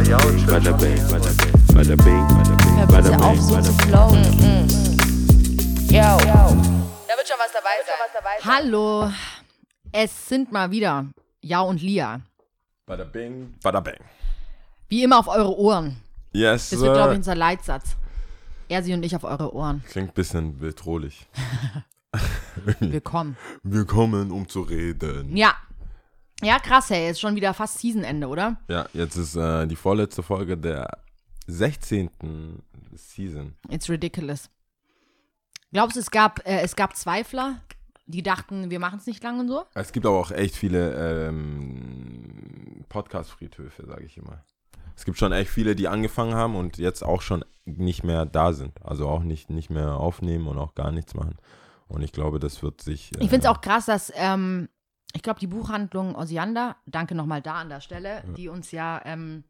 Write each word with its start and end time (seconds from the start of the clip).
Bada 0.00 0.16
bing, 0.16 0.46
bada 0.46 0.72
bing, 0.78 0.96
bada 1.74 1.94
bing, 1.94 2.26
bing, 2.88 3.20
auf, 3.20 3.36
bing, 3.36 3.42
so 3.42 3.60
zu 3.60 3.72
bing. 3.72 3.86
flowen. 3.86 4.24
Yo. 5.90 6.16
Da 7.06 7.16
wird 7.16 7.28
schon 7.28 7.36
was 7.38 7.52
dabei 7.52 7.76
sein. 7.84 8.44
Hallo, 8.44 9.12
es 9.92 10.26
sind 10.26 10.50
mal 10.52 10.70
wieder 10.70 11.04
Ja 11.42 11.60
und 11.60 11.82
Lia. 11.82 12.22
Bada 12.86 13.04
bing, 13.04 13.52
bada 13.62 13.80
bang. 13.80 13.98
Wie 14.88 15.02
immer 15.02 15.18
auf 15.18 15.28
eure 15.28 15.54
Ohren. 15.58 15.96
Yes, 16.32 16.70
Das 16.70 16.80
wird, 16.80 16.94
glaube 16.94 17.12
ich, 17.12 17.18
unser 17.18 17.34
Leitsatz. 17.34 17.96
Er, 18.70 18.82
sie 18.82 18.94
und 18.94 19.02
ich 19.02 19.14
auf 19.14 19.24
eure 19.24 19.54
Ohren. 19.54 19.84
Klingt 19.86 20.12
ein 20.12 20.14
bisschen 20.14 20.58
bedrohlich. 20.58 21.26
Willkommen. 22.80 23.36
Willkommen, 23.62 24.30
um 24.30 24.48
zu 24.48 24.62
reden. 24.62 25.36
Ja. 25.36 25.56
Ja, 26.42 26.58
krass, 26.58 26.90
hey, 26.90 27.10
ist 27.10 27.20
schon 27.20 27.36
wieder 27.36 27.52
fast 27.54 27.78
Seasonende, 27.78 28.26
oder? 28.26 28.56
Ja, 28.68 28.86
jetzt 28.94 29.16
ist 29.16 29.36
äh, 29.36 29.66
die 29.66 29.76
vorletzte 29.76 30.22
Folge 30.22 30.56
der 30.56 30.98
16. 31.46 32.10
Season. 32.94 33.54
It's 33.68 33.88
ridiculous. 33.90 34.48
Glaubst 35.72 35.96
du, 35.96 36.00
es 36.00 36.10
gab, 36.10 36.46
äh, 36.46 36.60
es 36.62 36.76
gab 36.76 36.96
Zweifler, 36.96 37.60
die 38.06 38.22
dachten, 38.22 38.70
wir 38.70 38.80
machen 38.80 38.98
es 38.98 39.06
nicht 39.06 39.22
lang 39.22 39.38
und 39.40 39.48
so? 39.48 39.64
Es 39.74 39.92
gibt 39.92 40.06
aber 40.06 40.18
auch 40.18 40.30
echt 40.30 40.56
viele 40.56 41.28
ähm, 41.28 42.84
Podcast-Friedhöfe, 42.88 43.86
sage 43.86 44.04
ich 44.04 44.16
immer. 44.16 44.42
Es 44.96 45.04
gibt 45.04 45.18
schon 45.18 45.32
echt 45.32 45.50
viele, 45.50 45.76
die 45.76 45.88
angefangen 45.88 46.34
haben 46.34 46.56
und 46.56 46.78
jetzt 46.78 47.02
auch 47.02 47.22
schon 47.22 47.44
nicht 47.64 48.02
mehr 48.02 48.26
da 48.26 48.52
sind. 48.52 48.84
Also 48.84 49.08
auch 49.08 49.22
nicht, 49.22 49.50
nicht 49.50 49.70
mehr 49.70 49.94
aufnehmen 49.94 50.46
und 50.48 50.58
auch 50.58 50.74
gar 50.74 50.90
nichts 50.90 51.14
machen. 51.14 51.36
Und 51.88 52.02
ich 52.02 52.12
glaube, 52.12 52.38
das 52.38 52.62
wird 52.62 52.80
sich. 52.80 53.12
Äh, 53.16 53.24
Ich 53.24 53.30
finde 53.30 53.46
es 53.46 53.46
auch 53.46 53.60
krass, 53.60 53.86
dass, 53.86 54.12
ähm, 54.16 54.68
ich 55.12 55.22
glaube, 55.22 55.40
die 55.40 55.46
Buchhandlung 55.46 56.14
Osiander, 56.14 56.76
danke 56.86 57.14
nochmal 57.14 57.42
da 57.42 57.54
an 57.54 57.68
der 57.68 57.80
Stelle, 57.80 58.22
die 58.36 58.48
uns 58.48 58.70
ja 58.70 59.00
ähm, 59.04 59.44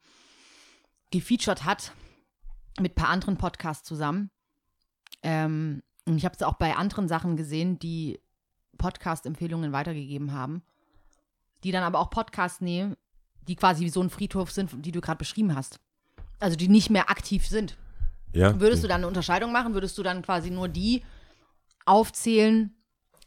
gefeatured 1.11 1.65
hat 1.65 1.93
mit 2.81 2.93
ein 2.93 2.95
paar 2.95 3.09
anderen 3.09 3.37
Podcasts 3.37 3.87
zusammen. 3.87 4.31
Ähm, 5.23 5.83
und 6.07 6.17
ich 6.17 6.25
habe 6.25 6.35
es 6.35 6.43
auch 6.43 6.55
bei 6.55 6.77
anderen 6.77 7.09
Sachen 7.09 7.37
gesehen, 7.37 7.79
die 7.79 8.21
Podcast-Empfehlungen 8.79 9.73
weitergegeben 9.73 10.33
haben, 10.33 10.63
die 11.63 11.73
dann 11.73 11.83
aber 11.83 11.99
auch 11.99 12.09
Podcasts 12.11 12.61
nehmen, 12.61 12.97
die 13.43 13.57
quasi 13.57 13.85
wie 13.85 13.91
so 13.91 14.03
ein 14.03 14.11
Friedhof 14.11 14.51
sind, 14.51 14.71
die 14.85 14.93
du 14.93 15.01
gerade 15.01 15.19
beschrieben 15.19 15.55
hast. 15.55 15.79
Also 16.39 16.57
die 16.57 16.69
nicht 16.69 16.89
mehr 16.89 17.11
aktiv 17.11 17.47
sind. 17.47 17.77
Ja, 18.33 18.59
Würdest 18.59 18.83
du 18.83 18.89
dann 18.89 19.01
eine 19.01 19.09
Unterscheidung 19.09 19.53
machen? 19.53 19.75
Würdest 19.75 19.99
du 19.99 20.03
dann 20.03 20.23
quasi 20.23 20.51
nur 20.51 20.69
die 20.69 21.03
aufzählen, 21.85 22.75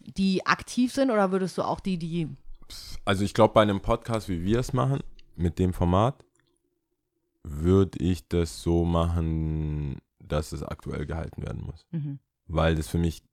die 0.05 0.45
aktiv 0.45 0.93
sind, 0.93 1.11
oder 1.11 1.31
würdest 1.31 1.57
du 1.57 1.63
auch 1.63 1.79
die, 1.79 1.97
die. 1.97 2.27
Also 3.05 3.23
ich 3.23 3.33
glaube, 3.33 3.53
bei 3.53 3.61
einem 3.61 3.81
Podcast, 3.81 4.29
wie 4.29 4.43
wir 4.43 4.59
es 4.59 4.73
machen, 4.73 4.99
mit 5.35 5.59
dem 5.59 5.73
Format, 5.73 6.23
würde 7.43 7.99
ich 7.99 8.27
das 8.27 8.61
so 8.61 8.85
machen, 8.85 9.99
dass 10.19 10.51
es 10.53 10.63
aktuell 10.63 11.05
gehalten 11.05 11.43
werden 11.43 11.63
muss. 11.65 11.85
Mhm. 11.91 12.19
Weil 12.47 12.75
das 12.75 12.87
für 12.87 12.97
mich, 12.97 13.23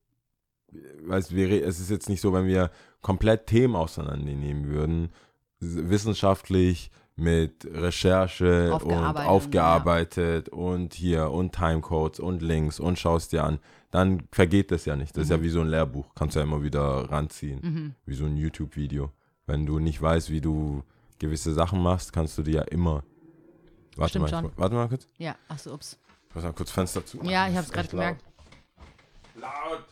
weißt, 1.04 1.34
wir, 1.34 1.64
es 1.64 1.80
ist 1.80 1.90
jetzt 1.90 2.08
nicht 2.08 2.20
so, 2.20 2.32
wenn 2.32 2.46
wir 2.46 2.70
komplett 3.00 3.46
Themen 3.46 3.76
auseinandernehmen 3.76 4.66
würden, 4.66 5.12
wissenschaftlich 5.60 6.90
mit 7.16 7.66
Recherche 7.70 8.72
und 8.72 8.82
Aufgearbeitet, 8.82 9.28
aufgearbeitet 9.28 10.48
und 10.48 10.94
hier 10.94 11.30
und 11.30 11.52
Timecodes 11.52 12.18
und 12.18 12.42
Links 12.42 12.80
und 12.80 12.98
schaust 12.98 13.32
dir 13.32 13.44
an, 13.44 13.58
dann 13.90 14.22
vergeht 14.32 14.70
das 14.70 14.84
ja 14.84 14.96
nicht. 14.96 15.16
Das 15.16 15.24
ist 15.24 15.30
ja 15.30 15.42
wie 15.42 15.48
so 15.48 15.60
ein 15.60 15.68
Lehrbuch, 15.68 16.14
kannst 16.14 16.36
du 16.36 16.40
ja 16.40 16.44
immer 16.44 16.62
wieder 16.62 17.10
ranziehen, 17.10 17.60
Mhm. 17.62 17.94
wie 18.06 18.14
so 18.14 18.24
ein 18.26 18.36
YouTube-Video. 18.36 19.10
Wenn 19.46 19.66
du 19.66 19.78
nicht 19.78 20.00
weißt, 20.00 20.30
wie 20.30 20.40
du 20.40 20.82
gewisse 21.18 21.52
Sachen 21.52 21.82
machst, 21.82 22.12
kannst 22.12 22.38
du 22.38 22.42
dir 22.42 22.54
ja 22.54 22.62
immer. 22.62 23.02
Warte 23.96 24.10
Stimmt 24.10 24.22
mal, 24.22 24.28
schon. 24.28 24.44
ich, 24.46 24.58
warte 24.58 24.74
mal 24.76 24.88
kurz. 24.88 25.08
Ja, 25.18 25.34
achso, 25.48 25.74
ups. 25.74 25.98
Ich 26.28 26.34
muss 26.34 26.44
mal 26.44 26.52
kurz 26.52 26.70
Fenster 26.70 27.04
zu. 27.04 27.18
Ja, 27.24 27.48
ich 27.48 27.56
hab's 27.56 27.70
gerade 27.72 27.88
gemerkt. 27.88 28.24
Laut. 29.40 29.84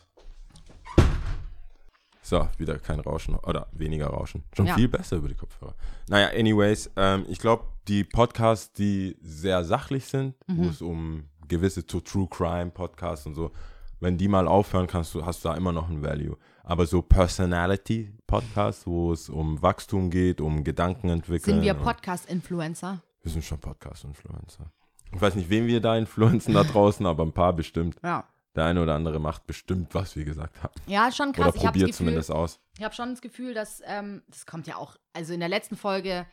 So, 2.21 2.47
wieder 2.57 2.77
kein 2.77 2.99
Rauschen 2.99 3.35
oder 3.35 3.67
weniger 3.71 4.07
Rauschen. 4.07 4.43
Schon 4.55 4.67
Ja. 4.67 4.75
viel 4.75 4.87
besser 4.87 5.17
über 5.17 5.27
die 5.27 5.35
Kopfhörer. 5.35 5.73
Naja, 6.07 6.27
anyways, 6.29 6.89
ähm, 6.95 7.25
ich 7.27 7.39
glaube, 7.39 7.63
die 7.87 8.03
Podcasts, 8.03 8.71
die 8.73 9.17
sehr 9.21 9.63
sachlich 9.63 10.05
sind, 10.05 10.35
wo 10.47 10.63
Mhm. 10.63 10.69
es 10.69 10.81
um 10.81 11.23
gewisse 11.47 11.85
True 11.85 12.27
Crime 12.29 12.69
Podcasts 12.69 13.25
und 13.25 13.33
so, 13.33 13.51
wenn 13.99 14.17
die 14.17 14.27
mal 14.27 14.47
aufhören, 14.47 14.87
kannst 14.87 15.13
du, 15.13 15.25
hast 15.25 15.43
du 15.43 15.49
da 15.49 15.55
immer 15.55 15.71
noch 15.71 15.89
ein 15.89 16.01
Value. 16.01 16.37
Aber 16.63 16.85
so 16.85 17.01
Personality 17.01 18.13
Podcasts, 18.27 18.85
wo 18.85 19.11
es 19.11 19.29
um 19.29 19.61
Wachstum 19.61 20.09
geht, 20.09 20.39
um 20.41 20.63
Gedanken 20.63 21.09
entwickeln. 21.09 21.55
Sind 21.55 21.63
wir 21.63 21.73
Podcast-Influencer? 21.73 23.01
wir 23.21 23.31
sind 23.31 23.43
schon 23.43 23.59
Podcast-Influencer. 23.59 24.71
Ich 25.13 25.21
weiß 25.21 25.35
nicht, 25.35 25.49
wen 25.49 25.67
wir 25.67 25.81
da 25.81 25.97
influenzen 25.97 26.53
da 26.53 26.63
draußen, 26.73 27.05
aber 27.05 27.23
ein 27.23 27.33
paar 27.33 27.53
bestimmt. 27.53 27.97
Ja. 28.03 28.25
Der 28.55 28.65
eine 28.65 28.81
oder 28.81 28.95
andere 28.95 29.19
macht 29.19 29.45
bestimmt, 29.47 29.93
was 29.93 30.15
wir 30.15 30.25
gesagt 30.25 30.63
haben. 30.63 30.73
Ja, 30.87 31.11
schon 31.11 31.31
krass. 31.33 31.49
Oder 31.49 31.55
ich 31.55 31.63
probiert 31.63 31.89
das 31.89 31.97
Gefühl, 31.97 32.07
zumindest 32.07 32.31
aus. 32.31 32.59
ich 32.77 32.83
habe 32.83 32.95
schon 32.95 33.09
das 33.11 33.21
Gefühl, 33.21 33.53
dass, 33.53 33.81
ähm, 33.85 34.23
das 34.27 34.45
kommt 34.45 34.67
ja 34.67 34.75
auch, 34.75 34.97
also 35.13 35.33
in 35.33 35.39
der 35.39 35.49
letzten 35.49 35.77
Folge 35.77 36.25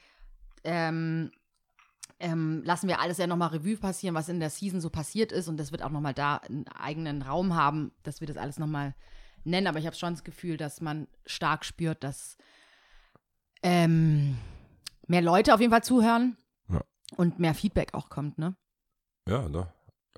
ähm, 0.64 1.30
ähm, 2.18 2.62
lassen 2.64 2.88
wir 2.88 3.00
alles 3.00 3.18
ja 3.18 3.26
nochmal 3.26 3.50
Revue 3.50 3.76
passieren, 3.76 4.14
was 4.14 4.28
in 4.28 4.40
der 4.40 4.50
Season 4.50 4.80
so 4.80 4.90
passiert 4.90 5.32
ist 5.32 5.48
und 5.48 5.56
das 5.58 5.70
wird 5.72 5.82
auch 5.82 5.90
nochmal 5.90 6.14
da 6.14 6.36
einen 6.36 6.66
eigenen 6.68 7.22
Raum 7.22 7.54
haben, 7.54 7.92
dass 8.02 8.20
wir 8.20 8.26
das 8.26 8.36
alles 8.36 8.58
nochmal 8.58 8.94
nennen, 9.44 9.66
aber 9.66 9.78
ich 9.78 9.86
habe 9.86 9.96
schon 9.96 10.14
das 10.14 10.24
Gefühl, 10.24 10.56
dass 10.56 10.80
man 10.80 11.06
stark 11.26 11.64
spürt, 11.64 12.02
dass 12.02 12.36
ähm, 13.62 14.36
mehr 15.06 15.22
Leute 15.22 15.54
auf 15.54 15.60
jeden 15.60 15.72
Fall 15.72 15.84
zuhören 15.84 16.36
Ja. 16.68 16.80
und 17.16 17.38
mehr 17.38 17.54
Feedback 17.54 17.94
auch 17.94 18.08
kommt, 18.08 18.38
ne? 18.38 18.56
Ja, 19.28 19.48
doch. 19.48 19.66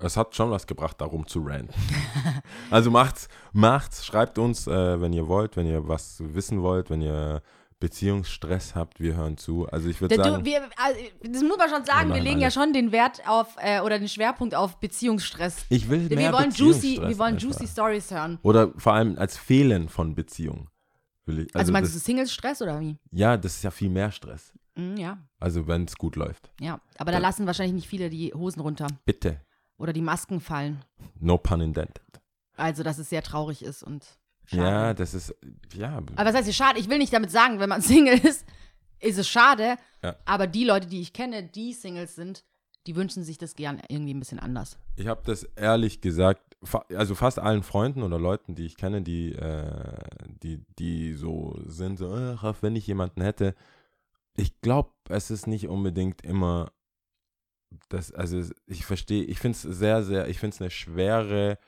Es 0.01 0.15
hat 0.15 0.33
schon 0.33 0.49
was 0.49 0.65
gebracht, 0.65 1.01
darum 1.01 1.27
zu 1.27 1.41
ranten. 1.41 1.73
also 2.71 2.89
macht's, 2.89 3.27
macht's, 3.51 4.05
schreibt 4.05 4.37
uns, 4.37 4.65
äh, 4.65 5.01
wenn 5.01 5.11
ihr 5.11 5.27
wollt, 5.27 5.57
wenn 5.57 5.65
ihr 5.65 5.87
was 5.87 6.21
wissen 6.23 6.61
wollt, 6.61 6.89
wenn 6.89 7.01
ihr 7.01 7.41
Beziehungsstress 7.79 8.75
habt, 8.75 8.99
wir 8.99 9.15
hören 9.15 9.37
zu. 9.37 9.67
Also 9.67 9.89
ich 9.89 9.99
würde 10.01 10.15
Da, 10.17 10.23
sagen, 10.23 10.43
du, 10.43 10.45
wir, 10.49 10.61
also, 10.77 10.99
das 11.23 11.43
muss 11.43 11.57
man 11.57 11.69
schon 11.69 11.85
sagen, 11.85 12.09
Wir 12.09 12.15
wir 12.15 12.21
legen 12.23 12.39
ja 12.39 12.45
alles. 12.45 12.53
schon 12.53 12.73
den 12.73 12.91
Wert 12.91 13.21
auf 13.27 13.55
äh, 13.59 13.81
oder 13.81 13.99
den 13.99 14.07
Schwerpunkt 14.07 14.53
auf 14.55 14.79
Beziehungsstress. 14.79 15.65
ich 15.69 15.89
will 15.89 16.09
Wir 16.09 16.17
mehr 16.17 16.33
wollen 16.33 16.51
juicy, 16.51 16.99
wir 17.01 17.17
wollen 17.17 17.35
einfach. 17.35 17.41
juicy 17.49 17.67
Stories 17.67 18.11
hören. 18.11 18.39
Oder 18.43 18.71
vor 18.77 18.93
allem 18.93 19.17
als 19.17 19.37
Fehlen 19.37 19.89
von 19.89 20.15
Beziehungen. 20.15 20.69
Will 21.25 21.39
ich, 21.39 21.47
Also, 21.55 21.59
also 21.59 21.71
meinst 21.73 21.91
du 21.93 21.97
das, 21.97 22.05
Single-Stress 22.05 22.61
oder 22.61 22.79
wie? 22.79 22.97
ja, 23.11 23.37
das 23.37 23.55
ist 23.57 23.63
ja 23.63 23.71
viel 23.71 23.89
mehr 23.89 24.11
Stress. 24.11 24.53
Mhm, 24.75 24.97
ja, 24.97 25.17
Also 25.39 25.67
wenn 25.67 25.85
es 25.85 25.95
gut 25.97 26.15
läuft. 26.15 26.51
ja. 26.59 26.79
Aber 26.97 27.11
da 27.11 27.17
Ja. 27.17 27.21
lassen 27.21 27.45
wahrscheinlich 27.47 27.75
nicht 27.75 27.87
viele 27.87 28.09
die 28.09 28.33
Hosen 28.33 28.61
runter 28.61 28.87
Bitte. 29.05 29.41
oder 29.77 29.93
die 29.93 30.01
Masken 30.01 30.39
fallen. 30.41 30.83
No 31.19 31.37
pun 31.37 31.61
intended. 31.61 32.01
Also, 32.55 32.83
dass 32.83 32.97
es 32.97 33.09
sehr 33.09 33.23
traurig 33.23 33.63
ist 33.63 33.83
und 33.83 34.05
schade. 34.49 34.63
Ja, 34.63 34.93
das 34.93 35.13
ist, 35.13 35.35
ja. 35.73 35.97
Aber 35.97 36.25
was 36.25 36.35
heißt 36.35 36.45
hier 36.45 36.53
schade? 36.53 36.79
Ich 36.79 36.89
will 36.89 36.97
nicht 36.97 37.13
damit 37.13 37.31
sagen, 37.31 37.59
wenn 37.59 37.69
man 37.69 37.81
Single 37.83 38.17
ist, 38.19 38.45
ist 38.99 39.17
es 39.17 39.27
schade. 39.27 39.77
Ja. 40.03 40.15
Aber 40.25 40.47
die 40.47 40.63
Leute, 40.63 40.87
die 40.87 41.01
ich 41.01 41.13
kenne, 41.13 41.43
die 41.43 41.73
Singles 41.73 42.15
sind, 42.15 42.43
die 42.87 42.95
wünschen 42.95 43.23
sich 43.23 43.37
das 43.37 43.55
gern 43.55 43.81
irgendwie 43.87 44.13
ein 44.13 44.19
bisschen 44.19 44.39
anders. 44.39 44.77
Ich 44.95 45.07
habe 45.07 45.21
das 45.25 45.43
ehrlich 45.55 46.01
gesagt, 46.01 46.55
fa 46.63 46.85
also 46.95 47.15
fast 47.15 47.39
allen 47.39 47.63
Freunden 47.63 48.03
oder 48.03 48.19
Leuten, 48.19 48.55
die 48.55 48.65
ich 48.65 48.77
kenne, 48.77 49.01
die, 49.01 49.33
äh, 49.33 49.97
die, 50.43 50.65
die 50.77 51.13
so 51.13 51.59
sind, 51.65 51.97
so, 51.97 52.13
ach, 52.13 52.55
wenn 52.61 52.75
ich 52.75 52.87
jemanden 52.87 53.21
hätte. 53.21 53.55
Ich 54.35 54.61
glaube, 54.61 54.91
es 55.09 55.31
ist 55.31 55.47
nicht 55.47 55.67
unbedingt 55.67 56.21
immer 56.21 56.71
das, 57.89 58.11
also 58.11 58.41
ich 58.65 58.85
verstehe, 58.85 59.23
ich 59.23 59.39
finde 59.39 59.55
es 59.55 59.61
sehr, 59.61 60.03
sehr, 60.03 60.27
ich 60.27 60.39
finde 60.39 60.55
es 60.55 60.61
eine 60.61 60.71
schwere 60.71 61.59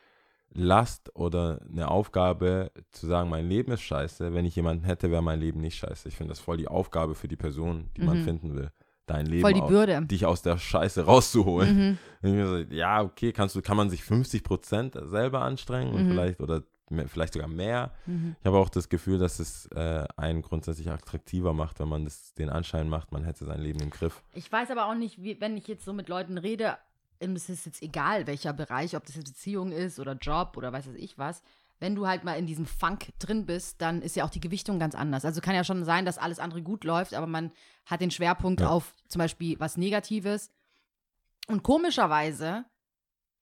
Last 0.53 1.16
oder 1.16 1.59
eine 1.72 1.89
Aufgabe 1.89 2.72
zu 2.91 3.07
sagen, 3.07 3.29
mein 3.29 3.47
Leben 3.47 3.72
ist 3.72 3.81
scheiße. 3.81 4.34
Wenn 4.34 4.45
ich 4.45 4.56
jemanden 4.56 4.84
hätte, 4.84 5.09
wäre 5.12 5.22
mein 5.23 5.39
Leben 5.39 5.62
nicht 5.62 5.78
scheiße. 5.78 6.09
Ich 6.09 6.16
finde 6.17 6.31
das 6.31 6.39
voll 6.39 6.57
die 6.57 6.67
Aufgabe 6.67 7.16
für 7.16 7.28
die 7.28 7.38
Person, 7.38 7.89
die 7.97 8.01
man 8.01 8.19
Mhm. 8.19 8.23
finden 8.23 8.56
will. 8.56 8.72
Dein 9.06 9.25
Leben 9.25 9.42
Voll 9.42 9.53
die 9.53 9.62
Bürde. 9.62 10.01
dich 10.06 10.25
aus 10.25 10.42
der 10.42 10.57
Scheiße 10.57 11.06
rauszuholen. 11.06 11.98
Mhm. 11.98 11.98
So, 12.48 12.57
ja, 12.74 13.01
okay, 13.01 13.31
kannst 13.31 13.56
du, 13.56 13.62
kann 13.62 13.75
man 13.77 13.89
sich 13.89 14.03
50 14.03 14.44
Prozent 14.44 14.95
selber 15.06 15.42
anstrengen 15.42 15.94
und 15.94 16.03
Mhm. 16.06 16.09
vielleicht 16.12 16.39
oder 16.39 16.63
mehr, 16.89 17.07
vielleicht 17.07 17.33
sogar 17.33 17.48
mehr. 17.48 17.92
Mhm. 18.06 18.36
Ich 18.39 18.45
habe 18.45 18.57
auch 18.57 18.69
das 18.69 18.89
Gefühl, 18.89 19.18
dass 19.18 19.39
es 19.39 19.65
äh, 19.68 20.06
einen 20.18 20.42
grundsätzlich 20.42 20.89
attraktiver 20.92 21.53
macht, 21.53 21.80
wenn 21.80 21.88
man 21.88 22.03
das, 22.03 22.33
den 22.36 22.50
Anschein 22.50 22.89
macht, 22.89 23.12
man 23.13 23.24
hätte 23.24 23.45
sein 23.45 23.59
Leben 23.62 23.80
im 23.80 23.89
Griff. 23.89 24.21
Ich 24.33 24.51
weiß 24.51 24.69
aber 24.71 24.86
auch 24.88 24.95
nicht, 24.95 25.21
wie, 25.24 25.39
wenn 25.42 25.56
ich 25.57 25.68
jetzt 25.68 25.83
so 25.86 25.94
mit 25.94 26.09
Leuten 26.09 26.38
rede, 26.38 26.77
es 27.21 27.50
ist 27.50 27.65
jetzt 27.65 27.81
egal, 27.81 28.27
welcher 28.27 28.53
Bereich, 28.53 28.95
ob 28.95 29.06
das 29.06 29.15
jetzt 29.15 29.27
Beziehung 29.27 29.71
ist 29.71 30.00
oder 30.00 30.13
Job 30.13 30.57
oder 30.57 30.73
weiß 30.73 30.88
was 30.88 30.95
ich 30.95 31.18
was. 31.18 31.41
Wenn 31.79 31.95
du 31.95 32.06
halt 32.07 32.23
mal 32.23 32.38
in 32.38 32.45
diesem 32.45 32.65
Funk 32.68 33.12
drin 33.18 33.45
bist, 33.47 33.81
dann 33.81 34.01
ist 34.03 34.15
ja 34.15 34.23
auch 34.23 34.29
die 34.29 34.39
Gewichtung 34.39 34.77
ganz 34.77 34.94
anders. 34.94 35.25
Also 35.25 35.41
kann 35.41 35.56
ja 35.56 35.63
schon 35.63 35.83
sein, 35.83 36.06
dass 36.06 36.18
alles 36.19 36.38
andere 36.39 36.62
gut 36.62 36.83
läuft, 36.83 37.13
aber 37.15 37.25
man 37.27 37.51
hat 37.85 38.01
den 38.01 38.12
Schwerpunkt 38.12 38.62
Ja. 38.62 38.69
auf 38.69 38.94
zum 39.07 39.19
Beispiel 39.19 39.59
was 39.59 39.77
Negatives. 39.77 40.51
Und 41.47 41.63
komischerweise 41.63 42.65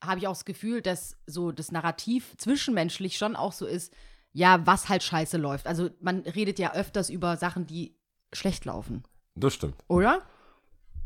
habe 0.02 0.20
ich 0.20 0.28
auch 0.28 0.34
das 0.34 0.46
Gefühl, 0.46 0.82
dass 0.82 1.18
so 1.26 1.52
das 1.52 1.72
Narrativ 1.72 2.36
zwischenmenschlich 2.38 3.18
schon 3.18 3.36
auch 3.36 3.52
so 3.52 3.66
ist, 3.66 3.94
ja, 4.32 4.66
was 4.66 4.88
halt 4.88 5.04
scheiße 5.04 5.38
läuft. 5.38 5.68
Also 5.68 5.90
man 6.00 6.22
redet 6.22 6.60
ja 6.60 6.74
öfters 6.74 7.10
über 7.10 7.36
Sachen, 7.36 7.68
die 7.68 7.98
schlecht 8.32 8.64
laufen, 8.64 9.04
Das 9.36 9.54
stimmt. 9.56 9.76
oder? 9.90 10.22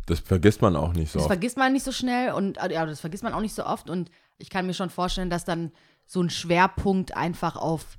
Das 0.05 0.19
vergisst 0.19 0.61
man 0.61 0.75
auch 0.75 0.93
nicht 0.93 1.11
so. 1.11 1.19
Das 1.19 1.25
oft. 1.25 1.33
vergisst 1.33 1.57
man 1.57 1.73
nicht 1.73 1.85
so 1.85 1.91
schnell 1.91 2.33
und 2.33 2.57
äh, 2.57 2.73
ja, 2.73 2.85
das 2.85 2.99
vergisst 2.99 3.23
man 3.23 3.33
auch 3.33 3.41
nicht 3.41 3.55
so 3.55 3.65
oft. 3.65 3.89
Und 3.89 4.09
ich 4.37 4.49
kann 4.49 4.65
mir 4.65 4.73
schon 4.73 4.89
vorstellen, 4.89 5.29
dass 5.29 5.45
dann 5.45 5.71
so 6.05 6.21
ein 6.21 6.29
Schwerpunkt 6.29 7.15
einfach 7.15 7.55
auf, 7.55 7.97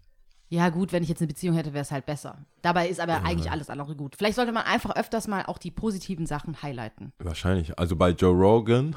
ja 0.48 0.68
gut, 0.68 0.92
wenn 0.92 1.02
ich 1.02 1.08
jetzt 1.08 1.20
eine 1.20 1.28
Beziehung 1.28 1.56
hätte, 1.56 1.72
wäre 1.72 1.82
es 1.82 1.90
halt 1.90 2.06
besser. 2.06 2.44
Dabei 2.62 2.88
ist 2.88 3.00
aber 3.00 3.22
eigentlich 3.24 3.50
alles 3.50 3.70
andere 3.70 3.96
gut. 3.96 4.16
Vielleicht 4.16 4.36
sollte 4.36 4.52
man 4.52 4.64
einfach 4.64 4.94
öfters 4.94 5.26
mal 5.26 5.46
auch 5.46 5.58
die 5.58 5.70
positiven 5.70 6.26
Sachen 6.26 6.62
highlighten. 6.62 7.12
Wahrscheinlich. 7.18 7.78
Also 7.78 7.96
bei 7.96 8.10
Joe 8.10 8.34
Rogan, 8.34 8.94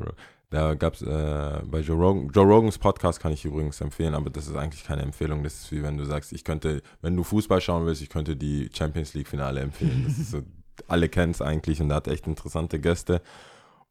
da 0.50 0.74
gab 0.74 0.94
es 0.94 1.02
äh, 1.02 1.62
bei 1.64 1.80
Joe 1.80 1.96
Rogan, 1.96 2.30
Joe 2.32 2.46
Rogans 2.46 2.78
Podcast 2.78 3.20
kann 3.20 3.32
ich 3.32 3.44
übrigens 3.44 3.80
empfehlen, 3.80 4.14
aber 4.14 4.30
das 4.30 4.46
ist 4.46 4.54
eigentlich 4.54 4.84
keine 4.84 5.02
Empfehlung. 5.02 5.42
Das 5.42 5.54
ist 5.54 5.72
wie 5.72 5.82
wenn 5.82 5.98
du 5.98 6.04
sagst, 6.04 6.32
ich 6.32 6.44
könnte, 6.44 6.82
wenn 7.02 7.16
du 7.16 7.24
Fußball 7.24 7.60
schauen 7.60 7.84
willst, 7.86 8.00
ich 8.02 8.08
könnte 8.08 8.36
die 8.36 8.70
Champions 8.72 9.14
League 9.14 9.28
Finale 9.28 9.60
empfehlen. 9.60 10.04
Das 10.06 10.18
ist 10.18 10.30
so, 10.30 10.42
alle 10.88 11.08
kennen 11.08 11.32
es 11.32 11.42
eigentlich 11.42 11.80
und 11.80 11.90
er 11.90 11.96
hat 11.96 12.08
echt 12.08 12.26
interessante 12.26 12.80
Gäste. 12.80 13.20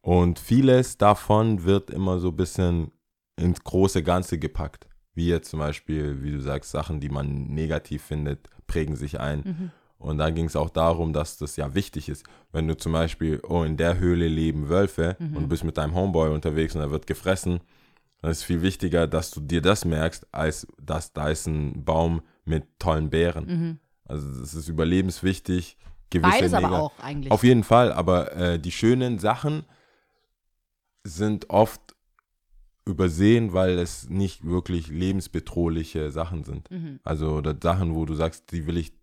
Und 0.01 0.39
vieles 0.39 0.97
davon 0.97 1.63
wird 1.63 1.89
immer 1.89 2.19
so 2.19 2.29
ein 2.29 2.35
bisschen 2.35 2.91
ins 3.35 3.63
große 3.63 4.03
Ganze 4.03 4.37
gepackt. 4.37 4.87
Wie 5.15 5.27
jetzt 5.27 5.49
zum 5.49 5.59
Beispiel, 5.59 6.23
wie 6.23 6.31
du 6.31 6.41
sagst, 6.41 6.71
Sachen, 6.71 6.99
die 6.99 7.09
man 7.09 7.45
negativ 7.47 8.03
findet, 8.03 8.49
prägen 8.67 8.95
sich 8.95 9.19
ein. 9.19 9.71
Und 9.97 10.17
da 10.17 10.31
ging 10.31 10.45
es 10.45 10.55
auch 10.57 10.69
darum, 10.69 11.13
dass 11.13 11.37
das 11.37 11.55
ja 11.55 11.75
wichtig 11.75 12.09
ist. 12.09 12.25
Wenn 12.51 12.67
du 12.67 12.75
zum 12.75 12.91
Beispiel, 12.91 13.39
oh, 13.47 13.63
in 13.63 13.77
der 13.77 13.99
Höhle 13.99 14.27
leben 14.27 14.67
Wölfe 14.67 15.15
und 15.19 15.43
du 15.43 15.47
bist 15.47 15.63
mit 15.63 15.77
deinem 15.77 15.95
Homeboy 15.95 16.29
unterwegs 16.33 16.75
und 16.75 16.81
er 16.81 16.91
wird 16.91 17.07
gefressen, 17.07 17.61
dann 18.21 18.31
ist 18.31 18.39
es 18.39 18.43
viel 18.43 18.61
wichtiger, 18.61 19.07
dass 19.07 19.31
du 19.31 19.39
dir 19.39 19.61
das 19.61 19.85
merkst, 19.85 20.27
als 20.33 20.67
dass 20.81 21.13
da 21.13 21.29
ist 21.29 21.47
ein 21.47 21.85
Baum 21.85 22.21
mit 22.43 22.65
tollen 22.79 23.09
Beeren. 23.09 23.47
Also 24.05 24.27
es 24.41 24.53
ist 24.53 24.67
überlebenswichtig. 24.67 25.77
Gewisse 26.09 26.31
Beides 26.31 26.53
aber 26.53 26.71
auch 26.79 26.99
eigentlich. 26.99 27.31
Auf 27.31 27.43
jeden 27.43 27.63
Fall, 27.63 27.91
aber 27.91 28.35
äh, 28.35 28.59
die 28.59 28.71
schönen 28.71 29.19
Sachen 29.19 29.65
sind 31.03 31.49
oft 31.49 31.81
übersehen, 32.85 33.53
weil 33.53 33.79
es 33.79 34.09
nicht 34.09 34.45
wirklich 34.45 34.89
lebensbedrohliche 34.89 36.11
Sachen 36.11 36.43
sind. 36.43 36.69
Mhm. 36.69 36.99
Also 37.03 37.35
oder 37.35 37.55
Sachen, 37.61 37.95
wo 37.95 38.05
du 38.05 38.13
sagst, 38.13 38.51
die 38.51 38.67
will 38.67 38.77
ich 38.77 38.93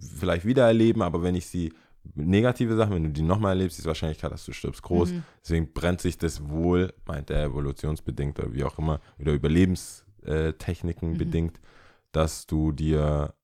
vielleicht 0.00 0.44
wieder 0.44 0.66
erleben, 0.66 1.02
aber 1.02 1.22
wenn 1.22 1.34
ich 1.34 1.46
sie 1.46 1.72
negative 2.14 2.76
Sachen, 2.76 2.94
wenn 2.94 3.04
du 3.04 3.10
die 3.10 3.22
nochmal 3.22 3.52
erlebst, 3.52 3.78
ist 3.78 3.84
die 3.84 3.88
Wahrscheinlichkeit, 3.88 4.30
dass 4.30 4.44
du 4.44 4.52
stirbst, 4.52 4.82
groß. 4.82 5.12
Mhm. 5.12 5.22
Deswegen 5.42 5.72
brennt 5.72 6.00
sich 6.00 6.18
das 6.18 6.48
wohl, 6.48 6.92
meint 7.06 7.30
er 7.30 7.44
evolutionsbedingt 7.44 8.38
oder 8.38 8.52
wie 8.52 8.64
auch 8.64 8.78
immer, 8.78 9.00
oder 9.18 9.32
Überlebenstechniken 9.32 11.12
Mhm. 11.12 11.18
bedingt, 11.18 11.60
dass 12.12 12.46
du 12.46 12.72
dir 12.72 13.34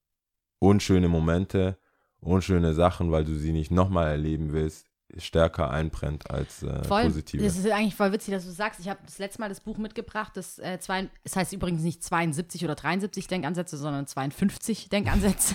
unschöne 0.58 1.08
Momente, 1.08 1.78
unschöne 2.22 2.74
Sachen, 2.74 3.10
weil 3.10 3.24
du 3.24 3.34
sie 3.34 3.52
nicht 3.52 3.70
nochmal 3.70 4.08
erleben 4.08 4.52
willst, 4.52 4.86
stärker 5.18 5.70
einbrennt 5.70 6.30
als 6.30 6.62
äh, 6.62 6.84
Voll. 6.84 7.04
positive. 7.04 7.42
Das 7.42 7.56
ist 7.56 7.70
eigentlich 7.70 7.94
voll 7.94 8.12
witzig, 8.12 8.32
dass 8.32 8.44
du 8.44 8.50
sagst. 8.50 8.80
Ich 8.80 8.88
habe 8.88 9.00
das 9.04 9.18
letzte 9.18 9.40
Mal 9.40 9.48
das 9.48 9.60
Buch 9.60 9.76
mitgebracht. 9.76 10.32
Das, 10.36 10.58
äh, 10.58 10.78
zwei, 10.80 11.10
es 11.24 11.36
heißt 11.36 11.52
übrigens 11.52 11.82
nicht 11.82 12.02
72 12.02 12.64
oder 12.64 12.74
73 12.74 13.26
Denkansätze, 13.26 13.76
sondern 13.76 14.06
52 14.06 14.88
Denkansätze. 14.88 15.54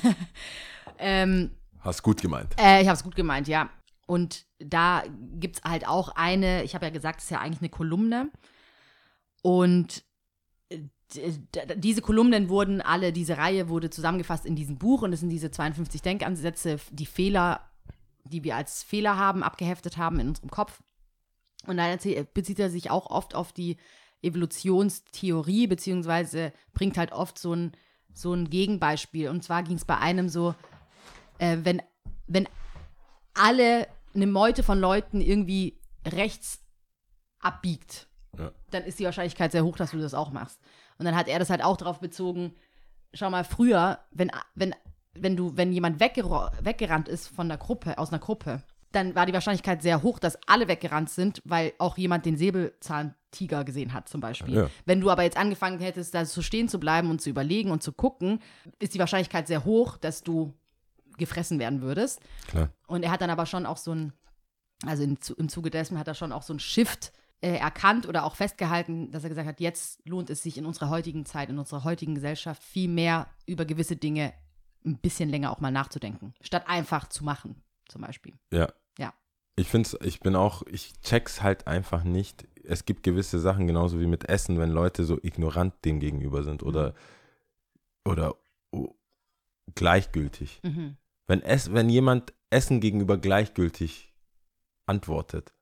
ähm, 1.00 1.52
Hast 1.80 2.04
gut 2.04 2.22
gemeint. 2.22 2.54
äh, 2.60 2.82
ich 2.82 2.88
habe 2.88 2.98
es 2.98 3.04
gut 3.04 3.16
gemeint, 3.16 3.48
ja. 3.48 3.70
Und 4.06 4.46
da 4.60 5.04
gibt 5.34 5.58
es 5.58 5.64
halt 5.64 5.88
auch 5.88 6.10
eine, 6.10 6.64
ich 6.64 6.76
habe 6.76 6.86
ja 6.86 6.92
gesagt, 6.92 7.20
es 7.20 7.26
ist 7.26 7.32
ja 7.32 7.40
eigentlich 7.40 7.62
eine 7.62 7.70
Kolumne. 7.70 8.30
Und 9.42 10.04
diese 11.78 12.02
Kolumnen 12.02 12.50
wurden 12.50 12.82
alle, 12.82 13.14
diese 13.14 13.38
Reihe 13.38 13.70
wurde 13.70 13.90
zusammengefasst 13.90 14.46
in 14.46 14.56
diesem 14.56 14.78
Buch 14.78 15.02
und 15.04 15.14
es 15.14 15.22
sind 15.22 15.30
diese 15.30 15.52
52 15.52 16.02
Denkansätze, 16.02 16.80
die 16.92 17.06
Fehler, 17.06 17.62
die 18.26 18.44
wir 18.44 18.56
als 18.58 18.84
Fehler 18.84 19.16
haben, 19.18 19.42
abgeheftet 19.44 19.98
haben 19.98 20.20
in 20.20 20.28
unserem 20.30 20.50
Kopf. 20.50 20.82
Und 21.66 21.78
dann 21.78 21.90
erzähl- 21.90 22.26
bezieht 22.34 22.60
er 22.60 22.70
sich 22.70 22.92
auch 22.92 23.10
oft 23.10 23.36
auf 23.36 23.54
die 23.54 23.78
Evolutionstheorie, 24.22 25.68
beziehungsweise 25.68 26.52
bringt 26.74 26.98
halt 26.98 27.12
oft 27.12 27.38
so 27.40 27.54
ein, 27.54 27.72
so 28.14 28.34
ein 28.34 28.50
Gegenbeispiel. 28.50 29.30
Und 29.30 29.44
zwar 29.44 29.64
ging 29.64 29.78
es 29.78 29.86
bei 29.86 29.98
einem 29.98 30.28
so, 30.30 30.56
äh, 31.40 31.58
wenn, 31.64 31.82
wenn 32.28 32.48
alle, 33.34 33.88
eine 34.14 34.28
Meute 34.28 34.64
von 34.64 34.80
Leuten 34.80 35.22
irgendwie 35.22 35.80
rechts 36.06 36.62
abbiegt, 37.40 38.08
Ja. 38.38 38.52
dann 38.72 38.84
ist 38.84 39.00
die 39.00 39.06
Wahrscheinlichkeit 39.06 39.52
sehr 39.52 39.64
hoch, 39.64 39.78
dass 39.78 39.92
du 39.92 40.00
das 40.00 40.14
auch 40.14 40.32
machst. 40.32 40.60
Und 40.98 41.06
dann 41.06 41.16
hat 41.16 41.28
er 41.28 41.40
das 41.40 41.50
halt 41.50 41.64
auch 41.64 41.78
darauf 41.78 42.00
bezogen, 42.00 42.54
schau 43.14 43.30
mal, 43.30 43.44
früher, 43.44 44.00
wenn, 44.12 44.32
wenn, 44.56 44.74
wenn 45.14 45.36
du, 45.36 45.56
wenn 45.56 45.72
jemand 45.72 46.02
weggero- 46.02 46.52
weggerannt 46.62 47.08
ist 47.08 47.28
von 47.28 47.48
der 47.48 47.58
Gruppe, 47.58 47.98
aus 47.98 48.10
einer 48.10 48.20
Gruppe, 48.20 48.64
dann 48.92 49.16
war 49.16 49.26
die 49.26 49.34
Wahrscheinlichkeit 49.34 49.82
sehr 49.82 50.02
hoch, 50.02 50.18
dass 50.18 50.38
alle 50.48 50.68
weggerannt 50.68 51.10
sind, 51.10 51.42
weil 51.46 51.74
auch 51.78 51.98
jemand 51.98 52.26
den 52.26 52.38
Säbelzahntiger 52.38 53.66
gesehen 53.66 53.94
hat, 53.94 54.08
zum 54.08 54.22
Beispiel. 54.22 54.56
Ja. 54.56 54.70
Wenn 54.86 55.02
du 55.02 55.10
aber 55.10 55.24
jetzt 55.24 55.38
angefangen 55.38 55.80
hättest, 55.80 56.16
da 56.16 56.26
so 56.26 56.42
stehen 56.42 56.70
zu 56.70 56.80
bleiben 56.80 57.10
und 57.10 57.22
zu 57.22 57.30
überlegen 57.30 57.72
und 57.72 57.84
zu 57.84 57.92
gucken, 57.92 58.40
ist 58.80 58.94
die 58.94 59.00
Wahrscheinlichkeit 59.00 59.48
sehr 59.48 59.66
hoch, 59.66 59.98
dass 59.98 60.24
du 60.24 60.54
gefressen 61.18 61.60
werden 61.60 61.82
würdest. 61.82 62.22
Klar. 62.48 62.70
Und 62.88 63.04
er 63.04 63.12
hat 63.12 63.22
dann 63.22 63.30
aber 63.30 63.46
schon 63.46 63.66
auch 63.66 63.78
so 63.78 63.94
ein, 63.94 64.14
also 64.86 65.04
im, 65.04 65.18
im 65.38 65.50
Zuge 65.50 65.70
dessen 65.70 66.00
hat 66.00 66.08
er 66.08 66.14
schon 66.14 66.32
auch 66.32 66.44
so 66.44 66.54
ein 66.54 66.60
Shift 66.60 67.12
äh, 67.42 67.56
erkannt 67.56 68.08
oder 68.08 68.24
auch 68.24 68.36
festgehalten, 68.36 69.12
dass 69.12 69.24
er 69.24 69.30
gesagt 69.30 69.48
hat, 69.48 69.60
jetzt 69.60 70.02
lohnt 70.08 70.30
es 70.30 70.42
sich 70.42 70.58
in 70.58 70.66
unserer 70.66 70.90
heutigen 70.90 71.26
Zeit, 71.26 71.50
in 71.50 71.60
unserer 71.60 71.84
heutigen 71.84 72.16
Gesellschaft 72.16 72.64
viel 72.64 72.90
mehr 72.90 73.28
über 73.46 73.66
gewisse 73.66 73.96
Dinge 73.96 74.34
ein 74.86 74.98
bisschen 74.98 75.30
länger 75.30 75.52
auch 75.52 75.60
mal 75.60 75.72
nachzudenken, 75.72 76.34
statt 76.42 76.64
einfach 76.68 77.10
zu 77.10 77.24
machen, 77.24 77.62
zum 77.88 78.02
Beispiel. 78.02 78.34
Ja. 78.52 78.72
Ja. 78.98 79.14
Ich 79.56 79.68
finde 79.68 79.90
ich 80.04 80.20
bin 80.20 80.36
auch, 80.36 80.64
ich 80.64 80.94
check's 81.02 81.42
halt 81.42 81.68
einfach 81.68 82.04
nicht. 82.04 82.48
Es 82.64 82.86
gibt 82.86 83.04
gewisse 83.04 83.40
Sachen, 83.40 83.68
genauso 83.68 84.00
wie 84.00 84.08
mit 84.08 84.28
Essen, 84.30 84.58
wenn 84.58 84.72
Leute 84.72 85.04
so 85.04 85.20
ignorant 85.22 85.74
dem 85.86 86.00
gegenüber 86.00 86.44
sind 86.44 86.64
oder, 86.64 86.96
oder 88.06 88.36
oh, 88.72 88.96
gleichgültig. 89.76 90.60
Mhm. 90.64 90.98
Wenn, 91.28 91.42
es, 91.44 91.74
wenn 91.74 91.90
jemand 91.90 92.34
Essen 92.50 92.80
gegenüber 92.80 93.18
gleichgültig 93.18 94.14
antwortet, 94.86 95.54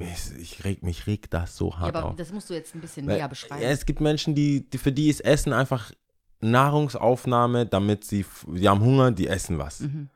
ich, 0.00 0.64
reg, 0.64 0.82
mich 0.82 1.06
regt 1.06 1.32
das 1.34 1.56
so 1.56 1.70
Ja, 1.70 1.78
hart 1.78 1.96
aber 1.96 2.08
auf. 2.10 2.16
das 2.16 2.32
musst 2.32 2.50
du 2.50 2.54
jetzt 2.54 2.74
ein 2.74 2.80
bisschen 2.80 3.06
Weil, 3.06 3.16
näher 3.18 3.28
beschreiben. 3.28 3.62
Ja, 3.62 3.68
es 3.70 3.86
gibt 3.86 4.00
Menschen, 4.00 4.34
die, 4.34 4.68
die, 4.68 4.78
für 4.78 4.92
die 4.92 5.08
ist 5.08 5.20
Essen 5.20 5.52
einfach 5.52 5.92
Nahrungsaufnahme, 6.40 7.66
damit 7.66 8.04
sie, 8.04 8.24
die 8.46 8.68
haben 8.68 8.80
Hunger, 8.80 9.10
die 9.12 9.28
essen 9.28 9.58
was. 9.58 9.80
Mhm. 9.80 10.08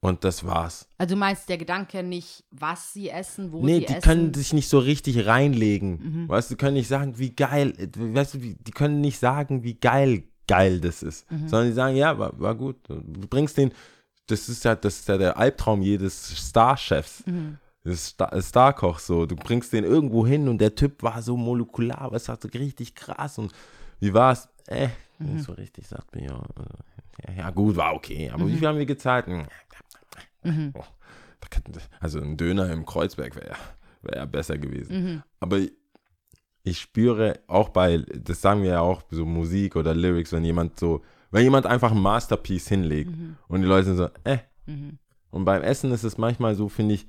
Und 0.00 0.22
das 0.22 0.44
war's. 0.44 0.86
Also 0.96 1.14
du 1.14 1.18
meinst 1.18 1.48
der 1.48 1.58
Gedanke 1.58 2.02
nicht, 2.04 2.44
was 2.52 2.92
sie 2.92 3.08
essen, 3.08 3.50
wo 3.50 3.64
Nee, 3.64 3.80
sie 3.80 3.86
die 3.86 3.92
essen? 3.94 4.00
können 4.02 4.34
sich 4.34 4.52
nicht 4.52 4.68
so 4.68 4.78
richtig 4.78 5.26
reinlegen. 5.26 6.22
Mhm. 6.22 6.28
Weißt 6.28 6.50
du, 6.50 6.54
die 6.54 6.58
können 6.58 6.74
nicht 6.74 6.86
sagen, 6.88 7.18
wie 7.18 7.30
geil, 7.34 7.72
äh, 7.78 7.88
weißt 7.96 8.34
du, 8.34 8.38
die 8.38 8.70
können 8.70 9.00
nicht 9.00 9.18
sagen, 9.18 9.64
wie 9.64 9.74
geil 9.74 10.24
geil 10.46 10.80
das 10.80 11.02
ist. 11.02 11.30
Mhm. 11.30 11.46
Sondern 11.48 11.68
die 11.68 11.74
sagen, 11.74 11.96
ja, 11.96 12.18
war, 12.18 12.38
war 12.40 12.54
gut. 12.54 12.76
Du 12.88 13.28
bringst 13.28 13.58
den, 13.58 13.72
das 14.28 14.48
ist 14.48 14.64
ja, 14.64 14.74
das 14.74 15.00
ist 15.00 15.08
ja 15.08 15.18
der 15.18 15.36
Albtraum 15.36 15.82
jedes 15.82 16.36
Starchefs. 16.48 17.26
Mhm. 17.26 17.58
Des 17.88 18.06
Star 18.08 18.40
Starkochs 18.42 19.06
so. 19.06 19.26
Du 19.26 19.36
bringst 19.36 19.72
den 19.72 19.84
irgendwo 19.84 20.26
hin 20.26 20.48
und 20.48 20.58
der 20.58 20.74
Typ 20.74 21.02
war 21.02 21.20
so 21.22 21.36
molekular, 21.36 22.10
was 22.12 22.28
hat 22.28 22.42
so 22.42 22.48
richtig 22.48 22.94
krass 22.94 23.38
und 23.38 23.52
wie 24.00 24.12
war's? 24.14 24.48
Äh, 24.66 24.88
Mhm. 25.18 25.34
nicht 25.34 25.44
so 25.44 25.52
richtig, 25.52 25.86
sagt 25.88 26.14
mir 26.14 26.26
ja. 26.26 26.42
äh, 27.26 27.36
Ja, 27.38 27.50
gut, 27.50 27.74
war 27.76 27.94
okay. 27.94 28.30
Aber 28.32 28.46
wie 28.46 28.52
Mhm. 28.52 28.58
viel 28.58 28.68
haben 28.68 28.78
wir 28.78 28.86
gezahlt? 28.86 29.26
Hm, 29.26 29.46
Mhm. 30.44 30.72
Oh, 30.74 30.84
also 32.00 32.20
ein 32.20 32.36
Döner 32.36 32.70
im 32.70 32.86
Kreuzberg 32.86 33.34
wäre 33.34 33.56
wär 34.02 34.16
ja 34.16 34.24
besser 34.26 34.56
gewesen. 34.58 35.02
Mhm. 35.02 35.22
Aber 35.40 35.58
ich 36.62 36.78
spüre 36.80 37.40
auch 37.48 37.70
bei, 37.70 37.98
das 37.98 38.40
sagen 38.40 38.62
wir 38.62 38.70
ja 38.70 38.80
auch, 38.80 39.02
so 39.10 39.24
Musik 39.26 39.74
oder 39.76 39.94
Lyrics, 39.94 40.32
wenn 40.32 40.44
jemand 40.44 40.78
so, 40.78 41.02
wenn 41.30 41.42
jemand 41.42 41.66
einfach 41.66 41.90
ein 41.92 42.00
Masterpiece 42.00 42.68
hinlegt 42.68 43.10
Mhm. 43.10 43.36
und 43.48 43.62
die 43.62 43.66
Leute 43.66 43.86
sind 43.86 43.96
so, 43.96 44.08
äh. 44.24 44.38
Mhm. 44.66 44.98
Und 45.30 45.44
beim 45.44 45.62
Essen 45.62 45.90
ist 45.92 46.04
es 46.04 46.16
manchmal 46.18 46.54
so, 46.54 46.68
finde 46.68 46.94
ich, 46.94 47.06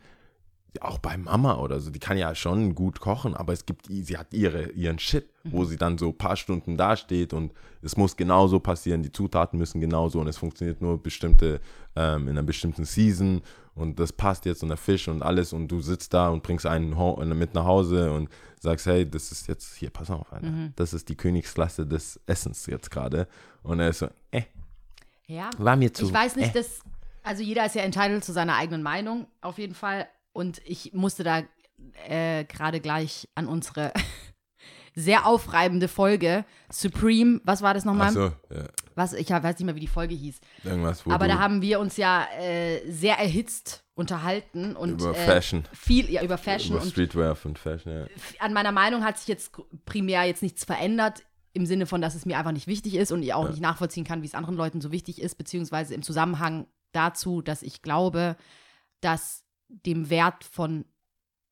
auch 0.81 0.99
bei 0.99 1.17
Mama 1.17 1.57
oder 1.57 1.79
so, 1.79 1.89
die 1.89 1.99
kann 1.99 2.17
ja 2.17 2.35
schon 2.35 2.75
gut 2.75 2.99
kochen, 2.99 3.35
aber 3.35 3.53
es 3.53 3.65
gibt, 3.65 3.87
sie 3.89 4.17
hat 4.17 4.33
ihre, 4.33 4.69
ihren 4.71 4.99
Shit, 4.99 5.29
wo 5.43 5.65
sie 5.65 5.77
dann 5.77 5.97
so 5.97 6.09
ein 6.09 6.17
paar 6.17 6.35
Stunden 6.35 6.77
dasteht 6.77 7.33
und 7.33 7.53
es 7.81 7.97
muss 7.97 8.15
genauso 8.15 8.59
passieren, 8.59 9.01
die 9.01 9.11
Zutaten 9.11 9.57
müssen 9.57 9.81
genauso 9.81 10.19
und 10.21 10.27
es 10.27 10.37
funktioniert 10.37 10.81
nur 10.81 11.01
bestimmte, 11.01 11.59
ähm, 11.95 12.23
in 12.23 12.29
einer 12.37 12.43
bestimmten 12.43 12.85
Season 12.85 13.41
und 13.73 13.99
das 13.99 14.13
passt 14.13 14.45
jetzt 14.45 14.61
und 14.61 14.69
der 14.69 14.77
Fisch 14.77 15.07
und 15.07 15.23
alles 15.23 15.53
und 15.53 15.69
du 15.69 15.81
sitzt 15.81 16.13
da 16.13 16.29
und 16.29 16.43
bringst 16.43 16.65
einen 16.67 16.97
ho- 16.97 17.15
mit 17.25 17.53
nach 17.55 17.65
Hause 17.65 18.11
und 18.11 18.29
sagst, 18.59 18.85
hey, 18.85 19.09
das 19.09 19.31
ist 19.31 19.47
jetzt, 19.47 19.75
hier, 19.75 19.89
pass 19.89 20.11
auf, 20.11 20.31
Alter, 20.31 20.47
Mhm. 20.51 20.73
das 20.75 20.93
ist 20.93 21.09
die 21.09 21.15
Königsklasse 21.15 21.87
des 21.87 22.19
Essens 22.27 22.65
jetzt 22.67 22.91
gerade 22.91 23.27
und 23.63 23.79
er 23.79 23.89
ist 23.89 23.99
so, 23.99 24.07
äh, 24.31 24.43
Ja. 25.25 25.49
war 25.57 25.75
mir 25.75 25.91
zu, 25.93 26.05
Ich 26.05 26.13
weiß 26.13 26.35
nicht, 26.35 26.49
äh. 26.55 26.59
dass, 26.59 26.81
also 27.23 27.41
jeder 27.41 27.65
ist 27.65 27.75
ja 27.75 27.81
entitled 27.81 28.23
zu 28.23 28.33
seiner 28.33 28.55
eigenen 28.55 28.83
Meinung, 28.83 29.25
auf 29.41 29.57
jeden 29.57 29.73
Fall. 29.75 30.07
Und 30.31 30.61
ich 30.65 30.93
musste 30.93 31.23
da 31.23 31.43
äh, 32.07 32.45
gerade 32.45 32.79
gleich 32.79 33.27
an 33.35 33.47
unsere 33.47 33.93
sehr 34.95 35.25
aufreibende 35.25 35.87
Folge. 35.87 36.45
Supreme, 36.71 37.41
was 37.43 37.61
war 37.61 37.73
das 37.73 37.85
nochmal? 37.85 38.09
Achso, 38.09 38.31
ja, 38.49 38.67
Was, 38.95 39.13
ich 39.13 39.29
weiß 39.29 39.43
nicht 39.43 39.65
mehr, 39.65 39.75
wie 39.75 39.81
die 39.81 39.87
Folge 39.87 40.15
hieß. 40.15 40.39
irgendwas, 40.63 41.05
wo 41.05 41.11
Aber 41.11 41.27
da 41.27 41.39
haben 41.39 41.61
wir 41.61 41.79
uns 41.79 41.97
ja 41.97 42.27
äh, 42.39 42.89
sehr 42.89 43.17
erhitzt 43.17 43.83
unterhalten 43.95 44.75
und 44.75 45.01
über 45.01 45.11
äh, 45.11 45.25
Fashion, 45.25 45.63
viel 45.73 46.09
ja, 46.09 46.23
über 46.23 46.37
Fashion 46.37 46.75
über 46.75 46.83
und 46.83 46.91
Streetwear 46.91 47.37
und 47.43 47.59
Fashion, 47.59 47.91
ja. 47.93 48.07
an 48.39 48.53
meiner 48.53 48.71
Meinung 48.71 49.03
hat 49.03 49.17
sich 49.17 49.27
jetzt 49.27 49.51
primär 49.85 50.23
jetzt 50.23 50.43
nichts 50.43 50.65
verändert. 50.65 51.23
Im 51.51 51.65
Sinne 51.65 51.87
von, 51.87 51.99
dass 51.99 52.13
es 52.13 52.27
mir 52.27 52.37
einfach 52.37 52.51
nicht 52.51 52.67
wichtig 52.67 52.93
ist 52.95 53.11
und 53.11 53.23
ich 53.23 53.33
auch 53.33 53.49
nicht 53.49 53.59
nachvollziehen 53.59 54.03
kann, 54.03 54.21
wie 54.21 54.27
es 54.27 54.35
anderen 54.35 54.55
Leuten 54.55 54.81
so 54.81 54.91
wichtig 54.91 55.19
ist, 55.19 55.35
beziehungsweise 55.35 55.95
im 55.95 56.03
Zusammenhang 56.03 56.67
dazu, 56.91 57.41
dass 57.41 57.63
ich 57.63 57.81
glaube, 57.81 58.37
dass 59.01 59.43
dem 59.69 60.09
Wert 60.09 60.43
von 60.43 60.85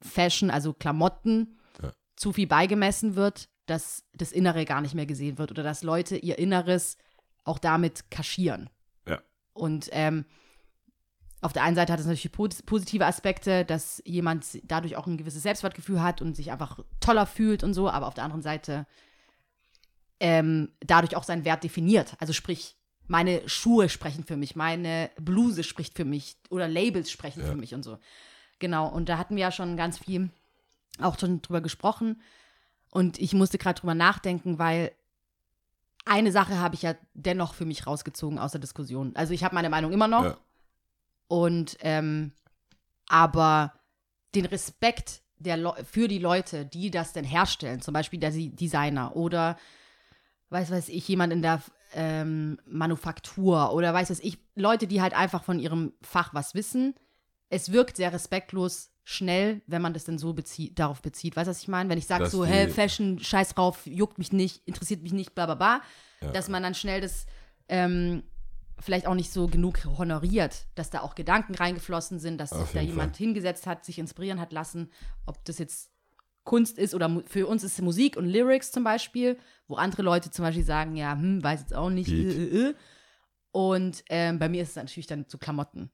Fashion, 0.02 0.50
also 0.52 0.74
Klamotten, 0.74 1.58
Ja. 1.82 1.92
zu 2.16 2.34
viel 2.34 2.48
beigemessen 2.48 3.16
wird, 3.16 3.50
dass 3.66 4.04
das 4.14 4.32
Innere 4.32 4.66
gar 4.66 4.82
nicht 4.82 4.94
mehr 4.96 5.06
gesehen 5.06 5.38
wird 5.38 5.52
oder 5.52 5.64
dass 5.64 5.84
Leute 5.84 6.18
ihr 6.18 6.38
Inneres 6.38 6.98
auch 7.44 7.60
damit 7.60 8.10
kaschieren. 8.12 8.70
Ja. 9.08 9.22
Und 9.54 9.90
ähm, 9.92 10.26
auf 11.42 11.54
der 11.54 11.64
einen 11.64 11.76
Seite 11.76 11.94
hat 11.94 12.00
es 12.00 12.06
natürlich 12.06 12.32
pos- 12.32 12.64
positive 12.66 13.06
Aspekte, 13.06 13.64
dass 13.66 14.02
jemand 14.06 14.46
dadurch 14.64 14.96
auch 14.96 15.06
ein 15.08 15.18
gewisses 15.18 15.44
Selbstwertgefühl 15.44 16.02
hat 16.02 16.22
und 16.22 16.36
sich 16.36 16.52
einfach 16.52 16.80
toller 17.00 17.26
fühlt 17.26 17.64
und 17.64 17.74
so, 17.74 17.90
aber 17.90 18.08
auf 18.08 18.14
der 18.16 18.24
anderen 18.24 18.42
Seite 18.42 18.88
ähm, 20.20 20.72
dadurch 20.80 21.16
auch 21.16 21.24
seinen 21.24 21.46
Wert 21.46 21.64
definiert. 21.64 22.16
Also 22.20 22.34
sprich, 22.34 22.77
meine 23.08 23.48
Schuhe 23.48 23.90
sprechen 23.90 24.24
für 24.24 24.38
mich, 24.38 24.56
meine 24.56 25.10
Bluse 25.20 25.64
spricht 25.64 25.96
für 25.96 26.06
mich 26.06 26.38
oder 26.50 26.68
Labels 26.68 27.10
sprechen 27.12 27.42
Ja. 27.42 27.48
für 27.48 27.56
mich 27.56 27.74
und 27.74 27.84
so. 27.84 27.98
Genau, 28.60 28.88
und 28.88 29.08
da 29.10 29.18
hatten 29.18 29.36
wir 29.36 29.42
ja 29.42 29.52
schon 29.52 29.78
ganz 29.78 29.98
viel 30.00 30.30
auch 31.00 31.18
schon 31.20 31.42
drüber 31.42 31.62
gesprochen. 31.62 32.22
Und 32.90 33.20
ich 33.20 33.34
musste 33.34 33.58
gerade 33.58 33.80
drüber 33.80 33.94
nachdenken, 33.96 34.58
weil 34.60 34.92
eine 36.06 36.32
Sache 36.32 36.58
habe 36.60 36.76
ich 36.76 36.82
ja 36.82 36.96
dennoch 37.14 37.54
für 37.54 37.66
mich 37.66 37.86
rausgezogen 37.86 38.40
aus 38.40 38.52
der 38.54 38.62
Diskussion. 38.62 39.16
Also 39.16 39.34
ich 39.34 39.44
habe 39.44 39.54
meine 39.56 39.70
Meinung 39.70 39.92
immer 39.92 40.08
noch. 40.08 40.24
Ja. 40.24 40.38
Und 41.28 41.78
ähm, 41.82 42.32
aber 43.08 43.74
den 44.34 44.46
Respekt 44.46 45.22
der 45.40 45.76
für 45.86 46.08
die 46.08 46.18
Leute, 46.18 46.66
die 46.66 46.90
das 46.90 47.14
denn 47.14 47.26
herstellen, 47.26 47.82
zum 47.82 47.94
Beispiel 47.94 48.20
der 48.20 48.32
Si- 48.32 48.50
Designer 48.50 49.16
oder 49.16 49.58
weiß 50.50 50.72
weiß 50.72 50.90
ich, 50.90 51.08
jemand 51.08 51.32
in 51.32 51.42
der 51.42 51.62
ähm, 51.94 52.60
Manufaktur 52.66 53.74
oder 53.74 53.94
weiß 53.94 54.10
was 54.10 54.20
ich, 54.20 54.38
Leute, 54.56 54.88
die 54.88 55.02
halt 55.02 55.14
einfach 55.14 55.44
von 55.44 55.60
ihrem 55.60 55.94
Fach 56.02 56.34
was 56.34 56.54
wissen. 56.56 56.96
Es 57.50 57.72
wirkt 57.72 57.98
sehr 57.98 58.12
respektlos 58.14 58.92
schnell, 59.04 59.62
wenn 59.68 59.82
man 59.82 59.94
das 59.94 60.04
denn 60.04 60.18
so 60.18 60.34
bezieht, 60.34 60.80
darauf 60.80 61.02
bezieht. 61.02 61.36
Weißt 61.38 61.48
du, 61.48 61.52
was 61.52 61.62
ich 61.62 61.70
meine? 61.70 61.90
Wenn 61.90 61.98
ich 61.98 62.08
sage 62.08 62.28
so, 62.30 62.46
hä, 62.46 62.68
Fashion, 62.68 63.20
scheiß 63.20 63.54
drauf, 63.56 63.86
juckt 63.86 64.18
mich 64.18 64.34
nicht, 64.34 64.68
interessiert 64.68 65.02
mich 65.02 65.14
nicht, 65.14 65.34
bla 65.34 65.46
bla 65.46 65.56
bla, 65.56 65.82
Ja. 66.22 66.32
dass 66.32 66.50
man 66.50 66.62
dann 66.64 66.76
schnell 66.76 67.00
das 67.00 67.26
ähm, 67.70 68.24
vielleicht 68.80 69.08
auch 69.08 69.16
nicht 69.16 69.32
so 69.32 69.48
genug 69.48 69.86
honoriert, 69.98 70.66
dass 70.76 70.90
da 70.90 71.02
auch 71.02 71.16
Gedanken 71.16 71.56
reingeflossen 71.56 72.20
sind, 72.20 72.38
dass 72.38 72.52
Auf 72.52 72.64
sich 72.66 72.74
da 72.74 72.82
jemand 72.82 73.16
hingesetzt 73.16 73.66
hat, 73.66 73.86
sich 73.86 73.98
inspirieren 73.98 74.42
hat 74.42 74.52
lassen, 74.52 74.92
ob 75.26 75.44
das 75.46 75.58
jetzt 75.58 75.90
Kunst 76.48 76.80
ist 76.80 76.96
oder 76.96 77.22
für 77.28 77.46
uns 77.46 77.64
ist 77.64 77.74
es 77.74 77.82
Musik 77.82 78.16
und 78.16 78.26
Lyrics 78.26 78.72
zum 78.72 78.86
Beispiel, 78.86 79.38
wo 79.68 79.76
andere 79.76 80.02
Leute 80.02 80.32
zum 80.32 80.46
Beispiel 80.46 80.64
sagen, 80.64 80.96
ja, 80.96 81.12
hm, 81.12 81.44
weiß 81.44 81.60
jetzt 81.60 81.76
auch 81.76 81.90
nicht. 81.90 82.10
Äh, 82.10 82.32
äh, 82.32 82.70
äh. 82.70 82.76
Und 83.52 84.04
ähm, 84.10 84.40
bei 84.40 84.48
mir 84.48 84.64
ist 84.64 84.70
es 84.70 84.76
natürlich 84.78 85.08
dann 85.08 85.28
zu 85.28 85.38
Klamotten. 85.38 85.92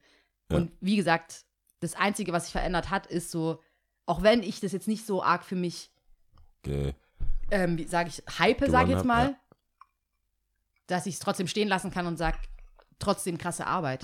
Ja. 0.52 0.58
Und 0.58 0.72
wie 0.80 0.96
gesagt, 0.96 1.46
das 1.80 1.96
Einzige, 1.96 2.34
was 2.34 2.44
sich 2.44 2.52
verändert 2.52 2.92
hat, 2.92 3.08
ist 3.08 3.32
so, 3.32 3.62
auch 4.06 4.22
wenn 4.22 4.44
ich 4.44 4.60
das 4.60 4.74
jetzt 4.74 4.88
nicht 4.88 5.08
so 5.08 5.24
arg 5.24 5.44
für 5.44 5.56
mich, 5.56 5.92
Okay. 6.60 6.94
ähm, 7.50 7.84
sage 7.88 8.10
ich, 8.10 8.24
hype, 8.38 8.64
sage 8.70 8.92
ich 8.92 8.96
jetzt 8.96 9.06
mal, 9.06 9.30
ja. 9.30 9.38
dass 10.86 11.08
ich 11.08 11.16
es 11.16 11.20
trotzdem 11.20 11.48
stehen 11.48 11.68
lassen 11.68 11.90
kann 11.90 12.06
und 12.06 12.18
sage, 12.18 12.38
trotzdem 13.00 13.40
krasse 13.40 13.66
Arbeit. 13.66 14.04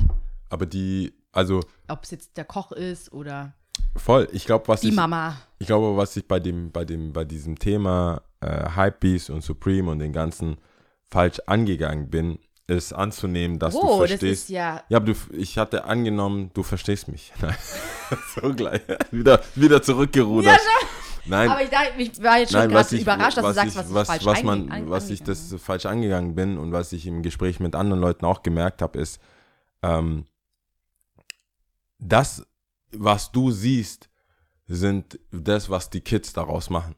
Aber 0.49 0.65
die, 0.65 1.13
also 1.31 1.61
Ob 1.87 2.03
es 2.03 2.11
jetzt 2.11 2.37
der 2.37 2.45
Koch 2.45 2.71
ist 2.71 3.13
oder 3.13 3.53
voll, 3.95 4.27
ich 4.31 4.45
glaube, 4.45 4.67
was 4.67 4.81
die 4.81 4.89
ich, 4.89 4.95
Mama. 4.95 5.35
ich 5.59 5.67
glaube, 5.67 5.95
was 5.97 6.15
ich 6.17 6.27
bei 6.27 6.39
dem, 6.39 6.71
bei 6.71 6.85
dem, 6.85 7.13
bei 7.13 7.23
diesem 7.25 7.57
Thema 7.57 8.21
äh, 8.41 8.69
Hypebeast 8.75 9.29
und 9.29 9.43
Supreme 9.43 9.91
und 9.91 9.99
den 9.99 10.13
ganzen 10.13 10.57
falsch 11.09 11.39
angegangen 11.47 12.09
bin, 12.09 12.39
ist 12.67 12.93
anzunehmen, 12.93 13.57
dass 13.57 13.73
du 13.73 13.81
oh, 13.81 14.01
das 14.01 14.09
verstehst. 14.11 14.43
ist 14.43 14.49
ja. 14.49 14.83
ja, 14.89 14.97
aber 14.97 15.07
du, 15.07 15.15
ich 15.35 15.57
hatte 15.57 15.85
angenommen, 15.85 16.51
du 16.53 16.63
verstehst 16.63 17.07
mich. 17.07 17.33
So 18.35 18.53
gleich. 18.55 18.81
wieder, 19.11 19.39
wieder 19.53 19.83
zurückgerudert. 19.83 20.59
Nein, 21.25 21.47
Aber 21.47 21.61
ich, 21.61 21.69
dachte, 21.69 21.91
ich 21.99 22.23
war 22.23 22.39
jetzt 22.39 22.51
schon 22.53 22.67
gerade 22.67 22.95
überrascht, 22.97 23.37
dass 23.37 23.45
du 23.45 23.53
sagst, 23.53 23.75
was, 23.77 23.87
ich 23.87 23.93
was, 23.93 24.07
falsch 24.07 24.25
was 24.25 24.43
man, 24.43 24.71
an- 24.71 24.89
was 24.89 25.11
ich 25.11 25.19
angegangen 25.21 25.49
das 25.51 25.61
falsch 25.61 25.85
angegangen 25.85 26.33
bin 26.33 26.57
und 26.57 26.71
was 26.71 26.91
ich 26.91 27.05
im 27.05 27.21
Gespräch 27.21 27.59
mit 27.59 27.75
anderen 27.75 28.01
Leuten 28.01 28.25
auch 28.25 28.41
gemerkt 28.41 28.81
habe, 28.81 28.97
ist, 28.97 29.21
ähm, 29.83 30.25
das, 31.99 32.43
was 32.91 33.31
du 33.31 33.51
siehst, 33.51 34.09
sind 34.67 35.19
das, 35.31 35.69
was 35.69 35.89
die 35.89 36.01
Kids 36.01 36.33
daraus 36.33 36.69
machen. 36.69 36.95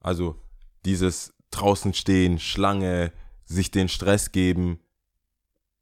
Also 0.00 0.36
dieses 0.84 1.34
draußen 1.50 1.94
stehen, 1.94 2.38
Schlange, 2.38 3.12
sich 3.44 3.70
den 3.70 3.88
Stress 3.88 4.32
geben, 4.32 4.80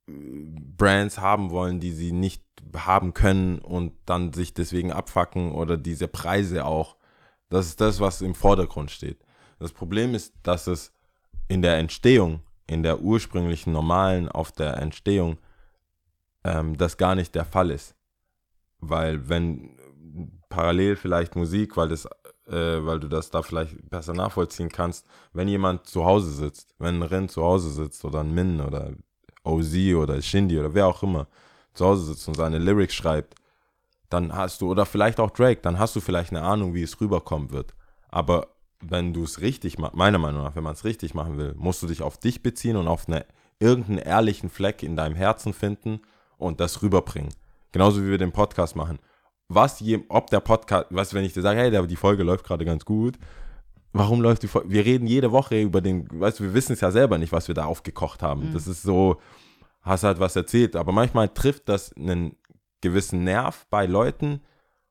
Brands 0.06 1.18
haben 1.18 1.50
wollen, 1.50 1.80
die 1.80 1.92
sie 1.92 2.12
nicht 2.12 2.42
haben 2.74 3.14
können 3.14 3.58
und 3.58 3.92
dann 4.06 4.32
sich 4.32 4.54
deswegen 4.54 4.92
abfacken 4.92 5.52
oder 5.52 5.76
diese 5.76 6.08
Preise 6.08 6.64
auch. 6.64 6.96
Das 7.50 7.66
ist 7.66 7.80
das, 7.80 8.00
was 8.00 8.22
im 8.22 8.34
Vordergrund 8.34 8.90
steht. 8.90 9.18
Das 9.58 9.72
Problem 9.72 10.14
ist, 10.14 10.34
dass 10.42 10.66
es 10.66 10.92
in 11.48 11.62
der 11.62 11.78
Entstehung, 11.78 12.40
in 12.66 12.82
der 12.82 13.00
ursprünglichen 13.00 13.72
normalen, 13.72 14.28
auf 14.28 14.52
der 14.52 14.76
Entstehung, 14.78 15.38
ähm, 16.44 16.76
das 16.76 16.96
gar 16.96 17.14
nicht 17.14 17.34
der 17.34 17.44
Fall 17.44 17.70
ist. 17.70 17.94
Weil 18.80 19.28
wenn 19.28 19.76
parallel 20.48 20.96
vielleicht 20.96 21.36
Musik, 21.36 21.76
weil 21.76 21.88
das, 21.88 22.06
äh, 22.46 22.84
weil 22.84 23.00
du 23.00 23.08
das 23.08 23.30
da 23.30 23.42
vielleicht 23.42 23.88
besser 23.90 24.14
nachvollziehen 24.14 24.68
kannst, 24.68 25.06
wenn 25.32 25.48
jemand 25.48 25.86
zu 25.86 26.04
Hause 26.04 26.30
sitzt, 26.30 26.74
wenn 26.78 26.96
ein 26.96 27.02
Ren 27.02 27.28
zu 27.28 27.42
Hause 27.42 27.70
sitzt 27.70 28.04
oder 28.04 28.20
ein 28.20 28.32
Min 28.32 28.60
oder 28.60 28.92
OZ 29.44 29.74
oder 29.94 30.20
Shindy 30.20 30.58
oder 30.58 30.74
wer 30.74 30.86
auch 30.86 31.02
immer 31.02 31.26
zu 31.74 31.86
Hause 31.86 32.04
sitzt 32.06 32.26
und 32.28 32.34
seine 32.34 32.58
Lyrics 32.58 32.94
schreibt, 32.94 33.34
dann 34.10 34.34
hast 34.34 34.60
du, 34.60 34.70
oder 34.70 34.86
vielleicht 34.86 35.20
auch 35.20 35.30
Drake, 35.30 35.60
dann 35.60 35.78
hast 35.78 35.94
du 35.94 36.00
vielleicht 36.00 36.30
eine 36.30 36.42
Ahnung, 36.42 36.74
wie 36.74 36.82
es 36.82 37.00
rüberkommen 37.00 37.50
wird. 37.50 37.74
Aber 38.08 38.48
wenn 38.80 39.12
du 39.12 39.24
es 39.24 39.40
richtig 39.40 39.78
machst, 39.78 39.96
meiner 39.96 40.18
Meinung 40.18 40.42
nach, 40.42 40.56
wenn 40.56 40.62
man 40.62 40.74
es 40.74 40.84
richtig 40.84 41.14
machen 41.14 41.36
will, 41.36 41.54
musst 41.56 41.82
du 41.82 41.86
dich 41.86 42.02
auf 42.02 42.16
dich 42.16 42.42
beziehen 42.42 42.76
und 42.76 42.88
auf 42.88 43.08
eine, 43.08 43.26
irgendeinen 43.58 43.98
ehrlichen 43.98 44.50
Fleck 44.50 44.82
in 44.82 44.96
deinem 44.96 45.14
Herzen 45.14 45.52
finden 45.52 46.00
und 46.38 46.60
das 46.60 46.82
rüberbringen. 46.82 47.34
Genauso 47.78 48.04
wie 48.04 48.10
wir 48.10 48.18
den 48.18 48.32
Podcast 48.32 48.74
machen. 48.74 48.98
Was 49.46 49.78
je, 49.78 50.00
ob 50.08 50.30
der 50.30 50.40
Podcast, 50.40 50.88
was, 50.90 51.14
wenn 51.14 51.24
ich 51.24 51.32
dir 51.32 51.42
sage, 51.42 51.60
hey, 51.60 51.70
der, 51.70 51.86
die 51.86 51.94
Folge 51.94 52.24
läuft 52.24 52.44
gerade 52.44 52.64
ganz 52.64 52.84
gut, 52.84 53.16
warum 53.92 54.20
läuft 54.20 54.42
die 54.42 54.48
Folge? 54.48 54.68
Wir 54.68 54.84
reden 54.84 55.06
jede 55.06 55.30
Woche 55.30 55.62
über 55.62 55.80
den, 55.80 56.08
weißt 56.10 56.40
du, 56.40 56.42
wir 56.42 56.54
wissen 56.54 56.72
es 56.72 56.80
ja 56.80 56.90
selber 56.90 57.18
nicht, 57.18 57.30
was 57.30 57.46
wir 57.46 57.54
da 57.54 57.66
aufgekocht 57.66 58.20
haben. 58.20 58.52
Das 58.52 58.66
ist 58.66 58.82
so, 58.82 59.20
hast 59.82 60.02
halt 60.02 60.18
was 60.18 60.34
erzählt, 60.34 60.74
aber 60.74 60.90
manchmal 60.90 61.28
trifft 61.28 61.68
das 61.68 61.92
einen 61.92 62.34
gewissen 62.80 63.22
Nerv 63.22 63.64
bei 63.70 63.86
Leuten, 63.86 64.40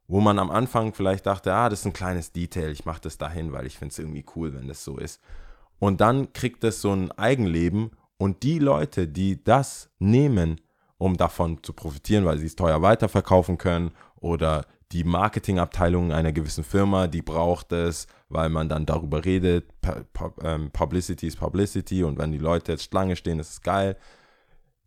wo 0.07 0.21
man 0.21 0.39
am 0.39 0.49
Anfang 0.49 0.93
vielleicht 0.93 1.25
dachte, 1.25 1.53
ah, 1.53 1.67
das 1.67 1.81
ist 1.81 1.87
ein 1.87 1.91
kleines 1.91 2.31
Detail, 2.31 2.71
ich 2.71 2.85
mache 2.85 3.01
das 3.01 3.17
dahin, 3.17 3.51
weil 3.51 3.65
ich 3.65 3.77
finde 3.77 3.91
es 3.91 3.99
irgendwie 3.99 4.25
cool, 4.37 4.53
wenn 4.53 4.69
das 4.69 4.85
so 4.85 4.97
ist. 4.97 5.21
Und 5.77 5.99
dann 5.99 6.31
kriegt 6.31 6.63
das 6.63 6.79
so 6.79 6.93
ein 6.93 7.11
Eigenleben 7.11 7.91
und 8.17 8.43
die 8.43 8.59
Leute, 8.59 9.09
die 9.09 9.43
das 9.43 9.89
nehmen, 9.99 10.61
um 10.97 11.17
davon 11.17 11.61
zu 11.63 11.73
profitieren, 11.73 12.25
weil 12.25 12.37
sie 12.37 12.47
es 12.47 12.55
teuer 12.55 12.81
weiterverkaufen 12.81 13.57
können 13.57 13.91
oder 14.15 14.65
die 14.91 15.03
Marketingabteilung 15.03 16.13
einer 16.13 16.31
gewissen 16.31 16.63
Firma, 16.63 17.07
die 17.07 17.21
braucht 17.21 17.71
es, 17.73 18.07
weil 18.29 18.49
man 18.49 18.69
dann 18.69 18.85
darüber 18.85 19.25
redet, 19.25 19.69
ähm, 20.41 20.71
Publicity 20.71 21.27
ist 21.27 21.37
Publicity 21.39 22.03
und 22.03 22.17
wenn 22.17 22.31
die 22.31 22.37
Leute 22.37 22.71
jetzt 22.71 22.85
Schlange 22.85 23.15
stehen, 23.15 23.39
ist 23.39 23.51
es 23.51 23.61
geil. 23.61 23.97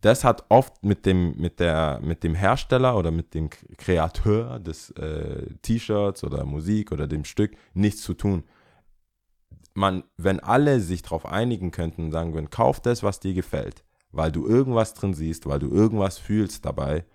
Das 0.01 0.23
hat 0.23 0.45
oft 0.49 0.83
mit 0.83 1.05
dem, 1.05 1.37
mit 1.37 1.59
der, 1.59 1.99
mit 2.01 2.23
dem 2.23 2.33
Hersteller 2.33 2.97
oder 2.97 3.11
mit 3.11 3.35
dem 3.35 3.51
Kreateur 3.77 4.59
des 4.59 4.89
äh, 4.91 5.45
T-Shirts 5.61 6.23
oder 6.23 6.43
Musik 6.45 6.91
oder 6.91 7.07
dem 7.07 7.23
Stück 7.23 7.51
nichts 7.75 8.01
zu 8.01 8.15
tun. 8.15 8.43
Man, 9.75 10.03
wenn 10.17 10.39
alle 10.39 10.79
sich 10.79 11.03
darauf 11.03 11.27
einigen 11.27 11.69
könnten 11.69 12.05
und 12.05 12.11
sagen 12.11 12.33
würden, 12.33 12.49
kauf 12.49 12.79
das, 12.79 13.03
was 13.03 13.19
dir 13.19 13.35
gefällt, 13.35 13.83
weil 14.11 14.31
du 14.31 14.45
irgendwas 14.47 14.93
drin 14.93 15.13
siehst, 15.13 15.45
weil 15.45 15.59
du 15.59 15.69
irgendwas 15.69 16.17
fühlst 16.17 16.65
dabei, 16.65 17.05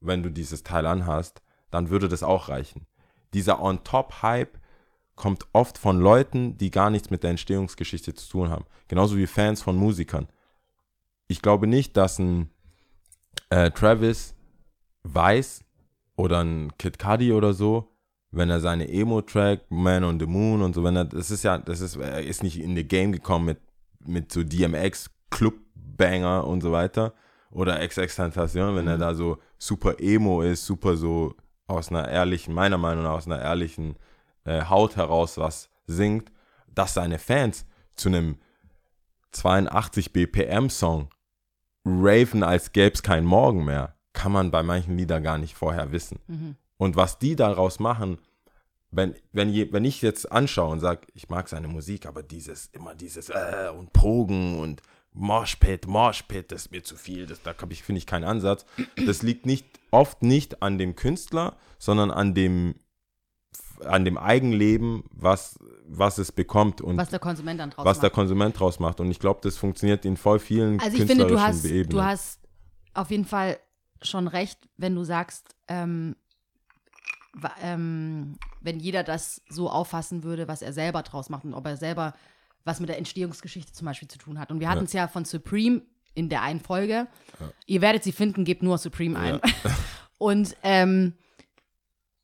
wenn 0.00 0.22
du 0.22 0.30
dieses 0.30 0.62
Teil 0.62 0.86
anhast, 0.86 1.42
dann 1.70 1.90
würde 1.90 2.08
das 2.08 2.22
auch 2.22 2.48
reichen. 2.48 2.86
Dieser 3.34 3.60
On-Top-Hype 3.60 4.58
kommt 5.16 5.46
oft 5.52 5.78
von 5.78 5.98
Leuten, 5.98 6.56
die 6.58 6.70
gar 6.70 6.90
nichts 6.90 7.10
mit 7.10 7.22
der 7.22 7.30
Entstehungsgeschichte 7.30 8.14
zu 8.14 8.28
tun 8.30 8.50
haben. 8.50 8.66
Genauso 8.88 9.16
wie 9.16 9.26
Fans 9.26 9.62
von 9.62 9.76
Musikern. 9.76 10.28
Ich 11.26 11.42
glaube 11.42 11.66
nicht, 11.66 11.96
dass 11.96 12.18
ein 12.18 12.50
äh, 13.50 13.70
Travis 13.70 14.34
weiß 15.02 15.64
oder 16.16 16.44
ein 16.44 16.72
Kid 16.78 16.98
Cudi 16.98 17.32
oder 17.32 17.52
so, 17.52 17.92
wenn 18.30 18.50
er 18.50 18.60
seine 18.60 18.88
Emo-Track, 18.88 19.70
Man 19.70 20.04
on 20.04 20.20
the 20.20 20.26
Moon 20.26 20.62
und 20.62 20.74
so, 20.74 20.84
wenn 20.84 20.96
er, 20.96 21.04
das 21.06 21.30
ist 21.30 21.42
ja, 21.42 21.58
das 21.58 21.80
ist, 21.80 21.96
er 21.96 22.22
ist 22.22 22.42
nicht 22.42 22.60
in 22.60 22.76
the 22.76 22.84
Game 22.84 23.12
gekommen 23.12 23.46
mit, 23.46 23.58
mit 24.04 24.32
so 24.32 24.44
DMX, 24.44 25.10
Club-Banger 25.96 26.46
und 26.46 26.60
so 26.60 26.72
weiter. 26.72 27.14
Oder 27.50 27.86
XX-Tentation, 27.86 28.76
wenn 28.76 28.86
er 28.86 28.98
da 28.98 29.14
so 29.14 29.38
super 29.58 29.98
Emo 29.98 30.42
ist, 30.42 30.66
super 30.66 30.96
so 30.96 31.34
aus 31.66 31.90
einer 31.90 32.08
ehrlichen, 32.08 32.54
meiner 32.54 32.78
Meinung 32.78 33.04
nach 33.04 33.12
aus 33.12 33.26
einer 33.26 33.40
ehrlichen 33.40 33.96
äh, 34.44 34.64
Haut 34.64 34.96
heraus 34.96 35.38
was 35.38 35.70
singt, 35.86 36.30
dass 36.74 36.94
seine 36.94 37.18
Fans 37.18 37.64
zu 37.94 38.08
einem 38.08 38.36
82 39.32 40.12
BPM 40.12 40.68
Song 40.68 41.08
raven, 41.84 42.42
als 42.42 42.72
gäbe 42.72 42.94
es 42.94 43.02
keinen 43.02 43.26
Morgen 43.26 43.64
mehr, 43.64 43.94
kann 44.12 44.32
man 44.32 44.50
bei 44.50 44.62
manchen 44.62 44.96
Liedern 44.96 45.22
gar 45.22 45.38
nicht 45.38 45.54
vorher 45.54 45.92
wissen. 45.92 46.18
Mhm. 46.26 46.56
Und 46.78 46.96
was 46.96 47.18
die 47.18 47.36
daraus 47.36 47.78
machen, 47.78 48.18
wenn, 48.90 49.14
wenn, 49.32 49.50
je, 49.50 49.72
wenn 49.72 49.84
ich 49.84 50.02
jetzt 50.02 50.30
anschaue 50.30 50.72
und 50.72 50.80
sage, 50.80 51.06
ich 51.14 51.28
mag 51.28 51.48
seine 51.48 51.68
Musik, 51.68 52.06
aber 52.06 52.22
dieses, 52.22 52.66
immer 52.66 52.94
dieses 52.94 53.28
äh, 53.28 53.70
und 53.76 53.92
Pogen 53.92 54.58
und 54.58 54.82
Moshpit, 55.16 55.86
Moshpit, 55.86 56.52
das 56.52 56.66
ist 56.66 56.72
mir 56.72 56.84
zu 56.84 56.94
viel, 56.94 57.26
das, 57.26 57.42
da 57.42 57.54
ich, 57.70 57.82
finde 57.82 57.98
ich 57.98 58.06
keinen 58.06 58.24
Ansatz. 58.24 58.66
Das 59.06 59.22
liegt 59.22 59.46
nicht, 59.46 59.66
oft 59.90 60.22
nicht 60.22 60.62
an 60.62 60.76
dem 60.76 60.94
Künstler, 60.94 61.56
sondern 61.78 62.10
an 62.10 62.34
dem, 62.34 62.74
an 63.84 64.04
dem 64.04 64.18
Eigenleben, 64.18 65.04
was, 65.10 65.58
was 65.86 66.18
es 66.18 66.32
bekommt 66.32 66.82
und 66.82 66.98
Was 66.98 67.08
der 67.08 67.18
Konsument 67.18 67.58
dann 67.58 67.70
draus 67.70 67.86
was 67.86 67.98
der 67.98 68.08
macht. 68.08 68.14
Konsument 68.14 68.60
draus 68.60 68.78
macht. 68.78 69.00
Und 69.00 69.10
ich 69.10 69.18
glaube, 69.18 69.40
das 69.42 69.56
funktioniert 69.56 70.04
in 70.04 70.18
voll 70.18 70.38
vielen 70.38 70.80
Also 70.80 70.98
ich 70.98 71.06
finde, 71.06 71.26
du 71.26 71.40
hast, 71.40 71.64
Ebenen. 71.64 71.88
du 71.88 72.02
hast 72.02 72.40
auf 72.92 73.10
jeden 73.10 73.24
Fall 73.24 73.58
schon 74.02 74.28
recht, 74.28 74.68
wenn 74.76 74.94
du 74.94 75.04
sagst, 75.04 75.56
ähm, 75.68 76.14
ähm, 77.62 78.38
wenn 78.60 78.80
jeder 78.80 79.02
das 79.02 79.42
so 79.48 79.70
auffassen 79.70 80.24
würde, 80.24 80.48
was 80.48 80.62
er 80.62 80.72
selber 80.72 81.02
draus 81.02 81.30
macht 81.30 81.44
und 81.44 81.54
ob 81.54 81.66
er 81.66 81.76
selber 81.76 82.14
was 82.66 82.80
mit 82.80 82.88
der 82.88 82.98
Entstehungsgeschichte 82.98 83.72
zum 83.72 83.86
Beispiel 83.86 84.08
zu 84.08 84.18
tun 84.18 84.38
hat. 84.38 84.50
Und 84.50 84.60
wir 84.60 84.68
hatten 84.68 84.84
es 84.84 84.92
ja 84.92 85.08
von 85.08 85.24
Supreme 85.24 85.82
in 86.14 86.28
der 86.28 86.42
einen 86.42 86.60
Folge. 86.60 87.06
Ihr 87.66 87.80
werdet 87.80 88.02
sie 88.02 88.12
finden, 88.12 88.44
gebt 88.44 88.62
nur 88.62 88.76
Supreme 88.76 89.18
ein. 89.18 89.40
und 90.18 90.56
ähm, 90.62 91.14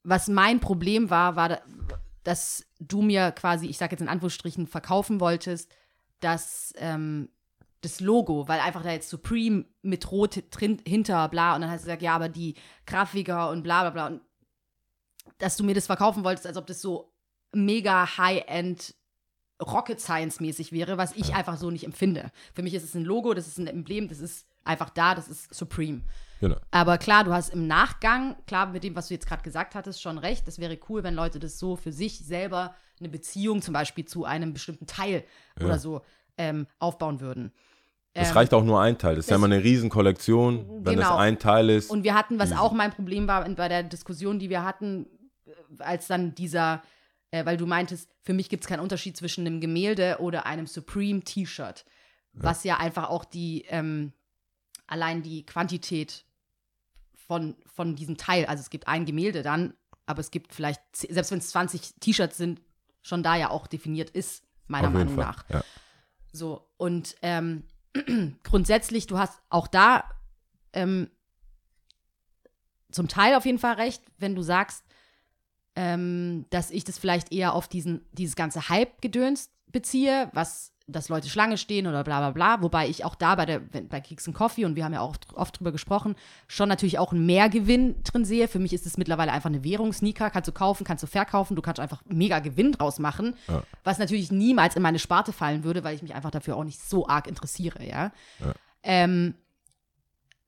was 0.03 0.29
mein 0.29 0.61
Problem 0.61 1.11
war, 1.11 1.37
war, 1.37 1.49
da- 1.49 1.63
dass 2.25 2.67
du 2.81 3.03
mir 3.03 3.31
quasi, 3.33 3.67
ich 3.67 3.79
sage 3.79 3.93
jetzt 3.93 4.01
in 4.01 4.09
Anführungsstrichen, 4.09 4.67
verkaufen 4.67 5.21
wolltest, 5.21 5.71
dass 6.21 6.73
ähm, 6.77 7.29
das 7.81 8.01
Logo, 8.01 8.47
weil 8.49 8.61
einfach 8.61 8.83
da 8.83 8.91
jetzt 8.93 9.11
Supreme 9.11 9.65
mit 9.83 10.11
Rot 10.11 10.43
drin, 10.51 10.81
hinter, 10.87 11.29
bla, 11.29 11.55
und 11.55 11.63
dann 11.63 11.71
hast 11.71 11.83
du 11.83 11.87
gesagt, 11.87 12.03
ja, 12.03 12.15
aber 12.15 12.29
die 12.29 12.55
Grafiker 12.87 13.51
und 13.51 13.63
bla 13.63 13.83
bla 13.83 13.91
bla. 13.91 14.07
Und 14.09 14.23
dass 15.39 15.57
du 15.57 15.65
mir 15.65 15.75
das 15.75 15.87
verkaufen 15.87 16.25
wolltest, 16.25 16.47
als 16.47 16.57
ob 16.57 16.67
das 16.67 16.81
so 16.81 17.13
mega 17.53 18.17
High-End 18.17 18.95
Rocket 19.63 20.01
Science-mäßig 20.01 20.73
wäre, 20.73 20.99
was 20.99 21.13
ich 21.17 21.35
einfach 21.35 21.57
so 21.57 21.71
nicht 21.71 21.85
empfinde. 21.85 22.31
Für 22.55 22.63
mich 22.63 22.75
ist 22.75 22.85
es 22.85 22.95
ein 22.95 23.05
Logo, 23.05 23.35
das 23.35 23.47
ist 23.47 23.59
ein 23.59 23.67
Emblem, 23.67 24.09
das 24.09 24.21
ist 24.21 24.47
einfach 24.65 24.91
da, 24.91 25.15
das 25.15 25.29
ist 25.29 25.55
Supreme. 25.55 26.03
Genau. 26.41 26.57
Aber 26.73 26.99
klar, 26.99 27.23
du 27.25 27.33
hast 27.33 27.51
im 27.51 27.67
Nachgang, 27.69 28.37
klar 28.47 28.67
mit 28.67 28.83
dem, 28.85 28.97
was 28.97 29.09
du 29.09 29.15
jetzt 29.15 29.27
gerade 29.29 29.43
gesagt 29.43 29.75
hattest, 29.77 30.03
schon 30.03 30.19
recht. 30.19 30.47
Das 30.49 30.59
wäre 30.59 30.77
cool, 30.89 31.05
wenn 31.05 31.15
Leute 31.15 31.39
das 31.39 31.59
so 31.59 31.77
für 31.77 31.93
sich 31.93 32.19
selber 32.19 32.75
eine 32.99 33.09
Beziehung 33.09 33.63
zum 33.63 33.75
Beispiel 33.75 34.05
zu 34.05 34.25
einem 34.25 34.53
bestimmten 34.53 34.87
Teil 34.87 35.25
oder 35.63 35.79
so 35.79 36.03
ähm, 36.39 36.67
aufbauen 36.79 37.21
würden. 37.21 37.53
Es 38.15 38.29
Ähm, 38.31 38.35
reicht 38.37 38.55
auch 38.55 38.65
nur 38.65 38.81
ein 38.81 38.99
Teil. 38.99 39.15
Das 39.17 39.27
ist 39.27 39.31
ja 39.31 39.37
das- 39.37 39.45
immer 39.45 39.55
eine 39.55 39.63
Riesenkollektion. 39.65 40.85
Wenn 40.85 40.97
das 40.99 41.07
Genau. 41.09 41.17
ein 41.17 41.39
Teil 41.39 41.71
ist, 41.71 41.91
Und 41.91 42.05
wir 42.05 42.15
hatten, 42.15 42.39
was 42.39 42.53
auch 42.53 42.73
mein 42.73 42.91
Problem 42.93 43.29
war 43.29 43.49
bei 43.51 43.69
der 43.69 43.83
Diskussion, 43.85 44.39
die 44.39 44.51
wir 44.51 44.65
hatten, 44.65 45.07
äh, 45.47 45.83
als 45.83 46.09
dann 46.09 46.35
dieser, 46.35 46.83
äh, 47.33 47.45
weil 47.45 47.57
du 47.57 47.67
meintest, 47.67 48.15
für 48.23 48.35
mich 48.35 48.49
gibt 48.49 48.63
es 48.63 48.69
keinen 48.69 48.81
Unterschied 48.81 49.17
zwischen 49.17 49.45
einem 49.47 49.61
Gemälde 49.61 50.19
oder 50.21 50.47
einem 50.47 50.67
Supreme 50.69 51.23
T-Shirt. 51.23 51.85
Was 52.35 52.65
ja 52.65 52.79
einfach 52.79 53.11
auch 53.11 53.25
die, 53.25 53.65
ähm, 53.69 54.13
allein 54.87 55.23
die 55.23 55.45
Quantität 55.45 56.25
von, 57.15 57.57
von 57.67 57.97
diesem 57.97 58.17
Teil, 58.17 58.47
also 58.47 58.61
es 58.61 58.71
gibt 58.71 58.87
ein 58.87 59.05
Gemälde 59.05 59.43
dann, 59.43 59.75
aber 60.07 60.21
es 60.21 60.31
gibt 60.31 60.55
vielleicht, 60.55 60.81
selbst 60.95 61.31
wenn 61.31 61.39
es 61.39 61.49
20 61.49 61.95
T-Shirts 62.01 62.37
sind, 62.37 62.63
schon 63.03 63.23
da 63.23 63.37
ja 63.37 63.51
auch 63.51 63.67
definiert 63.67 64.11
ist, 64.11 64.45
meiner 64.67 64.89
auf 64.89 64.95
jeden 64.95 65.15
Meinung 65.15 65.25
Fall. 65.25 65.25
nach. 65.25 65.49
Ja. 65.51 65.65
So, 66.33 66.69
und 66.77 67.17
ähm, 67.23 67.65
grundsätzlich, 68.43 69.07
du 69.07 69.19
hast 69.19 69.43
auch 69.51 69.67
da 69.67 70.05
ähm, 70.73 71.11
zum 72.91 73.09
Teil 73.09 73.35
auf 73.35 73.47
jeden 73.47 73.59
Fall 73.59 73.75
recht, 73.75 74.03
wenn 74.19 74.35
du 74.35 74.43
sagst, 74.43 74.85
ähm, 75.77 76.47
dass 76.51 76.71
ich 76.71 76.85
das 76.85 76.99
vielleicht 76.99 77.33
eher 77.33 77.55
auf 77.55 77.69
diesen, 77.69 78.07
dieses 78.13 78.37
ganze 78.37 78.69
Hype-Gedöns 78.69 79.51
beziehe, 79.67 80.31
was 80.33 80.73
dass 80.89 81.09
Leute 81.09 81.29
Schlange 81.29 81.59
stehen 81.59 81.87
oder 81.87 82.05
bla 82.05 82.19
bla 82.19 82.31
bla, 82.31 82.63
wobei 82.63 82.89
ich 82.89 83.05
auch 83.05 83.15
da 83.15 83.35
bei 83.35 83.47
der 83.47 83.61
bei 83.61 84.01
Keks 84.01 84.27
and 84.27 84.37
Coffee 84.37 84.65
und 84.65 84.77
wir 84.77 84.85
haben 84.85 84.93
ja 84.93 85.01
auch 85.01 85.17
oft 85.35 85.59
drüber 85.59 85.73
gesprochen, 85.73 86.17
schon 86.49 86.69
natürlich 86.69 86.99
auch 86.99 87.13
einen 87.13 87.25
Mehrgewinn 87.25 88.03
drin 88.03 88.25
sehe. 88.25 88.49
Für 88.49 88.59
mich 88.59 88.73
ist 88.73 88.87
es 88.87 88.99
mittlerweile 88.99 89.33
einfach 89.33 89.49
eine 89.49 89.65
Währung, 89.65 89.93
Sneaker, 89.93 90.31
kannst 90.31 90.49
du 90.49 90.53
kaufen, 90.53 90.85
kannst 90.85 91.03
du 91.03 91.07
verkaufen, 91.07 91.57
du 91.57 91.63
kannst 91.63 91.81
einfach 91.81 92.03
mega 92.07 92.41
Gewinn 92.41 92.73
draus 92.73 92.99
machen, 92.99 93.35
was 93.85 93.99
natürlich 93.99 94.33
niemals 94.33 94.77
in 94.77 94.83
meine 94.83 94.99
Sparte 94.99 95.33
fallen 95.33 95.65
würde, 95.65 95.85
weil 95.85 95.95
ich 95.95 96.03
mich 96.03 96.15
einfach 96.15 96.31
dafür 96.31 96.57
auch 96.57 96.65
nicht 96.65 96.81
so 96.83 97.07
arg 97.07 97.27
interessiere, 97.27 97.85
ja. 97.87 98.13
Ähm, 98.83 99.35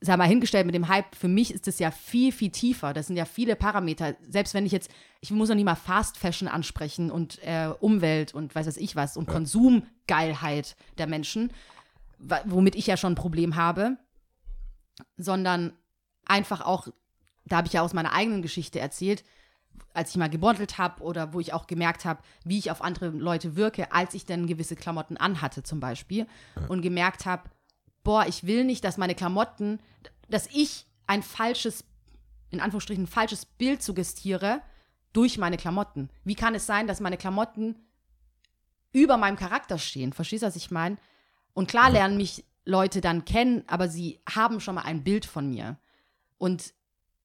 sag 0.05 0.19
mal 0.19 0.29
hingestellt 0.29 0.67
mit 0.67 0.75
dem 0.75 0.89
Hype, 0.89 1.15
für 1.15 1.29
mich 1.29 1.53
ist 1.53 1.67
es 1.67 1.79
ja 1.79 1.91
viel, 1.91 2.31
viel 2.31 2.51
tiefer. 2.51 2.93
Das 2.93 3.07
sind 3.07 3.17
ja 3.17 3.25
viele 3.25 3.57
Parameter. 3.57 4.15
Selbst 4.29 4.53
wenn 4.53 4.67
ich 4.67 4.73
jetzt, 4.73 4.91
ich 5.21 5.31
muss 5.31 5.49
noch 5.49 5.57
nicht 5.57 5.65
mal 5.65 5.75
Fast 5.75 6.19
Fashion 6.19 6.49
ansprechen 6.49 7.11
und 7.11 7.43
äh, 7.43 7.71
Umwelt 7.81 8.35
und 8.35 8.55
weiß 8.55 8.67
was 8.67 8.77
ich 8.77 8.97
was 8.97 9.17
und 9.17 9.27
Konsumgeilheit 9.27 10.77
der 10.99 11.07
Menschen, 11.07 11.53
womit 12.45 12.75
ich 12.75 12.87
ja 12.87 12.97
schon 12.97 13.13
ein 13.13 13.17
Problem 13.17 13.57
habe, 13.57 13.97
sondern 15.17 15.73
einfach 16.27 16.61
auch, 16.61 16.89
da 17.47 17.57
habe 17.57 17.67
ich 17.67 17.73
ja 17.73 17.83
aus 17.83 17.95
meiner 17.95 18.13
eigenen 18.13 18.43
Geschichte 18.43 18.81
erzählt, 18.81 19.25
als 19.93 20.11
ich 20.11 20.17
mal 20.17 20.29
gebondelt 20.29 20.77
habe 20.77 21.03
oder 21.03 21.33
wo 21.33 21.41
ich 21.41 21.53
auch 21.53 21.67
gemerkt 21.67 22.05
habe, 22.05 22.23
wie 22.45 22.59
ich 22.59 22.71
auf 22.71 22.83
andere 22.83 23.09
Leute 23.09 23.57
wirke, 23.57 23.93
als 23.93 24.15
ich 24.15 24.27
dann 24.27 24.47
gewisse 24.47 24.77
Klamotten 24.77 25.17
anhatte 25.17 25.63
zum 25.63 25.81
Beispiel 25.81 26.27
und 26.69 26.83
gemerkt 26.83 27.27
habe, 27.27 27.49
boah, 28.05 28.27
ich 28.27 28.47
will 28.47 28.65
nicht, 28.65 28.85
dass 28.85 28.99
meine 28.99 29.15
Klamotten, 29.15 29.81
dass 30.29 30.47
ich 30.53 30.87
ein 31.07 31.23
falsches, 31.23 31.85
in 32.51 32.61
Anführungsstrichen, 32.61 33.07
falsches 33.07 33.45
Bild 33.45 33.83
suggestiere 33.83 34.61
durch 35.13 35.39
meine 35.39 35.57
Klamotten. 35.57 36.11
Wie 36.25 36.35
kann 36.35 36.55
es 36.55 36.67
sein, 36.67 36.87
dass 36.87 37.01
meine 37.01 37.17
Klamotten 37.17 37.77
über 38.93 39.17
meinem 39.17 39.37
Charakter 39.37 39.79
stehen? 39.79 40.13
Verstehst 40.13 40.43
du, 40.43 40.47
was 40.47 40.57
ich 40.57 40.71
meine? 40.71 40.97
Und 41.53 41.69
klar 41.69 41.91
lernen 41.91 42.17
mich 42.17 42.45
Leute 42.65 43.01
dann 43.01 43.25
kennen, 43.25 43.65
aber 43.67 43.89
sie 43.89 44.21
haben 44.33 44.61
schon 44.61 44.77
mal 44.77 44.83
ein 44.83 45.05
Bild 45.05 45.27
von 45.27 45.51
mir. 45.51 45.79
Und 46.39 46.73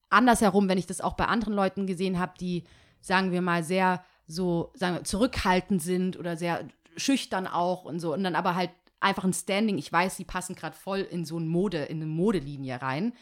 andersherum, 0.08 0.68
wenn 0.68 0.78
ich 0.78 0.86
das 0.86 1.00
auch 1.00 1.14
bei 1.14 1.26
anderen 1.26 1.54
Leuten 1.54 1.86
gesehen 1.86 2.18
habe, 2.18 2.34
die, 2.38 2.64
sagen 3.00 3.32
wir 3.32 3.42
mal, 3.42 3.62
sehr 3.64 4.04
so 4.26 4.70
sagen 4.74 4.96
wir, 4.96 5.04
zurückhaltend 5.04 5.82
sind 5.82 6.16
oder 6.16 6.36
sehr 6.36 6.68
schüchtern 6.96 7.46
auch 7.46 7.84
und 7.84 8.00
so, 8.00 8.14
und 8.14 8.22
dann 8.22 8.36
aber 8.36 8.54
halt 8.54 8.70
einfach 9.00 9.24
ein 9.24 9.32
Standing, 9.32 9.78
ich 9.78 9.92
weiß, 9.92 10.16
sie 10.16 10.24
passen 10.24 10.54
gerade 10.54 10.76
voll 10.76 11.00
in 11.00 11.24
so 11.24 11.38
ein 11.38 11.48
Mode, 11.48 11.84
in 11.84 11.98
eine 11.98 12.06
Modelinie 12.06 12.80
rein, 12.80 13.14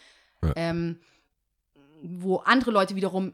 ähm, 0.56 0.98
wo 2.02 2.36
andere 2.36 2.70
Leute 2.70 2.96
wiederum, 2.96 3.32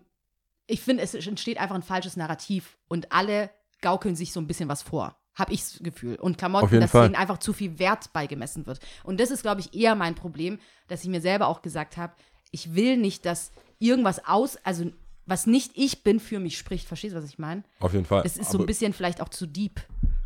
ich 0.66 0.80
finde, 0.80 1.02
es 1.02 1.14
entsteht 1.14 1.58
einfach 1.58 1.74
ein 1.74 1.82
falsches 1.82 2.16
Narrativ 2.16 2.78
und 2.88 3.12
alle 3.12 3.50
gaukeln 3.80 4.16
sich 4.16 4.32
so 4.32 4.40
ein 4.40 4.46
bisschen 4.46 4.68
was 4.68 4.82
vor. 4.82 5.16
Habe 5.34 5.52
ich 5.52 5.62
das 5.62 5.78
Gefühl. 5.82 6.14
Und 6.16 6.38
Klamotten, 6.38 6.80
dass 6.80 6.92
Fall. 6.92 7.08
denen 7.08 7.16
einfach 7.16 7.38
zu 7.38 7.52
viel 7.52 7.78
Wert 7.78 8.12
beigemessen 8.12 8.66
wird. 8.66 8.78
Und 9.02 9.18
das 9.18 9.30
ist, 9.30 9.42
glaube 9.42 9.60
ich, 9.60 9.74
eher 9.74 9.96
mein 9.96 10.14
Problem, 10.14 10.58
dass 10.86 11.02
ich 11.02 11.10
mir 11.10 11.20
selber 11.20 11.48
auch 11.48 11.60
gesagt 11.60 11.96
habe, 11.96 12.14
ich 12.52 12.74
will 12.74 12.96
nicht, 12.96 13.26
dass 13.26 13.50
irgendwas 13.80 14.24
aus, 14.26 14.56
also 14.64 14.90
was 15.26 15.46
nicht 15.46 15.72
ich 15.74 16.04
bin, 16.04 16.20
für 16.20 16.38
mich 16.38 16.56
spricht. 16.56 16.86
Verstehst 16.86 17.14
du, 17.14 17.18
was 17.18 17.24
ich 17.24 17.38
meine? 17.38 17.64
Auf 17.80 17.92
jeden 17.92 18.04
Fall. 18.04 18.22
Es 18.24 18.36
ist 18.36 18.50
so 18.50 18.58
ein 18.58 18.66
bisschen 18.66 18.92
vielleicht 18.92 19.20
auch 19.20 19.28
zu 19.28 19.46
deep. 19.46 19.80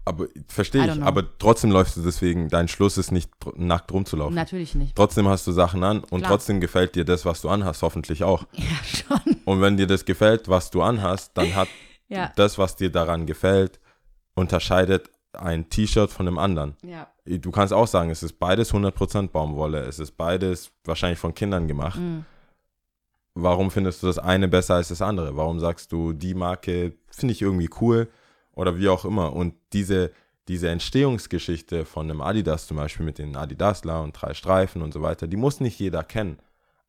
Aber 0.08 0.26
verstehe 0.48 0.84
ich. 0.92 1.02
Aber 1.02 1.22
trotzdem 1.38 1.70
läufst 1.70 1.96
du 1.96 2.02
deswegen, 2.02 2.48
dein 2.48 2.66
Schluss 2.68 2.98
ist 2.98 3.12
nicht 3.12 3.30
nackt 3.56 3.92
rumzulaufen. 3.92 4.34
Natürlich 4.34 4.74
nicht. 4.74 4.96
Trotzdem 4.96 5.28
hast 5.28 5.46
du 5.46 5.52
Sachen 5.52 5.84
an 5.84 6.00
und 6.00 6.20
Klar. 6.20 6.32
trotzdem 6.32 6.60
gefällt 6.60 6.94
dir 6.94 7.04
das, 7.04 7.24
was 7.24 7.40
du 7.42 7.48
anhast, 7.48 7.82
hoffentlich 7.82 8.24
auch. 8.24 8.44
Ja, 8.52 8.64
schon. 8.84 9.36
Und 9.44 9.60
wenn 9.60 9.76
dir 9.76 9.86
das 9.86 10.04
gefällt, 10.04 10.48
was 10.48 10.70
du 10.70 10.82
anhast, 10.82 11.32
dann 11.34 11.54
hat 11.54 11.68
Ja. 12.08 12.32
das, 12.36 12.56
was 12.58 12.74
dir 12.74 12.90
daran 12.90 13.26
gefällt, 13.26 13.80
unterscheidet 14.34 15.10
ein 15.32 15.68
T-Shirt 15.68 16.10
von 16.10 16.24
dem 16.26 16.38
anderen. 16.38 16.74
Ja. 16.82 17.06
Du 17.26 17.50
kannst 17.50 17.74
auch 17.74 17.86
sagen, 17.86 18.08
es 18.10 18.22
ist 18.22 18.38
beides 18.38 18.72
100% 18.72 19.28
Baumwolle, 19.28 19.80
es 19.80 19.98
ist 19.98 20.16
beides 20.16 20.70
wahrscheinlich 20.84 21.18
von 21.18 21.34
Kindern 21.34 21.68
gemacht. 21.68 21.98
Mhm. 22.00 22.24
Warum 23.34 23.70
findest 23.70 24.02
du 24.02 24.06
das 24.06 24.18
eine 24.18 24.48
besser 24.48 24.76
als 24.76 24.88
das 24.88 25.02
andere? 25.02 25.36
Warum 25.36 25.60
sagst 25.60 25.92
du, 25.92 26.12
die 26.12 26.34
Marke 26.34 26.94
finde 27.10 27.32
ich 27.32 27.42
irgendwie 27.42 27.70
cool 27.80 28.08
oder 28.58 28.76
wie 28.76 28.88
auch 28.88 29.04
immer? 29.04 29.32
Und 29.32 29.54
diese, 29.72 30.10
diese 30.48 30.68
Entstehungsgeschichte 30.68 31.84
von 31.84 32.10
einem 32.10 32.20
Adidas 32.20 32.66
zum 32.66 32.76
Beispiel 32.76 33.06
mit 33.06 33.18
den 33.18 33.36
Adidasler 33.36 34.02
und 34.02 34.12
drei 34.12 34.34
Streifen 34.34 34.82
und 34.82 34.92
so 34.92 35.00
weiter, 35.00 35.28
die 35.28 35.36
muss 35.36 35.60
nicht 35.60 35.78
jeder 35.78 36.02
kennen. 36.02 36.38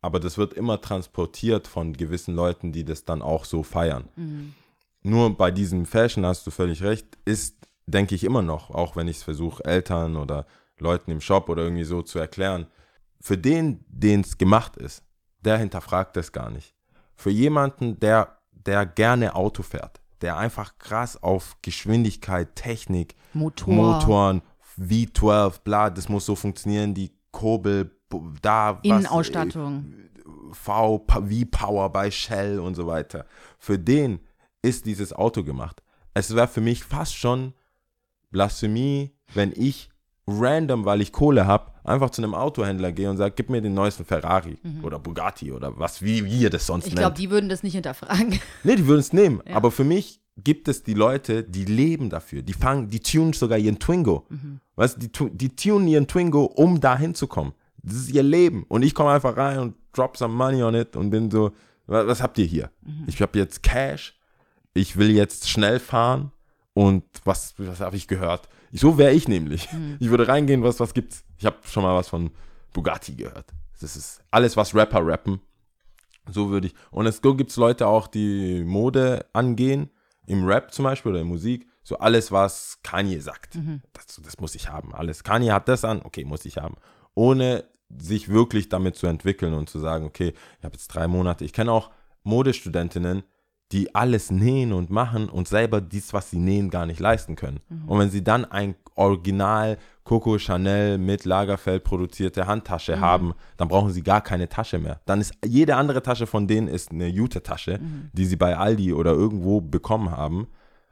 aber 0.02 0.18
das 0.18 0.38
wird 0.38 0.54
immer 0.54 0.80
transportiert 0.80 1.68
von 1.68 1.92
gewissen 1.92 2.34
Leuten, 2.34 2.72
die 2.72 2.84
das 2.84 3.04
dann 3.04 3.22
auch 3.22 3.44
so 3.44 3.62
feiern. 3.62 4.08
Mhm. 4.16 4.54
Nur 5.02 5.36
bei 5.36 5.50
diesem 5.50 5.86
Fashion 5.86 6.24
hast 6.26 6.46
du 6.46 6.50
völlig 6.50 6.82
recht, 6.82 7.06
ist, 7.24 7.56
denke 7.86 8.14
ich 8.14 8.24
immer 8.24 8.42
noch, 8.42 8.70
auch 8.70 8.96
wenn 8.96 9.08
ich 9.08 9.18
es 9.18 9.22
versuche, 9.22 9.64
Eltern 9.64 10.16
oder 10.16 10.46
Leuten 10.78 11.10
im 11.10 11.20
Shop 11.20 11.48
oder 11.50 11.62
irgendwie 11.64 11.84
so 11.84 12.02
zu 12.02 12.18
erklären, 12.18 12.66
für 13.20 13.36
den, 13.36 13.84
den 13.88 14.22
es 14.22 14.38
gemacht 14.38 14.76
ist, 14.76 15.04
der 15.40 15.58
hinterfragt 15.58 16.16
das 16.16 16.32
gar 16.32 16.50
nicht. 16.50 16.74
Für 17.14 17.30
jemanden, 17.30 18.00
der, 18.00 18.38
der 18.52 18.86
gerne 18.86 19.34
Auto 19.34 19.62
fährt, 19.62 20.00
der 20.22 20.36
einfach 20.36 20.78
krass 20.78 21.22
auf 21.22 21.56
Geschwindigkeit, 21.62 22.54
Technik, 22.54 23.14
Motor. 23.32 23.74
Motoren, 23.74 24.42
V12, 24.78 25.60
bla, 25.62 25.90
das 25.90 26.08
muss 26.08 26.26
so 26.26 26.34
funktionieren, 26.34 26.94
die 26.94 27.12
Kurbel, 27.30 27.90
da, 28.42 28.76
was, 28.76 28.82
Innenausstattung. 28.82 29.94
V, 30.52 31.04
V-Power 31.06 31.90
bei 31.90 32.10
Shell 32.10 32.58
und 32.58 32.74
so 32.74 32.86
weiter. 32.86 33.26
Für 33.58 33.78
den 33.78 34.20
ist 34.62 34.86
dieses 34.86 35.12
Auto 35.12 35.44
gemacht. 35.44 35.82
Es 36.14 36.34
wäre 36.34 36.48
für 36.48 36.60
mich 36.60 36.84
fast 36.84 37.14
schon 37.14 37.54
Blasphemie, 38.30 39.12
wenn 39.32 39.52
ich 39.54 39.90
random, 40.26 40.84
weil 40.84 41.00
ich 41.00 41.12
Kohle 41.12 41.46
habe, 41.46 41.72
einfach 41.84 42.10
zu 42.10 42.22
einem 42.22 42.34
Autohändler 42.34 42.92
gehe 42.92 43.10
und 43.10 43.16
sage, 43.16 43.34
gib 43.36 43.50
mir 43.50 43.60
den 43.60 43.74
neuesten 43.74 44.04
Ferrari 44.04 44.58
oder 44.82 44.98
Bugatti 44.98 45.50
oder 45.52 45.78
was, 45.78 46.02
wie, 46.02 46.24
wie 46.24 46.40
ihr 46.40 46.50
das 46.50 46.66
sonst 46.66 46.84
Mhm. 46.84 46.88
Ich 46.88 46.94
nennt. 46.94 47.00
glaube, 47.02 47.16
die 47.16 47.30
würden 47.30 47.48
das 47.48 47.62
nicht 47.62 47.72
hinterfragen. 47.74 48.38
Nee, 48.64 48.76
die 48.76 48.86
würden 48.86 49.00
es 49.00 49.12
nehmen. 49.12 49.40
Ja. 49.48 49.56
Aber 49.56 49.70
für 49.70 49.84
mich 49.84 50.20
gibt 50.36 50.68
es 50.68 50.82
die 50.82 50.94
Leute, 50.94 51.42
die 51.42 51.64
leben 51.64 52.10
dafür. 52.10 52.42
Die 52.42 52.52
fangen, 52.52 52.88
die 52.88 53.00
tunen 53.00 53.32
sogar 53.32 53.58
ihren 53.58 53.78
Twingo. 53.78 54.26
Mhm. 54.28 54.60
Weißt 54.76 54.98
die, 55.02 55.10
die 55.32 55.56
tunen 55.56 55.88
ihren 55.88 56.06
Twingo, 56.06 56.44
um 56.44 56.80
da 56.80 56.96
hinzukommen. 56.96 57.52
Das 57.82 57.94
ist 57.94 58.10
ihr 58.10 58.22
Leben. 58.22 58.64
Und 58.68 58.82
ich 58.82 58.94
komme 58.94 59.10
einfach 59.10 59.36
rein 59.36 59.58
und 59.58 59.74
drop 59.92 60.16
some 60.16 60.34
money 60.34 60.62
on 60.62 60.74
it 60.74 60.96
und 60.96 61.10
bin 61.10 61.30
so, 61.30 61.50
was, 61.86 62.06
was 62.06 62.22
habt 62.22 62.38
ihr 62.38 62.44
hier? 62.46 62.70
Mhm. 62.82 63.04
Ich 63.06 63.20
habe 63.20 63.38
jetzt 63.38 63.62
Cash. 63.62 64.14
Ich 64.74 64.96
will 64.96 65.10
jetzt 65.10 65.48
schnell 65.48 65.80
fahren. 65.80 66.30
Und 66.74 67.02
was, 67.24 67.54
was 67.58 67.80
habe 67.80 67.96
ich 67.96 68.06
gehört? 68.06 68.48
So 68.72 68.98
wäre 68.98 69.12
ich 69.12 69.28
nämlich. 69.28 69.72
Mhm. 69.72 69.96
Ich 69.98 70.10
würde 70.10 70.28
reingehen, 70.28 70.62
was, 70.62 70.80
was 70.80 70.94
gibt's? 70.94 71.24
Ich 71.38 71.46
habe 71.46 71.56
schon 71.64 71.82
mal 71.82 71.96
was 71.96 72.08
von 72.08 72.30
Bugatti 72.72 73.14
gehört. 73.14 73.46
Das 73.80 73.96
ist 73.96 74.22
alles, 74.30 74.56
was 74.56 74.74
Rapper 74.74 75.04
rappen. 75.04 75.40
So 76.30 76.50
würde 76.50 76.68
ich. 76.68 76.74
Und 76.90 77.06
es 77.06 77.22
gibt 77.22 77.56
Leute 77.56 77.86
auch, 77.86 78.06
die 78.06 78.62
Mode 78.64 79.26
angehen, 79.32 79.90
im 80.26 80.46
Rap 80.46 80.72
zum 80.72 80.84
Beispiel 80.84 81.12
oder 81.12 81.22
in 81.22 81.26
Musik. 81.26 81.66
So 81.82 81.98
alles, 81.98 82.30
was 82.30 82.78
Kanye 82.82 83.20
sagt. 83.20 83.58
Das, 83.92 84.20
das 84.22 84.38
muss 84.38 84.54
ich 84.54 84.68
haben. 84.68 84.94
Alles. 84.94 85.24
Kanye 85.24 85.52
hat 85.52 85.68
das 85.68 85.84
an, 85.84 86.02
okay, 86.02 86.24
muss 86.24 86.44
ich 86.44 86.58
haben. 86.58 86.76
Ohne 87.14 87.64
sich 87.98 88.28
wirklich 88.28 88.68
damit 88.68 88.94
zu 88.94 89.06
entwickeln 89.06 89.54
und 89.54 89.68
zu 89.68 89.80
sagen, 89.80 90.04
okay, 90.04 90.34
ich 90.58 90.64
habe 90.64 90.74
jetzt 90.74 90.88
drei 90.88 91.08
Monate. 91.08 91.44
Ich 91.44 91.52
kenne 91.52 91.72
auch 91.72 91.90
Modestudentinnen, 92.22 93.24
die 93.72 93.94
alles 93.94 94.30
nähen 94.30 94.72
und 94.72 94.90
machen 94.90 95.28
und 95.28 95.46
selber 95.46 95.80
dies, 95.80 96.12
was 96.12 96.30
sie 96.30 96.38
nähen, 96.38 96.70
gar 96.70 96.86
nicht 96.86 96.98
leisten 96.98 97.36
können. 97.36 97.60
Und 97.86 97.98
wenn 97.98 98.10
sie 98.10 98.24
dann 98.24 98.44
ein 98.44 98.74
Original 98.96 99.78
Coco 100.04 100.38
Chanel 100.38 100.98
mit 100.98 101.24
Lagerfeld 101.24 101.84
produzierte 101.84 102.46
Handtasche 102.46 102.98
haben, 103.00 103.32
dann 103.56 103.68
brauchen 103.68 103.92
sie 103.92 104.02
gar 104.02 104.20
keine 104.20 104.48
Tasche 104.48 104.78
mehr. 104.78 105.00
Dann 105.06 105.20
ist 105.20 105.34
jede 105.44 105.76
andere 105.76 106.02
Tasche 106.02 106.26
von 106.26 106.48
denen 106.48 106.66
ist 106.66 106.90
eine 106.90 107.06
Jute-Tasche, 107.06 107.78
die 108.12 108.24
sie 108.26 108.36
bei 108.36 108.56
Aldi 108.56 108.92
oder 108.92 109.12
irgendwo 109.12 109.60
bekommen 109.60 110.10
haben. 110.10 110.48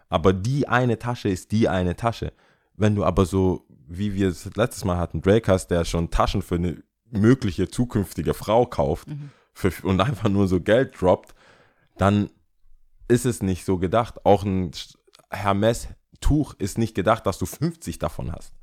Aber 0.08 0.32
die 0.32 0.68
eine 0.68 0.98
Tasche 0.98 1.28
ist 1.28 1.50
die 1.50 1.68
eine 1.68 1.96
Tasche. 1.96 2.32
Wenn 2.76 2.94
du 2.94 3.04
aber 3.04 3.26
so, 3.26 3.66
wie 3.88 4.14
wir 4.14 4.28
es 4.28 4.48
letztes 4.54 4.84
Mal 4.84 4.98
hatten, 4.98 5.20
Drake 5.20 5.50
hast, 5.50 5.66
der 5.66 5.84
schon 5.84 6.10
Taschen 6.10 6.42
für 6.42 6.54
eine 6.54 6.82
mögliche 7.10 7.68
zukünftige 7.68 8.34
Frau 8.34 8.66
kauft 8.66 9.08
für, 9.52 9.72
und 9.82 10.00
einfach 10.00 10.28
nur 10.28 10.46
so 10.46 10.60
Geld 10.60 10.94
droppt, 11.00 11.34
dann 11.96 12.30
ist 13.08 13.26
es 13.26 13.42
nicht 13.42 13.64
so 13.64 13.78
gedacht. 13.78 14.24
Auch 14.24 14.44
ein 14.44 14.70
Hermes-Tuch 15.30 16.54
ist 16.58 16.78
nicht 16.78 16.94
gedacht, 16.94 17.26
dass 17.26 17.38
du 17.38 17.46
50 17.46 17.98
davon 17.98 18.32
hast. 18.32 18.54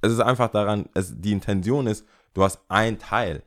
Es 0.00 0.12
ist 0.12 0.20
einfach 0.20 0.48
daran, 0.48 0.88
es, 0.94 1.12
die 1.20 1.32
Intention 1.32 1.86
ist, 1.86 2.06
du 2.34 2.44
hast 2.44 2.60
ein 2.68 2.98
Teil 2.98 3.42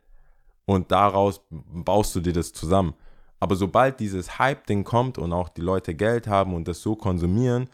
und 0.66 0.92
daraus 0.92 1.40
baust 1.50 2.14
du 2.14 2.20
dir 2.20 2.32
das 2.32 2.52
zusammen. 2.52 2.94
Aber 3.40 3.56
sobald 3.56 3.98
dieses 3.98 4.38
Hype-Ding 4.38 4.84
kommt 4.84 5.18
und 5.18 5.32
auch 5.32 5.48
die 5.48 5.62
Leute 5.62 5.94
Geld 5.94 6.28
haben 6.28 6.54
und 6.54 6.68
das 6.68 6.82
so 6.82 6.94
konsumieren, 6.94 7.68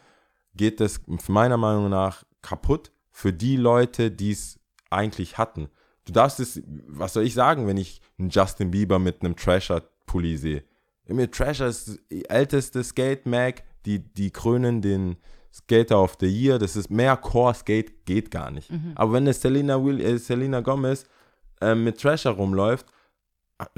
geht 0.55 0.81
das 0.81 1.01
meiner 1.29 1.57
Meinung 1.57 1.91
nach 1.91 2.25
kaputt 2.41 2.91
für 3.11 3.33
die 3.33 3.57
Leute, 3.57 4.11
die 4.11 4.31
es 4.31 4.59
eigentlich 4.91 5.37
hatten. 5.37 5.69
Du 6.05 6.13
darfst 6.13 6.41
es, 6.41 6.63
was 6.87 7.13
soll 7.13 7.25
ich 7.25 7.35
sagen, 7.35 7.67
wenn 7.67 7.77
ich 7.77 8.01
einen 8.19 8.31
Justin 8.31 8.71
Bieber 8.71 8.99
mit 8.99 9.23
einem 9.23 9.37
Trasher-Pulli 9.37 10.39
sehe? 10.39 10.65
Mit 11.09 11.33
Trasher 11.33 11.67
ist 11.67 11.99
die 12.11 12.29
älteste 12.29 12.85
Skate-Mag, 12.85 13.63
die, 13.87 14.01
die 14.01 14.31
krönen 14.31 14.83
den 14.83 15.17
Skater 15.53 16.03
of 16.03 16.17
the 16.21 16.27
Year. 16.27 16.59
Das 16.59 16.77
ist 16.77 16.91
mehr 16.91 17.17
Core-Skate, 17.17 18.05
geht 18.05 18.31
gar 18.31 18.51
nicht. 18.51 18.71
Aber 18.95 19.15
wenn 19.15 19.27
es 19.27 19.41
Selena, 19.41 19.83
Will, 19.83 20.01
äh, 20.01 20.19
Selena 20.19 20.61
Gomez 20.61 21.07
äh, 21.61 21.75
mit 21.75 22.01
Trasher 22.01 22.31
rumläuft, 22.31 22.87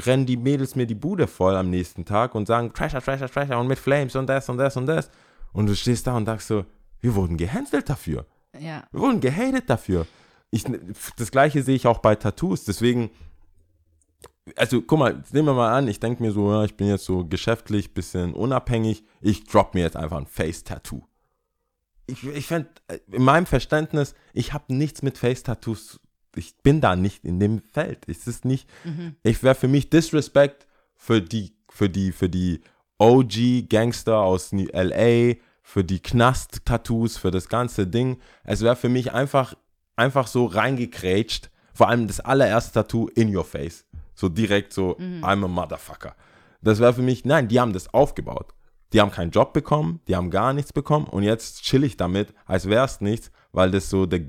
rennen 0.04 0.26
die 0.26 0.36
Mädels 0.36 0.76
mir 0.76 0.86
die 0.86 0.94
Bude 0.94 1.26
voll 1.26 1.56
am 1.56 1.70
nächsten 1.70 2.04
Tag 2.04 2.34
und 2.34 2.46
sagen 2.46 2.72
Trasher, 2.72 3.00
Trasher, 3.00 3.30
Trasher 3.30 3.58
und 3.58 3.66
mit 3.66 3.78
Flames 3.78 4.14
und 4.16 4.26
das 4.26 4.48
und 4.48 4.58
das 4.58 4.76
und 4.76 4.86
das. 4.86 5.10
Und 5.52 5.66
du 5.66 5.74
stehst 5.74 6.06
da 6.06 6.16
und 6.16 6.26
sagst 6.26 6.48
so, 6.48 6.64
wir 7.00 7.14
wurden 7.14 7.36
gehänselt 7.36 7.88
dafür. 7.88 8.26
Ja. 8.58 8.84
Wir 8.90 9.00
wurden 9.00 9.20
gehatet 9.20 9.68
dafür. 9.68 10.06
Ich, 10.50 10.64
das 11.16 11.30
gleiche 11.30 11.62
sehe 11.62 11.76
ich 11.76 11.86
auch 11.86 11.98
bei 11.98 12.14
Tattoos. 12.14 12.64
Deswegen, 12.64 13.10
also 14.56 14.82
guck 14.82 14.98
mal, 14.98 15.22
nehmen 15.32 15.48
wir 15.48 15.54
mal 15.54 15.76
an, 15.76 15.88
ich 15.88 16.00
denke 16.00 16.22
mir 16.22 16.32
so, 16.32 16.50
ja, 16.50 16.64
ich 16.64 16.76
bin 16.76 16.88
jetzt 16.88 17.04
so 17.04 17.24
geschäftlich, 17.24 17.94
bisschen 17.94 18.34
unabhängig, 18.34 19.04
ich 19.20 19.44
drop 19.44 19.74
mir 19.74 19.82
jetzt 19.82 19.96
einfach 19.96 20.18
ein 20.18 20.26
Face-Tattoo. 20.26 21.02
Ich, 22.06 22.24
ich 22.24 22.46
fände, 22.46 22.68
in 23.12 23.22
meinem 23.22 23.46
Verständnis, 23.46 24.14
ich 24.32 24.52
habe 24.52 24.74
nichts 24.74 25.02
mit 25.02 25.18
Face-Tattoos, 25.18 26.00
ich 26.36 26.56
bin 26.58 26.80
da 26.80 26.96
nicht 26.96 27.24
in 27.24 27.40
dem 27.40 27.60
Feld. 27.60 28.08
Es 28.08 28.26
ist 28.26 28.44
nicht, 28.44 28.68
ich 29.22 29.42
wäre 29.42 29.54
für 29.54 29.68
mich 29.68 29.90
Disrespect 29.90 30.66
für 30.94 31.20
die, 31.20 31.54
für 31.68 31.88
die, 31.88 32.12
für 32.12 32.28
die 32.28 32.60
OG-Gangster 32.98 34.18
aus 34.18 34.52
LA, 34.52 35.34
für 35.62 35.84
die 35.84 36.00
Knast-Tattoos, 36.00 37.16
für 37.16 37.30
das 37.30 37.48
ganze 37.48 37.86
Ding. 37.86 38.18
Es 38.44 38.60
wäre 38.60 38.76
für 38.76 38.88
mich 38.88 39.12
einfach, 39.12 39.54
einfach 39.96 40.26
so 40.26 40.46
reingekrätscht. 40.46 41.50
Vor 41.72 41.88
allem 41.88 42.06
das 42.06 42.20
allererste 42.20 42.72
Tattoo 42.72 43.08
in 43.08 43.34
your 43.34 43.44
face. 43.44 43.86
So 44.20 44.28
direkt 44.28 44.74
so, 44.74 44.96
I'm 45.22 45.44
a 45.44 45.48
motherfucker. 45.48 46.14
Das 46.60 46.78
wäre 46.78 46.92
für 46.92 47.02
mich, 47.02 47.24
nein, 47.24 47.48
die 47.48 47.58
haben 47.58 47.72
das 47.72 47.92
aufgebaut. 47.94 48.52
Die 48.92 49.00
haben 49.00 49.10
keinen 49.10 49.30
Job 49.30 49.54
bekommen, 49.54 50.00
die 50.08 50.16
haben 50.16 50.30
gar 50.30 50.52
nichts 50.52 50.72
bekommen 50.72 51.06
und 51.06 51.22
jetzt 51.22 51.62
chill 51.62 51.84
ich 51.84 51.96
damit, 51.96 52.34
als 52.44 52.68
wäre 52.68 52.84
es 52.84 53.00
nichts, 53.00 53.30
weil 53.52 53.70
das 53.70 53.88
so, 53.88 54.04
der, 54.04 54.20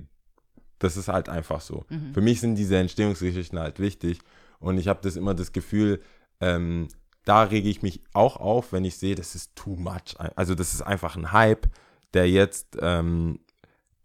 das 0.79 0.97
ist 0.97 1.07
halt 1.07 1.29
einfach 1.29 1.61
so. 1.61 1.85
Für 2.13 2.21
mich 2.21 2.39
sind 2.39 2.55
diese 2.55 2.77
Entstehungsgeschichten 2.77 3.59
halt 3.59 3.79
wichtig 3.79 4.19
und 4.59 4.77
ich 4.77 4.87
habe 4.87 4.99
das 5.01 5.15
immer 5.15 5.33
das 5.33 5.51
Gefühl, 5.51 6.01
ähm, 6.39 6.87
da 7.25 7.43
rege 7.43 7.69
ich 7.69 7.81
mich 7.81 8.01
auch 8.13 8.37
auf, 8.37 8.71
wenn 8.71 8.85
ich 8.85 8.97
sehe, 8.97 9.15
das 9.15 9.35
ist 9.35 9.55
too 9.55 9.75
much. 9.75 10.15
Also 10.35 10.55
das 10.55 10.73
ist 10.73 10.83
einfach 10.83 11.17
ein 11.17 11.31
Hype, 11.31 11.67
der 12.13 12.29
jetzt 12.29 12.77
ähm, 12.79 13.39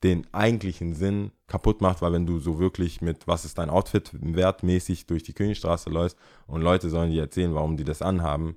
den 0.02 0.26
eigentlichen 0.32 0.94
Sinn 0.94 1.32
kaputt 1.46 1.80
macht, 1.80 2.02
weil 2.02 2.12
wenn 2.12 2.26
du 2.26 2.38
so 2.38 2.58
wirklich 2.58 3.00
mit, 3.00 3.26
was 3.26 3.44
ist 3.44 3.58
dein 3.58 3.70
Outfit 3.70 4.10
wertmäßig 4.12 5.06
durch 5.06 5.22
die 5.22 5.32
Königstraße 5.32 5.90
läufst 5.90 6.18
und 6.46 6.60
Leute 6.60 6.90
sollen 6.90 7.10
dir 7.10 7.22
erzählen, 7.22 7.54
warum 7.54 7.76
die 7.76 7.84
das 7.84 8.02
anhaben, 8.02 8.56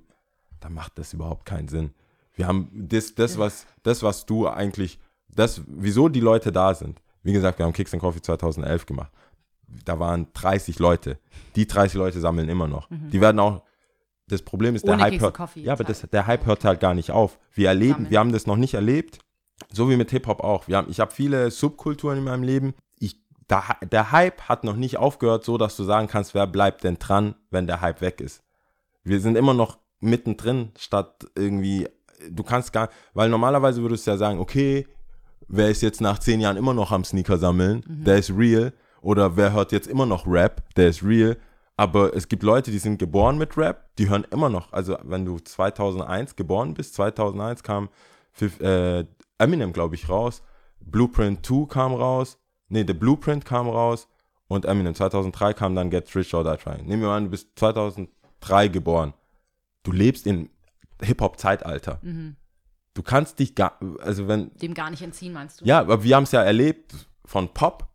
dann 0.60 0.74
macht 0.74 0.98
das 0.98 1.12
überhaupt 1.12 1.46
keinen 1.46 1.68
Sinn. 1.68 1.90
Wir 2.34 2.46
haben 2.46 2.70
das, 2.72 3.14
das, 3.14 3.38
was, 3.38 3.66
das, 3.82 4.02
was 4.02 4.26
du 4.26 4.48
eigentlich, 4.48 4.98
das, 5.28 5.62
wieso 5.66 6.08
die 6.08 6.20
Leute 6.20 6.52
da 6.52 6.74
sind. 6.74 7.00
Wie 7.22 7.32
gesagt, 7.32 7.58
wir 7.58 7.66
haben 7.66 7.72
Kicks 7.72 7.92
and 7.92 8.00
Coffee 8.00 8.22
2011 8.22 8.86
gemacht. 8.86 9.12
Da 9.84 9.98
waren 9.98 10.26
30 10.32 10.78
Leute. 10.78 11.18
Die 11.54 11.66
30 11.66 11.96
Leute 11.96 12.20
sammeln 12.20 12.48
immer 12.48 12.66
noch. 12.66 12.88
Die 12.90 13.20
werden 13.20 13.38
auch, 13.38 13.62
das 14.26 14.42
Problem 14.42 14.74
ist, 14.74 14.86
der 14.86 14.94
Ohne 14.94 15.02
Hype 15.02 15.12
Keks 15.12 15.24
and 15.24 15.38
hört, 15.38 15.56
ja, 15.56 15.72
aber 15.72 15.84
das, 15.84 16.02
der 16.02 16.26
Hype 16.26 16.46
hört 16.46 16.64
halt 16.64 16.80
gar 16.80 16.94
nicht 16.94 17.10
auf. 17.10 17.38
Wir 17.52 17.68
erleben, 17.68 17.92
Sammeln. 17.92 18.10
wir 18.10 18.18
haben 18.18 18.32
das 18.32 18.46
noch 18.46 18.56
nicht 18.56 18.74
erlebt, 18.74 19.18
so 19.72 19.90
wie 19.90 19.96
mit 19.96 20.10
Hip-Hop 20.10 20.40
auch. 20.40 20.68
Wir 20.68 20.76
haben, 20.76 20.90
ich 20.90 21.00
habe 21.00 21.12
viele 21.12 21.50
Subkulturen 21.50 22.18
in 22.18 22.24
meinem 22.24 22.42
Leben. 22.42 22.74
Ich, 22.98 23.20
da, 23.48 23.62
der 23.82 24.12
Hype 24.12 24.42
hat 24.42 24.64
noch 24.64 24.76
nicht 24.76 24.96
aufgehört, 24.96 25.44
so 25.44 25.58
dass 25.58 25.76
du 25.76 25.84
sagen 25.84 26.08
kannst, 26.08 26.34
wer 26.34 26.46
bleibt 26.46 26.84
denn 26.84 26.98
dran, 26.98 27.34
wenn 27.50 27.66
der 27.66 27.80
Hype 27.80 28.00
weg 28.00 28.20
ist. 28.20 28.42
Wir 29.04 29.20
sind 29.20 29.36
immer 29.36 29.54
noch 29.54 29.78
mittendrin, 30.00 30.72
statt 30.78 31.26
irgendwie, 31.34 31.88
du 32.30 32.42
kannst 32.42 32.72
gar, 32.72 32.88
weil 33.14 33.28
normalerweise 33.28 33.82
würdest 33.82 34.06
du 34.06 34.12
ja 34.12 34.16
sagen, 34.16 34.38
okay, 34.38 34.86
wer 35.48 35.68
ist 35.68 35.82
jetzt 35.82 36.00
nach 36.00 36.18
zehn 36.18 36.40
Jahren 36.40 36.56
immer 36.56 36.74
noch 36.74 36.92
am 36.92 37.04
Sneaker 37.04 37.38
sammeln, 37.38 37.84
der 37.86 38.18
ist 38.18 38.30
real. 38.30 38.72
Oder 39.02 39.36
wer 39.36 39.52
hört 39.52 39.72
jetzt 39.72 39.88
immer 39.88 40.06
noch 40.06 40.26
Rap, 40.26 40.62
der 40.76 40.88
ist 40.88 41.02
real. 41.02 41.36
Aber 41.76 42.14
es 42.14 42.28
gibt 42.28 42.42
Leute, 42.42 42.70
die 42.70 42.78
sind 42.78 42.98
geboren 42.98 43.38
mit 43.38 43.56
Rap, 43.56 43.88
die 43.96 44.10
hören 44.10 44.26
immer 44.30 44.50
noch. 44.50 44.72
Also 44.72 44.98
wenn 45.02 45.24
du 45.24 45.38
2001 45.38 46.36
geboren 46.36 46.74
bist, 46.74 46.94
2001 46.94 47.62
kam 47.62 47.88
äh, 48.60 49.04
Eminem, 49.40 49.72
glaube 49.72 49.94
ich, 49.94 50.08
raus. 50.08 50.42
Blueprint 50.80 51.44
2 51.44 51.66
kam 51.66 51.94
raus. 51.94 52.38
Nee, 52.68 52.84
der 52.84 52.94
Blueprint 52.94 53.44
kam 53.44 53.68
raus. 53.68 54.08
und 54.48 54.64
Eminem. 54.64 54.94
2003 54.94 55.52
kam 55.54 55.74
dann 55.76 55.90
Get 55.90 56.14
Rich 56.16 56.34
or 56.34 56.42
Die 56.44 56.62
Trying. 56.62 56.86
Nehmen 56.86 57.02
wir 57.02 57.08
mal 57.08 57.16
an, 57.18 57.24
du 57.24 57.30
bist 57.30 57.48
2003 57.56 58.68
geboren. 58.68 59.14
Du 59.84 59.92
lebst 59.92 60.26
im 60.26 60.50
Hip-Hop-Zeitalter. 61.02 61.98
Mhm. 62.02 62.36
Du 62.94 63.02
kannst 63.02 63.38
dich 63.38 63.54
gar, 63.54 63.78
also 64.00 64.26
wenn, 64.26 64.50
Dem 64.56 64.74
gar 64.74 64.90
nicht 64.90 65.02
entziehen, 65.02 65.32
meinst 65.32 65.60
du? 65.60 65.64
ja, 65.64 65.78
aber 65.80 66.02
wir 66.02 66.16
haben 66.16 66.24
es 66.24 66.32
ja 66.32 66.42
erlebt 66.42 66.92
von 67.24 67.48
Pop 67.54 67.86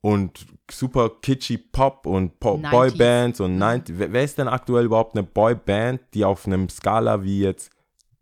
und 0.00 0.46
super 0.70 1.10
kitschy 1.20 1.58
Pop 1.58 2.06
und 2.06 2.40
Po- 2.40 2.56
90s. 2.56 2.70
Boybands 2.70 3.40
und 3.40 3.58
90 3.58 3.98
wer, 3.98 4.12
wer 4.12 4.24
ist 4.24 4.38
denn 4.38 4.48
aktuell 4.48 4.86
überhaupt 4.86 5.14
eine 5.16 5.22
Boyband, 5.22 6.00
die 6.14 6.24
auf 6.24 6.46
einem 6.46 6.68
Skala 6.70 7.22
wie 7.22 7.40
jetzt 7.42 7.70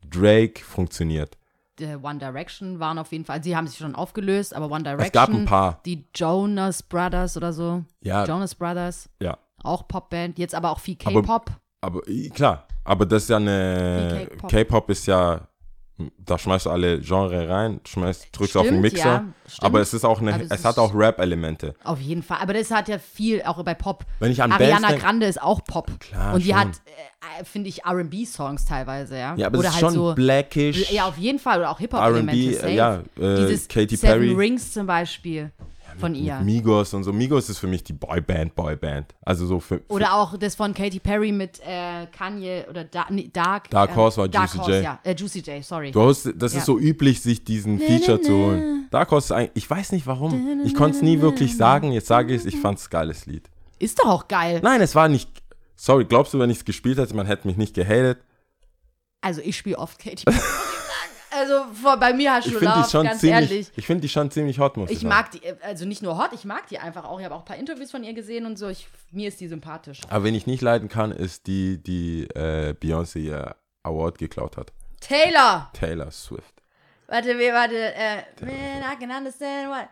Drake 0.09 0.63
funktioniert? 0.65 1.39
Der 1.79 2.05
One 2.05 2.19
Direction 2.19 2.81
waren 2.81 2.99
auf 2.99 3.13
jeden 3.13 3.25
Fall, 3.25 3.43
sie 3.43 3.57
haben 3.57 3.67
sich 3.67 3.79
schon 3.79 3.95
aufgelöst, 3.95 4.55
aber 4.55 4.67
One 4.71 4.83
Direction. 4.83 5.07
Es 5.07 5.13
gab 5.13 5.29
ein 5.31 5.45
paar. 5.47 5.81
Die 5.87 6.05
Jonas 6.15 6.83
Brothers 6.83 7.37
oder 7.37 7.53
so. 7.53 7.83
Ja, 8.03 8.25
Jonas 8.27 8.55
Brothers, 8.55 9.09
ja. 9.23 9.39
auch 9.63 9.89
Popband, 9.89 10.39
jetzt 10.39 10.55
aber 10.55 10.71
auch 10.71 10.79
viel 10.81 10.97
Aber- 11.05 11.23
K-Pop. 11.23 11.51
Aber 11.81 12.07
i- 12.09 12.29
klar, 12.31 12.67
aber 12.85 13.07
das 13.07 13.25
ist 13.25 13.31
ja 13.31 13.37
eine. 13.39 14.29
K-Pop 14.49 14.91
ist 14.91 15.07
ja 15.07 15.41
da 16.19 16.39
schmeißt 16.39 16.67
du 16.67 16.71
alle 16.71 17.01
Genre 17.01 17.49
rein, 17.49 17.81
schmeißt, 17.87 18.29
drückst 18.33 18.57
auf 18.57 18.63
den 18.65 18.71
Stimmt, 18.81 18.83
Mixer. 18.83 18.99
ja, 19.07 19.25
stimmt. 19.47 19.65
aber 19.65 19.81
es 19.81 19.95
ist 19.95 20.05
auch 20.05 20.21
eine, 20.21 20.35
Aber 20.35 20.43
es 20.45 20.51
es 20.51 20.65
hat 20.65 20.79
auch 20.79 20.93
Rap-Elemente. 20.95 21.75
Auf 21.85 22.01
jeden 22.01 22.23
Fall. 22.23 22.39
Aber 22.41 22.55
das 22.55 22.71
hat 22.71 22.89
ja 22.89 22.99
viel, 22.99 23.43
auch 23.43 23.63
bei 23.63 23.75
Pop. 23.75 24.05
Wenn 24.19 24.33
ich 24.33 24.43
an 24.43 24.51
Ariana 24.53 24.89
denk- 24.89 25.01
Grande 25.03 25.27
ist 25.27 25.41
auch 25.41 25.63
Pop. 25.65 25.91
Klar, 26.01 26.35
Und 26.35 26.41
die 26.45 26.49
schon. 26.51 26.57
hat, 26.59 26.69
äh, 27.39 27.45
finde 27.45 27.69
ich, 27.69 27.85
RB-Songs 27.87 28.65
teilweise, 28.65 29.17
ja. 29.17 29.35
Ja, 29.37 29.47
aber 29.47 29.59
Oder 29.59 29.69
es 29.69 29.77
ist 29.77 29.83
halt 29.83 29.95
schon 29.95 30.09
so. 30.09 30.15
blackish. 30.15 30.91
Ja, 30.91 31.07
auf 31.07 31.19
jeden 31.19 31.39
Fall. 31.39 31.59
Oder 31.59 31.71
auch 31.71 31.79
R&B, 31.79 31.83
Hip-Hop-Elemente. 31.85 32.55
safe. 32.55 32.69
äh, 32.69 32.75
ja, 32.75 32.95
äh, 33.21 33.37
Dieses 33.47 33.69
Katy 33.69 33.95
Seven 33.97 34.15
Perry. 34.21 34.33
Rings 34.35 34.73
zum 34.73 34.87
Beispiel 34.87 35.53
von 35.99 36.15
ihr. 36.15 36.41
Migos 36.41 36.95
und 36.95 37.05
so. 37.05 37.13
Migos 37.13 37.49
ist 37.49 37.59
für 37.59 37.67
mich 37.67 37.83
die 37.85 37.93
Boyband, 37.93 38.55
Boyband. 38.55 39.15
Also 39.23 39.47
so 39.47 39.61
für, 39.61 39.79
für 39.79 39.85
Oder 39.89 40.15
auch 40.15 40.37
das 40.37 40.55
von 40.55 40.75
Katy 40.75 41.01
Perry 41.01 41.33
mit 41.33 41.61
äh, 41.61 42.07
Kanye 42.17 42.65
oder 42.69 42.85
da, 42.85 43.07
nee, 43.11 43.31
Dark. 43.33 43.71
Dark 43.71 43.91
ähm, 43.91 43.97
Horse 43.97 44.17
war 44.19 44.29
Dark 44.29 44.49
Juicy 44.51 44.59
Horse, 44.59 44.73
J. 44.73 44.83
Ja. 44.85 44.99
Äh, 45.05 45.15
Juicy 45.15 45.39
J, 45.41 45.65
sorry. 45.65 45.91
Du 45.91 46.03
hast, 46.03 46.29
das 46.37 46.53
Ja. 46.53 46.59
ist 46.59 46.67
so 46.67 46.79
üblich, 46.79 47.21
sich 47.21 47.45
diesen 47.45 47.79
Feature 47.79 48.21
zu 48.21 48.33
holen. 48.33 48.89
Dark 48.91 49.11
Horse 49.11 49.27
ist 49.27 49.33
eigentlich, 49.33 49.65
ich 49.65 49.71
weiß 49.71 49.93
nicht 49.93 50.07
warum. 50.07 50.61
Ich 50.65 50.75
konnte 50.75 50.97
es 50.97 51.03
nie 51.03 51.21
wirklich 51.21 51.57
sagen. 51.57 51.93
Jetzt 51.93 52.09
sage 52.09 52.35
ich 52.35 52.41
es, 52.41 52.47
ich 52.47 52.57
fand 52.59 52.79
es 52.79 52.91
geiles 52.91 53.27
Lied. 53.27 53.49
Ist 53.79 53.99
doch 53.99 54.07
auch 54.07 54.29
geil. 54.29 54.61
Nein, 54.63 54.81
es 54.81 54.95
war 54.95 55.09
nicht. 55.09 55.29
Sorry, 55.77 56.05
glaubst 56.05 56.33
du, 56.35 56.39
wenn 56.39 56.51
ich 56.51 56.59
es 56.59 56.65
gespielt 56.65 56.99
hätte, 56.99 57.15
man 57.17 57.27
hätte 57.27 57.47
mich 57.49 57.57
nicht 57.57 57.75
gehatet? 57.75 58.19
Also 59.21 59.41
ich 59.43 59.57
spiele 59.57 59.79
oft 59.79 59.99
Katy 59.99 60.25
Perry. 60.27 60.39
Also 61.43 61.65
vor, 61.75 61.97
bei 61.97 62.13
mir 62.13 62.33
hast 62.35 62.47
Ich 62.47 62.53
du 62.53 62.61
Love, 62.61 62.89
schon 62.91 63.05
ganz 63.07 63.21
ziemlich. 63.21 63.51
ehrlich. 63.51 63.73
Ich 63.77 63.87
finde 63.87 64.03
die 64.03 64.09
schon 64.09 64.31
ziemlich 64.31 64.59
hot, 64.59 64.77
muss 64.77 64.91
ich, 64.91 64.97
Ich 64.97 65.03
sagen. 65.03 65.09
mag 65.15 65.31
die, 65.33 65.41
also 65.63 65.85
nicht 65.85 66.03
nur 66.03 66.17
hot, 66.17 66.31
ich 66.33 66.45
mag 66.45 66.67
die 66.69 66.79
einfach 66.79 67.05
auch. 67.05 67.19
Ich 67.19 67.25
habe 67.25 67.35
auch 67.35 67.41
ein 67.41 67.45
paar 67.45 67.57
Interviews 67.57 67.91
von 67.91 68.05
ihr 68.05 68.15
gesehen 68.15 68.47
und 68.47 68.59
so. 68.59 68.69
Ich, 68.69 68.87
mir 69.11 69.29
ist 69.29 69.41
die 69.41 69.49
sympathisch. 69.49 70.01
Aber 70.09 70.25
wen 70.25 70.35
ich 70.35 70.47
nicht 70.47 70.63
leiden 70.63 70.89
kann, 70.89 71.11
ist 71.13 71.47
die, 71.47 71.83
die 71.83 72.25
äh, 72.35 72.75
Beyoncé 72.81 73.19
ihr 73.19 73.57
Award 73.83 74.19
geklaut 74.19 74.57
hat. 74.57 74.73
Taylor! 75.01 75.71
Taylor 75.73 76.11
Swift. 76.11 76.63
Warte, 77.09 77.37
wir, 77.39 77.53
warte, 77.53 77.77
äh, 77.95 78.23
man, 78.41 78.93
I 78.93 78.97
can 78.99 79.11
understand 79.11 79.69
what. 79.71 79.89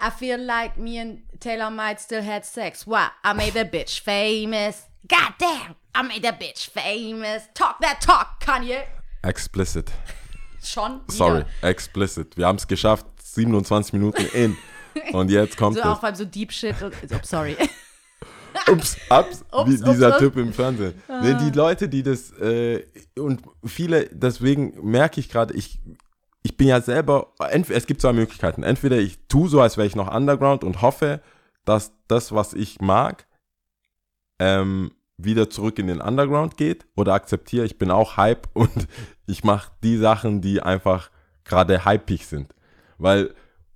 I 0.00 0.10
feel 0.10 0.38
like 0.40 0.76
me 0.78 1.00
and 1.00 1.20
Taylor 1.40 1.70
might 1.70 2.00
still 2.00 2.22
had 2.22 2.44
sex. 2.44 2.86
What? 2.86 3.10
I 3.24 3.34
made 3.34 3.52
the 3.52 3.64
bitch 3.64 4.00
famous. 4.00 4.86
God 5.06 5.34
damn! 5.38 5.74
I 5.94 6.02
made 6.02 6.22
the 6.22 6.32
bitch 6.32 6.68
famous. 6.70 7.48
Talk 7.54 7.80
that 7.80 8.00
talk, 8.00 8.40
Kanye. 8.42 8.84
Explicit. 9.24 9.90
Schon 10.62 11.00
wieder. 11.06 11.12
Sorry, 11.12 11.44
explicit. 11.62 12.36
Wir 12.36 12.46
haben 12.46 12.56
es 12.56 12.66
geschafft. 12.66 13.06
27 13.22 13.92
Minuten 13.92 14.24
in. 14.34 14.56
Und 15.12 15.30
jetzt 15.30 15.56
kommt 15.56 15.76
So 15.76 15.82
es. 15.82 15.86
auch 15.86 16.00
beim 16.00 16.14
so 16.14 16.24
Deep 16.24 16.52
Shit. 16.52 16.80
Und, 16.82 16.92
oh, 17.12 17.16
sorry. 17.22 17.56
Ups, 18.70 18.96
ups, 19.10 19.44
Ups, 19.52 19.70
wie 19.70 19.74
ups, 19.76 19.82
dieser 19.90 20.08
ups. 20.10 20.18
Typ 20.18 20.36
im 20.36 20.52
Fernsehen. 20.52 20.94
Nee, 21.22 21.34
die 21.34 21.50
Leute, 21.56 21.88
die 21.88 22.02
das, 22.02 22.32
äh, 22.32 22.84
und 23.18 23.42
viele, 23.64 24.08
deswegen 24.10 24.74
merke 24.82 25.20
ich 25.20 25.28
gerade, 25.28 25.54
ich, 25.54 25.80
ich 26.42 26.56
bin 26.56 26.66
ja 26.68 26.80
selber, 26.80 27.32
es 27.50 27.86
gibt 27.86 28.00
zwei 28.00 28.12
Möglichkeiten. 28.12 28.62
Entweder 28.62 28.96
ich 28.98 29.18
tue 29.28 29.48
so, 29.48 29.60
als 29.60 29.76
wäre 29.76 29.86
ich 29.86 29.94
noch 29.94 30.12
Underground 30.12 30.64
und 30.64 30.82
hoffe, 30.82 31.20
dass 31.64 31.92
das, 32.08 32.32
was 32.32 32.52
ich 32.54 32.80
mag, 32.80 33.26
ähm, 34.38 34.92
wieder 35.18 35.50
zurück 35.50 35.78
in 35.78 35.88
den 35.88 36.00
Underground 36.00 36.56
geht 36.56 36.86
oder 36.96 37.12
akzeptiere, 37.12 37.66
ich 37.66 37.76
bin 37.76 37.90
auch 37.90 38.16
Hype 38.16 38.48
und 38.54 38.88
ich 39.26 39.44
mache 39.44 39.72
die 39.82 39.98
Sachen, 39.98 40.40
die 40.40 40.62
einfach 40.62 41.10
gerade 41.44 41.84
hypig 41.84 42.26
sind. 42.26 42.54
Weil 42.98 43.34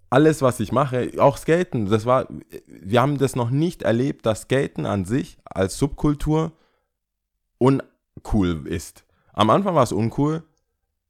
alles, 0.09 0.42
was 0.42 0.61
ich 0.61 0.72
mache, 0.72 1.11
auch 1.18 1.37
Skaten, 1.37 1.87
das 1.87 2.07
war, 2.07 2.28
wir 2.66 3.00
haben 3.00 3.18
das 3.18 3.35
noch 3.35 3.50
nicht 3.50 3.83
erlebt, 3.83 4.26
dass 4.26 4.42
Skaten 4.42 4.87
an 4.87 5.05
sich 5.05 5.38
als 5.44 5.78
Subkultur 5.78 6.52
uncool 7.59 8.66
ist. 8.66 9.05
Am 9.33 9.50
Anfang 9.50 9.74
war 9.74 9.83
es 9.83 9.92
uncool, 9.92 10.42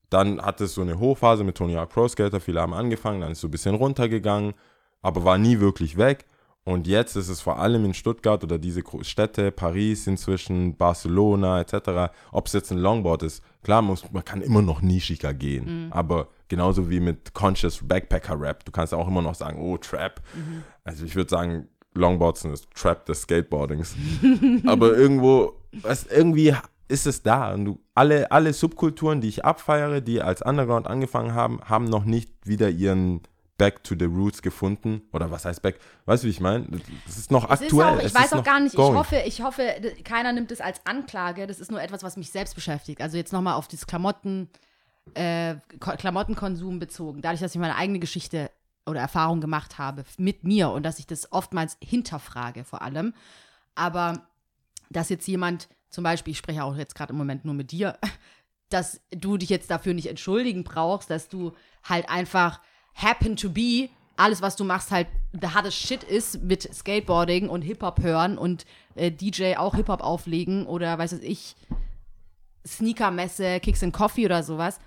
dann 0.09 0.41
hat 0.41 0.61
es 0.61 0.75
so 0.75 0.83
eine 0.83 0.99
Hochphase 0.99 1.43
mit 1.43 1.57
Tony 1.57 1.75
Hawk 1.75 1.91
Pro 1.91 2.07
Skater, 2.07 2.39
viele 2.39 2.61
haben 2.61 2.75
angefangen, 2.75 3.21
dann 3.21 3.33
ist 3.33 3.39
es 3.39 3.43
so 3.43 3.49
ein 3.49 3.51
bisschen 3.51 3.75
runtergegangen, 3.75 4.55
aber 5.01 5.25
war 5.25 5.39
nie 5.39 5.59
wirklich 5.59 5.97
weg. 5.97 6.27
Und 6.65 6.87
jetzt 6.87 7.17
ist 7.17 7.29
es 7.29 7.41
vor 7.41 7.59
allem 7.59 7.85
in 7.85 7.95
Stuttgart 7.95 8.45
oder 8.45 8.57
diese 8.57 8.83
Städte, 9.01 9.51
Paris 9.51 10.07
inzwischen, 10.07 10.77
Barcelona 10.77 11.61
etc., 11.61 12.13
ob 12.31 12.47
es 12.47 12.53
jetzt 12.53 12.71
ein 12.71 12.79
Longboard 12.79 13.25
ist, 13.25 13.43
klar, 13.65 13.83
muss, 13.83 14.05
man 14.13 14.25
kann 14.25 14.43
immer 14.43 14.63
noch 14.63 14.81
nischiger 14.81 15.35
gehen, 15.35 15.89
aber 15.91 16.29
genauso 16.47 16.89
wie 16.89 17.01
mit 17.01 17.35
Conscious 17.35 17.81
Backpacker 17.83 18.41
Rap, 18.41 18.65
du 18.65 18.71
kannst 18.71 18.95
auch 18.95 19.09
immer 19.09 19.23
noch 19.23 19.35
sagen, 19.35 19.61
oh, 19.61 19.77
Trap. 19.77 20.21
Also 20.85 21.05
ich 21.05 21.17
würde 21.17 21.31
sagen, 21.31 21.69
Longboards 21.95 22.43
sind 22.43 22.53
das 22.53 22.69
Trap 22.75 23.07
des 23.07 23.23
Skateboardings. 23.23 23.97
aber 24.67 24.97
irgendwo, 24.97 25.55
was, 25.73 26.07
irgendwie 26.07 26.55
ist 26.89 27.07
es 27.07 27.23
da. 27.23 27.55
Und 27.55 27.65
du, 27.65 27.81
alle, 27.95 28.31
alle 28.31 28.53
Subkulturen, 28.53 29.21
die 29.21 29.29
ich 29.29 29.45
abfeiere, 29.45 30.01
die 30.01 30.21
als 30.21 30.43
Underground 30.43 30.87
angefangen 30.87 31.35
haben, 31.35 31.61
haben 31.65 31.87
noch 31.87 32.05
nicht 32.05 32.31
wieder 32.45 32.71
ihren 32.71 33.23
Back 33.63 33.85
to 33.85 33.95
the 33.97 34.07
Roots 34.07 34.43
gefunden. 34.43 35.03
Oder 35.13 35.31
was 35.31 35.45
heißt 35.45 35.63
Back? 35.63 35.79
Weißt 36.07 36.25
du, 36.25 36.27
wie 36.27 36.31
ich 36.33 36.41
meine? 36.41 36.67
Das 37.07 37.17
ist 37.17 37.31
noch 37.31 37.49
Es 37.49 37.61
ist 37.61 37.67
aktuell. 37.67 37.87
auch, 37.87 37.99
ich 38.01 38.05
es 38.07 38.15
weiß 38.15 38.25
ist 38.27 38.33
auch 38.35 38.43
gar 38.45 38.59
nicht, 38.59 38.75
ich 38.75 38.79
hoffe, 38.81 39.17
ich 39.25 39.41
hoffe, 39.43 39.75
keiner 40.05 40.33
nimmt 40.33 40.51
es 40.51 40.61
als 40.61 40.85
Anklage. 40.85 41.47
Das 41.47 41.61
ist 41.61 41.71
nur 41.71 41.81
etwas, 41.81 42.03
was 42.03 42.17
mich 42.17 42.31
selbst 42.33 42.55
beschäftigt. 42.57 43.01
Also 43.01 43.17
jetzt 43.17 43.33
nochmal 43.33 43.55
auf 43.55 43.69
dieses 43.69 43.87
Klamotten, 43.87 44.49
äh, 45.15 45.55
Ko- 45.79 45.97
Klamottenkonsum 45.97 46.79
bezogen. 46.81 47.23
Dadurch, 47.23 47.41
dass 47.41 47.55
ich 47.55 47.61
meine 47.61 47.77
eigene 47.77 47.99
Geschichte 48.01 48.51
oder 48.85 49.01
Erfahrung 49.01 49.41
gemacht 49.41 49.79
habe 49.79 50.03
mit 50.19 50.43
mir 50.43 50.71
und 50.71 50.83
dass 50.83 50.99
ich 50.99 51.07
das 51.07 51.31
oftmals 51.33 51.77
hinterfrage 51.83 52.65
vor 52.65 52.83
allem. 52.83 53.15
Aber 53.77 54.27
dass 54.91 55.09
jetzt 55.09 55.29
jemand, 55.29 55.69
zum 55.89 56.03
Beispiel, 56.05 56.33
ich 56.33 56.39
spreche 56.39 56.65
auch 56.65 56.75
jetzt 56.77 56.95
gerade 56.97 57.13
im 57.13 57.17
Moment 57.19 57.45
nur 57.45 57.55
mit 57.55 57.71
dir, 57.71 57.97
dass 58.71 59.01
du 59.11 59.37
dich 59.37 59.51
jetzt 59.51 59.71
dafür 59.71 59.95
nicht 59.95 60.09
entschuldigen 60.09 60.65
brauchst, 60.65 61.11
dass 61.11 61.29
du 61.29 61.53
halt 61.85 62.09
einfach 62.09 62.61
happen 62.95 63.37
to 63.37 63.51
be, 63.51 63.89
alles, 64.17 64.43
was 64.43 64.57
du 64.57 64.65
machst, 64.65 64.91
halt 64.91 65.09
the 65.33 65.49
hottest 65.55 65.79
shit 65.79 66.03
ist 66.05 66.43
mit 66.43 66.63
Skateboarding 66.75 67.49
und 67.49 67.63
Hip-Hop 67.63 68.03
hören 68.03 68.37
und 68.39 68.67
äh, 68.95 69.11
DJ 69.11 69.57
auch 69.57 69.75
Hip-Hop 69.75 70.03
auflegen 70.03 70.67
oder 70.67 70.99
weiß 70.99 71.15
was 71.15 71.21
ich, 71.21 71.57
Sneaker-Messe, 72.67 73.61
Kicks 73.61 73.83
and 73.83 73.93
Coffee 73.93 74.27
oder 74.27 74.43
sowas. 74.43 74.79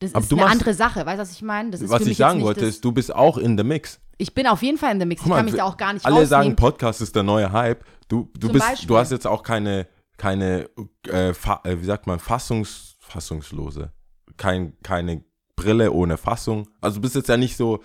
Das 0.00 0.14
Aber 0.14 0.24
ist 0.24 0.32
eine 0.32 0.46
andere 0.46 0.74
Sache, 0.74 1.06
weißt 1.06 1.18
du, 1.18 1.22
was 1.22 1.32
ich 1.32 1.42
meine? 1.42 1.70
Das 1.70 1.80
ist 1.80 1.90
Was 1.90 2.06
ich 2.06 2.16
sagen 2.16 2.42
wollte, 2.42 2.66
ist, 2.66 2.84
du 2.84 2.92
bist 2.92 3.14
auch 3.14 3.38
in 3.38 3.56
the 3.56 3.64
Mix. 3.64 4.00
Ich 4.18 4.34
bin 4.34 4.46
auf 4.46 4.62
jeden 4.62 4.78
Fall 4.78 4.92
in 4.92 4.98
der 4.98 5.06
Mix. 5.06 5.20
Ich 5.20 5.24
Guck 5.24 5.30
mal, 5.30 5.36
kann 5.36 5.46
mich 5.46 5.54
da 5.54 5.64
auch 5.64 5.76
gar 5.76 5.92
nicht 5.92 6.04
Alle 6.04 6.26
sagen, 6.26 6.42
rausnehmen. 6.42 6.56
Podcast 6.56 7.00
ist 7.00 7.16
der 7.16 7.22
neue 7.22 7.50
Hype. 7.52 7.84
Du, 8.08 8.30
du, 8.34 8.48
Zum 8.48 8.52
bist, 8.52 8.66
Beispiel. 8.66 8.88
du 8.88 8.96
hast 8.96 9.12
jetzt 9.12 9.26
auch 9.26 9.42
keine, 9.42 9.88
keine 10.16 10.68
äh, 11.08 11.30
äh, 11.30 11.80
wie 11.80 11.84
sagt 11.84 12.06
man, 12.06 12.18
Fassungs, 12.18 12.96
Fassungslose. 13.00 13.92
Kein, 14.36 14.76
keine 14.82 15.24
Brille 15.56 15.92
ohne 15.92 16.16
Fassung. 16.16 16.68
Also 16.80 16.96
du 16.96 17.02
bist 17.02 17.14
jetzt 17.14 17.28
ja 17.28 17.36
nicht 17.36 17.56
so, 17.56 17.80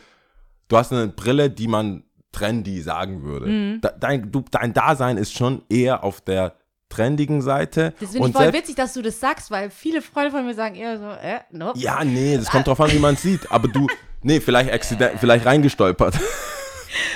du 0.67 0.77
hast 0.77 0.91
eine 0.91 1.07
Brille, 1.07 1.49
die 1.49 1.67
man 1.67 2.03
trendy 2.31 2.81
sagen 2.81 3.23
würde. 3.23 3.47
Mhm. 3.47 3.81
Dein, 3.99 4.31
du, 4.31 4.43
dein 4.51 4.73
Dasein 4.73 5.17
ist 5.17 5.33
schon 5.33 5.63
eher 5.69 6.03
auf 6.03 6.21
der 6.21 6.55
trendigen 6.89 7.41
Seite. 7.41 7.93
Das 7.99 8.11
finde 8.11 8.29
ich 8.29 8.35
voll 8.35 8.53
witzig, 8.53 8.75
dass 8.75 8.93
du 8.93 9.01
das 9.01 9.19
sagst, 9.19 9.51
weil 9.51 9.69
viele 9.69 10.01
Freunde 10.01 10.31
von 10.31 10.45
mir 10.45 10.55
sagen 10.55 10.75
eher 10.75 10.97
so, 10.97 11.05
äh, 11.05 11.39
nope. 11.51 11.77
Ja, 11.79 12.03
nee, 12.03 12.35
das 12.35 12.49
kommt 12.49 12.67
drauf 12.67 12.81
an, 12.81 12.91
wie 12.91 12.99
man 12.99 13.13
es 13.13 13.21
sieht. 13.21 13.51
Aber 13.51 13.67
du, 13.67 13.87
nee, 14.23 14.39
vielleicht 14.39 14.69
vielleicht 15.19 15.45
reingestolpert. 15.45 16.19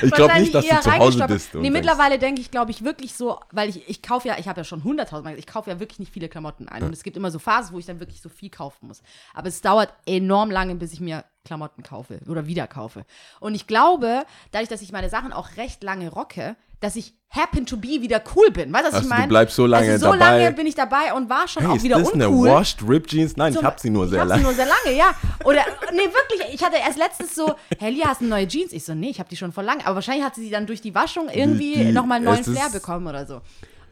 Ich 0.02 0.12
glaube 0.12 0.40
nicht, 0.40 0.54
dass 0.54 0.66
du 0.68 0.80
zu 0.82 0.98
Hause 0.98 1.26
bist. 1.28 1.56
Nee, 1.56 1.70
mittlerweile 1.70 2.20
denke 2.20 2.42
ich, 2.42 2.52
glaube 2.52 2.72
ich, 2.72 2.84
wirklich 2.84 3.14
so, 3.14 3.40
weil 3.52 3.70
ich, 3.70 3.88
ich 3.90 4.02
kaufe 4.02 4.28
ja, 4.28 4.38
ich 4.38 4.48
habe 4.48 4.62
ja 4.62 4.64
schon 4.64 4.84
100.000 4.84 5.22
Mal, 5.22 5.40
ich 5.40 5.48
kaufe 5.48 5.70
ja 5.70 5.80
wirklich 5.80 6.00
nicht 6.00 6.14
viele 6.14 6.30
Klamotten 6.30 6.68
ein. 6.68 6.84
Und 6.84 6.94
es 6.94 7.04
gibt 7.04 7.18
immer 7.18 7.32
so 7.32 7.40
Phasen, 7.40 7.74
wo 7.74 7.80
ich 7.80 7.86
dann 7.86 8.00
wirklich 8.00 8.22
so 8.22 8.30
viel 8.30 8.50
kaufen 8.50 8.88
muss. 8.88 9.02
Aber 9.34 9.48
es 9.48 9.62
dauert 9.62 9.94
enorm 10.06 10.52
lange, 10.52 10.76
bis 10.76 10.94
ich 10.94 11.00
mir 11.00 11.24
Klamotten 11.46 11.84
kaufe 11.84 12.20
oder 12.28 12.48
wieder 12.48 12.68
kaufe. 12.68 13.06
Und 13.40 13.54
ich 13.56 13.68
glaube, 13.68 14.24
dadurch, 14.52 14.70
dass 14.70 14.82
ich 14.82 14.92
meine 14.92 15.10
Sachen 15.10 15.34
auch 15.34 15.58
recht 15.58 15.84
lange 15.84 16.10
rocke, 16.10 16.56
dass 16.80 16.96
ich 16.96 17.14
happen 17.30 17.66
to 17.66 17.78
be 17.78 18.02
wieder 18.02 18.22
cool 18.36 18.52
bin. 18.52 18.72
Weißt 18.72 18.84
du, 18.84 18.88
was 18.88 18.94
Also 18.96 18.98
ich 19.08 19.10
du 19.12 19.16
meine? 19.16 19.28
bleibst 19.28 19.56
so 19.56 19.66
lange 19.66 19.92
also 19.92 20.06
so 20.08 20.12
dabei. 20.14 20.44
lange 20.44 20.52
bin 20.56 20.68
ich 20.68 20.76
dabei 20.76 21.14
und 21.14 21.30
war 21.30 21.48
schon 21.48 21.64
Hey, 21.64 21.72
auch 21.72 21.76
ist 21.76 21.84
wieder 21.84 22.00
das 22.00 22.14
eine 22.14 22.30
uncool. 22.30 22.50
Washed 22.50 22.82
Rip 22.88 23.08
Jeans? 23.08 23.36
Nein, 23.36 23.52
ich 23.52 23.58
Zum- 23.58 23.66
hab 23.68 23.80
sie 23.80 23.90
nur 23.90 24.08
sehr 24.08 24.18
ich 24.18 24.22
hab 24.22 24.28
lange. 24.30 24.42
sie 24.42 24.46
nur 24.46 24.54
sehr 24.54 24.66
lange, 24.68 24.98
ja. 24.98 25.14
Oder, 25.44 25.62
nee, 25.92 25.98
wirklich, 26.00 26.54
ich 26.54 26.64
hatte 26.64 26.78
erst 26.78 26.98
letztens 26.98 27.36
so, 27.36 27.56
hey, 27.80 27.92
Lia, 27.92 28.08
hast 28.08 28.22
du 28.22 28.26
neue 28.26 28.48
Jeans? 28.48 28.72
Ich 28.74 28.86
so, 28.86 28.94
nee, 28.94 29.10
ich 29.10 29.20
habe 29.20 29.30
die 29.30 29.36
schon 29.38 29.52
vor 29.52 29.64
lang. 29.64 29.82
Aber 29.86 29.96
wahrscheinlich 29.96 30.24
hat 30.26 30.36
sie 30.36 30.50
dann 30.50 30.66
durch 30.68 30.82
die 30.82 30.94
Waschung 30.96 31.28
irgendwie 31.30 31.92
nochmal 31.92 32.18
einen 32.18 32.26
neuen 32.26 32.40
ist- 32.42 32.50
Flair 32.50 32.70
bekommen 32.70 33.08
oder 33.08 33.26
so. 33.26 33.42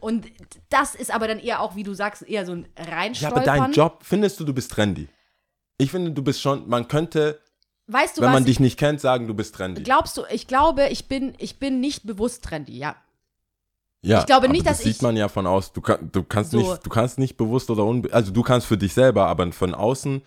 Und 0.00 0.26
das 0.68 0.94
ist 0.94 1.14
aber 1.14 1.28
dann 1.28 1.38
eher 1.38 1.60
auch, 1.60 1.76
wie 1.76 1.82
du 1.84 1.94
sagst, 1.94 2.22
eher 2.22 2.44
so 2.46 2.52
ein 2.52 2.66
Ja, 2.78 2.84
Reinstolpern. 2.94 3.38
aber 3.38 3.46
dein 3.46 3.72
Job, 3.72 4.00
findest 4.02 4.38
du, 4.40 4.44
du 4.44 4.52
bist 4.54 4.70
trendy? 4.72 5.08
Ich 5.82 5.90
finde, 5.90 6.12
du 6.12 6.22
bist 6.22 6.40
schon, 6.40 6.68
man 6.68 6.88
könnte, 6.88 7.40
weißt 7.88 8.16
du 8.16 8.20
wenn 8.22 8.28
was, 8.28 8.34
man 8.34 8.44
dich 8.44 8.60
nicht 8.60 8.78
kennt, 8.78 9.00
sagen, 9.00 9.26
du 9.26 9.34
bist 9.34 9.54
trendy. 9.54 9.82
glaubst 9.82 10.16
du, 10.16 10.22
ich 10.30 10.46
glaube, 10.46 10.88
ich 10.88 11.08
bin, 11.08 11.34
ich 11.38 11.58
bin 11.58 11.80
nicht 11.80 12.06
bewusst 12.06 12.44
trendy, 12.44 12.78
ja. 12.78 12.96
Ja, 14.04 14.20
Ich 14.20 14.26
glaube 14.26 14.48
nicht, 14.48 14.66
das 14.66 14.78
dass 14.78 14.84
sieht 14.84 14.96
ich- 14.96 15.02
man 15.02 15.16
ja 15.16 15.28
von 15.28 15.46
aus. 15.46 15.72
Du, 15.72 15.80
kann, 15.80 16.10
du 16.10 16.24
kannst 16.24 16.50
So. 16.50 16.58
nicht, 16.58 16.84
du 16.84 16.90
kannst 16.90 17.18
nicht 17.18 17.36
bewusst 17.36 17.70
oder 17.70 17.84
unbe 17.84 18.12
also 18.12 18.32
du 18.32 18.42
kannst 18.42 18.66
für 18.66 18.76
dich 18.76 18.94
selber, 18.94 19.26
aber 19.28 19.52
von 19.52 19.74
außen 19.74 20.22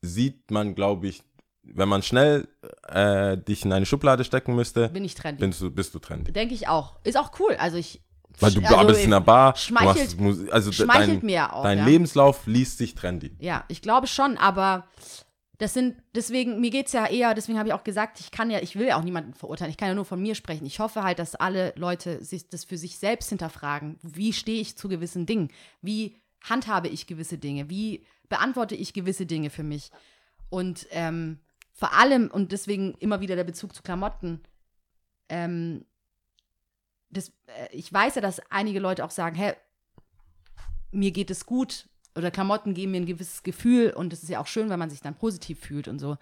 sieht 0.00 0.50
man, 0.50 0.74
glaube 0.74 1.08
ich, 1.08 1.22
wenn 1.62 1.88
man 1.88 2.02
schnell 2.02 2.48
äh, 2.88 3.36
dich 3.36 3.64
in 3.64 3.72
eine 3.72 3.86
Schublade 3.86 4.24
stecken 4.24 4.54
müsste, 4.56 4.88
Bin 4.88 5.04
ich 5.04 5.14
trendy. 5.14 5.46
bist 5.46 5.60
du, 5.60 5.70
bist 5.70 5.94
du 5.94 5.98
trendy. 5.98 6.32
Denke 6.32 6.54
ich 6.54 6.68
auch. 6.68 6.96
Ist 7.04 7.16
auch 7.18 7.32
cool. 7.38 7.54
Also 7.58 7.76
ich. 7.76 8.00
Weil 8.40 8.52
du 8.52 8.60
also 8.62 8.76
arbeitest 8.76 9.04
in 9.04 9.12
einer 9.12 9.20
Bar, 9.20 9.52
du 9.52 9.58
schmeichelt- 9.58 9.96
machst 9.96 10.20
Musik, 10.20 10.52
also 10.52 10.72
schmeichelt 10.72 11.22
dein, 11.22 11.26
mir 11.26 11.52
auch, 11.52 11.62
dein 11.62 11.78
ja. 11.78 11.84
Lebenslauf 11.84 12.46
liest 12.46 12.78
sich 12.78 12.94
trendy. 12.94 13.36
Ja, 13.38 13.64
ich 13.68 13.82
glaube 13.82 14.06
schon, 14.06 14.36
aber 14.38 14.86
das 15.58 15.74
sind, 15.74 15.96
deswegen, 16.14 16.60
mir 16.60 16.70
geht 16.70 16.86
es 16.86 16.92
ja 16.92 17.06
eher, 17.06 17.34
deswegen 17.34 17.56
habe 17.56 17.68
ich 17.68 17.72
auch 17.72 17.84
gesagt, 17.84 18.18
ich 18.18 18.32
kann 18.32 18.50
ja, 18.50 18.58
ich 18.60 18.74
will 18.76 18.88
ja 18.88 18.98
auch 18.98 19.04
niemanden 19.04 19.34
verurteilen, 19.34 19.70
ich 19.70 19.76
kann 19.76 19.88
ja 19.88 19.94
nur 19.94 20.04
von 20.04 20.20
mir 20.20 20.34
sprechen. 20.34 20.66
Ich 20.66 20.80
hoffe 20.80 21.04
halt, 21.04 21.20
dass 21.20 21.36
alle 21.36 21.72
Leute 21.76 22.24
sich 22.24 22.48
das 22.48 22.64
für 22.64 22.76
sich 22.76 22.98
selbst 22.98 23.28
hinterfragen. 23.28 23.96
Wie 24.02 24.32
stehe 24.32 24.60
ich 24.60 24.76
zu 24.76 24.88
gewissen 24.88 25.24
Dingen? 25.24 25.50
Wie 25.80 26.16
handhabe 26.42 26.88
ich 26.88 27.06
gewisse 27.06 27.38
Dinge? 27.38 27.70
Wie 27.70 28.04
beantworte 28.28 28.74
ich 28.74 28.92
gewisse 28.92 29.24
Dinge 29.24 29.50
für 29.50 29.62
mich? 29.62 29.90
Und 30.50 30.88
ähm, 30.90 31.38
vor 31.72 31.94
allem, 31.94 32.28
und 32.28 32.50
deswegen 32.50 32.94
immer 32.98 33.20
wieder 33.20 33.36
der 33.36 33.44
Bezug 33.44 33.74
zu 33.74 33.82
Klamotten, 33.82 34.40
ähm, 35.28 35.84
das, 37.12 37.28
äh, 37.46 37.68
ich 37.72 37.92
weiß 37.92 38.16
ja, 38.16 38.20
dass 38.20 38.40
einige 38.50 38.80
Leute 38.80 39.04
auch 39.04 39.10
sagen, 39.10 39.36
hä, 39.36 39.54
mir 40.90 41.10
geht 41.10 41.30
es 41.30 41.46
gut 41.46 41.88
oder 42.16 42.30
Klamotten 42.30 42.74
geben 42.74 42.92
mir 42.92 43.00
ein 43.00 43.06
gewisses 43.06 43.42
Gefühl 43.42 43.90
und 43.90 44.12
es 44.12 44.22
ist 44.22 44.28
ja 44.28 44.40
auch 44.40 44.46
schön, 44.46 44.68
wenn 44.68 44.78
man 44.78 44.90
sich 44.90 45.00
dann 45.00 45.14
positiv 45.14 45.60
fühlt 45.60 45.88
und 45.88 45.98
so. 45.98 46.16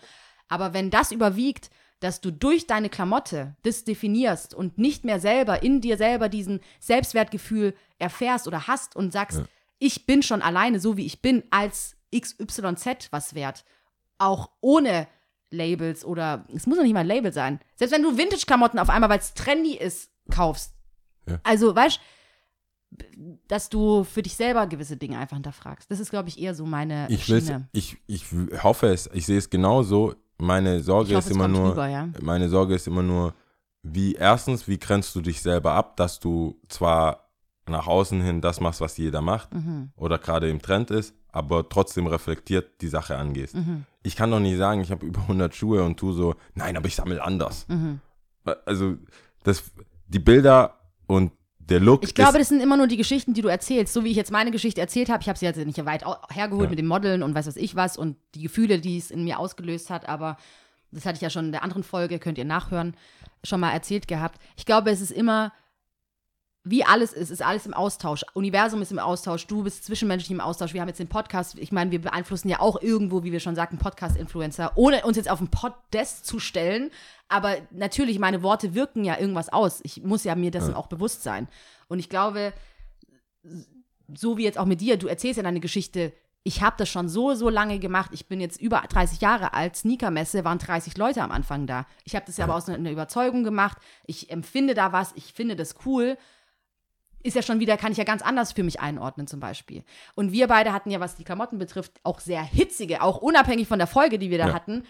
Aber 0.48 0.74
wenn 0.74 0.90
das 0.90 1.12
überwiegt, 1.12 1.70
dass 2.00 2.20
du 2.20 2.30
durch 2.30 2.66
deine 2.66 2.88
Klamotte 2.88 3.56
das 3.62 3.84
definierst 3.84 4.54
und 4.54 4.78
nicht 4.78 5.04
mehr 5.04 5.20
selber 5.20 5.62
in 5.62 5.80
dir 5.80 5.96
selber 5.96 6.28
diesen 6.28 6.60
Selbstwertgefühl 6.78 7.74
erfährst 7.98 8.46
oder 8.46 8.66
hast 8.66 8.96
und 8.96 9.12
sagst, 9.12 9.42
ich 9.78 10.06
bin 10.06 10.22
schon 10.22 10.42
alleine 10.42 10.80
so 10.80 10.96
wie 10.96 11.06
ich 11.06 11.22
bin 11.22 11.42
als 11.50 11.96
XYZ 12.14 13.08
was 13.10 13.34
wert, 13.34 13.64
auch 14.18 14.50
ohne 14.60 15.08
Labels 15.50 16.04
oder 16.04 16.46
es 16.54 16.66
muss 16.66 16.76
noch 16.76 16.84
nicht 16.84 16.94
mal 16.94 17.00
ein 17.00 17.06
Label 17.06 17.32
sein. 17.32 17.60
Selbst 17.76 17.92
wenn 17.92 18.02
du 18.02 18.16
Vintage-Klamotten 18.16 18.78
auf 18.78 18.88
einmal, 18.88 19.10
weil 19.10 19.18
es 19.18 19.34
trendy 19.34 19.76
ist, 19.76 20.10
kaufst. 20.30 20.74
Ja. 21.30 21.40
Also, 21.44 21.74
weißt 21.74 22.00
dass 23.46 23.68
du 23.68 24.02
für 24.04 24.20
dich 24.22 24.34
selber 24.34 24.66
gewisse 24.66 24.96
Dinge 24.96 25.16
einfach 25.18 25.36
hinterfragst. 25.36 25.88
Das 25.90 26.00
ist, 26.00 26.10
glaube 26.10 26.28
ich, 26.28 26.40
eher 26.40 26.54
so 26.56 26.66
meine 26.66 27.06
Ich, 27.08 27.24
Schiene. 27.24 27.68
ich, 27.72 27.96
ich 28.08 28.24
hoffe 28.64 28.88
es, 28.88 29.08
ich 29.12 29.26
sehe 29.26 29.38
es 29.38 29.48
genauso. 29.48 30.14
Meine 30.38 30.80
Sorge 30.80 31.14
hoffe, 31.14 31.28
ist 31.28 31.34
immer 31.34 31.46
nur, 31.48 31.70
rüber, 31.72 31.86
ja. 31.86 32.08
meine 32.20 32.48
Sorge 32.48 32.74
ist 32.74 32.88
immer 32.88 33.02
nur, 33.04 33.34
wie 33.82 34.14
erstens, 34.14 34.66
wie 34.66 34.78
grenzt 34.78 35.14
du 35.14 35.20
dich 35.20 35.40
selber 35.40 35.72
ab, 35.74 35.96
dass 35.98 36.18
du 36.18 36.58
zwar 36.68 37.30
nach 37.68 37.86
außen 37.86 38.20
hin 38.22 38.40
das 38.40 38.58
machst, 38.60 38.80
was 38.80 38.96
jeder 38.96 39.20
macht 39.20 39.54
Mhm. 39.54 39.92
oder 39.96 40.18
gerade 40.18 40.50
im 40.50 40.60
Trend 40.60 40.90
ist, 40.90 41.14
aber 41.30 41.68
trotzdem 41.68 42.08
reflektiert 42.08 42.80
die 42.80 42.88
Sache 42.88 43.16
angehst. 43.16 43.54
Mhm. 43.54 43.84
Ich 44.02 44.16
kann 44.16 44.30
doch 44.32 44.40
nicht 44.40 44.58
sagen, 44.58 44.80
ich 44.80 44.90
habe 44.90 45.06
über 45.06 45.20
100 45.22 45.54
Schuhe 45.54 45.84
und 45.84 45.96
tu 45.96 46.12
so, 46.12 46.34
nein, 46.54 46.76
aber 46.76 46.86
ich 46.88 46.96
sammle 46.96 47.22
anders. 47.22 47.68
Mhm. 47.68 48.00
Also 48.64 48.96
das, 49.44 49.62
die 50.08 50.18
Bilder 50.18 50.79
und 51.10 51.32
der 51.58 51.80
Look 51.80 52.02
Ich 52.04 52.14
glaube, 52.14 52.38
das 52.38 52.48
sind 52.48 52.60
immer 52.60 52.76
nur 52.76 52.86
die 52.86 52.96
Geschichten, 52.96 53.34
die 53.34 53.42
du 53.42 53.48
erzählst. 53.48 53.92
So 53.92 54.02
wie 54.04 54.10
ich 54.10 54.16
jetzt 54.16 54.32
meine 54.32 54.50
Geschichte 54.50 54.80
erzählt 54.80 55.08
habe. 55.08 55.22
Ich 55.22 55.28
habe 55.28 55.38
sie 55.38 55.44
jetzt 55.46 55.56
nicht 55.58 55.84
weit 55.84 56.04
hergeholt 56.30 56.64
Ja. 56.66 56.70
mit 56.70 56.78
dem 56.78 56.86
Modeln 56.86 57.22
und 57.22 57.34
weiß 57.34 57.46
was 57.46 57.56
ich 57.56 57.76
was 57.76 57.96
und 57.96 58.16
die 58.34 58.42
Gefühle, 58.42 58.80
die 58.80 58.96
es 58.96 59.10
in 59.10 59.24
mir 59.24 59.38
ausgelöst 59.38 59.90
hat. 59.90 60.08
Aber 60.08 60.36
das 60.90 61.06
hatte 61.06 61.16
ich 61.16 61.22
ja 61.22 61.30
schon 61.30 61.46
in 61.46 61.52
der 61.52 61.62
anderen 61.62 61.82
Folge, 61.84 62.18
könnt 62.18 62.38
ihr 62.38 62.44
nachhören, 62.44 62.96
schon 63.44 63.60
mal 63.60 63.72
erzählt 63.72 64.08
gehabt. 64.08 64.40
Ich 64.56 64.66
glaube, 64.66 64.90
es 64.90 65.00
ist 65.00 65.12
immer, 65.12 65.52
wie 66.62 66.84
alles 66.84 67.12
ist, 67.12 67.30
ist 67.30 67.42
alles 67.42 67.64
im 67.64 67.72
Austausch. 67.72 68.24
Universum 68.34 68.82
ist 68.82 68.92
im 68.92 68.98
Austausch, 68.98 69.46
du 69.46 69.62
bist 69.62 69.84
zwischenmenschlich 69.84 70.30
im 70.30 70.40
Austausch. 70.40 70.74
Wir 70.74 70.82
haben 70.82 70.88
jetzt 70.88 71.00
den 71.00 71.08
Podcast, 71.08 71.58
ich 71.58 71.72
meine, 71.72 71.90
wir 71.90 72.02
beeinflussen 72.02 72.50
ja 72.50 72.60
auch 72.60 72.82
irgendwo, 72.82 73.22
wie 73.24 73.32
wir 73.32 73.40
schon 73.40 73.54
sagten, 73.54 73.78
Podcast-Influencer, 73.78 74.72
ohne 74.74 75.04
uns 75.04 75.16
jetzt 75.16 75.30
auf 75.30 75.38
den 75.38 75.48
Podest 75.48 76.26
zu 76.26 76.38
stellen. 76.38 76.90
Aber 77.28 77.56
natürlich, 77.70 78.18
meine 78.18 78.42
Worte 78.42 78.74
wirken 78.74 79.04
ja 79.04 79.18
irgendwas 79.18 79.48
aus. 79.48 79.80
Ich 79.84 80.02
muss 80.02 80.24
ja 80.24 80.34
mir 80.34 80.50
dessen 80.50 80.74
auch 80.74 80.88
bewusst 80.88 81.22
sein. 81.22 81.48
Und 81.88 81.98
ich 81.98 82.10
glaube, 82.10 82.52
so 84.14 84.36
wie 84.36 84.44
jetzt 84.44 84.58
auch 84.58 84.66
mit 84.66 84.82
dir, 84.82 84.98
du 84.98 85.06
erzählst 85.06 85.38
ja 85.38 85.42
deine 85.42 85.60
Geschichte. 85.60 86.12
Ich 86.42 86.62
habe 86.62 86.76
das 86.78 86.88
schon 86.90 87.08
so, 87.08 87.34
so 87.34 87.48
lange 87.48 87.78
gemacht. 87.78 88.10
Ich 88.12 88.26
bin 88.26 88.40
jetzt 88.40 88.60
über 88.60 88.82
30 88.86 89.20
Jahre 89.20 89.54
alt. 89.54 89.76
Sneakermesse 89.76 90.44
waren 90.44 90.58
30 90.58 90.98
Leute 90.98 91.22
am 91.22 91.30
Anfang 91.30 91.66
da. 91.66 91.86
Ich 92.04 92.14
habe 92.14 92.26
das 92.26 92.36
ja 92.36 92.44
aber 92.44 92.54
aus 92.54 92.68
einer 92.68 92.90
Überzeugung 92.90 93.44
gemacht. 93.44 93.78
Ich 94.06 94.30
empfinde 94.30 94.74
da 94.74 94.92
was. 94.92 95.12
Ich 95.14 95.32
finde 95.32 95.56
das 95.56 95.74
cool. 95.86 96.18
Ist 97.22 97.36
ja 97.36 97.42
schon 97.42 97.60
wieder, 97.60 97.76
kann 97.76 97.92
ich 97.92 97.98
ja 97.98 98.04
ganz 98.04 98.22
anders 98.22 98.52
für 98.52 98.62
mich 98.62 98.80
einordnen 98.80 99.26
zum 99.26 99.40
Beispiel. 99.40 99.84
Und 100.14 100.32
wir 100.32 100.46
beide 100.48 100.72
hatten 100.72 100.90
ja, 100.90 101.00
was 101.00 101.16
die 101.16 101.24
Klamotten 101.24 101.58
betrifft, 101.58 101.92
auch 102.02 102.18
sehr 102.20 102.42
hitzige, 102.42 103.02
auch 103.02 103.18
unabhängig 103.18 103.68
von 103.68 103.78
der 103.78 103.86
Folge, 103.86 104.18
die 104.18 104.30
wir 104.30 104.38
da 104.38 104.48
Ja. 104.48 104.54
hatten, 104.54 104.84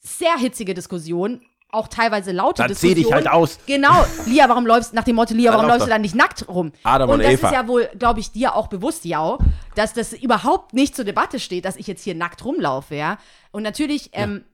sehr 0.00 0.36
hitzige 0.36 0.74
Diskussionen. 0.74 1.40
Auch 1.70 1.88
teilweise 1.88 2.30
laute 2.30 2.62
Dann 2.62 2.74
zieh 2.74 2.94
Diskussionen. 2.94 3.22
dich 3.22 3.30
halt 3.30 3.34
aus. 3.34 3.58
Genau. 3.66 4.04
Lia, 4.26 4.48
warum 4.48 4.64
läufst 4.64 4.94
nach 4.94 5.02
dem 5.02 5.16
Motto, 5.16 5.34
Lia, 5.34 5.50
Dann 5.50 5.58
warum 5.58 5.70
läufst 5.70 5.86
du 5.86 5.90
dann 5.90 6.02
nicht 6.02 6.14
nackt 6.14 6.46
rum? 6.48 6.70
Adam 6.84 7.08
und 7.08 7.14
und 7.16 7.22
das 7.24 7.32
Eva. 7.32 7.48
ist 7.48 7.52
ja 7.54 7.66
wohl, 7.66 7.88
glaube 7.98 8.20
ich, 8.20 8.30
dir 8.30 8.54
auch 8.54 8.68
bewusst, 8.68 9.04
Jau, 9.04 9.38
dass 9.74 9.92
das 9.92 10.12
überhaupt 10.12 10.72
nicht 10.72 10.94
zur 10.94 11.04
Debatte 11.04 11.40
steht, 11.40 11.64
dass 11.64 11.74
ich 11.76 11.88
jetzt 11.88 12.04
hier 12.04 12.14
nackt 12.14 12.44
rumlaufe, 12.44 12.94
ja. 12.94 13.18
Und 13.50 13.64
natürlich, 13.64 14.10
ähm, 14.12 14.44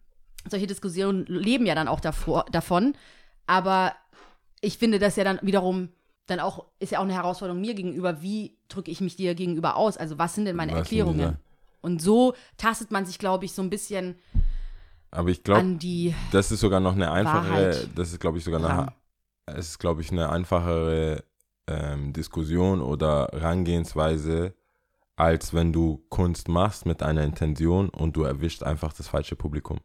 solche 0.49 0.67
Diskussionen 0.67 1.27
leben 1.27 1.67
ja 1.67 1.75
dann 1.75 1.89
auch 1.89 2.01
davor, 2.01 2.47
davon. 2.53 2.95
Aber 3.47 3.93
ich 4.63 4.79
finde 4.79 4.99
das 4.99 5.17
ja 5.17 5.25
dann 5.25 5.41
wiederum 5.43 5.91
dann 6.27 6.41
auch, 6.41 6.67
ist 6.79 6.93
ja 6.93 6.99
auch 7.01 7.05
eine 7.05 7.15
Herausforderung 7.15 7.61
mir 7.61 7.75
gegenüber, 7.75 8.23
wie 8.23 8.57
drücke 8.69 8.91
ich 8.91 9.01
mich 9.01 9.17
dir 9.17 9.35
gegenüber 9.35 9.77
aus? 9.77 9.97
Also 9.97 10.19
was 10.19 10.35
sind 10.35 10.45
denn 10.45 10.57
meine 10.57 10.73
Was 10.73 10.79
Erklärungen? 10.81 11.37
Und 11.81 12.01
so 12.03 12.35
tastet 12.57 12.91
man 12.91 13.07
sich, 13.07 13.19
glaube 13.19 13.45
ich, 13.45 13.53
so 13.53 13.63
ein 13.63 13.71
bisschen 13.71 14.17
aber 15.11 15.31
ich 15.31 15.43
glaube, 15.43 15.77
das 16.31 16.53
ist 16.53 16.61
sogar 16.61 16.79
noch 16.79 16.95
eine 16.95 17.11
einfachere, 17.11 17.51
Wahrheit 17.53 17.89
das 17.97 18.13
ist 18.13 18.21
glaube 18.21 18.39
ich 18.39 18.45
sogar 18.45 18.65
eine, 18.65 18.93
es 19.47 19.71
ist 19.71 19.79
glaube 19.79 20.03
ich 20.03 20.13
eine 20.13 20.31
einfachere 20.31 21.25
ähm, 21.67 22.13
Diskussion 22.13 22.81
oder 22.81 23.29
Herangehensweise, 23.33 24.55
als 25.17 25.53
wenn 25.53 25.73
du 25.73 26.05
Kunst 26.11 26.49
machst 26.49 26.87
mit 26.87 27.03
einer 27.03 27.25
Intention 27.25 27.89
und 27.89 28.17
du 28.17 28.23
erwischt 28.23 28.63
einfach 28.63 28.93
das 28.93 29.09
falsche 29.09 29.35
Publikum. 29.37 29.81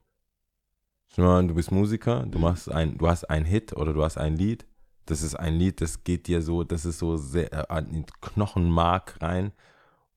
Du 1.15 1.53
bist 1.53 1.71
Musiker, 1.71 2.25
du 2.25 2.37
Mhm. 2.37 2.43
machst 2.43 2.69
ein, 2.71 2.97
du 2.97 3.07
hast 3.07 3.23
einen 3.29 3.45
Hit 3.45 3.73
oder 3.73 3.93
du 3.93 4.03
hast 4.03 4.17
ein 4.17 4.35
Lied. 4.35 4.65
Das 5.05 5.21
ist 5.21 5.35
ein 5.35 5.55
Lied, 5.55 5.81
das 5.81 6.03
geht 6.03 6.27
dir 6.27 6.41
so, 6.41 6.63
das 6.63 6.85
ist 6.85 6.99
so 6.99 7.17
sehr 7.17 7.51
äh, 7.53 7.65
an 7.69 7.91
den 7.91 8.05
Knochenmark 8.21 9.17
rein 9.21 9.51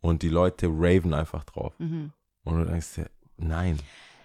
und 0.00 0.22
die 0.22 0.28
Leute 0.28 0.68
raven 0.68 1.14
einfach 1.14 1.44
drauf. 1.44 1.74
Mhm. 1.78 2.12
Und 2.44 2.58
du 2.58 2.64
denkst 2.64 2.94
dir, 2.94 3.10
nein, 3.36 3.78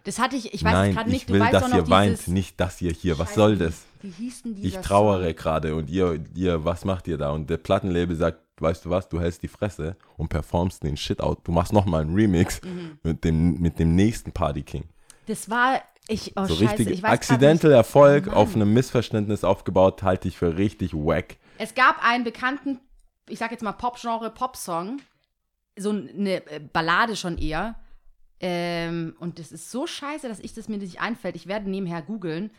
Das 0.06 0.19
hatte 0.19 0.36
ich, 0.36 0.54
ich 0.54 0.63
weiß 0.63 0.71
nein, 0.73 0.93
gerade 0.95 1.10
nicht, 1.10 1.21
ich 1.21 1.26
du 1.28 1.34
will, 1.34 1.41
weißt 1.41 1.54
dass 1.54 1.73
ihr 1.73 1.89
weint, 1.89 2.28
nicht 2.28 2.60
dass 2.60 2.82
ihr 2.82 2.91
hier, 2.91 3.17
was 3.19 3.30
Scheiße, 3.30 3.39
soll 3.39 3.58
das? 3.58 3.84
Wie 4.02 4.10
hieß 4.10 4.43
denn 4.43 4.58
Ich 4.62 4.78
trauere 4.80 5.34
gerade 5.34 5.76
und 5.76 5.89
ihr, 5.89 6.23
ihr, 6.36 6.63
was 6.65 6.84
macht 6.86 7.08
ihr 7.08 7.17
da? 7.17 7.32
Und 7.32 7.49
der 7.49 7.58
Plattenlabel 7.58 8.15
sagt, 8.15 8.39
weißt 8.60 8.86
du 8.86 8.89
was, 8.89 9.10
du 9.10 9.19
hältst 9.19 9.41
die 9.43 9.47
Fresse 9.47 9.95
und 10.17 10.30
performst 10.30 10.84
den 10.84 10.95
Shit 10.97 11.19
out. 11.21 11.39
Du 11.43 11.52
machst 11.52 11.73
nochmal 11.73 12.02
einen 12.02 12.13
Remix 12.15 12.62
Mhm. 12.63 12.99
mit, 13.04 13.23
dem, 13.23 13.60
mit 13.60 13.80
dem 13.80 13.95
nächsten 13.95 14.32
Party 14.32 14.62
King. 14.63 14.84
Das 15.26 15.49
war, 15.49 15.82
ich, 16.08 16.34
oh 16.36 16.46
so 16.46 16.56
scheiße, 16.56 16.80
richtig 16.80 17.00
ich 17.00 17.06
accidental. 17.06 17.72
Erfolg 17.72 18.26
Mann. 18.28 18.36
auf 18.36 18.56
einem 18.56 18.74
Missverständnis 18.74 19.44
aufgebaut, 19.44 20.04
halte 20.04 20.28
ich 20.28 20.38
für 20.38 20.58
richtig 20.58 20.94
wack. 20.94 21.38
Es 21.58 21.76
gab 21.76 22.04
einen 22.04 22.24
bekannten, 22.24 22.80
ich 23.30 23.39
sag 23.39 23.52
jetzt 23.52 23.63
mal 23.63 23.72
Pop-Genre, 23.74 24.30
Pop-Song, 24.32 25.00
so 25.78 25.92
eine 25.92 26.46
äh, 26.52 26.60
Ballade 26.60 27.16
schon 27.16 27.38
eher. 27.38 27.76
Ähm, 28.39 29.16
und 29.20 29.39
das 29.39 29.52
ist 29.54 29.72
so 29.72 29.88
scheiße, 29.88 30.28
dass 30.28 30.39
ich 30.39 30.54
das 30.54 30.68
mir 30.68 30.78
nicht 30.78 31.00
einfällt. 31.00 31.36
Ich 31.36 31.48
werde 31.48 31.70
nebenher 31.70 32.02
googeln. 32.02 32.52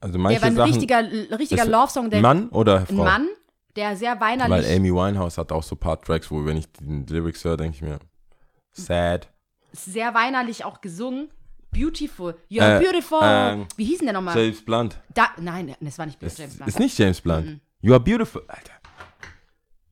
Also 0.00 0.12
Der 0.12 0.20
manche 0.22 0.40
war 0.40 0.48
ein 0.48 0.54
Sachen, 0.56 0.70
richtiger, 0.70 1.02
richtiger 1.38 1.64
Ist- 1.64 1.68
Love-Song, 1.68 2.08
der 2.10 2.20
Mann 2.22 2.48
oder 2.48 2.86
Frau? 2.86 2.92
ein 2.92 2.96
Mann, 3.04 3.28
der 3.76 3.96
sehr 3.96 4.18
weinerlich 4.20 4.66
Weil 4.66 4.76
Amy 4.76 4.92
Winehouse 4.94 5.36
hat 5.36 5.52
auch 5.52 5.62
so 5.62 5.74
ein 5.74 5.78
paar 5.78 6.00
Tracks, 6.00 6.30
wo 6.30 6.44
wenn 6.46 6.56
ich 6.56 6.72
die 6.72 7.04
Lyrics 7.12 7.44
höre, 7.44 7.56
denke 7.58 7.76
ich 7.76 7.82
mir, 7.82 7.98
sad. 8.72 9.28
sehr 9.72 10.14
weinerlich 10.14 10.64
auch 10.64 10.80
gesungen. 10.80 11.28
Beautiful. 11.70 12.34
You're 12.50 12.78
Äh, 12.78 12.80
beautiful. 12.82 13.20
ähm, 13.22 13.66
Wie 13.76 13.84
hieß 13.84 13.98
denn 13.98 14.06
der 14.06 14.14
nochmal? 14.14 14.36
James 14.36 14.64
Blunt. 14.64 15.00
Da, 15.14 15.30
nein, 15.38 15.74
das 15.80 15.98
war 15.98 16.06
nicht 16.06 16.22
Ist, 16.22 16.38
James 16.38 16.56
Blunt. 16.56 16.68
ist 16.68 16.78
nicht 16.78 16.98
James 16.98 17.20
Blunt. 17.20 17.60
You 17.80 17.92
are 17.92 18.00
beautiful. 18.02 18.42
Alter, 18.48 18.72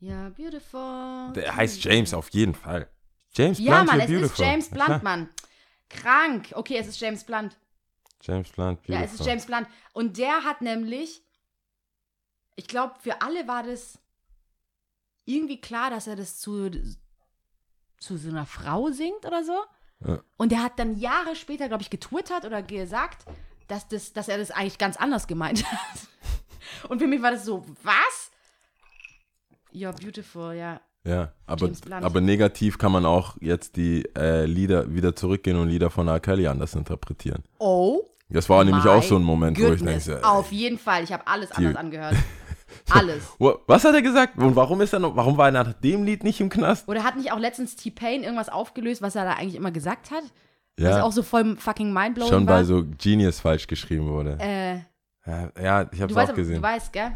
Ja, 0.01 0.29
beautiful. 0.31 1.33
der 1.35 1.55
heißt 1.55 1.83
James 1.85 2.15
auf 2.15 2.29
jeden 2.31 2.55
Fall. 2.55 2.89
James 3.35 3.59
Ja, 3.59 3.83
Blunt, 3.83 3.87
Mann, 3.87 4.01
you're 4.01 4.05
es 4.05 4.11
ist 4.11 4.19
beautiful. 4.21 4.45
James 4.45 4.71
Ja, 4.71 4.85
Blunt. 4.87 5.03
Mann. 5.03 5.29
Krank. 5.89 6.53
Okay, 6.55 6.77
es 6.79 6.87
ist 6.89 6.99
James 7.01 7.23
Blunt. 7.25 7.57
James 8.23 8.49
Blunt, 8.51 8.79
beautiful. 8.83 8.95
Ja, 8.95 9.03
es 9.03 9.13
ist 9.15 9.25
James 9.27 9.47
Blunt. 9.47 9.69
Und 9.93 10.17
der 10.19 10.43
hat 10.45 10.63
nämlich, 10.63 11.23
ich 12.57 12.67
glaube, 12.67 12.95
für 13.01 13.21
alle 13.23 13.47
war 13.47 13.63
das 13.63 13.99
irgendwie 15.27 15.61
klar, 15.61 15.91
dass 15.91 16.07
er 16.07 16.17
das 16.17 16.39
zu, 16.39 16.71
zu 17.99 18.17
so 18.17 18.29
einer 18.31 18.47
Frau 18.47 18.91
singt 18.91 19.25
oder 19.27 19.45
so. 19.45 19.61
Ja. 20.07 20.21
Und 20.37 20.53
der 20.53 20.63
hat 20.63 20.79
dann 20.79 20.99
Jahre 20.99 21.37
später, 21.37 21.69
glaube 21.69 21.83
ich, 21.83 21.91
getwittert 21.91 22.45
oder 22.45 22.63
gesagt, 22.63 23.25
dass, 23.69 23.89
das, 23.89 24.13
dass 24.13 24.29
er 24.29 24.39
das 24.39 24.51
eigentlich 24.51 24.79
ganz 24.79 24.97
anders 24.97 25.27
gemeint 25.27 25.65
hat. 25.71 26.89
Und 26.91 26.99
für 27.01 27.07
mich 27.07 27.23
war 27.23 27.31
das 27.31 27.45
so, 27.45 27.65
was? 27.83 28.31
You're 29.73 29.93
beautiful, 29.93 30.55
ja. 30.55 30.81
Ja, 31.05 31.33
aber, 31.47 31.71
aber 32.01 32.21
negativ 32.21 32.79
kann 32.79 32.91
man 32.91 33.07
auch 33.07 33.37
jetzt 33.41 33.77
die 33.77 34.05
äh, 34.17 34.45
Lieder 34.45 34.93
wieder 34.93 35.15
zurückgehen 35.15 35.57
und 35.57 35.69
Lieder 35.69 35.89
von 35.89 36.09
R. 36.09 36.19
Kelly 36.19 36.49
anders 36.49 36.75
interpretieren. 36.75 37.45
Oh. 37.61 38.03
Das 38.29 38.49
war 38.49 38.65
nämlich 38.65 38.85
auch 38.87 39.05
so 39.05 39.15
ein 39.15 39.23
Moment, 39.23 39.57
wo 39.57 39.63
ich 39.67 39.79
goodness. 39.79 40.07
denke, 40.07 40.27
Auf 40.27 40.51
jeden 40.51 40.79
Fall, 40.79 41.05
ich 41.05 41.13
habe 41.13 41.25
alles 41.29 41.51
Die- 41.51 41.57
anders 41.59 41.77
angehört. 41.77 42.17
Alles. 42.91 43.23
Was 43.67 43.85
hat 43.85 43.95
er 43.95 44.03
gesagt? 44.03 44.39
Und 44.39 44.57
warum 44.57 44.81
ist 44.81 44.93
er 44.93 44.99
noch, 44.99 45.15
warum 45.17 45.37
war 45.37 45.47
er 45.49 45.53
nach 45.53 45.73
dem 45.73 46.05
Lied 46.05 46.25
nicht 46.25 46.41
im 46.41 46.49
Knast? 46.49 46.89
Oder 46.89 47.05
hat 47.05 47.17
nicht 47.17 47.33
auch 47.33 47.39
letztens 47.39 47.77
T-Pain 47.77 48.23
irgendwas 48.23 48.49
aufgelöst, 48.49 49.03
was 49.03 49.15
er 49.17 49.25
da 49.25 49.33
eigentlich 49.35 49.55
immer 49.55 49.71
gesagt 49.71 50.11
hat? 50.11 50.23
Was 50.79 50.85
Ja, 50.97 51.03
auch 51.03 51.13
so 51.13 51.23
voll 51.23 51.57
fucking 51.57 51.93
mindblowing 51.93 52.31
schon 52.31 52.47
war? 52.47 52.57
bei 52.59 52.65
so 52.65 52.85
Genius 52.99 53.41
falsch 53.41 53.67
geschrieben 53.67 54.07
wurde. 54.09 54.37
äh, 54.41 54.79
Ja, 55.63 55.89
ich 55.93 56.01
hab's 56.03 56.13
du, 56.13 56.15
weißt, 56.15 56.33
auch 56.33 56.35
gesehen. 56.37 56.57
du 56.57 56.63
weißt, 56.63 56.93
gell? 56.93 57.13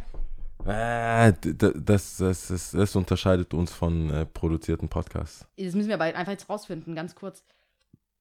Äh, 0.66 1.32
das, 1.42 2.16
das, 2.18 2.48
das, 2.48 2.70
das 2.72 2.96
unterscheidet 2.96 3.54
uns 3.54 3.72
von 3.72 4.10
äh, 4.10 4.26
produzierten 4.26 4.88
Podcasts. 4.88 5.46
Das 5.58 5.74
müssen 5.74 5.88
wir 5.88 5.94
aber 5.94 6.04
einfach 6.04 6.32
jetzt 6.32 6.48
rausfinden, 6.50 6.94
ganz 6.94 7.14
kurz. 7.14 7.42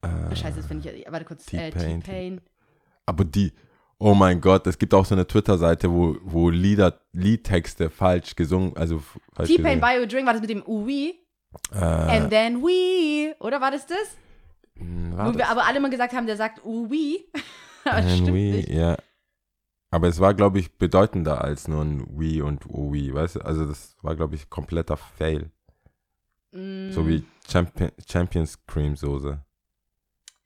Äh, 0.02 0.36
Scheiße, 0.36 0.58
das 0.58 0.66
finde 0.68 0.90
ich. 0.92 1.06
Warte 1.12 1.26
kurz. 1.26 1.52
Äh, 1.54 1.70
T-Pain. 1.72 2.02
T-Pain. 2.02 2.42
aber 3.06 3.26
die, 3.26 3.52
oh 4.00 4.14
mein 4.14 4.42
Gott, 4.42 4.66
es 4.68 4.78
gibt 4.78 4.94
auch 4.94 5.06
so 5.06 5.14
eine 5.16 5.28
Twitter-Seite, 5.28 5.92
wo, 5.92 6.18
wo 6.24 6.50
Lieder, 6.50 7.00
Liedtexte 7.14 7.90
falsch 7.90 8.36
gesungen, 8.36 8.76
also 8.78 9.02
falsch 9.34 9.50
T-Pain 9.50 9.80
a 9.84 10.06
Drink 10.06 10.26
war 10.26 10.34
das 10.34 10.42
mit 10.42 10.50
dem 10.50 10.64
Ui. 10.68 11.14
Äh, 11.74 11.78
And 11.78 12.30
then 12.30 12.62
we. 12.62 13.36
Oder 13.40 13.60
war 13.62 13.72
das 13.72 13.86
das? 13.88 13.98
mh, 14.76 15.14
Wo 15.14 15.18
warte. 15.18 15.38
wir 15.38 15.50
aber 15.50 15.66
alle 15.66 15.80
mal 15.80 15.90
gesagt 15.90 16.14
haben, 16.14 16.28
der 16.28 16.38
sagt 16.38 16.60
das 16.60 16.66
Ein 17.94 18.10
stimmt 18.10 18.34
Wii, 18.34 18.52
nicht. 18.54 18.70
ja. 18.70 18.98
Aber 19.92 20.08
es 20.08 20.20
war, 20.20 20.36
glaube 20.36 20.60
ich, 20.60 20.78
bedeutender 20.78 21.44
als 21.44 21.68
nur 21.68 21.82
ein 21.84 22.06
Wii 22.20 22.44
und 22.44 22.66
Wii, 22.68 23.14
weißt 23.14 23.38
du? 23.38 23.40
Also 23.42 23.66
das 23.66 23.96
war, 24.04 24.16
glaube 24.16 24.36
ich, 24.36 24.50
kompletter 24.50 24.98
Fail. 24.98 25.50
Mm. 26.52 26.92
So 26.92 27.08
wie 27.08 27.24
Champion, 27.50 27.92
Champions 28.08 28.64
Cream 28.68 28.96
Soße. 28.96 29.44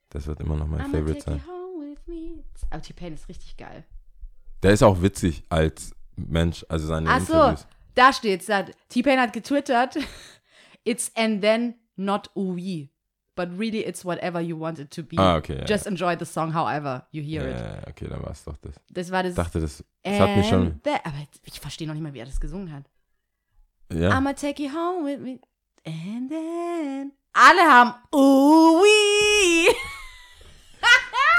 Das 0.09 0.27
wird 0.27 0.39
immer 0.39 0.55
noch 0.55 0.67
mein 0.67 0.81
I'ma 0.81 0.91
Favorite 0.91 1.21
sein. 1.21 1.41
home. 1.45 1.62
Aber 2.69 2.81
T-Pain 2.81 3.13
ist 3.13 3.29
richtig 3.29 3.57
geil. 3.57 3.83
Der 4.61 4.71
ist 4.71 4.83
auch 4.83 5.01
witzig 5.01 5.43
als 5.49 5.95
Mensch, 6.15 6.65
also 6.69 6.87
seine 6.87 7.09
Ach 7.09 7.19
so, 7.21 7.33
Interviews. 7.33 7.67
da 7.95 8.13
steht's. 8.13 8.45
da- 8.45 8.65
T-Pain 8.89 9.19
hat 9.19 9.33
getwittert. 9.33 9.97
It's 10.85 11.11
and 11.15 11.41
then 11.41 11.75
not 11.95 12.29
Ui. 12.35 12.89
But 13.35 13.49
really 13.57 13.79
it's 13.83 14.05
whatever 14.05 14.39
you 14.41 14.59
want 14.59 14.77
it 14.77 14.91
to 14.91 15.01
be. 15.01 15.17
Ah, 15.17 15.37
okay. 15.37 15.57
Ja, 15.59 15.65
Just 15.65 15.87
enjoy 15.87 16.15
the 16.19 16.25
song 16.25 16.53
however 16.53 17.07
you 17.11 17.23
ja, 17.23 17.41
hear 17.41 17.49
it. 17.51 17.57
ja, 17.59 17.87
okay, 17.89 18.07
dann 18.07 18.21
war 18.21 18.29
es 18.31 18.43
doch 18.43 18.57
das. 18.57 18.75
Das 18.91 19.09
war 19.09 19.23
das. 19.23 19.31
Ich 19.31 19.35
dachte, 19.37 19.59
das, 19.59 19.83
das 20.03 20.19
hat 20.19 20.37
mich 20.37 20.47
schon. 20.47 20.79
The- 20.83 20.91
aber 21.03 21.15
ich 21.45 21.59
verstehe 21.59 21.87
noch 21.87 21.95
nicht 21.95 22.03
mal, 22.03 22.13
wie 22.13 22.19
er 22.19 22.25
das 22.27 22.39
gesungen 22.39 22.71
hat. 22.71 22.83
Ja. 23.91 24.11
I'ma 24.11 24.33
take 24.35 24.61
you 24.61 24.69
home 24.71 25.03
with 25.05 25.19
me. 25.19 25.39
And 25.85 26.29
then. 26.29 27.11
Alle 27.33 27.61
haben 27.61 27.93
Ui. 28.13 29.67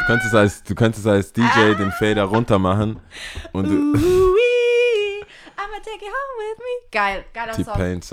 Du 0.07 0.13
könntest 0.13 0.35
als, 0.35 0.63
du 0.63 0.75
könntest 0.75 1.07
als 1.07 1.33
DJ 1.33 1.73
den 1.79 1.91
Fader 1.93 2.25
runter 2.25 2.59
machen 2.59 2.99
und 3.53 3.65
du. 3.65 3.71
I'ma 3.71 3.95
take 5.83 6.05
you 6.05 6.11
home 6.11 6.37
with 6.39 6.59
me. 6.59 6.65
Geil, 6.93 7.25
geiler 7.33 7.55
Song. 7.55 7.65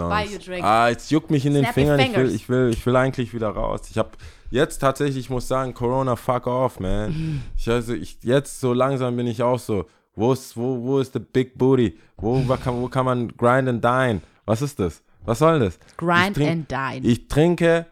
Buy 0.10 0.24
you 0.24 0.30
Songs. 0.32 0.46
drink. 0.46 0.64
Ah, 0.64 0.88
jetzt 0.88 1.12
juckt 1.12 1.30
mich 1.30 1.46
in 1.46 1.54
den 1.54 1.66
Snap 1.66 1.74
Fingern. 1.74 2.00
Ich 2.00 2.16
will, 2.16 2.34
ich, 2.34 2.48
will, 2.50 2.70
ich 2.70 2.86
will 2.86 2.96
eigentlich 2.96 3.34
wieder 3.34 3.50
raus. 3.50 3.82
Ich 3.89 3.98
habe 3.98 4.12
jetzt 4.52 4.78
tatsächlich, 4.80 5.18
ich 5.18 5.30
muss 5.30 5.50
sagen, 5.50 5.74
Corona, 5.74 6.16
fuck 6.16 6.48
off, 6.48 6.80
man. 6.80 7.42
Ich, 7.58 7.70
also, 7.70 7.94
ich, 7.94 8.20
jetzt 8.22 8.62
so 8.62 8.72
langsam 8.74 9.18
bin 9.18 9.28
ich 9.28 9.44
auch 9.44 9.60
so. 9.60 9.86
Wo 10.16 10.32
ist, 10.32 10.56
wo, 10.56 10.82
wo 10.82 11.00
ist 11.00 11.12
the 11.12 11.20
big 11.20 11.58
booty? 11.58 12.00
Wo, 12.16 12.42
wo, 12.48 12.56
kann, 12.56 12.82
wo 12.82 12.88
kann 12.88 13.04
man 13.04 13.28
grind 13.36 13.68
and 13.68 13.84
dine? 13.84 14.22
Was 14.46 14.62
ist 14.62 14.80
das? 14.80 15.04
Was 15.26 15.39
soll 15.39 15.60
das? 15.60 15.78
Grind 15.98 16.38
trink- 16.38 16.52
and 16.52 16.72
dine. 16.72 17.06
Ich 17.06 17.28
trinke 17.28 17.86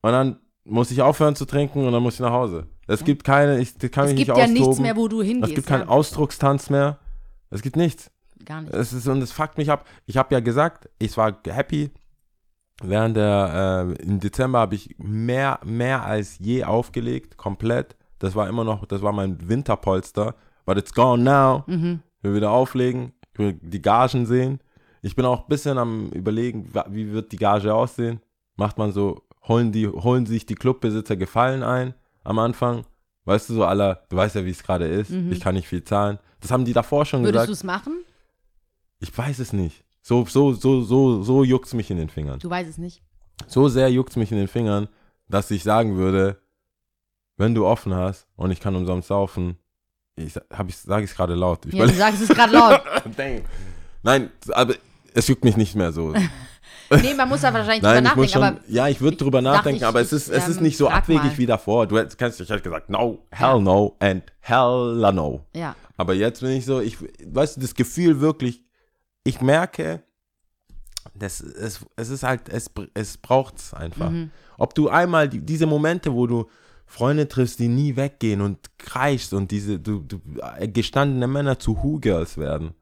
und 0.00 0.12
dann 0.12 0.38
muss 0.64 0.90
ich 0.90 1.02
aufhören 1.02 1.36
zu 1.36 1.44
trinken 1.44 1.86
und 1.86 1.92
dann 1.92 2.02
muss 2.02 2.14
ich 2.14 2.20
nach 2.20 2.32
Hause. 2.32 2.68
Es 2.86 3.04
gibt 3.04 3.24
keine, 3.24 3.58
ich 3.60 3.78
kann 3.90 4.06
es 4.06 4.12
mich 4.12 4.26
gibt 4.26 4.28
nicht 4.28 4.28
ja 4.28 4.34
austoben. 4.34 4.52
nichts 4.52 4.80
mehr, 4.80 4.96
wo 4.96 5.08
du 5.08 5.22
hingehst. 5.22 5.50
es 5.50 5.54
gibt 5.54 5.66
keinen 5.66 5.84
ja. 5.84 5.88
Ausdruckstanz 5.88 6.70
mehr. 6.70 6.98
Es 7.50 7.62
gibt 7.62 7.76
nichts. 7.76 8.10
Gar 8.44 8.62
nicht. 8.62 8.74
Es 8.74 8.92
ist, 8.92 9.06
und 9.06 9.22
es 9.22 9.32
fuckt 9.32 9.58
mich 9.58 9.70
ab. 9.70 9.86
Ich 10.06 10.16
habe 10.16 10.34
ja 10.34 10.40
gesagt, 10.40 10.88
ich 10.98 11.16
war 11.16 11.36
happy. 11.46 11.90
Während 12.82 13.16
der, 13.16 13.86
äh, 13.98 14.02
im 14.02 14.20
Dezember 14.20 14.58
habe 14.58 14.74
ich 14.74 14.96
mehr, 14.98 15.60
mehr 15.64 16.04
als 16.04 16.38
je 16.40 16.64
aufgelegt, 16.64 17.36
komplett. 17.36 17.96
Das 18.18 18.34
war 18.34 18.48
immer 18.48 18.64
noch, 18.64 18.84
das 18.86 19.00
war 19.00 19.12
mein 19.12 19.48
Winterpolster. 19.48 20.34
But 20.66 20.78
it's 20.78 20.92
gone 20.92 21.22
now. 21.22 21.62
Mhm. 21.66 22.00
Ich 22.18 22.24
will 22.24 22.34
wieder 22.34 22.50
auflegen, 22.50 23.12
ich 23.32 23.38
will 23.38 23.52
die 23.52 23.82
Gagen 23.82 24.26
sehen. 24.26 24.60
Ich 25.02 25.14
bin 25.14 25.24
auch 25.24 25.42
ein 25.42 25.48
bisschen 25.48 25.78
am 25.78 26.08
überlegen, 26.10 26.72
wie 26.88 27.12
wird 27.12 27.32
die 27.32 27.36
Gage 27.36 27.74
aussehen. 27.74 28.20
Macht 28.56 28.78
man 28.78 28.92
so, 28.92 29.22
holen, 29.46 29.70
die, 29.70 29.86
holen 29.86 30.26
sich 30.26 30.46
die 30.46 30.54
Clubbesitzer 30.54 31.16
Gefallen 31.16 31.62
ein 31.62 31.94
am 32.24 32.38
Anfang. 32.38 32.84
Weißt 33.26 33.48
du, 33.48 33.54
so 33.54 33.64
aller, 33.64 34.04
du 34.10 34.16
weißt 34.16 34.34
ja, 34.34 34.44
wie 34.44 34.50
es 34.50 34.62
gerade 34.62 34.86
ist. 34.86 35.10
Mhm. 35.10 35.32
Ich 35.32 35.40
kann 35.40 35.54
nicht 35.54 35.68
viel 35.68 35.82
zahlen. 35.84 36.18
Das 36.40 36.50
haben 36.50 36.64
die 36.64 36.72
davor 36.74 37.06
schon 37.06 37.22
Würdest 37.24 37.46
gesagt. 37.46 37.48
du 37.48 37.52
es 37.52 37.64
machen? 37.64 38.04
Ich 39.00 39.16
weiß 39.16 39.38
es 39.38 39.52
nicht. 39.52 39.84
So, 40.02 40.26
so, 40.26 40.52
so, 40.52 40.82
so, 40.82 41.22
so 41.22 41.44
juckt 41.44 41.66
es 41.66 41.72
mich 41.74 41.90
in 41.90 41.96
den 41.96 42.10
Fingern. 42.10 42.38
Du 42.38 42.50
weißt 42.50 42.68
es 42.68 42.76
nicht. 42.76 43.02
So 43.46 43.68
sehr 43.68 43.88
juckt 43.90 44.10
es 44.10 44.16
mich 44.16 44.30
in 44.30 44.36
den 44.36 44.48
Fingern, 44.48 44.88
dass 45.28 45.50
ich 45.50 45.62
sagen 45.62 45.96
würde, 45.96 46.40
wenn 47.36 47.54
du 47.54 47.66
offen 47.66 47.94
hast 47.94 48.26
und 48.36 48.50
ich 48.50 48.60
kann 48.60 48.76
umsonst 48.76 49.08
saufen, 49.08 49.56
ich 50.16 50.36
hab 50.36 50.68
ich, 50.68 50.76
sage 50.76 51.04
ich 51.04 51.10
es 51.10 51.16
gerade 51.16 51.34
laut. 51.34 51.64
Ich 51.66 51.72
Ja, 51.74 51.86
du 51.86 51.94
sagst 51.94 52.22
es 52.22 52.28
gerade 52.28 52.52
laut. 52.52 52.82
Nein, 54.02 54.30
aber 54.52 54.74
es 55.14 55.26
juckt 55.26 55.44
mich 55.44 55.56
nicht 55.56 55.74
mehr 55.74 55.92
so. 55.92 56.14
Nee, 56.90 57.14
man 57.14 57.28
muss 57.28 57.40
da 57.40 57.52
wahrscheinlich 57.52 57.82
Nein, 57.82 58.04
drüber 58.04 58.28
schon, 58.28 58.40
nachdenken, 58.40 58.64
aber 58.66 58.72
ja, 58.74 58.88
ich 58.88 59.00
würde 59.00 59.16
drüber 59.16 59.42
nachdenken, 59.42 59.78
ich- 59.78 59.86
aber 59.86 60.00
es 60.00 60.12
ich, 60.12 60.16
ist, 60.16 60.28
es 60.28 60.48
ist 60.48 60.56
ähm, 60.58 60.62
nicht 60.64 60.76
so 60.76 60.88
abwegig 60.88 61.22
mal. 61.22 61.38
wie 61.38 61.46
davor. 61.46 61.86
Du 61.86 61.96
kannst, 62.16 62.40
ich 62.40 62.48
hätte 62.48 62.62
gesagt, 62.62 62.90
no, 62.90 63.24
hell 63.30 63.60
no 63.60 63.96
and 64.00 64.22
hell 64.40 64.94
no. 65.12 65.44
ja. 65.54 65.74
Aber 65.96 66.14
jetzt 66.14 66.40
bin 66.40 66.50
ich 66.50 66.64
so, 66.64 66.80
ich, 66.80 66.98
weißt 67.24 67.56
du, 67.56 67.60
das 67.60 67.74
Gefühl 67.74 68.20
wirklich, 68.20 68.62
ich 69.22 69.40
merke, 69.40 70.02
das, 71.14 71.40
es, 71.40 71.80
es 71.96 72.08
ist 72.10 72.22
halt, 72.24 72.48
es, 72.48 72.70
es 72.94 73.16
braucht 73.18 73.58
es 73.58 73.72
einfach. 73.74 74.10
Mhm. 74.10 74.30
Ob 74.58 74.74
du 74.74 74.88
einmal 74.88 75.28
die, 75.28 75.40
diese 75.40 75.66
Momente, 75.66 76.12
wo 76.12 76.26
du 76.26 76.48
Freunde 76.86 77.28
triffst, 77.28 77.58
die 77.60 77.68
nie 77.68 77.96
weggehen 77.96 78.40
und 78.40 78.58
kreischst 78.78 79.32
und 79.34 79.50
diese 79.50 79.78
du, 79.78 80.00
du, 80.00 80.20
äh, 80.58 80.68
gestandene 80.68 81.26
Männer 81.26 81.58
zu 81.58 81.76
Who-Girls 81.82 82.36
werden, 82.38 82.74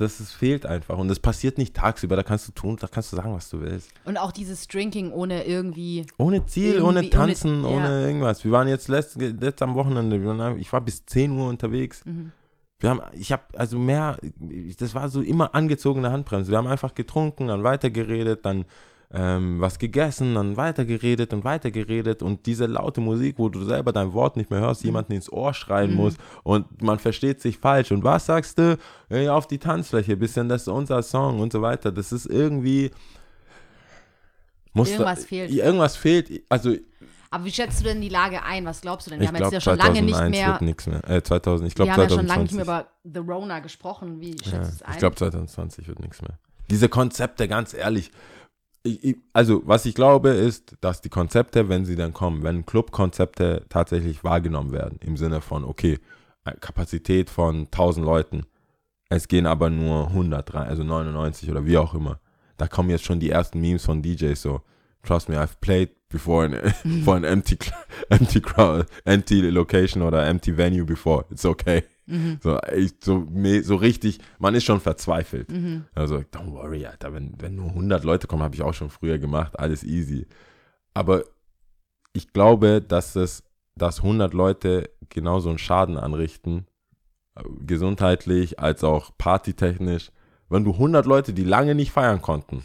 das 0.00 0.20
ist, 0.20 0.32
fehlt 0.32 0.66
einfach. 0.66 0.98
Und 0.98 1.08
das 1.08 1.20
passiert 1.20 1.58
nicht 1.58 1.74
tagsüber, 1.74 2.16
da 2.16 2.22
kannst 2.22 2.48
du 2.48 2.52
tun, 2.52 2.76
da 2.80 2.86
kannst 2.86 3.12
du 3.12 3.16
sagen, 3.16 3.34
was 3.34 3.50
du 3.50 3.60
willst. 3.60 3.90
Und 4.04 4.16
auch 4.16 4.32
dieses 4.32 4.66
Drinking 4.68 5.12
ohne 5.12 5.44
irgendwie. 5.44 6.06
Ohne 6.18 6.46
Ziel, 6.46 6.82
ohne 6.82 7.00
ohne- 7.00 7.10
Tanzen, 7.10 7.62
ja. 7.62 7.68
ohne 7.68 8.02
irgendwas. 8.06 8.44
Wir 8.44 8.50
waren 8.52 8.68
jetzt 8.68 8.88
letzt, 8.88 9.20
letzt 9.20 9.62
am 9.62 9.74
Wochenende, 9.74 10.56
ich 10.58 10.72
war 10.72 10.80
bis 10.80 11.04
10 11.06 11.32
Uhr 11.32 11.48
unterwegs. 11.48 12.04
Mhm. 12.04 12.32
Wir 12.80 12.90
haben, 12.90 13.00
ich 13.12 13.30
habe 13.30 13.42
also 13.56 13.78
mehr, 13.78 14.16
das 14.78 14.94
war 14.94 15.08
so 15.10 15.20
immer 15.20 15.54
angezogene 15.54 16.10
Handbremse. 16.10 16.50
Wir 16.50 16.56
haben 16.58 16.66
einfach 16.66 16.94
getrunken, 16.94 17.48
dann 17.48 17.62
weitergeredet, 17.62 18.46
dann 18.46 18.64
ähm, 19.12 19.60
was 19.60 19.78
gegessen, 19.80 20.34
dann 20.36 20.56
weitergeredet 20.56 21.32
und 21.32 21.42
weitergeredet 21.44 22.22
und 22.22 22.46
diese 22.46 22.66
laute 22.66 23.00
Musik, 23.00 23.38
wo 23.38 23.48
du 23.48 23.64
selber 23.64 23.92
dein 23.92 24.12
Wort 24.12 24.36
nicht 24.36 24.50
mehr 24.50 24.60
hörst, 24.60 24.84
jemanden 24.84 25.12
ins 25.14 25.30
Ohr 25.32 25.52
schreien 25.52 25.90
Mhm. 25.90 25.96
muss 25.96 26.14
und 26.44 26.80
man 26.82 26.98
versteht 27.00 27.40
sich 27.40 27.58
falsch. 27.58 27.90
Und 27.90 28.04
was 28.04 28.26
sagst 28.26 28.58
du? 28.58 28.78
Hey, 29.08 29.28
auf 29.28 29.48
die 29.48 29.58
Tanzfläche, 29.58 30.16
bisschen, 30.16 30.48
das 30.48 30.62
ist 30.62 30.68
unser 30.68 31.02
Song 31.02 31.40
und 31.40 31.52
so 31.52 31.60
weiter. 31.60 31.90
Das 31.90 32.12
ist 32.12 32.26
irgendwie. 32.26 32.90
Muss 34.72 34.90
Irgendwas 34.90 35.22
da, 35.22 35.26
fehlt. 35.26 35.50
Irgendwas 35.50 35.96
fehlt. 35.96 36.42
Also, 36.48 36.74
Aber 37.32 37.44
wie 37.44 37.50
schätzt 37.50 37.80
du 37.80 37.84
denn 37.84 38.00
die 38.00 38.08
Lage 38.08 38.42
ein? 38.44 38.64
Was 38.64 38.80
glaubst 38.80 39.06
du 39.06 39.10
denn? 39.10 39.18
Wir 39.18 39.24
ich 39.24 39.28
haben 39.28 39.34
jetzt 39.36 39.42
glaube, 39.50 39.54
ja 39.56 39.60
schon 39.60 39.78
lange 39.78 39.94
2001 39.98 40.30
nicht 40.30 40.40
mehr. 40.40 40.48
wird 40.52 40.62
nichts 40.62 40.86
mehr. 40.86 41.10
Äh, 41.10 41.22
2000, 41.22 41.66
ich 41.72 41.72
Wir 41.78 41.84
glaube 41.86 41.92
haben 41.92 42.02
ja 42.02 42.08
schon 42.08 42.26
lange 42.26 42.46
2020. 42.46 42.56
nicht 42.56 42.66
mehr 42.66 42.80
über 43.12 43.22
The 43.26 43.32
Rona 43.32 43.58
gesprochen. 43.58 44.20
Wie 44.20 44.30
schätzt 44.32 44.52
Ja, 44.52 44.58
du 44.60 44.66
es 44.68 44.82
ein? 44.82 44.92
ich 44.92 44.98
glaube 44.98 45.16
2020 45.16 45.88
wird 45.88 45.98
nichts 45.98 46.22
mehr. 46.22 46.38
Diese 46.70 46.88
Konzepte, 46.88 47.48
ganz 47.48 47.74
ehrlich, 47.74 48.12
ich, 48.82 49.04
ich, 49.04 49.16
also, 49.32 49.62
was 49.66 49.86
ich 49.86 49.94
glaube, 49.94 50.30
ist, 50.30 50.76
dass 50.80 51.00
die 51.00 51.08
Konzepte, 51.08 51.68
wenn 51.68 51.84
sie 51.84 51.96
dann 51.96 52.12
kommen, 52.12 52.42
wenn 52.42 52.66
Clubkonzepte 52.66 53.66
tatsächlich 53.68 54.24
wahrgenommen 54.24 54.72
werden, 54.72 54.98
im 55.02 55.16
Sinne 55.16 55.40
von, 55.40 55.64
okay, 55.64 55.98
äh, 56.44 56.52
Kapazität 56.60 57.30
von 57.30 57.66
1000 57.66 58.04
Leuten, 58.04 58.46
es 59.10 59.28
gehen 59.28 59.46
aber 59.46 59.70
nur 59.70 60.08
100 60.08 60.54
rein, 60.54 60.68
also 60.68 60.84
99 60.84 61.50
oder 61.50 61.66
wie 61.66 61.76
auch 61.76 61.94
immer. 61.94 62.20
Da 62.56 62.68
kommen 62.68 62.90
jetzt 62.90 63.04
schon 63.04 63.20
die 63.20 63.30
ersten 63.30 63.60
Memes 63.60 63.84
von 63.84 64.02
DJs 64.02 64.40
so, 64.40 64.62
trust 65.02 65.28
me, 65.28 65.36
I've 65.36 65.60
played 65.60 65.90
before 66.08 66.46
in, 66.46 67.02
for 67.04 67.16
an 67.16 67.24
empty, 67.24 67.58
empty 68.08 68.40
crowd, 68.40 68.86
empty 69.04 69.50
location 69.50 70.02
oder 70.02 70.26
empty 70.26 70.56
venue 70.56 70.84
before, 70.84 71.24
it's 71.30 71.44
okay. 71.44 71.84
So, 72.42 72.58
ich, 72.76 72.94
so, 73.02 73.26
so 73.62 73.76
richtig, 73.76 74.18
man 74.38 74.54
ist 74.54 74.64
schon 74.64 74.80
verzweifelt. 74.80 75.48
Also, 75.94 76.16
don't 76.16 76.52
worry, 76.52 76.86
Alter, 76.86 77.12
wenn, 77.12 77.34
wenn 77.38 77.54
nur 77.54 77.68
100 77.68 78.04
Leute 78.04 78.26
kommen, 78.26 78.42
habe 78.42 78.54
ich 78.54 78.62
auch 78.62 78.74
schon 78.74 78.90
früher 78.90 79.18
gemacht, 79.18 79.58
alles 79.58 79.84
easy. 79.84 80.26
Aber 80.94 81.24
ich 82.12 82.32
glaube, 82.32 82.82
dass 82.82 83.16
es, 83.16 83.42
dass 83.76 83.98
100 83.98 84.34
Leute 84.34 84.90
genauso 85.08 85.48
einen 85.48 85.58
Schaden 85.58 85.96
anrichten, 85.96 86.66
äh, 87.36 87.42
gesundheitlich 87.64 88.58
als 88.58 88.82
auch 88.84 89.16
partytechnisch, 89.16 90.10
wenn 90.48 90.64
du 90.64 90.72
100 90.72 91.06
Leute, 91.06 91.32
die 91.32 91.44
lange 91.44 91.74
nicht 91.74 91.92
feiern 91.92 92.20
konnten, 92.20 92.64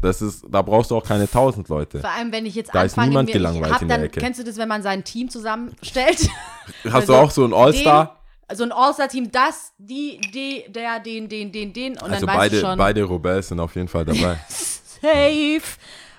das 0.00 0.22
ist, 0.22 0.44
da 0.48 0.62
brauchst 0.62 0.90
du 0.90 0.96
auch 0.96 1.04
keine 1.04 1.24
1000 1.24 1.68
Leute. 1.68 2.00
Vor 2.00 2.10
allem, 2.10 2.30
wenn 2.32 2.46
ich 2.46 2.54
jetzt 2.54 2.74
Da 2.74 2.82
ist 2.82 2.92
anfange, 2.92 3.08
niemand 3.08 3.28
mir, 3.28 3.32
gelangweilt 3.32 3.72
hab 3.74 3.82
in 3.82 3.88
der 3.88 3.96
dann, 3.98 4.06
Ecke. 4.06 4.20
Kennst 4.20 4.40
du 4.40 4.44
das, 4.44 4.56
wenn 4.56 4.68
man 4.68 4.82
sein 4.82 5.04
Team 5.04 5.28
zusammenstellt? 5.28 6.18
Hast 6.84 7.08
du 7.08 7.14
Also, 7.14 7.16
auch 7.16 7.30
so 7.30 7.44
ein 7.44 7.52
All-Star? 7.52 8.16
Den, 8.50 8.56
so 8.56 8.64
ein 8.64 8.72
All-Star-Team, 8.72 9.30
das, 9.32 9.72
die, 9.78 10.20
die, 10.32 10.64
der, 10.72 11.00
den, 11.00 11.28
den, 11.28 11.52
den, 11.52 11.72
den. 11.72 11.92
Und 11.94 12.02
Also 12.02 12.26
dann 12.26 12.28
weißt 12.28 12.38
beide, 12.38 12.56
du 12.56 12.66
schon, 12.66 12.78
beide 12.78 13.10
Rebels 13.10 13.48
sind 13.48 13.60
auf 13.60 13.74
jeden 13.74 13.88
Fall 13.88 14.04
dabei. 14.04 14.38
safe. 14.48 15.62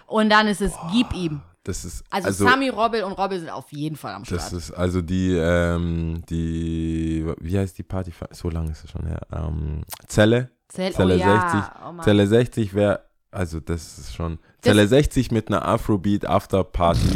Und 0.08 0.30
dann 0.30 0.48
ist 0.48 0.62
es, 0.62 0.74
gib 0.92 1.14
ihm. 1.14 1.42
Das 1.64 1.86
ist, 1.86 2.04
Also, 2.10 2.28
also 2.28 2.46
Sami, 2.46 2.70
Robbel 2.70 3.04
und 3.04 3.12
Robbel 3.14 3.40
sind 3.40 3.50
auf 3.50 3.72
jeden 3.72 3.96
Fall 3.96 4.14
am 4.16 4.26
Start. 4.26 4.42
Das 4.42 4.54
ist 4.54 4.72
also 4.72 5.02
die, 5.02 5.34
ähm, 5.36 6.24
die, 6.30 7.26
wie 7.40 7.60
heißt 7.60 7.78
die 7.78 7.84
Party? 7.84 8.12
So 8.32 8.50
lange 8.50 8.72
ist 8.72 8.84
es 8.84 8.92
schon 8.92 9.06
her. 9.06 9.22
Ähm, 9.32 9.84
Zelle. 10.08 10.50
Zell- 10.68 10.94
Zelle 10.94 11.16
oh 11.16 11.18
ja, 11.18 11.50
60. 11.52 11.72
oh 11.88 11.92
Mann. 11.92 12.04
Zelle 12.04 12.28
60 12.28 12.74
wäre, 12.74 13.02
also 13.32 13.60
das 13.60 13.98
ist 13.98 14.16
schon. 14.16 14.40
Zelle 14.62 14.88
60 14.88 15.32
mit 15.32 15.48
einer 15.48 15.66
Afrobeat 15.66 16.26
After 16.26 16.64
Party 16.64 17.16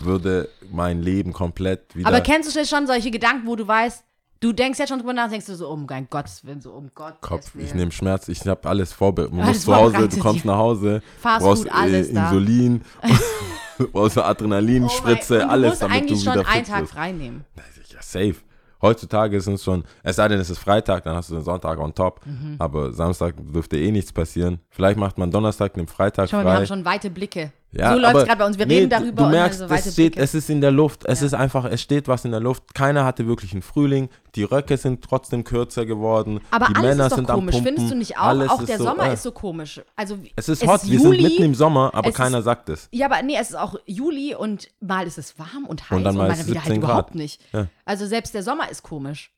würde 0.00 0.48
mein 0.70 1.02
Leben 1.02 1.32
komplett 1.32 1.94
wieder. 1.94 2.08
Aber 2.08 2.20
kennst 2.20 2.54
du 2.54 2.64
schon 2.64 2.86
solche 2.86 3.10
Gedanken, 3.10 3.46
wo 3.46 3.56
du 3.56 3.66
weißt, 3.66 4.04
du 4.40 4.52
denkst 4.52 4.78
jetzt 4.78 4.88
schon 4.88 4.98
drüber 4.98 5.12
nach, 5.12 5.28
denkst 5.28 5.46
du 5.46 5.54
so, 5.54 5.68
um 5.68 5.86
mein 5.88 6.08
Gottes 6.08 6.44
Willen, 6.44 6.60
so 6.60 6.72
um 6.72 6.90
Gott. 6.94 7.20
Kopf, 7.20 7.52
ich 7.56 7.74
nehme 7.74 7.92
Schmerz, 7.92 8.28
ich 8.28 8.46
habe 8.46 8.68
alles 8.68 8.92
vorbereitet. 8.92 9.34
Man 9.34 9.46
Alles 9.46 9.56
muss 9.58 9.64
zu 9.64 9.74
Hause, 9.74 10.08
du 10.08 10.18
kommst 10.18 10.44
nach 10.44 10.56
Hause, 10.56 11.02
Fast 11.20 11.44
brauchst 11.44 11.62
Food, 11.64 11.72
alles 11.72 12.08
äh. 12.08 12.12
Insulin, 12.12 12.82
brauchst 13.92 14.18
Adrenalinspritze, 14.18 15.44
Oh 15.46 15.50
alles, 15.50 15.62
Du 15.62 15.68
musst 15.70 15.82
damit 15.82 15.96
du 15.96 15.98
eigentlich 15.98 16.24
schon 16.24 16.32
wieder 16.34 16.48
einen 16.48 16.64
fit 16.64 16.72
Tag 16.72 16.80
bist. 16.82 16.92
frei 16.92 17.12
nehmen. 17.12 17.44
Ja, 17.56 18.02
safe. 18.02 18.36
Heutzutage 18.80 19.36
ist 19.36 19.46
es 19.46 19.64
schon, 19.64 19.84
es 20.02 20.16
sei 20.16 20.28
denn, 20.28 20.38
es 20.38 20.50
ist 20.50 20.58
Freitag, 20.58 21.04
dann 21.04 21.16
hast 21.16 21.30
du 21.30 21.34
den 21.34 21.44
Sonntag 21.44 21.78
on 21.78 21.94
top. 21.94 22.20
Mhm. 22.24 22.56
Aber 22.58 22.92
Samstag 22.92 23.34
dürfte 23.38 23.76
eh 23.76 23.90
nichts 23.90 24.12
passieren. 24.12 24.60
Vielleicht 24.70 24.98
macht 24.98 25.18
man 25.18 25.30
Donnerstag, 25.30 25.76
nimmt 25.76 25.90
Freitag 25.90 26.28
Schau 26.28 26.38
mal, 26.38 26.44
wir 26.44 26.50
frei. 26.50 26.56
haben 26.58 26.66
schon 26.66 26.84
weite 26.84 27.10
Blicke. 27.10 27.52
Ja, 27.70 27.92
so 27.92 27.98
läuft 28.00 28.16
es 28.16 28.24
gerade 28.24 28.38
bei 28.38 28.46
uns. 28.46 28.58
Wir 28.58 28.64
nee, 28.64 28.78
reden 28.78 28.88
darüber 28.90 29.12
Du 29.12 29.24
und 29.24 29.30
merkst, 29.30 29.60
haben 29.60 29.68
so 29.68 29.74
es, 29.74 29.92
steht, 29.92 30.16
es 30.16 30.34
ist 30.34 30.48
in 30.48 30.62
der 30.62 30.70
Luft. 30.70 31.04
Es 31.04 31.20
Ja. 31.20 31.26
ist 31.26 31.34
einfach, 31.34 31.66
es 31.66 31.82
steht 31.82 32.08
was 32.08 32.24
in 32.24 32.30
der 32.30 32.40
Luft. 32.40 32.74
Keiner 32.74 33.04
hatte 33.04 33.26
wirklich 33.26 33.52
einen 33.52 33.60
Frühling. 33.60 34.08
Die 34.36 34.42
Röcke 34.42 34.78
sind 34.78 35.04
trotzdem 35.04 35.44
kürzer 35.44 35.84
geworden. 35.84 36.40
Aber 36.50 36.66
die 36.68 36.74
alles 36.76 36.82
Männer 36.88 37.04
ist 37.06 37.12
doch 37.12 37.16
sind 37.16 37.28
komisch, 37.28 37.56
am 37.56 37.62
Pumpen. 37.64 37.76
findest 37.76 37.92
du 37.92 37.98
nicht 37.98 38.16
auch? 38.18 38.22
Alles 38.22 38.50
auch 38.50 38.60
ist 38.60 38.68
der 38.70 38.78
so, 38.78 38.84
Sommer 38.84 39.10
äh, 39.10 39.12
ist 39.12 39.22
so 39.22 39.32
komisch. 39.32 39.82
Also 39.96 40.18
Es 40.34 40.48
ist 40.48 40.66
hot, 40.66 40.80
wir 40.88 40.98
sind 40.98 41.10
mitten 41.10 41.42
im 41.42 41.54
Sommer, 41.54 41.90
aber 41.92 42.08
es 42.08 42.14
keiner 42.14 42.38
ist- 42.38 42.44
sagt 42.46 42.70
es. 42.70 42.88
Ja, 42.90 43.04
aber 43.04 43.22
nee, 43.22 43.36
es 43.38 43.50
ist 43.50 43.56
auch 43.56 43.74
Juli 43.84 44.34
und 44.34 44.68
mal 44.80 45.06
ist 45.06 45.18
es 45.18 45.38
warm 45.38 45.66
und 45.68 45.90
heiß 45.90 45.98
Und 45.98 46.04
dann 46.04 46.16
mal 46.16 46.28
mal 46.28 46.32
ist 46.34 46.40
es 46.40 46.46
wieder 46.46 46.60
halt 46.60 46.66
17 46.68 46.80
Grad. 46.80 46.90
überhaupt 46.90 47.14
nicht. 47.16 47.42
Ja. 47.52 47.66
Also 47.84 48.06
selbst 48.06 48.32
der 48.32 48.42
Sommer 48.42 48.70
ist 48.70 48.82
komisch. 48.82 49.30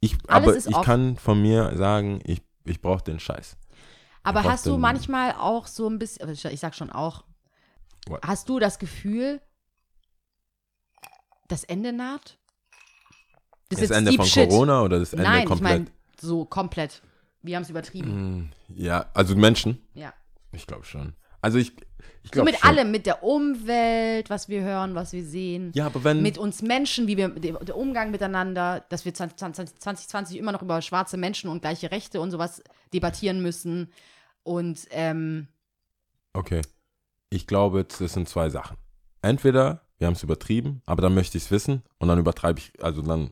Ich, 0.00 0.16
Alles 0.28 0.46
aber 0.48 0.56
ist 0.56 0.68
ich 0.68 0.80
kann 0.82 1.16
von 1.16 1.40
mir 1.40 1.72
sagen, 1.76 2.20
ich, 2.24 2.42
ich 2.66 2.82
brauche 2.82 3.02
den 3.02 3.18
Scheiß. 3.18 3.56
Aber 4.24 4.44
hast 4.44 4.66
du 4.66 4.76
manchmal 4.76 5.32
auch 5.32 5.66
so 5.66 5.88
ein 5.88 5.98
bisschen, 5.98 6.28
ich 6.30 6.44
ich 6.44 6.60
sag 6.60 6.74
schon 6.74 6.90
auch, 6.90 7.24
What? 8.06 8.20
hast 8.22 8.48
du 8.48 8.58
das 8.58 8.78
Gefühl, 8.78 9.40
das 11.48 11.64
Ende 11.64 11.92
naht? 11.92 12.38
Das, 13.70 13.80
jetzt 13.80 13.90
Ende 13.90 14.12
von 14.14 14.24
shit. 14.26 14.48
Corona 14.48 14.82
oder 14.82 14.98
das 14.98 15.12
Ende 15.12 15.24
Nein, 15.24 15.40
ich 15.42 15.46
komplett? 15.46 15.78
meine 15.84 15.90
so 16.20 16.44
komplett. 16.44 17.02
Wir 17.42 17.56
haben 17.56 17.62
es 17.62 17.70
übertrieben. 17.70 18.10
Hm, 18.68 18.76
ja, 18.76 19.06
also 19.14 19.36
Menschen. 19.36 19.80
Ja. 19.94 20.12
Ich 20.52 20.66
glaube 20.66 20.84
schon. 20.84 21.14
Also 21.40 21.58
ich, 21.58 21.72
ich 21.76 21.84
So 22.24 22.30
glaube 22.32 22.50
mit 22.50 22.60
schon. 22.60 22.68
allem, 22.70 22.90
mit 22.90 23.06
der 23.06 23.22
Umwelt, 23.22 24.28
was 24.28 24.48
wir 24.48 24.62
hören, 24.62 24.94
was 24.94 25.12
wir 25.12 25.24
sehen. 25.24 25.70
Ja, 25.74 25.86
aber 25.86 26.02
wenn 26.02 26.20
mit 26.22 26.36
uns 26.38 26.62
Menschen, 26.62 27.06
wie 27.06 27.16
wir 27.16 27.28
der 27.28 27.76
Umgang 27.76 28.10
miteinander, 28.10 28.84
dass 28.88 29.04
wir 29.04 29.14
2020, 29.14 29.78
2020 29.78 30.38
immer 30.38 30.50
noch 30.52 30.62
über 30.62 30.82
schwarze 30.82 31.16
Menschen 31.16 31.48
und 31.48 31.60
gleiche 31.60 31.90
Rechte 31.92 32.20
und 32.20 32.30
sowas 32.32 32.62
debattieren 32.92 33.40
müssen. 33.42 33.92
Und 34.42 34.80
ähm, 34.90 35.46
Okay. 36.32 36.62
Ich 37.30 37.46
glaube, 37.46 37.84
das 37.84 38.12
sind 38.12 38.28
zwei 38.28 38.48
Sachen. 38.50 38.76
Entweder 39.22 39.82
wir 39.98 40.06
haben 40.06 40.14
es 40.14 40.22
übertrieben, 40.22 40.80
aber 40.86 41.02
dann 41.02 41.14
möchte 41.14 41.36
ich 41.36 41.44
es 41.44 41.50
wissen 41.50 41.82
und 41.98 42.08
dann 42.08 42.18
übertreibe 42.18 42.60
ich, 42.60 42.72
also 42.82 43.02
dann 43.02 43.30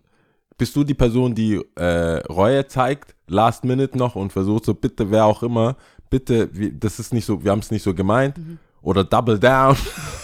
bist 0.58 0.74
du 0.74 0.84
die 0.84 0.94
Person, 0.94 1.34
die 1.34 1.62
äh, 1.76 2.18
Reue 2.26 2.66
zeigt, 2.66 3.14
last 3.28 3.64
minute 3.64 3.96
noch 3.96 4.16
und 4.16 4.32
versucht 4.32 4.64
so, 4.64 4.74
bitte, 4.74 5.10
wer 5.10 5.24
auch 5.26 5.42
immer, 5.42 5.76
bitte, 6.10 6.48
wir, 6.52 6.72
das 6.72 6.98
ist 6.98 7.12
nicht 7.12 7.24
so, 7.24 7.42
wir 7.44 7.52
haben 7.52 7.60
es 7.60 7.70
nicht 7.70 7.82
so 7.82 7.94
gemeint 7.94 8.36
oder 8.82 9.04
double 9.04 9.38
down, 9.38 9.76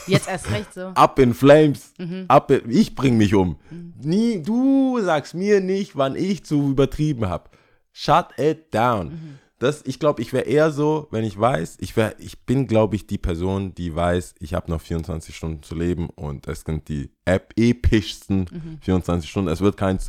jetzt 0.07 0.29
erst 0.29 0.51
recht 0.51 0.75
so. 0.75 0.81
up 0.95 1.19
in 1.19 1.33
flames, 1.33 1.93
up 2.29 2.51
in, 2.51 2.71
ich 2.71 2.95
bring 2.95 3.17
mich 3.17 3.35
um. 3.35 3.57
Nie, 4.01 4.43
du 4.43 5.01
sagst 5.01 5.35
mir 5.35 5.61
nicht, 5.61 5.97
wann 5.97 6.17
ich 6.17 6.45
zu 6.45 6.71
übertrieben 6.71 7.29
habe. 7.29 7.51
Shut 7.93 8.27
it 8.39 8.75
down. 8.75 9.39
Das, 9.63 9.83
ich 9.87 10.01
glaube, 10.01 10.21
ich 10.23 10.33
wäre 10.33 10.45
eher 10.45 10.73
so, 10.73 11.07
wenn 11.13 11.23
ich 11.23 11.39
weiß, 11.39 11.77
ich 11.79 11.97
wäre, 11.97 12.17
ich 12.19 12.41
bin, 12.41 12.67
glaube 12.67 12.97
ich, 12.97 13.07
die 13.07 13.17
Person, 13.17 13.73
die 13.77 13.95
weiß, 13.95 14.35
ich 14.41 14.55
habe 14.55 14.69
noch 14.69 14.81
24 14.81 15.37
Stunden 15.37 15.63
zu 15.63 15.77
leben 15.77 16.11
und 16.11 16.49
es 16.49 16.63
sind 16.63 16.89
die 16.89 17.11
ep 17.25 17.53
epischsten 17.57 18.79
24 18.81 19.31
Stunden. 19.31 19.49
Es 19.49 19.61
wird 19.61 19.77
kein 19.77 20.01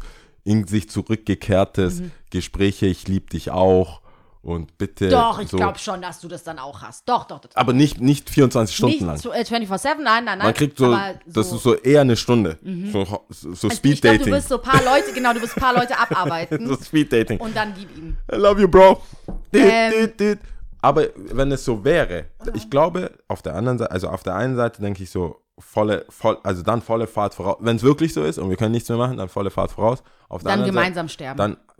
in 0.43 0.65
sich 0.65 0.89
zurückgekehrtes 0.89 2.01
Gespräche, 2.31 2.87
ich 2.87 3.07
liebe 3.07 3.27
dich 3.27 3.51
auch 3.51 4.01
und 4.43 4.77
bitte. 4.77 5.09
Doch, 5.09 5.39
ich 5.39 5.47
so. 5.49 5.57
glaube 5.57 5.79
schon, 5.79 6.01
dass 6.01 6.19
du 6.19 6.27
das 6.27 6.43
dann 6.43 6.59
auch 6.59 6.81
hast. 6.81 7.07
Doch, 7.09 7.23
doch, 7.25 7.39
doch. 7.39 7.49
Aber 7.55 7.73
nicht, 7.73 7.99
nicht 8.01 8.29
24 8.29 8.75
Stunden 8.75 9.07
Nicht 9.07 9.23
lang. 9.25 9.33
äh, 9.33 9.41
24-7, 9.43 9.95
nein, 9.95 10.03
nein, 10.03 10.25
nein. 10.25 10.37
Man 10.39 10.53
kriegt 10.53 10.77
so, 10.77 10.85
aber 10.87 11.15
das 11.25 11.51
ist 11.51 11.63
so 11.63 11.75
eher 11.75 12.01
eine 12.01 12.15
Stunde. 12.17 12.59
So, 12.91 13.05
so, 13.05 13.21
so 13.29 13.49
Also 13.49 13.69
Speed 13.71 13.93
ich 13.93 14.01
glaube, 14.01 14.17
du 14.17 14.23
Dating. 14.25 14.33
wirst 14.35 14.49
so 14.49 14.55
ein 14.57 14.61
paar 14.61 14.83
Leute, 14.83 15.13
genau, 15.13 15.33
du 15.33 15.41
wirst 15.41 15.57
ein 15.57 15.61
paar 15.61 15.73
Leute 15.73 15.97
abarbeiten 15.97 16.67
so 16.67 16.75
Speed 16.75 17.11
Dating. 17.11 17.39
und 17.39 17.55
dann 17.55 17.73
gib 17.73 17.95
ihm. 17.97 18.17
I 18.31 18.35
love 18.35 18.61
you, 18.61 18.67
bro. 18.67 19.01
Ähm. 19.53 20.37
Aber 20.81 21.05
wenn 21.15 21.49
es 21.53 21.63
so 21.63 21.83
wäre, 21.85 22.25
ich 22.53 22.69
glaube, 22.69 23.11
auf 23.29 23.41
der 23.41 23.55
anderen 23.55 23.77
Seite, 23.77 23.91
also 23.91 24.09
auf 24.09 24.23
der 24.23 24.35
einen 24.35 24.57
Seite 24.57 24.81
denke 24.81 25.01
ich 25.03 25.09
so, 25.09 25.39
volle, 25.57 26.05
voll, 26.09 26.37
also 26.43 26.61
dann 26.61 26.81
volle 26.81 27.07
Fahrt 27.07 27.33
voraus. 27.35 27.57
Wenn 27.61 27.77
es 27.77 27.83
wirklich 27.83 28.13
so 28.13 28.21
ist 28.23 28.37
und 28.37 28.49
wir 28.49 28.57
können 28.57 28.73
nichts 28.73 28.89
mehr 28.89 28.97
machen, 28.97 29.15
dann 29.15 29.29
volle 29.29 29.49
Fahrt 29.49 29.71
voraus. 29.71 30.03
Auf 30.27 30.43
der 30.43 30.57
Dann 30.57 30.65
gemeinsam 30.65 31.07
sterben. 31.07 31.37
Seite, 31.37 31.51
dann 31.53 31.57
all- 31.67 31.72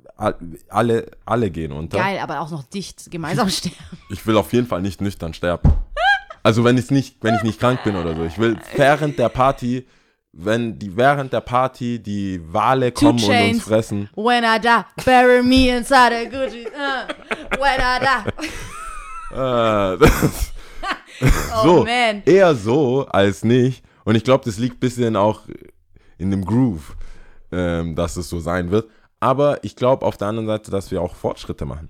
alle, 0.69 1.11
alle 1.25 1.51
gehen 1.51 1.71
unter. 1.71 1.97
Geil, 1.97 2.19
aber 2.19 2.39
auch 2.41 2.51
noch 2.51 2.63
dicht 2.63 3.09
gemeinsam 3.11 3.49
sterben. 3.51 3.77
Ich 4.09 4.25
will 4.25 4.37
auf 4.37 4.51
jeden 4.53 4.67
Fall 4.67 4.81
nicht 4.81 5.01
nüchtern 5.01 5.33
sterben. 5.33 5.71
Also 6.43 6.63
wenn 6.63 6.77
ich 6.77 6.91
nicht, 6.91 7.17
wenn 7.21 7.35
ich 7.35 7.43
nicht 7.43 7.59
krank 7.59 7.83
bin 7.83 7.95
oder 7.95 8.15
so. 8.15 8.23
Ich 8.25 8.37
will 8.37 8.57
während 8.75 9.17
der 9.17 9.29
Party, 9.29 9.87
wenn 10.33 10.77
die 10.77 10.95
während 10.97 11.31
der 11.31 11.41
Party 11.41 11.99
die 11.99 12.41
Wale 12.51 12.91
kommen 12.91 13.11
und 13.19 13.25
Chainz. 13.25 13.55
uns 13.55 13.63
fressen. 13.63 14.09
When 14.15 14.43
I 14.43 14.59
die, 14.59 15.03
bury 15.05 15.41
me 15.43 15.69
inside 15.77 16.13
a 16.13 16.23
Gucci. 16.25 16.65
Uh, 16.67 17.59
when 17.59 17.79
I 17.79 17.99
die. 17.99 18.31
Äh, 19.33 19.97
das, 19.97 20.51
Oh 21.55 21.63
so, 21.63 21.83
man. 21.85 22.21
eher 22.25 22.53
so 22.53 23.07
als 23.07 23.43
nicht. 23.43 23.83
Und 24.03 24.13
ich 24.15 24.23
glaube, 24.23 24.45
das 24.45 24.59
liegt 24.59 24.75
ein 24.75 24.79
bisschen 24.79 25.15
auch 25.15 25.41
in 26.19 26.29
dem 26.29 26.45
Groove, 26.45 26.95
ähm, 27.51 27.95
dass 27.95 28.15
es 28.17 28.29
so 28.29 28.39
sein 28.39 28.69
wird. 28.69 28.89
Aber 29.23 29.63
ich 29.63 29.77
glaube 29.77 30.05
auf 30.05 30.17
der 30.17 30.27
anderen 30.27 30.47
Seite, 30.47 30.69
dass 30.69 30.91
wir 30.91 31.01
auch 31.01 31.15
Fortschritte 31.15 31.65
machen. 31.65 31.87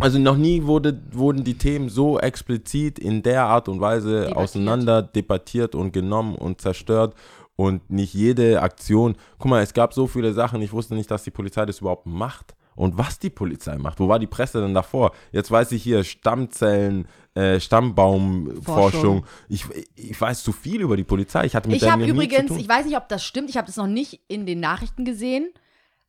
Also 0.00 0.18
noch 0.18 0.38
nie 0.38 0.64
wurde, 0.64 0.98
wurden 1.10 1.44
die 1.44 1.58
Themen 1.58 1.90
so 1.90 2.18
explizit 2.18 2.98
in 2.98 3.22
der 3.22 3.44
Art 3.44 3.68
und 3.68 3.82
Weise 3.82 4.20
Debattiert. 4.20 4.36
auseinander 4.36 5.02
debattiert 5.02 5.74
und 5.74 5.92
genommen 5.92 6.36
und 6.36 6.62
zerstört. 6.62 7.14
Und 7.56 7.90
nicht 7.90 8.14
jede 8.14 8.62
Aktion. 8.62 9.16
Guck 9.38 9.50
mal, 9.50 9.62
es 9.62 9.74
gab 9.74 9.92
so 9.92 10.06
viele 10.06 10.32
Sachen, 10.32 10.62
ich 10.62 10.72
wusste 10.72 10.94
nicht, 10.94 11.10
dass 11.10 11.22
die 11.24 11.30
Polizei 11.30 11.66
das 11.66 11.80
überhaupt 11.80 12.06
macht. 12.06 12.54
Und 12.74 12.96
was 12.96 13.18
die 13.18 13.28
Polizei 13.28 13.76
macht. 13.76 14.00
Wo 14.00 14.08
war 14.08 14.18
die 14.18 14.28
Presse 14.28 14.62
denn 14.62 14.72
davor? 14.72 15.12
Jetzt 15.32 15.50
weiß 15.50 15.72
ich 15.72 15.82
hier 15.82 16.02
Stammzellen, 16.02 17.08
äh, 17.34 17.60
Stammbaumforschung. 17.60 18.62
Forschung. 18.62 19.26
Ich, 19.50 19.66
ich 19.96 20.18
weiß 20.18 20.42
zu 20.42 20.52
viel 20.52 20.80
über 20.80 20.96
die 20.96 21.04
Polizei. 21.04 21.44
Ich 21.44 21.54
hatte 21.54 21.68
mit 21.68 21.82
Ich 21.82 21.90
habe 21.90 22.06
übrigens, 22.06 22.52
ich 22.52 22.68
weiß 22.68 22.86
nicht, 22.86 22.96
ob 22.96 23.06
das 23.08 23.22
stimmt, 23.22 23.50
ich 23.50 23.58
habe 23.58 23.66
das 23.66 23.76
noch 23.76 23.88
nicht 23.88 24.20
in 24.28 24.46
den 24.46 24.60
Nachrichten 24.60 25.04
gesehen, 25.04 25.50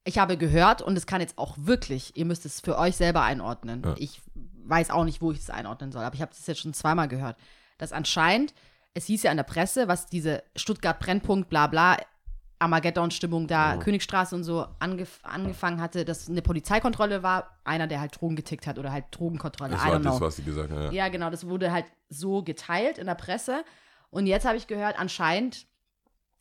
Ich 0.05 0.17
habe 0.17 0.37
gehört, 0.37 0.81
und 0.81 0.97
es 0.97 1.05
kann 1.05 1.21
jetzt 1.21 1.37
auch 1.37 1.55
wirklich, 1.57 2.15
ihr 2.15 2.25
müsst 2.25 2.45
es 2.45 2.61
für 2.61 2.77
euch 2.77 2.95
selber 2.95 3.21
einordnen. 3.23 3.83
Ja. 3.83 3.95
Ich 3.97 4.21
weiß 4.65 4.89
auch 4.91 5.03
nicht, 5.03 5.21
wo 5.21 5.31
ich 5.31 5.39
es 5.39 5.49
einordnen 5.49 5.91
soll, 5.91 6.03
aber 6.03 6.15
ich 6.15 6.21
habe 6.21 6.31
das 6.35 6.45
jetzt 6.47 6.61
schon 6.61 6.73
zweimal 6.73 7.07
gehört, 7.07 7.37
dass 7.77 7.91
anscheinend, 7.91 8.53
es 8.93 9.05
hieß 9.05 9.23
ja 9.23 9.31
in 9.31 9.37
der 9.37 9.43
Presse, 9.43 9.87
was 9.87 10.07
diese 10.07 10.43
Stuttgart-Brennpunkt, 10.55 11.49
bla 11.49 11.67
bla, 11.67 11.97
Armageddon-Stimmung 12.59 13.47
da, 13.47 13.75
Oh. 13.75 13.79
Königstraße 13.79 14.35
und 14.35 14.43
so 14.43 14.67
angef 14.79 15.19
angefangen 15.23 15.79
hatte, 15.81 16.03
dass 16.05 16.29
eine 16.29 16.41
Polizeikontrolle 16.41 17.23
war, 17.23 17.57
einer, 17.63 17.87
der 17.87 18.01
halt 18.01 18.19
Drogen 18.19 18.35
getickt 18.35 18.67
hat 18.67 18.77
oder 18.77 18.91
halt 18.91 19.05
Drogenkontrolle, 19.11 19.71
Das 19.71 19.83
I 19.83 19.87
war 19.87 19.95
don't 19.95 20.01
know. 20.01 20.11
das, 20.11 20.21
was 20.21 20.35
sie 20.37 20.43
gesagt 20.43 20.71
haben. 20.71 20.83
Ja. 20.85 20.91
Ja, 20.91 21.07
genau, 21.09 21.29
das 21.29 21.47
wurde 21.47 21.71
halt 21.71 21.85
so 22.09 22.43
geteilt 22.43 22.97
in 22.97 23.05
der 23.05 23.15
Presse. 23.15 23.63
Und 24.09 24.27
jetzt 24.27 24.45
habe 24.45 24.57
ich 24.57 24.67
gehört, 24.67 24.99
anscheinend 24.99 25.67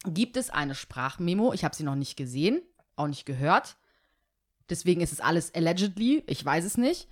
gibt 0.06 0.36
es 0.36 0.50
eine 0.50 0.74
Sprachmemo. 0.74 1.52
Ich 1.52 1.64
habe 1.64 1.74
sie 1.76 1.84
noch 1.84 1.94
nicht 1.94 2.16
gesehen, 2.16 2.62
auch 2.98 3.06
nicht 3.08 3.26
gehört. 3.26 3.76
Deswegen 4.70 5.00
ist 5.00 5.12
es 5.12 5.20
alles 5.20 5.54
allegedly, 5.54 6.22
ich 6.26 6.44
weiß 6.44 6.64
es 6.64 6.76
nicht, 6.76 7.08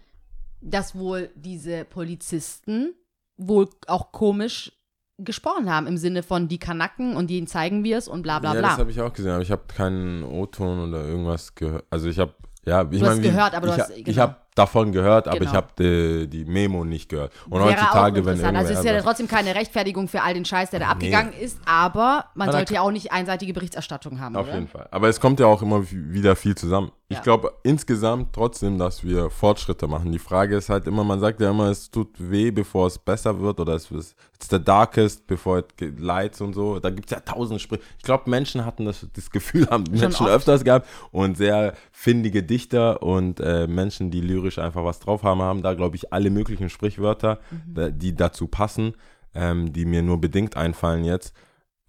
dass 0.61 0.95
wohl 0.95 1.30
diese 1.34 1.84
Polizisten 1.84 2.95
wohl 3.37 3.68
auch 3.87 4.12
komisch 4.12 4.72
gesprochen 5.18 5.70
haben 5.72 5.87
im 5.87 5.97
Sinne 5.97 6.22
von 6.22 6.49
die 6.49 6.59
Kanacken 6.59 7.16
und 7.16 7.30
denen 7.30 7.47
zeigen 7.47 7.84
wir 7.84 7.97
es 7.97 8.09
und 8.09 8.22
bla 8.22 8.39
bla 8.39 8.53
ja, 8.55 8.61
bla. 8.61 8.68
das 8.70 8.78
habe 8.78 8.91
ich 8.91 9.01
auch 9.01 9.12
gesehen, 9.12 9.32
aber 9.32 9.43
ich 9.43 9.51
habe 9.51 9.62
keinen 9.66 10.22
O-Ton 10.24 10.89
oder 10.89 11.07
irgendwas 11.07 11.55
gehört. 11.55 11.87
Also 11.89 12.09
ich 12.09 12.18
habe, 12.18 12.34
ja, 12.66 12.82
ich 12.82 13.01
Du 13.01 13.07
hast 13.07 13.16
meine, 13.16 13.20
gehört, 13.22 13.55
aber 13.55 13.68
du 13.68 13.72
ich, 13.72 13.78
hast- 13.80 13.91
ha- 13.91 13.95
ich 13.97 14.05
genau. 14.05 14.18
habe 14.22 14.37
davon 14.57 14.91
gehört, 14.91 15.29
aber 15.29 15.39
Genau. 15.39 15.51
ich 15.51 15.57
habe 15.57 15.69
die, 15.79 16.27
die 16.29 16.45
Memo 16.45 16.85
nicht 16.85 17.09
gehört. 17.09 17.33
Und 17.49 17.61
Wäre 17.61 17.71
heutzutage, 17.73 18.25
wenn 18.27 18.45
Also 18.57 18.73
es 18.73 18.79
ist 18.81 18.85
ja 18.85 19.01
trotzdem 19.03 19.29
keine 19.29 19.55
Rechtfertigung 19.55 20.09
für 20.09 20.23
all 20.23 20.35
den 20.35 20.45
Scheiß, 20.45 20.71
der 20.71 20.81
da 20.81 20.87
Nee. 20.87 20.93
abgegangen 20.93 21.33
ist, 21.35 21.59
aber 21.67 22.25
man 22.35 22.49
Aber 22.49 22.59
sollte 22.59 22.75
ja 22.75 22.81
auch 22.81 22.91
nicht 22.91 23.13
einseitige 23.13 23.53
Berichterstattung 23.53 24.19
haben, 24.21 24.35
Auf 24.35 24.47
oder? 24.47 24.55
jeden 24.55 24.69
Fall. 24.69 24.89
Aber 24.91 25.09
es 25.09 25.21
kommt 25.21 25.39
ja 25.41 25.47
auch 25.47 25.63
immer 25.63 25.85
wieder 25.91 26.35
viel 26.37 26.55
zusammen. 26.57 26.91
Ich 27.09 27.19
Ja. 27.19 27.23
glaube 27.23 27.53
insgesamt 27.63 28.33
trotzdem, 28.33 28.79
dass 28.79 29.05
wir 29.05 29.31
Fortschritte 29.31 29.87
machen. 29.87 30.11
Die 30.11 30.19
Frage 30.19 30.57
ist 30.57 30.71
halt 30.71 30.89
immer, 30.89 31.05
man 31.05 31.21
sagt 31.21 31.41
ja 31.41 31.51
immer, 31.51 31.67
es 31.71 31.89
tut 31.89 32.09
weh, 32.19 32.51
bevor 32.51 32.89
es 32.89 32.99
besser 32.99 33.39
wird 33.39 33.61
oder 33.61 33.75
es 33.75 33.89
ist 33.93 34.17
it's 34.35 34.49
the 34.51 34.63
darkest 34.63 35.27
before 35.29 35.61
it 35.61 35.77
get 35.77 36.01
lights 36.01 36.41
und 36.41 36.53
so. 36.55 36.81
Da 36.81 36.91
gibt 36.91 37.07
es 37.11 37.13
ja 37.13 37.21
tausend 37.21 37.61
Sprüche. 37.61 37.83
Ich 37.99 38.03
glaube, 38.05 38.29
Menschen 38.29 38.65
hatten 38.67 38.85
das, 38.87 39.07
das 39.15 39.31
Gefühl, 39.31 39.67
haben 39.71 39.85
die 39.85 39.93
Menschen 40.01 40.27
oft. 40.27 40.35
öfters 40.35 40.65
gehabt 40.65 40.89
und 41.13 41.37
sehr 41.37 41.75
findige 41.93 42.43
Dichter 42.43 43.03
und 43.03 43.39
äh, 43.41 43.67
Menschen, 43.69 44.11
die 44.11 44.21
lyrisch 44.47 44.59
einfach 44.59 44.84
was 44.84 45.01
drauf 45.01 45.22
haben, 45.22 45.42
haben 45.42 45.62
da, 45.62 45.74
glaube 45.74 45.97
ich, 45.97 46.12
alle 46.12 46.30
möglichen 46.30 46.68
Sprichwörter, 46.70 47.40
da- 47.66 47.90
die 47.90 48.14
dazu 48.14 48.47
passen, 48.47 48.94
ähm, 49.34 49.72
die 49.72 49.84
mir 49.84 50.03
nur 50.03 50.20
bedingt 50.20 50.57
einfallen 50.57 51.05
jetzt, 51.05 51.34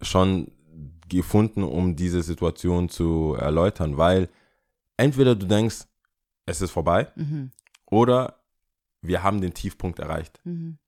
schon 0.02 0.50
gefunden, 1.08 1.62
um 1.62 1.96
diese 1.96 2.22
Situation 2.22 2.88
zu 2.88 3.34
erläutern, 3.38 3.96
weil 3.96 4.28
entweder 4.96 5.34
du 5.34 5.46
denkst, 5.46 5.86
es 6.46 6.60
ist 6.60 6.70
vorbei 6.70 7.08
Mhm. 7.16 7.50
oder 7.86 8.34
wir 9.00 9.22
haben 9.22 9.40
den 9.40 9.54
Tiefpunkt 9.54 9.98
erreicht. 10.00 10.40
Mhm. 10.44 10.78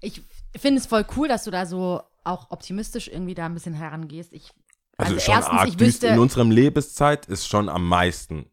Ich 0.00 0.22
finde 0.56 0.80
es 0.80 0.86
voll 0.86 1.06
cool, 1.16 1.28
dass 1.28 1.44
du 1.44 1.50
da 1.50 1.64
so 1.64 2.02
auch 2.24 2.50
optimistisch 2.50 3.08
irgendwie 3.08 3.34
da 3.34 3.46
ein 3.46 3.54
bisschen 3.54 3.74
herangehst. 3.74 4.32
Ich, 4.32 4.50
Also, 4.98 5.14
Also 5.14 5.24
schon 5.24 5.34
erstens, 5.36 5.58
arg 5.58 5.68
ich 5.68 5.80
wüsste- 5.80 6.06
In 6.08 6.18
unserem 6.18 6.50
Lebenszeit 6.50 7.26
ist 7.26 7.48
schon 7.48 7.68
am 7.70 7.88
meisten 7.88 8.44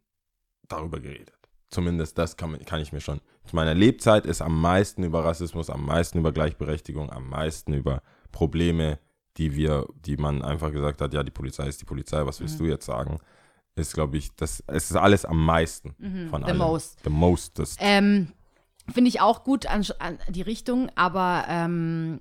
darüber 0.69 0.99
geredet. 1.01 1.33
Zumindest 1.69 2.17
das 2.17 2.35
kann, 2.35 2.57
kann 2.65 2.81
ich 2.81 2.91
mir 2.91 2.99
schon. 3.01 3.17
In 3.17 3.55
meiner 3.55 3.75
Lebzeit 3.75 4.25
ist 4.25 4.41
am 4.41 4.59
meisten 4.59 5.03
über 5.03 5.23
Rassismus, 5.23 5.69
am 5.69 5.85
meisten 5.85 6.17
über 6.19 6.31
Gleichberechtigung, 6.31 7.11
am 7.11 7.29
meisten 7.29 7.73
über 7.73 8.01
Probleme, 8.31 8.99
die 9.37 9.55
wir, 9.55 9.87
die 10.05 10.17
man 10.17 10.41
einfach 10.41 10.71
gesagt 10.71 10.99
hat, 11.01 11.13
ja, 11.13 11.23
die 11.23 11.31
Polizei 11.31 11.67
ist 11.67 11.79
die 11.81 11.85
Polizei, 11.85 12.25
was 12.25 12.39
Mhm. 12.39 12.43
willst 12.43 12.59
du 12.59 12.65
jetzt 12.65 12.85
sagen? 12.85 13.19
Ist, 13.75 13.93
glaube 13.93 14.17
ich, 14.17 14.35
das, 14.35 14.63
es 14.67 14.89
ist 14.89 14.97
alles 14.97 15.25
am 15.25 15.43
meisten 15.45 15.95
von 16.29 16.41
Mhm. 16.41 16.45
the 16.45 16.51
allem. 16.51 16.57
most. 16.57 16.99
The 17.03 17.09
most. 17.09 17.61
Ähm, 17.79 18.33
Finde 18.91 19.07
ich 19.09 19.21
auch 19.21 19.43
gut 19.43 19.67
an, 19.67 19.85
an 19.99 20.17
die 20.29 20.41
Richtung, 20.41 20.89
aber 20.95 21.45
ähm, 21.47 22.19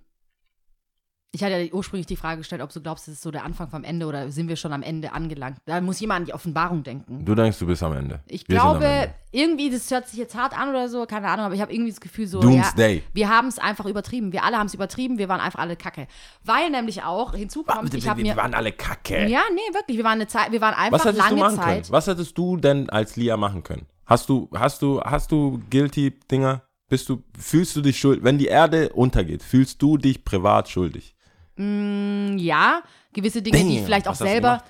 ich 1.30 1.44
hatte 1.44 1.58
ja 1.58 1.72
ursprünglich 1.74 2.06
die 2.06 2.16
Frage 2.16 2.38
gestellt, 2.38 2.62
ob 2.62 2.72
du 2.72 2.80
glaubst, 2.80 3.06
es 3.06 3.14
ist 3.14 3.22
so 3.22 3.30
der 3.30 3.44
Anfang 3.44 3.68
vom 3.68 3.84
Ende 3.84 4.06
oder 4.06 4.30
sind 4.30 4.48
wir 4.48 4.56
schon 4.56 4.72
am 4.72 4.82
Ende 4.82 5.12
angelangt. 5.12 5.58
Da 5.66 5.78
muss 5.82 6.00
jemand 6.00 6.20
an 6.20 6.24
die 6.24 6.32
Offenbarung 6.32 6.82
denken. 6.82 7.24
du 7.24 7.34
denkst, 7.34 7.58
du 7.58 7.66
bist 7.66 7.82
am 7.82 7.92
Ende. 7.92 8.20
Ich 8.26 8.48
Wir 8.48 8.56
glaube, 8.56 8.86
Ende. 8.86 9.14
irgendwie, 9.30 9.68
das 9.68 9.90
hört 9.90 10.08
sich 10.08 10.18
jetzt 10.18 10.34
hart 10.34 10.58
an 10.58 10.70
oder 10.70 10.88
so, 10.88 11.04
keine 11.04 11.28
Ahnung, 11.28 11.44
aber 11.44 11.54
ich 11.54 11.60
habe 11.60 11.70
irgendwie 11.72 11.90
das 11.90 12.00
Gefühl 12.00 12.26
so, 12.26 12.40
Doomsday. 12.40 12.96
ja, 12.96 13.02
wir 13.12 13.28
haben 13.28 13.48
es 13.48 13.58
einfach 13.58 13.84
übertrieben. 13.84 14.32
Wir 14.32 14.42
alle 14.42 14.56
haben 14.56 14.68
es 14.68 14.74
übertrieben, 14.74 15.18
wir 15.18 15.28
waren 15.28 15.40
einfach 15.40 15.58
alle 15.60 15.76
kacke. 15.76 16.06
Weil 16.44 16.70
nämlich 16.70 17.02
auch 17.02 17.34
hinzukommt, 17.34 17.92
ich 17.92 18.08
habe 18.08 18.22
wir 18.22 18.32
mir. 18.32 18.36
waren 18.36 18.54
alle 18.54 18.72
kacke. 18.72 19.26
Ja, 19.28 19.42
nee, 19.52 19.74
wirklich, 19.74 19.98
wir 19.98 20.04
waren 20.04 20.12
eine 20.14 20.28
Zeit, 20.28 20.50
wir 20.50 20.62
waren 20.62 20.74
einfach 20.74 21.04
Was 21.04 21.14
lange 21.14 21.34
du 21.36 21.40
machen 21.42 21.56
Zeit. 21.56 21.66
können? 21.82 21.86
Was 21.90 22.06
hättest 22.06 22.38
du 22.38 22.56
denn 22.56 22.88
als 22.88 23.16
Lia 23.16 23.36
machen 23.36 23.62
können? 23.62 23.86
Hast 24.06 24.30
du, 24.30 24.48
hast 24.54 24.80
du, 24.80 25.02
hast 25.02 25.30
du 25.30 25.60
guilty 25.68 26.18
Dinger? 26.30 26.62
Bist 26.88 27.06
du, 27.10 27.22
fühlst 27.38 27.76
du 27.76 27.82
dich 27.82 27.98
schuldig? 28.00 28.24
Wenn 28.24 28.38
die 28.38 28.46
Erde 28.46 28.88
untergeht, 28.94 29.42
fühlst 29.42 29.82
du 29.82 29.98
dich 29.98 30.24
privat 30.24 30.70
schuldig? 30.70 31.14
Ja, 31.58 32.82
gewisse 33.12 33.42
Dinge, 33.42 33.64
die 33.64 33.78
ich 33.78 33.84
vielleicht 33.84 34.06
auch 34.06 34.12
was 34.12 34.20
hast 34.20 34.26
du 34.26 34.30
selber, 34.30 34.48
gemacht? 34.48 34.64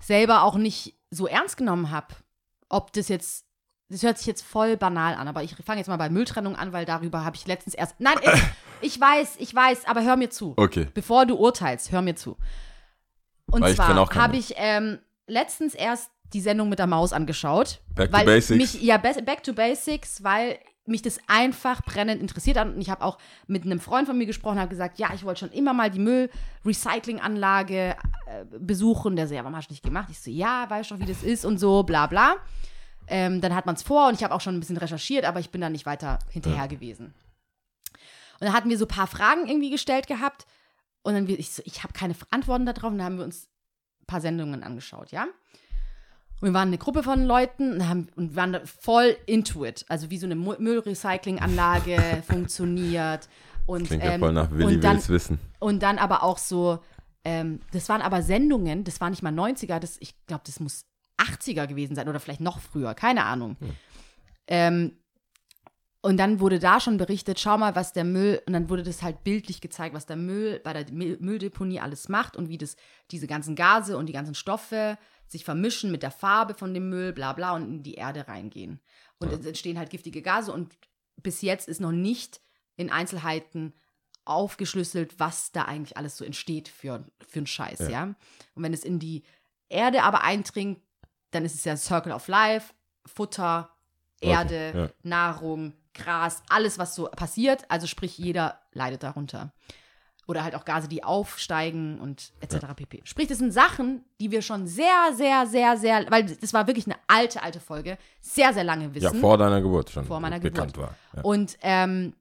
selber 0.00 0.42
auch 0.42 0.56
nicht 0.56 0.94
so 1.10 1.26
ernst 1.26 1.56
genommen 1.56 1.90
habe. 1.90 2.14
Ob 2.70 2.92
das 2.94 3.08
jetzt, 3.08 3.44
das 3.90 4.02
hört 4.02 4.16
sich 4.16 4.26
jetzt 4.26 4.42
voll 4.42 4.76
banal 4.76 5.14
an, 5.14 5.28
aber 5.28 5.42
ich 5.42 5.54
fange 5.64 5.80
jetzt 5.80 5.88
mal 5.88 5.98
bei 5.98 6.08
Mülltrennung 6.08 6.56
an, 6.56 6.72
weil 6.72 6.86
darüber 6.86 7.24
habe 7.24 7.36
ich 7.36 7.46
letztens 7.46 7.74
erst. 7.74 8.00
Nein, 8.00 8.16
ich, 8.22 8.42
ich 8.94 9.00
weiß, 9.00 9.36
ich 9.38 9.54
weiß, 9.54 9.84
aber 9.86 10.02
hör 10.02 10.16
mir 10.16 10.30
zu. 10.30 10.54
Okay. 10.56 10.88
Bevor 10.94 11.26
du 11.26 11.36
urteilst, 11.36 11.92
hör 11.92 12.00
mir 12.00 12.16
zu. 12.16 12.36
Und 13.46 13.60
Weil 13.60 13.72
ich 13.72 13.76
kenn 13.76 13.86
zwar 13.86 14.00
auch 14.00 14.08
keine. 14.08 14.22
habe 14.24 14.36
ich 14.38 14.54
ähm, 14.56 14.98
letztens 15.26 15.74
erst 15.74 16.10
die 16.32 16.40
Sendung 16.40 16.70
mit 16.70 16.78
der 16.78 16.86
Maus 16.86 17.12
angeschaut. 17.12 17.80
Back 17.94 18.10
to 18.10 18.16
weil 18.16 18.24
Basics. 18.24 18.56
Mich, 18.74 18.82
ja, 18.82 18.96
Back 18.96 19.42
to 19.42 19.52
Basics, 19.52 20.24
weil 20.24 20.58
mich 20.86 21.02
das 21.02 21.18
einfach 21.26 21.82
brennend 21.82 22.20
interessiert 22.20 22.58
hat. 22.58 22.68
Und 22.68 22.80
ich 22.80 22.90
habe 22.90 23.02
auch 23.02 23.18
mit 23.46 23.64
einem 23.64 23.80
Freund 23.80 24.06
von 24.06 24.18
mir 24.18 24.26
gesprochen, 24.26 24.58
habe 24.58 24.68
gesagt, 24.68 24.98
ja, 24.98 25.12
ich 25.14 25.24
wollte 25.24 25.40
schon 25.40 25.50
immer 25.50 25.72
mal 25.72 25.90
die 25.90 25.98
Müllrecyclinganlage 25.98 27.96
äh, 28.26 28.44
besuchen. 28.58 29.16
Der 29.16 29.26
so, 29.26 29.34
ja, 29.34 29.42
warum 29.42 29.56
hast 29.56 29.68
du 29.68 29.72
nicht 29.72 29.82
gemacht? 29.82 30.08
Ich 30.10 30.20
so, 30.20 30.30
ja, 30.30 30.68
weißt 30.68 30.90
du 30.90 30.94
doch, 30.94 31.02
wie 31.02 31.10
das 31.10 31.22
ist 31.22 31.44
und 31.44 31.58
so, 31.58 31.82
bla 31.82 32.06
bla. 32.06 32.36
Ähm, 33.06 33.40
dann 33.40 33.54
hat 33.54 33.66
man 33.66 33.74
es 33.74 33.82
vor 33.82 34.08
und 34.08 34.14
ich 34.14 34.24
habe 34.24 34.34
auch 34.34 34.40
schon 34.40 34.56
ein 34.56 34.60
bisschen 34.60 34.78
recherchiert, 34.78 35.24
aber 35.24 35.40
ich 35.40 35.50
bin 35.50 35.60
da 35.60 35.68
nicht 35.68 35.86
weiter 35.86 36.18
hinterher 36.30 36.68
gewesen. 36.68 37.14
Und 38.34 38.40
dann 38.40 38.52
hatten 38.52 38.70
wir 38.70 38.78
so 38.78 38.86
ein 38.86 38.88
paar 38.88 39.06
Fragen 39.06 39.46
irgendwie 39.46 39.70
gestellt 39.70 40.06
gehabt. 40.06 40.46
Und 41.02 41.14
dann 41.14 41.28
ich 41.28 41.50
so, 41.50 41.62
ich 41.66 41.82
habe 41.82 41.92
keine 41.92 42.14
Antworten 42.30 42.66
darauf. 42.66 42.90
Und 42.90 42.98
dann 42.98 43.06
haben 43.06 43.18
wir 43.18 43.24
uns 43.24 43.48
ein 44.02 44.06
paar 44.06 44.20
Sendungen 44.20 44.62
angeschaut, 44.62 45.12
ja. 45.12 45.26
Und 46.40 46.48
wir 46.48 46.54
waren 46.54 46.68
eine 46.68 46.78
Gruppe 46.78 47.02
von 47.02 47.24
Leuten 47.24 47.74
und, 47.74 47.88
haben, 47.88 48.08
und 48.16 48.36
waren 48.36 48.58
voll 48.64 49.16
into 49.26 49.64
it. 49.64 49.84
Also 49.88 50.10
wie 50.10 50.18
so 50.18 50.26
eine 50.26 50.34
Müllrecyclinganlage 50.34 52.22
funktioniert. 52.28 53.28
Und, 53.66 53.86
Klingt 53.86 54.04
ja 54.04 54.12
ähm, 54.12 54.20
voll 54.20 54.32
nach 54.32 54.50
Willi 54.50 54.74
und 54.74 54.84
dann, 54.84 54.96
will's 54.96 55.08
wissen. 55.08 55.38
und 55.58 55.82
dann 55.82 55.98
aber 55.98 56.22
auch 56.22 56.36
so, 56.36 56.80
ähm, 57.24 57.60
das 57.72 57.88
waren 57.88 58.02
aber 58.02 58.20
Sendungen, 58.22 58.84
das 58.84 59.00
war 59.00 59.08
nicht 59.08 59.22
mal 59.22 59.32
90er, 59.32 59.78
das, 59.78 59.96
ich 60.00 60.14
glaube, 60.26 60.42
das 60.44 60.60
muss 60.60 60.84
80er 61.16 61.66
gewesen 61.66 61.94
sein 61.96 62.08
oder 62.08 62.20
vielleicht 62.20 62.42
noch 62.42 62.60
früher, 62.60 62.92
keine 62.94 63.24
Ahnung. 63.24 63.56
Ähm, 64.46 64.98
und 66.02 66.18
dann 66.18 66.38
wurde 66.40 66.58
da 66.58 66.80
schon 66.80 66.98
berichtet, 66.98 67.40
schau 67.40 67.56
mal, 67.56 67.74
was 67.74 67.94
der 67.94 68.04
Müll, 68.04 68.42
und 68.46 68.52
dann 68.52 68.68
wurde 68.68 68.82
das 68.82 69.02
halt 69.02 69.24
bildlich 69.24 69.62
gezeigt, 69.62 69.94
was 69.94 70.04
der 70.04 70.16
Müll 70.16 70.60
bei 70.62 70.74
der 70.74 70.92
Müll- 70.92 71.16
Mülldeponie 71.18 71.80
alles 71.80 72.10
macht 72.10 72.36
und 72.36 72.50
wie 72.50 72.58
das, 72.58 72.76
diese 73.10 73.26
ganzen 73.26 73.54
Gase 73.54 73.96
und 73.96 74.06
die 74.06 74.12
ganzen 74.12 74.34
Stoffe 74.34 74.98
sich 75.28 75.44
vermischen 75.44 75.90
mit 75.90 76.02
der 76.02 76.10
Farbe 76.10 76.54
von 76.54 76.74
dem 76.74 76.88
Müll, 76.88 77.12
bla 77.12 77.32
bla, 77.32 77.54
und 77.54 77.64
in 77.64 77.82
die 77.82 77.94
Erde 77.94 78.28
reingehen. 78.28 78.80
Und 79.18 79.32
es 79.32 79.46
entstehen 79.46 79.78
halt 79.78 79.90
giftige 79.90 80.22
Gase 80.22 80.52
und 80.52 80.76
bis 81.16 81.42
jetzt 81.42 81.68
ist 81.68 81.80
noch 81.80 81.92
nicht 81.92 82.40
in 82.76 82.90
Einzelheiten 82.90 83.72
aufgeschlüsselt, 84.24 85.18
was 85.18 85.52
da 85.52 85.62
eigentlich 85.62 85.96
alles 85.96 86.16
so 86.16 86.24
entsteht 86.24 86.68
für, 86.68 87.04
für 87.26 87.40
einen 87.40 87.46
Scheiß, 87.46 87.80
ja. 87.80 87.88
Ja. 87.88 88.02
Und 88.54 88.62
wenn 88.62 88.74
es 88.74 88.84
in 88.84 88.98
die 88.98 89.22
Erde 89.68 90.02
aber 90.02 90.22
eindringt, 90.22 90.80
dann 91.30 91.44
ist 91.44 91.54
es 91.54 91.64
ja 91.64 91.76
Circle 91.76 92.12
of 92.12 92.28
Life, 92.28 92.72
Futter, 93.06 93.74
Okay, 94.24 94.32
Erde, 94.32 94.72
ja. 94.74 94.90
Nahrung, 95.02 95.74
Gras, 95.92 96.42
alles, 96.48 96.78
was 96.78 96.94
so 96.94 97.04
passiert. 97.04 97.64
Also 97.68 97.86
sprich, 97.86 98.18
jeder 98.18 98.60
leidet 98.72 99.02
darunter. 99.02 99.52
Oder 100.26 100.42
halt 100.42 100.54
auch 100.54 100.64
Gase, 100.64 100.88
die 100.88 101.04
aufsteigen 101.04 102.00
und 102.00 102.32
etc. 102.40 102.66
pp. 102.74 103.02
Sprich, 103.04 103.28
das 103.28 103.38
sind 103.38 103.52
Sachen, 103.52 104.04
die 104.20 104.30
wir 104.30 104.40
schon 104.40 104.66
sehr, 104.66 105.12
sehr, 105.14 105.46
sehr, 105.46 105.76
sehr, 105.76 106.10
weil 106.10 106.24
das 106.24 106.54
war 106.54 106.66
wirklich 106.66 106.86
eine 106.86 106.96
alte, 107.08 107.42
alte 107.42 107.60
Folge, 107.60 107.98
sehr, 108.20 108.54
sehr 108.54 108.64
lange 108.64 108.84
Ja, 108.86 108.94
wissen. 108.94 109.20
vor 109.20 109.36
deiner 109.36 109.60
Geburt 109.60 109.90
schon. 109.90 110.04
Vor 110.06 110.20
meiner 110.20 110.40
bekannt 110.40 110.72
Geburt. 110.74 110.88
war. 110.90 110.96
Ja. 111.16 111.22
Und 111.22 111.58
ähm, 111.60 112.14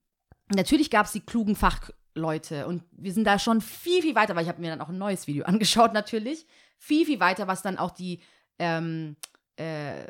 natürlich 0.53 0.89
gab 0.89 1.05
es 1.05 1.13
die 1.13 1.21
klugen 1.21 1.55
Fachleute 1.55 2.67
und 2.67 2.83
wir 2.91 3.13
sind 3.13 3.23
da 3.25 3.39
schon 3.39 3.61
viel, 3.61 4.01
viel 4.01 4.15
weiter, 4.15 4.35
weil 4.35 4.43
ich 4.43 4.49
habe 4.49 4.59
mir 4.59 4.69
dann 4.71 4.81
auch 4.81 4.89
ein 4.89 4.97
neues 4.97 5.25
Video 5.27 5.45
angeschaut 5.45 5.93
natürlich. 5.93 6.45
Viel, 6.77 7.05
viel 7.05 7.21
weiter, 7.21 7.47
was 7.47 7.61
dann 7.61 7.77
auch 7.77 7.91
die, 7.91 8.19
ähm, 8.59 9.15
äh, 9.55 10.07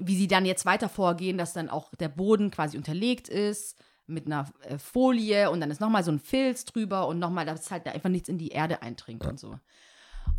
wie 0.00 0.16
sie 0.16 0.26
dann 0.26 0.44
jetzt 0.46 0.66
weiter 0.66 0.88
vorgehen, 0.88 1.38
dass 1.38 1.52
dann 1.52 1.68
auch 1.68 1.94
der 1.94 2.08
Boden 2.08 2.50
quasi 2.50 2.76
unterlegt 2.76 3.28
ist 3.28 3.76
mit 4.08 4.26
einer 4.26 4.46
äh, 4.62 4.78
Folie 4.78 5.50
und 5.50 5.60
dann 5.60 5.70
ist 5.70 5.80
nochmal 5.80 6.04
so 6.04 6.10
ein 6.10 6.18
Filz 6.18 6.64
drüber 6.64 7.06
und 7.06 7.18
nochmal, 7.18 7.46
dass 7.46 7.70
halt 7.70 7.86
da 7.86 7.92
einfach 7.92 8.08
nichts 8.08 8.28
in 8.28 8.38
die 8.38 8.48
Erde 8.48 8.82
eindringt 8.82 9.24
und 9.26 9.38
so. 9.38 9.58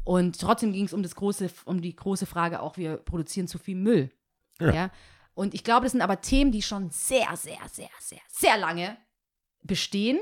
Und 0.04 0.40
trotzdem 0.40 0.74
ging 0.74 0.86
es 0.86 0.94
um 0.94 1.04
das 1.04 1.16
große, 1.16 1.50
um 1.66 1.82
die 1.82 1.96
große 1.96 2.26
Frage 2.26 2.62
auch, 2.62 2.78
wir 2.78 2.98
produzieren 2.98 3.48
zu 3.48 3.58
viel 3.58 3.76
Müll. 3.76 4.12
Ja. 4.60 4.92
Und 5.34 5.54
ich 5.54 5.64
glaube, 5.64 5.84
das 5.86 5.94
sind 5.94 6.02
aber 6.02 6.20
Themen, 6.20 6.52
die 6.52 6.62
schon 6.62 6.90
sehr, 6.90 7.36
sehr, 7.36 7.60
sehr, 7.72 7.90
sehr, 8.00 8.20
sehr 8.28 8.58
lange 8.58 8.98
bestehen. 9.62 10.20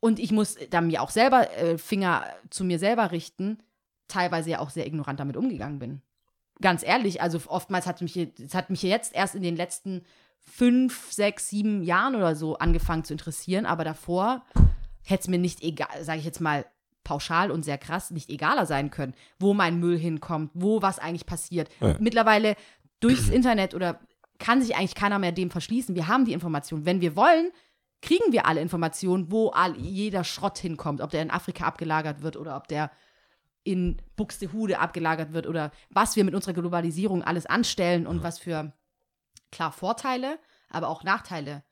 Und 0.00 0.20
ich 0.20 0.30
muss 0.30 0.56
dann 0.70 0.86
mir 0.86 1.02
auch 1.02 1.10
selber 1.10 1.50
äh, 1.56 1.76
Finger 1.76 2.24
zu 2.50 2.64
mir 2.64 2.78
selber 2.78 3.10
richten, 3.10 3.58
teilweise 4.06 4.50
ja 4.50 4.60
auch 4.60 4.70
sehr 4.70 4.86
ignorant 4.86 5.18
damit 5.18 5.36
umgegangen 5.36 5.80
bin. 5.80 6.02
Ganz 6.60 6.82
ehrlich, 6.82 7.20
also 7.20 7.40
oftmals 7.48 7.86
hat 7.86 8.00
mich, 8.00 8.16
es 8.16 8.54
hat 8.54 8.70
mich 8.70 8.82
jetzt 8.82 9.14
erst 9.14 9.34
in 9.34 9.42
den 9.42 9.56
letzten 9.56 10.04
fünf, 10.40 11.12
sechs, 11.12 11.48
sieben 11.48 11.82
Jahren 11.82 12.14
oder 12.14 12.34
so 12.34 12.58
angefangen 12.58 13.04
zu 13.04 13.14
interessieren, 13.14 13.66
aber 13.66 13.84
davor 13.84 14.44
hätte 15.04 15.22
es 15.22 15.28
mir 15.28 15.38
nicht 15.38 15.62
egal, 15.62 16.02
sage 16.02 16.18
ich 16.18 16.24
jetzt 16.24 16.40
mal 16.40 16.66
pauschal 17.04 17.50
und 17.50 17.64
sehr 17.64 17.78
krass, 17.78 18.10
nicht 18.10 18.28
egaler 18.28 18.66
sein 18.66 18.90
können, 18.90 19.14
wo 19.38 19.54
mein 19.54 19.80
Müll 19.80 19.98
hinkommt, 19.98 20.50
wo 20.54 20.82
was 20.82 20.98
eigentlich 20.98 21.26
passiert. 21.26 21.70
Ja. 21.80 21.96
Mittlerweile 22.00 22.54
durchs 23.00 23.28
Internet 23.28 23.74
oder 23.74 24.00
kann 24.38 24.60
sich 24.60 24.76
eigentlich 24.76 24.94
keiner 24.94 25.18
mehr 25.18 25.32
dem 25.32 25.50
verschließen. 25.50 25.94
Wir 25.94 26.06
haben 26.06 26.24
die 26.24 26.32
Information. 26.32 26.84
Wenn 26.84 27.00
wir 27.00 27.16
wollen, 27.16 27.50
kriegen 28.02 28.32
wir 28.32 28.46
alle 28.46 28.60
Informationen, 28.60 29.32
wo 29.32 29.48
all, 29.48 29.76
jeder 29.76 30.22
Schrott 30.22 30.58
hinkommt, 30.58 31.00
ob 31.00 31.10
der 31.10 31.22
in 31.22 31.30
Afrika 31.30 31.64
abgelagert 31.64 32.22
wird 32.22 32.36
oder 32.36 32.56
ob 32.56 32.68
der 32.68 32.90
in 33.64 34.00
Buxtehude 34.16 34.78
abgelagert 34.78 35.32
wird 35.32 35.46
oder 35.46 35.72
was 35.90 36.16
wir 36.16 36.24
mit 36.24 36.34
unserer 36.34 36.54
Globalisierung 36.54 37.22
alles 37.22 37.46
anstellen 37.46 38.06
und 38.06 38.22
was 38.22 38.38
für 38.38 38.72
klar 39.50 39.72
Vorteile, 39.72 40.38
aber 40.70 40.88
auch 40.88 41.04
Nachteile 41.04 41.64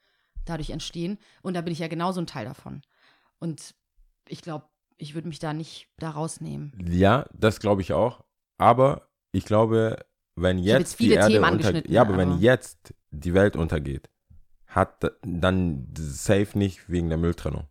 dadurch 0.45 0.71
entstehen. 0.71 1.19
Und 1.43 1.55
da 1.55 1.61
bin 1.61 1.73
ich 1.73 1.79
ja 1.79 1.89
genauso 1.89 2.21
ein 2.21 2.27
Teil 2.27 2.45
davon. 2.45 2.83
Und 3.39 3.75
ich 4.29 4.43
glaube, 4.43 4.67
ich 4.97 5.15
würde 5.15 5.29
mich 5.29 5.39
da 5.39 5.53
nicht 5.53 5.89
da 5.99 6.11
rausnehmen. 6.11 6.73
Ja, 6.89 7.27
das 7.33 7.61
glaube 7.61 7.83
ich 7.83 7.93
auch. 7.93 8.25
Aber 8.59 9.09
ich 9.33 9.45
glaube, 9.45 10.05
wenn 10.35 10.59
jetzt, 10.59 10.79
jetzt 10.79 10.95
viele 10.97 11.15
die 11.27 11.35
Erde 11.35 11.47
angeschnitten, 11.47 11.93
ja, 11.93 12.03
aber 12.03 12.17
wenn 12.17 12.33
aber- 12.33 12.41
jetzt 12.41 12.95
die 13.11 13.35
Welt 13.35 13.57
untergeht, 13.57 14.09
hat 14.67 15.13
dann 15.23 15.89
safe 15.97 16.59
nicht 16.59 16.89
wegen 16.91 17.09
der 17.09 17.19
Mülltrennung. 17.19 17.67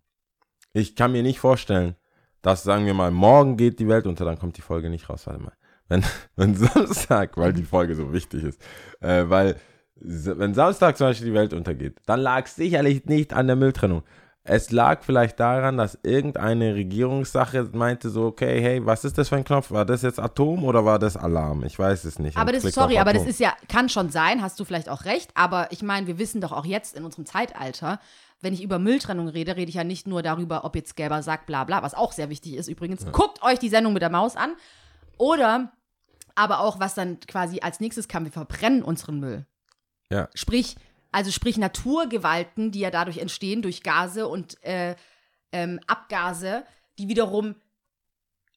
Ich 0.73 0.95
kann 0.95 1.11
mir 1.11 1.23
nicht 1.23 1.39
vorstellen, 1.39 1.95
dass 2.41 2.63
sagen 2.63 2.85
wir 2.85 2.93
mal 2.93 3.11
morgen 3.11 3.57
geht 3.57 3.79
die 3.79 3.87
Welt 3.87 4.05
unter, 4.05 4.25
dann 4.25 4.37
kommt 4.37 4.57
die 4.57 4.61
Folge 4.61 4.89
nicht 4.89 5.09
raus. 5.09 5.25
Warte 5.27 5.41
mal, 5.41 5.53
wenn 5.87 6.03
wenn 6.35 6.55
Samstag, 6.55 7.37
weil 7.37 7.53
die 7.53 7.63
Folge 7.63 7.95
so 7.95 8.13
wichtig 8.13 8.43
ist, 8.43 8.61
äh, 9.01 9.29
weil 9.29 9.59
wenn 9.95 10.53
Samstag 10.53 10.97
zum 10.97 11.07
Beispiel 11.07 11.27
die 11.27 11.33
Welt 11.33 11.53
untergeht, 11.53 11.97
dann 12.05 12.19
lag 12.19 12.45
es 12.45 12.55
sicherlich 12.55 13.05
nicht 13.05 13.33
an 13.33 13.47
der 13.47 13.55
Mülltrennung. 13.55 14.03
Es 14.47 14.69
lag 14.69 15.03
vielleicht 15.03 15.39
daran, 15.39 15.77
dass 15.77 15.97
irgendeine 16.03 16.75
Regierungssache 16.75 17.69
meinte 17.73 18.09
so, 18.09 18.25
okay, 18.25 18.61
hey, 18.61 18.85
was 18.85 19.03
ist 19.03 19.17
das 19.17 19.29
für 19.29 19.37
ein 19.37 19.43
Knopf? 19.43 19.71
War 19.71 19.85
das 19.85 20.03
jetzt 20.03 20.19
Atom 20.19 20.63
oder 20.63 20.85
war 20.85 20.99
das 20.99 21.17
Alarm? 21.17 21.63
Ich 21.63 21.79
weiß 21.79 22.03
es 22.03 22.19
nicht. 22.19 22.37
Aber 22.37 22.51
das, 22.51 22.61
sorry, 22.61 22.99
aber 22.99 23.11
das 23.13 23.25
ist 23.25 23.39
ja, 23.39 23.53
kann 23.67 23.89
schon 23.89 24.09
sein, 24.09 24.43
hast 24.43 24.59
du 24.59 24.65
vielleicht 24.65 24.87
auch 24.87 25.05
recht, 25.05 25.31
aber 25.33 25.71
ich 25.71 25.81
meine, 25.81 26.05
wir 26.05 26.19
wissen 26.19 26.41
doch 26.41 26.51
auch 26.51 26.65
jetzt 26.65 26.95
in 26.95 27.03
unserem 27.03 27.25
Zeitalter, 27.25 27.99
wenn 28.41 28.53
ich 28.53 28.61
über 28.61 28.77
Mülltrennung 28.77 29.29
rede, 29.29 29.55
rede 29.55 29.69
ich 29.69 29.75
ja 29.75 29.83
nicht 29.83 30.05
nur 30.05 30.21
darüber, 30.21 30.63
ob 30.63 30.75
jetzt 30.75 30.95
gelber 30.95 31.23
Sack, 31.23 31.47
bla 31.47 31.63
bla, 31.63 31.81
was 31.81 31.95
auch 31.95 32.11
sehr 32.11 32.29
wichtig 32.29 32.53
ist 32.53 32.67
übrigens. 32.67 33.03
Guckt 33.11 33.41
euch 33.41 33.57
die 33.57 33.69
Sendung 33.69 33.93
mit 33.93 34.03
der 34.03 34.11
Maus 34.11 34.35
an. 34.35 34.53
Oder 35.17 35.71
aber 36.35 36.59
auch, 36.59 36.79
was 36.79 36.93
dann 36.93 37.19
quasi 37.21 37.61
als 37.61 37.79
nächstes 37.79 38.07
kam, 38.07 38.25
wir 38.25 38.31
verbrennen 38.31 38.83
unseren 38.83 39.19
Müll. 39.19 39.47
Ja. 40.11 40.29
Sprich, 40.33 40.75
also 41.11 41.31
sprich 41.31 41.57
Naturgewalten, 41.57 42.71
die 42.71 42.79
ja 42.79 42.91
dadurch 42.91 43.17
entstehen, 43.19 43.61
durch 43.61 43.83
Gase 43.83 44.27
und 44.27 44.61
äh, 44.63 44.95
ähm, 45.51 45.79
Abgase, 45.87 46.63
die 46.99 47.07
wiederum 47.07 47.55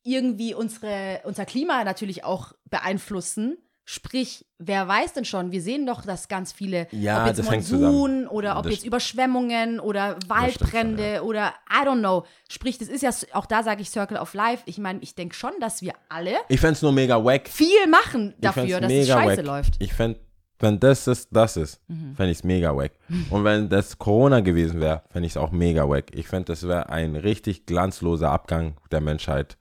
irgendwie 0.02 0.54
unsere, 0.54 1.20
unser 1.24 1.44
Klima 1.44 1.84
natürlich 1.84 2.24
auch 2.24 2.52
beeinflussen. 2.64 3.58
Sprich, 3.84 4.44
wer 4.58 4.86
weiß 4.86 5.14
denn 5.14 5.24
schon, 5.24 5.50
wir 5.50 5.62
sehen 5.62 5.86
doch, 5.86 6.02
dass 6.04 6.28
ganz 6.28 6.52
viele, 6.52 6.88
Ja, 6.90 7.22
ob 7.22 7.26
jetzt 7.28 7.42
Monsun 7.42 7.62
zusammen. 7.62 8.26
oder 8.28 8.58
ob 8.58 8.64
Das 8.64 8.72
jetzt 8.74 8.84
Überschwemmungen 8.84 9.80
oder 9.80 10.18
Waldbrände 10.26 11.16
schon, 11.18 11.26
oder 11.26 11.54
I 11.70 11.86
don't 11.86 12.00
know. 12.00 12.26
Sprich, 12.50 12.76
das 12.76 12.88
ist 12.88 13.00
ja, 13.02 13.10
auch 13.32 13.46
da 13.46 13.62
sage 13.62 13.80
ich 13.80 13.88
Circle 13.88 14.18
of 14.18 14.34
Life. 14.34 14.62
Ich 14.66 14.76
meine, 14.76 15.00
ich 15.00 15.14
denke 15.14 15.34
schon, 15.34 15.52
dass 15.60 15.80
wir 15.80 15.94
alle 16.10 16.36
Ich 16.48 16.60
fände 16.60 16.74
es 16.74 16.82
nur 16.82 16.92
mega 16.92 17.22
wack. 17.24 17.48
viel 17.48 17.86
machen 17.88 18.34
dafür, 18.38 18.80
dass 18.80 18.92
es 18.92 19.08
scheiße 19.08 19.40
läuft. 19.40 19.78
Mhm. 19.80 19.84
Ich 19.86 19.94
fände, 19.94 20.20
wenn 20.60 20.80
das 20.80 21.06
ist, 21.06 21.28
das 21.30 21.56
ist, 21.56 21.80
fände 22.14 22.30
ich 22.32 22.38
es 22.38 22.44
mega 22.44 22.74
wack. 22.76 22.92
Und 23.30 23.44
wenn 23.44 23.68
das 23.68 23.98
Corona 23.98 24.40
gewesen 24.40 24.80
wäre, 24.80 25.02
fände 25.10 25.26
ich 25.26 25.32
es 25.32 25.36
auch 25.36 25.52
mega 25.52 25.88
wack. 25.88 26.06
Ich 26.14 26.26
fände, 26.28 26.46
das 26.46 26.66
wäre 26.66 26.88
ein 26.88 27.16
richtig 27.16 27.66
glanzloser 27.66 28.30
Abgang 28.30 28.74
der 28.90 29.00
Menschheit, 29.00 29.56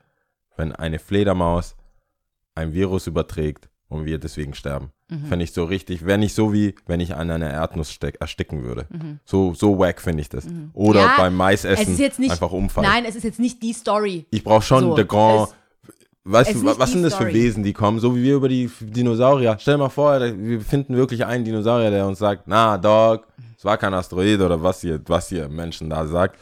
wenn 0.56 0.72
eine 0.72 1.00
Fledermaus 1.00 1.76
ein 2.56 2.74
Virus 2.74 3.06
überträgt 3.08 3.70
und 3.90 4.06
wir 4.06 4.18
deswegen 4.18 4.54
sterben. 4.54 4.92
Mhm. 5.10 5.26
Fände 5.28 5.44
ich 5.46 5.54
so 5.54 5.64
richtig, 5.64 6.06
wäre 6.06 6.18
nicht 6.18 6.34
so 6.34 6.52
wie, 6.52 6.76
wenn 6.88 7.00
ich 7.00 7.16
an 7.16 7.30
einer 7.32 7.50
Erdnuss 7.50 7.92
steck, 7.92 8.18
ersticken 8.20 8.64
würde. 8.64 8.88
So, 9.24 9.54
so 9.54 9.78
wack 9.80 10.02
finde 10.02 10.22
ich 10.22 10.30
das. 10.30 10.46
Oder 10.74 11.02
Mhm. 11.02 11.06
Ja, 11.08 11.14
beim 11.18 11.36
Maisessen 11.36 11.96
nicht, 12.18 12.32
einfach 12.32 12.52
umfallen. 12.52 12.90
Nein, 12.90 13.06
es 13.06 13.16
ist 13.16 13.24
jetzt 13.24 13.40
nicht 13.40 13.62
die 13.64 13.74
Story. 13.74 14.26
Ich 14.32 14.44
brauche 14.44 14.64
schon 14.64 14.82
So, 14.82 14.96
der 14.96 15.06
Grand. 15.06 15.50
Weißt 16.30 16.52
es 16.52 16.62
du, 16.62 16.80
was 16.80 16.92
sind 16.92 17.04
das 17.04 17.16
für. 17.16 17.28
Wesen, 17.28 17.64
die 17.64 17.72
kommen? 17.72 18.00
So 18.00 18.14
wie 18.16 18.22
wir 18.22 18.36
über 18.36 18.50
die 18.50 18.70
Dinosaurier. 18.82 19.56
Stell 19.60 19.76
dir 19.76 19.80
mal 19.80 19.90
vor, 19.90 20.20
wir 20.20 20.60
finden 20.60 20.96
wirklich 20.96 21.26
einen 21.26 21.46
Dinosaurier, 21.46 21.90
der 21.90 22.06
uns 22.06 22.20
sagt, 22.20 22.44
na, 22.48 22.78
Dog, 22.78 23.26
es 23.58 23.64
war 23.64 23.78
kein 23.78 23.94
Asteroid 23.94 24.42
oder 24.42 24.62
was 24.62 24.84
ihr, 24.84 25.00
was 25.08 25.32
ihr 25.32 25.48
Menschen 25.48 25.90
da 25.90 26.06
sagt. 26.06 26.38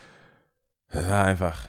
War 0.92 1.26
einfach, 1.26 1.68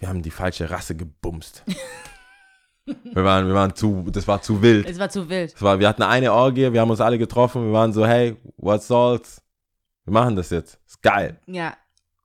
wir 0.00 0.08
haben 0.08 0.22
die 0.22 0.32
falsche 0.32 0.68
Rasse 0.68 0.96
gebumst. 0.96 1.62
wir 2.86 3.24
waren, 3.24 3.46
wir 3.46 3.54
waren 3.54 3.74
zu, 3.74 4.04
das 4.10 4.26
war 4.26 4.42
zu 4.42 4.60
wild. 4.60 4.88
Es 4.88 4.98
war 4.98 5.08
zu 5.08 5.28
wild. 5.28 5.54
Es 5.54 5.62
war, 5.62 5.78
wir 5.78 5.86
hatten 5.86 6.02
eine 6.02 6.32
Orgie, 6.32 6.72
wir 6.72 6.80
haben 6.80 6.90
uns 6.90 7.00
alle 7.00 7.18
getroffen, 7.18 7.66
wir 7.66 7.72
waren 7.72 7.92
so, 7.92 8.04
hey, 8.04 8.36
what 8.56 8.82
soll's? 8.82 9.40
Wir 10.04 10.12
machen 10.12 10.34
das 10.34 10.50
jetzt. 10.50 10.78
Ist 10.86 11.02
geil. 11.02 11.38
Ja. 11.46 11.74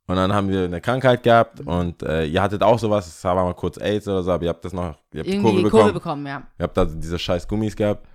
Und 0.10 0.16
dann 0.16 0.34
haben 0.34 0.50
wir 0.50 0.64
eine 0.64 0.82
Krankheit 0.82 1.22
gehabt 1.22 1.60
und 1.60 2.02
äh, 2.02 2.26
ihr 2.26 2.42
hattet 2.42 2.64
auch 2.64 2.80
sowas, 2.80 3.06
es 3.06 3.24
war 3.24 3.36
mal 3.36 3.54
kurz 3.54 3.78
AIDS 3.78 4.08
oder 4.08 4.24
so, 4.24 4.32
aber 4.32 4.44
ihr 4.44 4.50
habt 4.50 4.66
das 4.66 4.74
noch, 4.74 4.96
ihr 5.14 5.20
habt 5.20 5.30
die 5.30 5.40
Kurve 5.40 5.58
die 5.58 5.64
bekommen. 5.64 5.84
Kurve 5.84 5.94
bekommen, 5.94 6.26
ja. 6.26 6.42
Ihr 6.58 6.64
habt 6.64 6.76
da 6.76 6.86
diese 6.86 7.20
scheiß 7.20 7.48
Gummis 7.48 7.76
gehabt 7.76 8.08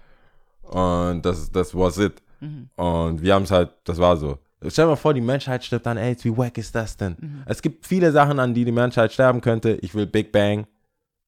und 0.63 1.23
das, 1.23 1.53
das 1.53 1.73
was 1.73 1.99
it. 1.99 2.21
Mhm. 2.41 2.69
Und 2.75 3.23
wir 3.23 3.33
haben 3.33 3.45
es 3.45 3.53
halt, 3.53 3.71
das 3.85 3.97
war 3.99 4.17
so. 4.17 4.39
Stell 4.67 4.87
dir 4.87 4.91
mal 4.91 4.97
vor, 4.97 5.15
die 5.15 5.21
Menschheit 5.21 5.63
stirbt 5.63 5.87
an 5.87 5.97
AIDS, 5.97 6.25
wie 6.25 6.37
wack 6.37 6.59
ist 6.59 6.75
das 6.75 6.97
denn? 6.97 7.17
Mhm. 7.21 7.43
Es 7.47 7.63
gibt 7.63 7.87
viele 7.87 8.11
Sachen, 8.11 8.41
an 8.41 8.55
die 8.55 8.65
die 8.65 8.73
Menschheit 8.73 9.13
sterben 9.13 9.41
könnte. 9.41 9.79
Ich 9.81 9.95
will 9.95 10.07
Big 10.07 10.33
Bang. 10.33 10.67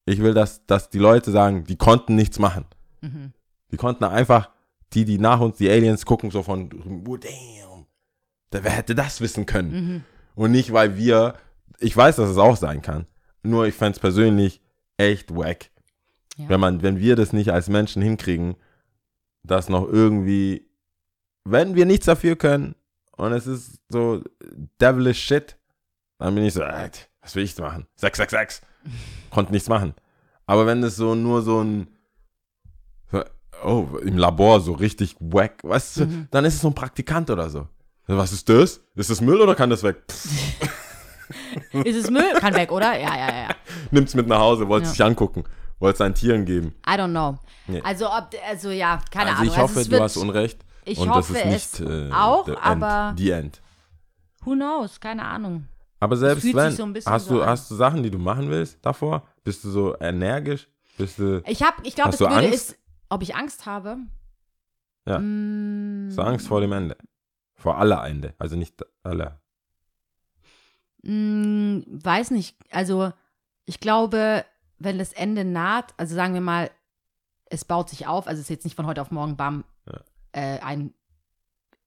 Ich 0.05 0.21
will, 0.21 0.33
dass, 0.33 0.65
dass 0.65 0.89
die 0.89 0.99
Leute 0.99 1.31
sagen, 1.31 1.63
die 1.63 1.77
konnten 1.77 2.15
nichts 2.15 2.39
machen. 2.39 2.65
Mhm. 2.99 3.31
Die 3.71 3.77
konnten 3.77 4.03
einfach, 4.03 4.49
die, 4.91 5.05
die 5.05 5.17
nach 5.17 5.39
uns, 5.39 5.55
die 5.59 5.69
Aliens 5.69 6.05
gucken, 6.05 6.29
so 6.29 6.43
von, 6.43 6.69
oh, 7.07 7.15
damn, 7.15 7.85
wer 8.51 8.71
hätte 8.71 8.95
das 8.95 9.21
wissen 9.21 9.45
können? 9.45 10.03
Und 10.37 10.51
nicht, 10.51 10.71
weil 10.71 10.95
wir, 10.97 11.33
ich 11.79 11.97
weiß, 11.97 12.17
dass 12.17 12.29
es 12.29 12.37
auch 12.37 12.55
sein 12.57 12.81
kann. 12.83 13.07
Nur 13.41 13.65
ich 13.65 13.73
fände 13.73 13.93
es 13.93 13.99
persönlich 13.99 14.61
echt 14.97 15.35
wack. 15.35 15.71
Ja. 16.37 16.49
Wenn 16.49 16.59
man, 16.59 16.83
wenn 16.83 16.99
wir 16.99 17.15
das 17.15 17.33
nicht 17.33 17.49
als 17.51 17.69
Menschen 17.69 18.01
hinkriegen, 18.03 18.55
das 19.43 19.67
noch 19.67 19.87
irgendwie, 19.87 20.69
wenn 21.43 21.73
wir 21.73 21.85
nichts 21.87 22.05
dafür 22.05 22.35
können 22.35 22.75
und 23.15 23.31
es 23.31 23.47
ist 23.47 23.79
so 23.89 24.21
devilish 24.79 25.19
shit, 25.23 25.57
dann 26.19 26.35
bin 26.35 26.43
ich 26.45 26.53
so, 26.53 26.61
äh, 26.61 26.91
was 27.21 27.35
will 27.35 27.43
ich 27.43 27.57
machen? 27.57 27.87
666. 27.95 28.61
Konnte 29.31 29.51
nichts 29.51 29.69
machen. 29.69 29.95
Aber 30.45 30.67
wenn 30.67 30.83
es 30.83 30.95
so 30.97 31.15
nur 31.15 31.41
so 31.41 31.63
ein, 31.63 31.87
oh, 33.63 33.87
im 34.03 34.17
Labor 34.17 34.59
so 34.61 34.73
richtig 34.73 35.15
wack, 35.19 35.63
weißt 35.63 35.97
du, 35.97 36.05
Mhm. 36.05 36.27
dann 36.29 36.45
ist 36.45 36.55
es 36.55 36.61
so 36.61 36.67
ein 36.67 36.75
Praktikant 36.75 37.29
oder 37.31 37.49
so. 37.49 37.67
Was 38.07 38.31
ist 38.31 38.47
das? 38.49 38.81
Ist 38.95 39.09
das 39.09 39.21
Müll 39.21 39.41
oder 39.41 39.53
kann 39.55 39.69
das 39.69 39.83
weg? 39.83 39.97
Ist 41.83 41.95
es 41.97 42.09
Müll? 42.09 42.33
Kann 42.39 42.53
weg, 42.55 42.71
oder? 42.71 42.97
Ja, 42.97 43.15
ja, 43.17 43.27
ja. 43.27 43.47
nimmt's 43.91 44.15
mit 44.15 44.27
nach 44.27 44.39
Hause, 44.39 44.67
wollte 44.69 44.85
Ja. 44.85 44.91
sich 44.91 45.03
angucken, 45.03 45.43
wollte 45.79 45.93
es 45.93 45.97
seinen 45.99 46.15
Tieren 46.15 46.45
geben. 46.45 46.73
I 46.87 46.91
don't 46.91 47.09
know. 47.09 47.37
Nee. 47.67 47.81
Also, 47.83 48.07
ob, 48.07 48.29
also 48.49 48.69
ja, 48.69 49.01
keine 49.11 49.31
also 49.31 49.41
Ahnung. 49.41 49.53
ich 49.53 49.59
hoffe, 49.59 49.79
es 49.81 49.89
du 49.89 49.99
hast 49.99 50.17
Unrecht. 50.17 50.63
Ich 50.85 50.97
und 50.99 51.09
hoffe 51.09 51.33
das 51.33 51.43
ist 51.43 51.73
es 51.73 51.79
nicht 51.81 51.89
äh, 51.89 52.11
auch, 52.13 52.45
the 52.45 52.51
end, 52.51 52.63
aber 52.63 53.13
die 53.17 53.31
End. 53.31 53.61
who 54.45 54.53
knows? 54.53 54.99
Keine 55.01 55.25
Ahnung. 55.25 55.67
Aber 55.99 56.15
selbst 56.15 56.45
wenn, 56.55 56.71
so 56.71 56.87
hast 57.05 57.25
so 57.25 57.35
du 57.35 57.41
an. 57.41 57.49
hast 57.49 57.69
du 57.69 57.75
Sachen, 57.75 58.03
die 58.03 58.11
du 58.11 58.19
machen 58.19 58.49
willst 58.49 58.77
davor? 58.83 59.23
Bist 59.43 59.63
du 59.65 59.69
so 59.69 59.97
energisch? 59.99 60.69
Bist 60.97 61.19
du 61.19 61.41
Ich 61.45 61.61
habe, 61.61 61.75
ich 61.83 61.95
glaube, 61.95 62.17
würde 62.17 62.35
Angst? 62.35 62.53
ist, 62.53 62.77
ob 63.09 63.21
ich 63.21 63.35
Angst 63.35 63.65
habe. 63.65 63.97
Ja. 65.05 65.19
Mm, 65.19 66.05
hast 66.07 66.17
du 66.17 66.21
Angst 66.21 66.47
vor 66.47 66.61
dem 66.61 66.71
Ende? 66.71 66.95
Vor 67.57 67.77
aller 67.77 68.05
Ende, 68.07 68.33
also 68.37 68.55
nicht 68.55 68.83
aller. 69.03 69.41
Mm, 71.03 71.81
weiß 71.87 72.31
nicht. 72.31 72.55
Also, 72.71 73.11
ich 73.65 73.79
glaube, 73.79 74.45
wenn 74.79 74.97
das 74.99 75.13
Ende 75.13 75.43
naht, 75.43 75.93
also 75.97 76.15
sagen 76.15 76.33
wir 76.33 76.41
mal, 76.41 76.69
es 77.45 77.65
baut 77.65 77.89
sich 77.89 78.07
auf, 78.07 78.27
also 78.27 78.39
es 78.39 78.45
ist 78.45 78.49
jetzt 78.49 78.63
nicht 78.65 78.75
von 78.75 78.85
heute 78.85 79.01
auf 79.01 79.11
morgen, 79.11 79.37
bam, 79.37 79.63
Ja. 79.85 80.01
äh, 80.33 80.59
ein 80.59 80.93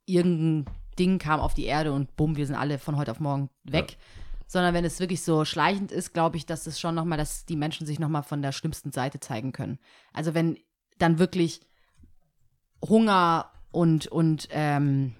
irgendein 0.07 0.75
Ding 0.99 1.19
kam 1.19 1.39
auf 1.41 1.55
die 1.55 1.67
Erde 1.67 1.93
und 1.93 2.17
bumm, 2.17 2.37
wir 2.37 2.47
sind 2.47 2.57
alle 2.57 2.79
von 2.79 2.97
heute 2.97 3.13
auf 3.13 3.21
morgen 3.21 3.49
weg. 3.65 3.97
sondern 4.49 4.75
wenn 4.75 4.85
es 4.85 4.99
wirklich 4.99 5.23
so 5.23 5.45
schleichend 5.45 5.93
ist, 5.93 6.13
glaube 6.13 6.37
ich, 6.37 6.45
dass 6.45 6.67
es 6.67 6.81
schon 6.81 6.97
nochmal, 6.97 7.17
dass 7.17 7.47
die 7.47 7.55
Menschen 7.55 7.87
sich 7.87 8.01
nochmal 8.01 8.25
von 8.25 8.43
der 8.43 8.51
schlimmsten 8.51 8.91
Seite 8.91 9.21
zeigen 9.21 9.53
können. 9.53 9.79
Also 10.13 10.35
wenn 10.35 10.59
dann 10.99 11.21
wirklich 11.21 11.61
Hunger 12.85 13.53
und, 13.71 14.09
und 14.09 14.49
ähm, 14.51 15.15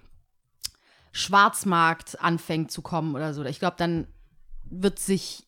Schwarzmarkt 1.11 2.21
anfängt 2.21 2.71
zu 2.71 2.81
kommen 2.81 3.15
oder 3.15 3.33
so, 3.33 3.43
ich 3.43 3.59
glaube, 3.59 3.75
dann 3.77 4.07
wird 4.63 4.99
sich 4.99 5.47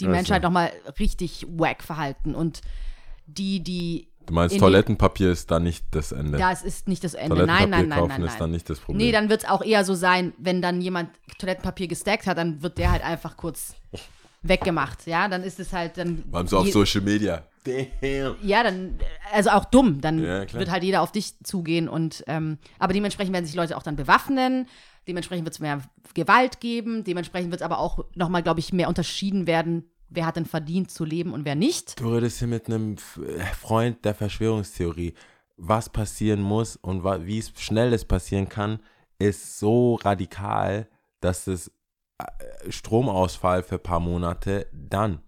die 0.00 0.04
Also. 0.04 0.16
Menschheit 0.16 0.42
nochmal 0.42 0.72
richtig 0.98 1.46
wack 1.48 1.82
verhalten 1.82 2.34
und 2.34 2.60
die, 3.26 3.62
die 3.62 4.08
Du 4.26 4.34
meinst, 4.34 4.56
Toilettenpapier 4.56 5.32
ist 5.32 5.50
da 5.50 5.58
nicht 5.58 5.84
das 5.90 6.12
Ende. 6.12 6.38
ja, 6.38 6.52
es 6.52 6.62
ist 6.62 6.86
nicht 6.86 7.02
das 7.02 7.14
Ende. 7.14 7.44
Nein, 7.44 7.46
Toilettenpapier 7.46 7.76
nein, 7.76 7.88
nein, 7.88 7.98
kaufen 7.98 8.20
nein, 8.20 8.22
ist 8.22 8.40
dann 8.40 8.50
nicht 8.52 8.70
das 8.70 8.78
Problem. 8.78 9.04
Nee, 9.04 9.12
dann 9.12 9.28
wird 9.28 9.42
es 9.42 9.48
auch 9.48 9.62
eher 9.62 9.84
so 9.84 9.94
sein, 9.94 10.32
wenn 10.38 10.62
dann 10.62 10.80
jemand 10.80 11.10
Toilettenpapier 11.38 11.88
gestackt 11.88 12.26
hat, 12.26 12.38
dann 12.38 12.62
wird 12.62 12.78
der 12.78 12.92
halt 12.92 13.04
einfach 13.04 13.36
kurz 13.36 13.74
weggemacht. 14.42 15.06
Ja, 15.06 15.28
dann 15.28 15.42
ist 15.42 15.58
es 15.58 15.72
halt 15.72 15.98
dann. 15.98 16.24
Vor 16.30 16.38
allem 16.38 16.46
so 16.46 16.58
auf 16.58 16.70
Social 16.70 17.00
Media. 17.00 17.44
Damn. 17.64 18.36
Ja, 18.42 18.62
dann, 18.64 18.98
also 19.32 19.50
auch 19.50 19.64
dumm. 19.66 20.00
Dann 20.00 20.22
Ja, 20.22 20.52
wird 20.52 20.70
halt 20.70 20.82
jeder 20.82 21.02
auf 21.02 21.12
dich 21.12 21.38
zugehen 21.44 21.88
und, 21.88 22.24
ähm, 22.26 22.58
aber 22.78 22.92
dementsprechend 22.92 23.32
werden 23.32 23.46
sich 23.46 23.54
Leute 23.54 23.76
auch 23.76 23.82
dann 23.82 23.96
bewaffnen. 23.96 24.66
Dementsprechend 25.06 25.44
wird 25.44 25.54
es 25.54 25.60
mehr 25.60 25.82
Gewalt 26.14 26.60
geben. 26.60 27.04
Dementsprechend 27.04 27.50
wird 27.50 27.60
es 27.60 27.64
aber 27.64 27.78
auch 27.78 28.04
nochmal, 28.14 28.42
glaube 28.42 28.60
ich, 28.60 28.72
mehr 28.72 28.88
unterschieden 28.88 29.46
werden, 29.46 29.90
wer 30.08 30.26
hat 30.26 30.36
denn 30.36 30.46
verdient 30.46 30.90
zu 30.90 31.04
leben 31.04 31.32
und 31.32 31.44
wer 31.44 31.54
nicht. 31.54 32.00
Du 32.00 32.12
redest 32.14 32.38
hier 32.38 32.48
mit 32.48 32.66
einem 32.66 32.94
äh, 32.94 33.40
Freund 33.54 34.04
der 34.04 34.14
Verschwörungstheorie. 34.14 35.14
Was 35.56 35.88
passieren 35.88 36.40
muss 36.42 36.76
und 36.76 37.04
wie 37.04 37.38
es 37.38 37.52
schnell 37.56 37.92
es 37.92 38.04
passieren 38.04 38.48
kann, 38.48 38.80
ist 39.18 39.58
so 39.58 39.96
radikal, 39.96 40.88
dass 41.20 41.46
es 41.46 41.68
äh, 42.18 42.70
Stromausfall 42.70 43.62
für 43.62 43.76
ein 43.76 43.82
paar 43.82 44.00
Monate, 44.00 44.66
dann 44.72 45.20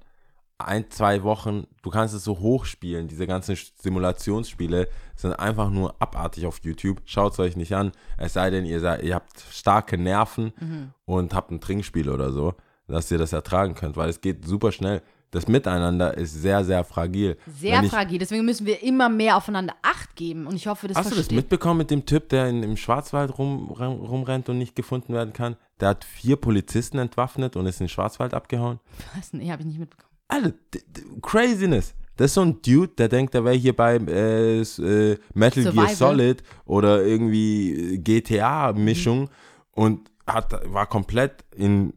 ein, 0.58 0.88
zwei 0.90 1.22
Wochen, 1.24 1.66
du 1.82 1.90
kannst 1.90 2.14
es 2.14 2.24
so 2.24 2.38
hochspielen. 2.38 3.08
Diese 3.08 3.26
ganzen 3.26 3.56
Simulationsspiele 3.76 4.88
sind 5.16 5.32
einfach 5.34 5.70
nur 5.70 5.94
abartig 6.00 6.46
auf 6.46 6.60
YouTube. 6.62 7.00
Schaut 7.04 7.32
es 7.32 7.38
euch 7.40 7.56
nicht 7.56 7.74
an. 7.74 7.92
Es 8.16 8.34
sei 8.34 8.50
denn, 8.50 8.64
ihr, 8.64 8.80
seid, 8.80 9.02
ihr 9.02 9.14
habt 9.16 9.40
starke 9.50 9.98
Nerven 9.98 10.52
Mhm. 10.60 10.90
und 11.06 11.34
habt 11.34 11.50
ein 11.50 11.60
Trinkspiel 11.60 12.08
oder 12.08 12.32
so, 12.32 12.54
dass 12.86 13.10
ihr 13.10 13.18
das 13.18 13.32
ertragen 13.32 13.74
könnt, 13.74 13.96
weil 13.96 14.08
es 14.08 14.20
geht 14.20 14.44
super 14.46 14.70
schnell. 14.72 15.02
Das 15.32 15.48
Miteinander 15.48 16.16
ist 16.16 16.32
sehr, 16.40 16.64
sehr 16.64 16.84
fragil. 16.84 17.36
Sehr 17.58 17.82
ich- 17.82 17.90
fragil. 17.90 18.18
Deswegen 18.20 18.44
müssen 18.44 18.66
wir 18.66 18.80
immer 18.84 19.08
mehr 19.08 19.36
aufeinander 19.36 19.74
Acht 19.82 20.14
geben. 20.14 20.46
Und 20.46 20.54
ich 20.54 20.68
hoffe, 20.68 20.86
das 20.86 20.96
Hast 20.96 21.06
du 21.06 21.10
das 21.10 21.16
versteht. 21.16 21.36
mitbekommen 21.36 21.78
mit 21.78 21.90
dem 21.90 22.06
Typ, 22.06 22.28
der 22.28 22.48
in, 22.48 22.62
im 22.62 22.76
Schwarzwald 22.76 23.36
rum, 23.36 23.68
rumrennt 23.72 24.48
und 24.48 24.58
nicht 24.58 24.76
gefunden 24.76 25.12
werden 25.12 25.32
kann? 25.32 25.56
Der 25.80 25.88
hat 25.88 26.04
vier 26.04 26.36
Polizisten 26.36 26.98
entwaffnet 26.98 27.56
und 27.56 27.66
ist 27.66 27.80
in 27.80 27.86
den 27.86 27.90
Schwarzwald 27.90 28.32
abgehauen. 28.32 28.78
Was? 29.16 29.32
Nee, 29.32 29.50
habe 29.50 29.62
ich 29.62 29.66
nicht 29.66 29.80
mitbekommen. 29.80 30.13
D- 30.42 30.80
Craziness. 31.22 31.94
Das 32.16 32.26
ist 32.26 32.34
so 32.34 32.42
ein 32.42 32.60
Dude, 32.62 32.92
der 32.96 33.08
denkt, 33.08 33.34
der 33.34 33.44
wäre 33.44 33.56
hier 33.56 33.74
bei 33.74 33.96
äh, 33.96 34.60
äh, 34.60 35.18
Metal 35.34 35.62
Gear 35.64 35.72
Survival. 35.72 35.88
Solid 35.96 36.42
oder 36.64 37.02
irgendwie 37.04 37.94
äh, 37.94 37.98
GTA-Mischung 37.98 39.30
und 39.72 40.10
hat, 40.26 40.52
war 40.72 40.86
komplett 40.86 41.44
in 41.56 41.92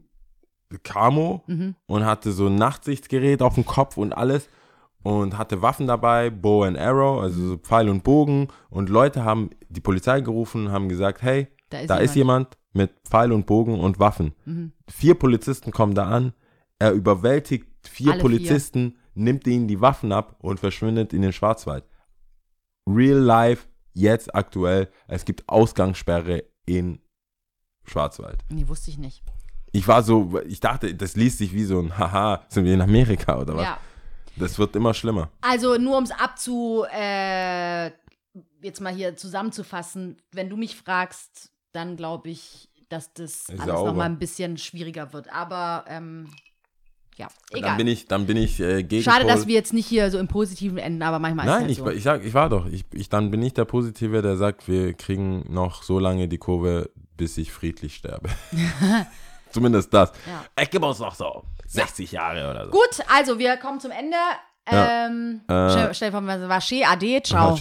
Camo 0.82 1.42
Mhm. 1.46 1.74
und 1.86 2.04
hatte 2.04 2.32
so 2.32 2.46
ein 2.46 2.56
Nachtsichtsgerät 2.56 3.40
auf 3.42 3.54
dem 3.54 3.64
Kopf 3.64 3.96
und 3.96 4.12
alles 4.12 4.48
und 5.02 5.38
hatte 5.38 5.62
Waffen 5.62 5.86
dabei, 5.86 6.28
Bow 6.30 6.64
and 6.64 6.76
Arrow, 6.78 7.22
also 7.22 7.48
so 7.50 7.56
Pfeil 7.56 7.88
und 7.88 8.02
Bogen 8.04 8.48
und 8.68 8.90
Leute 8.90 9.24
haben 9.24 9.50
die 9.70 9.80
Polizei 9.80 10.20
gerufen 10.20 10.66
und 10.66 10.72
haben 10.72 10.88
gesagt, 10.88 11.22
hey, 11.22 11.46
Da 11.70 11.78
ist 11.80 11.88
da 11.90 11.96
ist 11.98 12.14
jemand 12.16 12.58
mit 12.72 12.90
Pfeil 13.08 13.32
und 13.32 13.46
Bogen 13.46 13.78
und 13.80 13.98
Waffen. 13.98 14.34
Mhm. 14.44 14.72
Vier 14.88 15.14
Polizisten 15.14 15.70
kommen 15.70 15.94
da 15.94 16.04
an, 16.08 16.32
er 16.78 16.92
überwältigt 16.92 17.66
vier 17.88 18.12
Alle 18.12 18.20
Polizisten, 18.20 18.96
nimmt 19.14 19.46
ihnen 19.46 19.68
die 19.68 19.80
Waffen 19.80 20.12
ab 20.12 20.36
und 20.40 20.60
verschwindet 20.60 21.12
in 21.12 21.22
den 21.22 21.32
Schwarzwald. 21.32 21.84
Real 22.88 23.18
life, 23.18 23.66
jetzt 23.94 24.34
aktuell, 24.34 24.88
es 25.08 25.24
gibt 25.24 25.48
Ausgangssperre 25.48 26.44
in 26.66 27.00
Schwarzwald. 27.84 28.44
Nee, 28.50 28.68
wusste 28.68 28.90
ich 28.90 28.98
nicht. 28.98 29.22
Ich 29.72 29.86
war 29.86 30.02
so, 30.02 30.40
ich 30.46 30.60
dachte, 30.60 30.94
das 30.94 31.16
liest 31.16 31.38
sich 31.38 31.52
wie 31.52 31.64
so 31.64 31.80
ein 31.80 31.98
Haha, 31.98 32.44
sind 32.48 32.64
wir 32.64 32.74
in 32.74 32.80
Amerika 32.80 33.38
oder 33.38 33.56
was? 33.56 33.64
Ja. 33.64 33.78
Das 34.36 34.58
wird 34.58 34.76
immer 34.76 34.94
schlimmer. 34.94 35.30
Also 35.40 35.76
nur 35.76 35.98
um 35.98 36.04
es 36.04 36.12
abzu, 36.12 36.84
äh, 36.92 37.90
jetzt 38.62 38.80
mal 38.80 38.94
hier 38.94 39.16
zusammenzufassen, 39.16 40.16
wenn 40.32 40.48
du 40.48 40.56
mich 40.56 40.76
fragst, 40.76 41.50
dann 41.72 41.96
glaube 41.96 42.30
ich, 42.30 42.70
dass 42.88 43.12
das 43.12 43.48
Ist 43.48 43.60
alles 43.60 43.74
nochmal 43.74 44.06
ein 44.06 44.18
bisschen 44.18 44.56
schwieriger 44.56 45.12
wird. 45.12 45.32
Aber 45.32 45.84
ähm, 45.88 46.30
ja, 47.18 47.28
egal. 47.50 47.62
Dann 47.70 47.76
bin 47.76 47.86
ich, 47.88 48.06
dann 48.06 48.26
bin 48.26 48.36
ich 48.36 48.60
äh, 48.60 48.82
gegen 48.84 49.02
Schade, 49.02 49.26
dass 49.26 49.46
wir 49.46 49.54
jetzt 49.54 49.72
nicht 49.72 49.86
hier 49.86 50.10
so 50.10 50.18
im 50.18 50.28
Positiven 50.28 50.78
enden, 50.78 51.02
aber 51.02 51.18
manchmal 51.18 51.46
Nein, 51.46 51.64
ist 51.66 51.72
ich, 51.72 51.78
es 51.78 51.84
halt 51.84 51.92
so. 51.92 51.98
ich 51.98 52.04
sag, 52.04 52.24
ich 52.24 52.34
war 52.34 52.48
doch. 52.48 52.66
Ich, 52.66 52.84
ich, 52.92 53.08
dann 53.08 53.30
bin 53.30 53.42
ich 53.42 53.54
der 53.54 53.64
Positive, 53.64 54.22
der 54.22 54.36
sagt, 54.36 54.68
wir 54.68 54.94
kriegen 54.94 55.44
noch 55.52 55.82
so 55.82 55.98
lange 55.98 56.28
die 56.28 56.38
Kurve, 56.38 56.90
bis 57.16 57.36
ich 57.36 57.52
friedlich 57.52 57.96
sterbe. 57.96 58.28
Zumindest 59.50 59.92
das. 59.92 60.12
Ja. 60.26 60.62
Ich 60.62 60.70
gebe 60.70 60.86
uns 60.86 60.98
noch 60.98 61.14
so 61.14 61.42
60 61.66 62.12
Jahre 62.12 62.50
oder 62.50 62.66
so. 62.66 62.70
Gut, 62.70 63.00
also 63.08 63.38
wir 63.38 63.56
kommen 63.56 63.80
zum 63.80 63.90
Ende. 63.90 64.16
Ja. 64.70 65.06
Ähm, 65.06 65.40
Äh. 65.48 65.70
stell, 65.70 65.94
stell 65.94 66.10
dir 66.10 66.18
vor, 66.18 66.26
was 66.26 66.48
war 66.48 66.60
Shea 66.60 66.86
Ade, 66.86 67.22
ciao. 67.22 67.58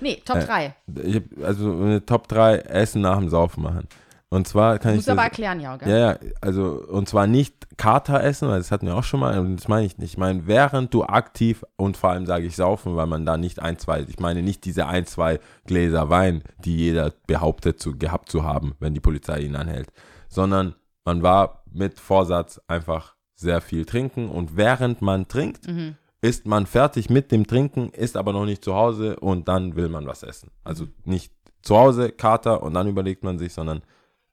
Nee, 0.00 0.22
Top 0.24 0.36
Äh, 0.36 0.44
3. 0.44 0.74
Ich 1.04 1.16
hab 1.16 1.22
also 1.44 1.72
eine 1.72 2.04
Top 2.04 2.28
3 2.28 2.56
Essen 2.58 3.00
nach 3.00 3.18
dem 3.18 3.30
Saufen 3.30 3.62
machen. 3.62 3.88
Und 4.30 4.46
zwar 4.46 4.78
kann 4.78 4.94
Muss 4.94 5.04
ich 5.06 5.10
aber 5.10 5.22
das, 5.22 5.24
erklären, 5.30 5.58
ja, 5.60 5.76
gell? 5.76 5.88
Ja, 5.88 5.96
ja, 6.12 6.18
also 6.42 6.84
und 6.90 7.08
zwar 7.08 7.26
nicht 7.26 7.78
Kater 7.78 8.22
essen, 8.22 8.48
weil 8.48 8.58
das 8.58 8.70
hatten 8.70 8.86
wir 8.86 8.94
auch 8.94 9.04
schon 9.04 9.20
mal, 9.20 9.38
und 9.38 9.56
das 9.56 9.68
meine 9.68 9.86
ich 9.86 9.96
nicht. 9.96 10.12
Ich 10.12 10.18
meine, 10.18 10.46
während 10.46 10.92
du 10.92 11.04
aktiv 11.04 11.64
und 11.76 11.96
vor 11.96 12.10
allem 12.10 12.26
sage 12.26 12.44
ich 12.44 12.54
saufen, 12.54 12.94
weil 12.94 13.06
man 13.06 13.24
da 13.24 13.38
nicht 13.38 13.60
ein, 13.60 13.78
zwei, 13.78 14.02
ich 14.02 14.18
meine 14.20 14.42
nicht 14.42 14.64
diese 14.66 14.86
ein, 14.86 15.06
zwei 15.06 15.40
Gläser 15.64 16.10
Wein, 16.10 16.42
die 16.62 16.76
jeder 16.76 17.12
behauptet 17.26 17.80
zu, 17.80 17.96
gehabt 17.96 18.28
zu 18.30 18.42
haben, 18.44 18.74
wenn 18.80 18.92
die 18.92 19.00
Polizei 19.00 19.40
ihn 19.40 19.56
anhält, 19.56 19.90
sondern 20.28 20.74
man 21.06 21.22
war 21.22 21.62
mit 21.72 21.98
Vorsatz 21.98 22.60
einfach 22.68 23.14
sehr 23.34 23.62
viel 23.62 23.86
trinken 23.86 24.28
und 24.28 24.56
während 24.58 25.00
man 25.00 25.28
trinkt, 25.28 25.66
Mhm. 25.68 25.94
ist 26.20 26.44
man 26.46 26.66
fertig 26.66 27.08
mit 27.08 27.32
dem 27.32 27.46
Trinken, 27.46 27.88
ist 27.90 28.16
aber 28.16 28.34
noch 28.34 28.44
nicht 28.44 28.62
zu 28.62 28.74
Hause 28.74 29.16
und 29.20 29.48
dann 29.48 29.74
will 29.74 29.88
man 29.88 30.06
was 30.06 30.22
essen. 30.22 30.50
Also 30.64 30.84
Mhm. 30.84 30.90
nicht 31.04 31.32
zu 31.62 31.78
Hause, 31.78 32.10
Kater 32.10 32.62
und 32.62 32.74
dann 32.74 32.88
überlegt 32.88 33.24
man 33.24 33.38
sich, 33.38 33.54
sondern 33.54 33.80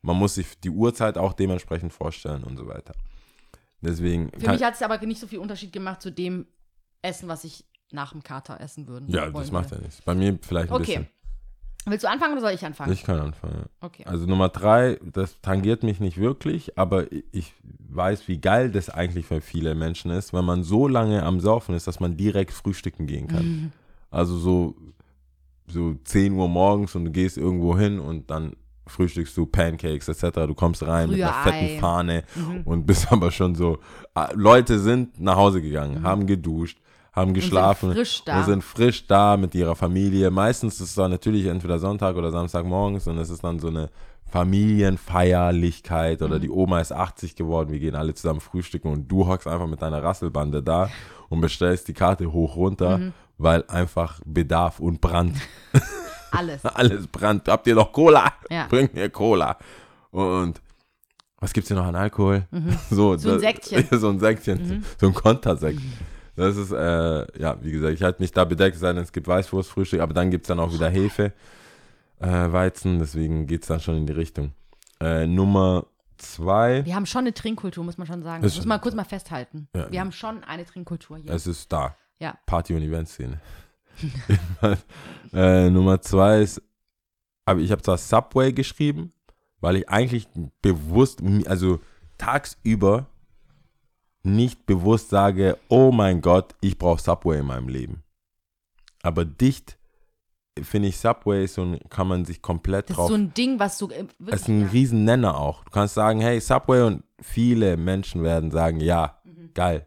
man 0.05 0.17
muss 0.17 0.35
sich 0.35 0.59
die 0.59 0.69
Uhrzeit 0.69 1.17
auch 1.17 1.33
dementsprechend 1.33 1.91
vorstellen 1.93 2.43
und 2.43 2.57
so 2.57 2.67
weiter. 2.67 2.93
Deswegen 3.81 4.31
Für 4.39 4.51
mich 4.51 4.63
hat 4.63 4.73
es 4.75 4.81
aber 4.81 4.97
nicht 5.05 5.19
so 5.19 5.27
viel 5.27 5.39
Unterschied 5.39 5.71
gemacht 5.71 6.01
zu 6.01 6.11
dem 6.11 6.45
Essen, 7.01 7.27
was 7.27 7.43
ich 7.43 7.65
nach 7.91 8.11
dem 8.13 8.23
Kater 8.23 8.59
essen 8.61 8.87
würden. 8.87 9.07
ja, 9.09 9.29
das 9.29 9.51
macht 9.51 9.65
würde. 9.71 9.81
ja 9.81 9.87
nichts. 9.87 10.01
Bei 10.01 10.15
mir 10.15 10.37
vielleicht 10.41 10.69
ein 10.71 10.75
Okay. 10.81 11.05
Willst 11.87 12.03
du 12.03 12.09
anfangen 12.09 12.31
oder 12.33 12.41
soll 12.41 12.51
ich 12.51 12.65
anfangen? 12.65 12.89
bisschen. 12.89 13.01
Ich 13.01 13.05
kann 13.05 13.19
anfangen. 13.19 13.57
Ja. 13.59 13.65
okay. 13.81 14.05
Also 14.05 14.25
Nummer 14.25 14.49
drei, 14.49 14.99
das 15.03 15.39
tangiert 15.41 15.83
mich 15.83 15.99
nicht 15.99 16.17
wirklich, 16.17 16.79
aber 16.79 17.11
ich- 17.11 17.25
ich 17.31 17.53
weiß, 17.89 18.27
wie 18.27 18.39
geil 18.39 18.71
das 18.71 18.89
eigentlich 18.89 19.27
für 19.27 19.39
viele 19.39 19.75
Menschen 19.75 20.09
ist, 20.09 20.33
wenn 20.33 20.45
man 20.45 20.63
so 20.63 20.87
lange 20.87 21.21
am 21.21 21.39
Saufen 21.39 21.75
ist, 21.75 21.85
dass 21.85 21.99
man 21.99 22.17
direkt 22.17 22.51
frühstücken 22.53 23.05
gehen 23.05 23.27
kann. 23.27 23.45
Mhm. 23.45 23.71
Also 24.09 24.35
so, 24.35 24.75
so 25.67 25.93
10 26.05 26.33
Uhr 26.33 26.47
morgens 26.47 26.95
und 26.95 27.05
du 27.05 27.11
gehst 27.11 27.37
irgendwo 27.37 27.77
hin 27.77 27.99
und 27.99 28.31
dann 28.31 28.55
frühstückst 28.88 29.36
du 29.38 29.45
Pancakes 29.45 30.07
etc. 30.07 30.45
Du 30.47 30.53
kommst 30.53 30.86
rein 30.86 31.09
mit 31.09 31.21
einer 31.21 31.33
fetten 31.33 31.79
Fahne 31.79 32.23
Mhm. 32.36 32.61
und 32.65 32.86
bist 32.86 33.07
aber 33.11 33.31
schon 33.31 33.55
so. 33.55 33.79
ah, 34.13 34.29
Leute 34.33 34.79
sind 34.79 35.19
nach 35.19 35.36
Hause 35.36 35.61
gegangen, 35.61 36.03
haben 36.03 36.25
geduscht, 36.27 36.77
haben 37.13 37.33
geschlafen 37.33 37.89
Mhm. 37.89 37.93
frisch 37.93 38.23
da. 38.25 38.38
und 38.39 38.45
sind 38.45 38.63
frisch 38.63 39.07
da 39.07 39.38
mit 39.38 39.55
ihrer 39.55 39.75
Familie. 39.75 40.29
Meistens 40.31 40.75
ist 40.75 40.89
es 40.89 40.95
dann 40.95 41.11
natürlich 41.11 41.45
entweder 41.47 41.79
Sonntag 41.79 42.15
oder 42.15 42.31
Samstagmorgens 42.31 43.07
und 43.07 43.17
es 43.17 43.29
ist 43.29 43.43
dann 43.43 43.59
so 43.59 43.67
eine 43.69 43.89
Familienfeierlichkeit 44.29 46.19
Mhm. 46.21 46.25
oder 46.27 46.39
die 46.39 46.49
Oma 46.49 46.79
ist 46.81 46.91
80 46.91 47.36
geworden, 47.36 47.71
wir 47.71 47.79
gehen 47.79 47.95
alle 47.95 48.13
zusammen 48.13 48.39
frühstücken 48.41 48.91
und 48.91 49.07
du 49.11 49.27
hockst 49.27 49.47
einfach 49.47 49.67
mit 49.67 49.81
deiner 49.81 50.03
Rasselbande 50.03 50.61
da 50.63 50.89
und 51.29 51.41
bestellst 51.41 51.88
die 51.88 51.93
Karte 51.93 52.31
hoch 52.31 52.55
runter, 52.55 52.97
Mhm. 52.97 53.13
weil 53.38 53.63
einfach 53.67 54.19
Bedarf 54.25 54.79
und 54.79 55.01
Brand, 55.01 55.36
Alles. 56.38 56.65
alles 56.65 57.07
Brand. 57.07 57.47
Habt 57.47 57.67
ihr 57.67 57.75
noch 57.75 57.91
Cola? 57.91 58.31
Ja. 58.49 58.67
Bringt 58.67 58.93
mir 58.93 59.09
Cola. 59.09 59.57
Und 60.11 60.61
was 61.39 61.53
gibt's 61.53 61.67
hier 61.69 61.77
noch 61.77 61.86
an 61.86 61.95
Alkohol? 61.95 62.47
So, 62.89 63.11
Mhm. 63.13 63.17
So 63.19 63.29
ein 63.29 63.33
das- 63.36 63.41
Säckchen. 63.41 63.99
so 63.99 64.09
ein 64.09 64.19
Säckchen, 64.19 64.86
so 64.99 65.07
ein 65.07 65.13
Kontersekt. 65.13 65.79
Das 66.36 66.57
ist, 66.57 66.71
äh, 66.71 67.39
ja, 67.41 67.57
wie 67.61 67.71
gesagt, 67.71 67.93
ich 67.93 68.03
halte 68.03 68.21
mich 68.21 68.31
da 68.31 68.43
bedeckt, 68.43 68.75
es 68.75 68.81
sei 68.81 68.91
denn, 68.91 69.01
es 69.03 69.13
gibt 69.13 69.27
Weißwurstfrühstück, 69.27 70.01
aber 70.01 70.13
dann 70.13 70.31
gibt 70.31 70.45
es 70.45 70.47
dann 70.49 70.59
auch 70.59 70.73
wieder 70.73 70.89
Hefe, 70.89 71.31
äh, 72.19 72.27
Weizen, 72.51 72.99
deswegen 72.99 73.47
geht 73.47 73.61
es 73.61 73.67
dann 73.69 73.79
schon 73.79 73.95
in 73.95 74.05
die 74.05 74.11
Richtung. 74.13 74.51
Äh, 74.99 75.27
Nummer 75.27 75.86
zwei, 76.17 76.83
Wir 76.86 76.95
haben 76.95 77.05
schon 77.05 77.21
eine 77.21 77.33
Trinkkultur, 77.33 77.83
muss 77.86 77.97
man 77.97 78.05
schon 78.07 78.21
sagen. 78.23 78.43
Das 78.43 78.55
muss 78.57 78.65
man 78.65 78.81
kurz 78.81 78.95
mal 78.95 79.05
festhalten. 79.05 79.67
Ja. 79.75 79.89
Wir 79.91 79.99
haben 80.01 80.11
schon 80.11 80.43
eine 80.43 80.65
Trinkkultur 80.65 81.17
hier. 81.17 81.31
es 81.31 81.47
ist 81.47 81.71
da. 81.71 81.95
Ja. 82.19 82.38
Party- 82.45 82.73
und 82.75 82.81
Eventszene. 82.81 83.39
Äh, 85.33 85.69
Nummer 85.69 85.99
zwei 86.01 86.41
ist, 86.41 86.61
aber 87.45 87.59
ich 87.59 87.71
habe 87.71 87.81
zwar 87.81 87.97
Subway 87.97 88.53
geschrieben, 88.53 89.11
weil 89.59 89.75
ich 89.77 89.89
eigentlich 89.89 90.29
bewusst, 90.61 91.21
also 91.45 91.79
tagsüber 92.17 93.07
nicht 94.23 94.65
bewusst 94.65 95.09
sage, 95.09 95.57
oh 95.67 95.91
mein 95.91 96.21
Gott, 96.21 96.55
ich 96.61 96.77
brauche 96.77 97.01
Subway 97.01 97.39
in 97.39 97.47
meinem 97.47 97.67
Leben. 97.67 98.03
Aber 99.03 99.25
dicht 99.25 99.77
finde 100.61 100.87
ich 100.87 100.97
Subway 100.97 101.45
so 101.47 101.63
ein- 101.63 101.79
kann 101.89 102.07
man 102.07 102.23
sich 102.23 102.41
komplett 102.41 102.85
Das 102.89 102.91
ist 102.93 102.97
drauf. 102.97 103.09
so 103.09 103.15
ein 103.15 103.33
Ding, 103.33 103.59
was 103.59 103.77
du 103.77 103.89
äh, 103.89 104.05
es 104.27 104.41
ist 104.43 104.47
ein 104.47 104.61
ja. 104.61 104.67
riesen 104.67 105.03
Nenner 105.03 105.37
auch. 105.37 105.65
Du 105.65 105.71
kannst 105.71 105.95
sagen, 105.95 106.21
hey, 106.21 106.39
Subway 106.39 106.81
und 106.83 107.03
viele 107.21 107.75
Menschen 107.75 108.23
werden 108.23 108.51
sagen, 108.51 108.79
ja, 108.79 109.19
Mhm. 109.25 109.51
geil. 109.53 109.85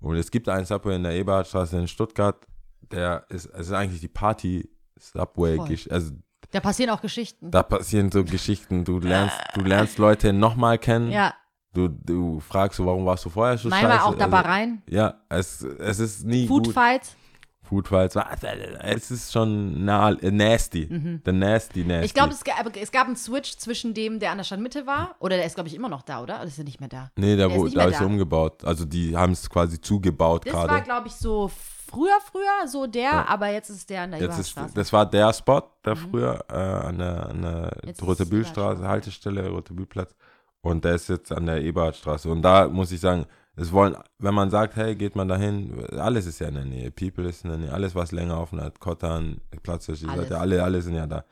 Und 0.00 0.16
es 0.16 0.30
gibt 0.30 0.48
einen 0.50 0.66
Subway 0.66 0.94
in 0.96 1.04
der 1.04 1.12
Eberhardstraße 1.14 1.78
in 1.78 1.88
Stuttgart, 1.88 2.46
der 2.94 3.24
ist, 3.28 3.46
es 3.46 3.66
ist 3.66 3.72
eigentlich 3.72 4.00
die 4.00 4.08
Party 4.08 4.68
Subway, 4.98 5.58
also 5.90 6.12
Da 6.50 6.60
passieren 6.60 6.90
auch 6.90 7.00
Geschichten. 7.02 7.50
da 7.50 7.62
passieren 7.62 8.10
so 8.10 8.24
Geschichten, 8.24 8.84
du 8.84 8.98
lernst, 9.00 9.36
du 9.54 9.60
lernst 9.62 9.98
Leute 9.98 10.32
nochmal 10.32 10.78
kennen, 10.78 11.10
ja, 11.10 11.34
du, 11.72 11.88
du 11.88 12.40
fragst 12.40 12.78
warum 12.84 13.04
warst 13.04 13.24
du 13.24 13.30
vorher 13.30 13.58
so 13.58 13.68
manchmal 13.68 13.92
scheiße? 13.98 14.04
auch 14.04 14.14
dabei 14.16 14.38
Also, 14.38 14.48
rein. 14.48 14.82
Ja, 14.88 15.14
es, 15.28 15.62
es 15.62 15.98
ist 15.98 16.24
nie 16.24 16.46
gut. 16.46 16.66
Foodfights. 16.66 17.16
Foodfights, 17.64 18.14
was? 18.14 18.42
es 18.82 19.10
ist 19.10 19.32
schon 19.32 19.84
na, 19.84 20.10
nasty, 20.10 20.86
the 21.24 21.32
nasty, 21.32 21.82
nasty. 21.82 21.82
Mhm. 21.84 22.02
Ich 22.04 22.14
glaube, 22.14 22.32
es, 22.32 22.42
es 22.80 22.92
gab 22.92 23.06
einen 23.06 23.16
Switch 23.16 23.56
zwischen 23.56 23.94
dem, 23.94 24.20
der 24.20 24.30
an 24.32 24.38
der 24.38 24.44
Stadtmitte 24.44 24.86
war. 24.86 25.16
Oder 25.18 25.36
der 25.36 25.46
ist, 25.46 25.54
glaube 25.54 25.68
ich, 25.68 25.74
immer 25.74 25.88
noch 25.88 26.02
da, 26.02 26.22
oder? 26.22 26.36
Oder 26.36 26.44
ist 26.44 26.58
er 26.58 26.64
nicht 26.64 26.80
mehr 26.80 26.88
da? 26.88 27.10
Nee, 27.16 27.36
da, 27.36 27.48
Der 27.48 27.56
ist 27.56 27.60
wo, 27.60 27.64
nicht 27.64 27.76
da 27.76 27.84
ist 27.86 28.00
da. 28.00 28.04
umgebaut. 28.04 28.64
Also 28.64 28.84
die 28.84 29.16
haben 29.16 29.32
es 29.32 29.48
quasi 29.48 29.80
zugebaut 29.80 30.46
Das 30.46 30.54
war, 30.54 30.66
gerade. 30.68 30.82
glaube 30.82 31.08
ich, 31.08 31.14
so 31.14 31.50
früher, 31.94 32.18
früher, 32.30 32.68
so 32.68 32.86
der, 32.86 33.28
aber 33.28 33.48
jetzt 33.48 33.70
ist 33.70 33.88
der 33.88 34.02
an 34.02 34.10
der 34.12 34.20
Jetzt 34.20 34.38
ist, 34.38 34.56
das 34.74 34.92
war 34.92 35.06
der 35.06 35.32
Spot, 35.32 35.62
der 35.84 35.96
früher 35.96 36.44
äh, 36.50 36.54
an 36.54 36.98
der, 36.98 37.28
an 37.28 37.42
der 37.42 37.76
ist 37.88 38.02
Rote 38.02 38.26
Bühlstraße. 38.26 38.86
Haltestelle, 38.86 39.48
Rote 39.48 39.72
Bühlplatz. 39.74 40.14
Und 40.60 40.84
der 40.84 40.94
ist 40.94 41.08
jetzt 41.08 41.30
an 41.30 41.46
der 41.46 41.60
Eberhardstraße. 41.62 42.28
Und 42.30 42.42
da 42.42 42.68
muss 42.68 42.90
ich 42.92 43.00
sagen, 43.00 43.26
es 43.56 43.70
wollen, 43.70 43.96
wenn 44.18 44.34
man 44.34 44.50
sagt, 44.50 44.76
hey, 44.76 44.96
geht 44.96 45.14
man 45.14 45.28
dahin, 45.28 45.86
alles 45.92 46.26
ist 46.26 46.40
ja 46.40 46.48
in 46.48 46.54
der 46.54 46.64
Nähe. 46.64 46.90
People 46.90 47.28
ist 47.28 47.44
in 47.44 47.50
der 47.50 47.58
Nähe, 47.58 47.72
alles, 47.72 47.94
was 47.94 48.10
länger 48.10 48.40
offen 48.40 48.60
hat, 48.60 48.80
Kottan, 48.80 49.40
Platz 49.62 49.86
der 49.86 49.94
Alles. 49.94 50.28
Seite, 50.28 50.40
alle, 50.40 50.62
alle 50.62 50.82
sind 50.82 50.94
ja 50.94 51.06
da. 51.06 51.24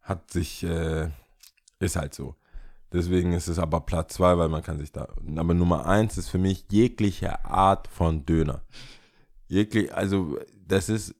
Hat 0.00 0.30
sich, 0.30 0.62
äh, 0.62 1.08
ist 1.80 1.96
halt 1.96 2.14
so. 2.14 2.36
Deswegen 2.92 3.32
ist 3.32 3.48
es 3.48 3.58
aber 3.58 3.80
Platz 3.80 4.14
zwei, 4.14 4.36
weil 4.38 4.48
man 4.48 4.62
kann 4.62 4.78
sich 4.78 4.92
da. 4.92 5.08
Aber 5.36 5.54
Nummer 5.54 5.86
eins 5.86 6.18
ist 6.18 6.28
für 6.28 6.38
mich 6.38 6.66
jegliche 6.70 7.44
Art 7.44 7.88
von 7.88 8.26
Döner. 8.26 8.62
Jeglich, 9.48 9.92
also 9.94 10.38
das 10.66 10.88
ist 10.88 11.14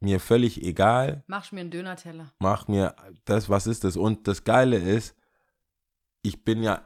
mir 0.00 0.20
völlig 0.20 0.62
egal. 0.62 1.22
Machst 1.28 1.52
mir 1.52 1.60
einen 1.60 1.70
Döner-Teller. 1.70 2.32
Mach 2.40 2.68
mir 2.68 2.94
das, 3.24 3.48
was 3.48 3.66
ist 3.66 3.84
das? 3.84 3.96
Und 3.96 4.26
das 4.26 4.44
Geile 4.44 4.76
ist, 4.76 5.16
ich 6.22 6.44
bin 6.44 6.62
ja, 6.62 6.84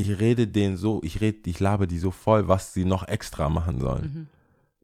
ich 0.00 0.20
rede 0.20 0.46
denen 0.46 0.76
so, 0.76 1.00
ich 1.02 1.20
rede, 1.20 1.38
ich 1.50 1.60
labe 1.60 1.86
die 1.86 1.98
so 1.98 2.10
voll, 2.10 2.48
was 2.48 2.72
sie 2.72 2.84
noch 2.84 3.06
extra 3.06 3.48
machen 3.48 3.80
sollen. 3.80 4.28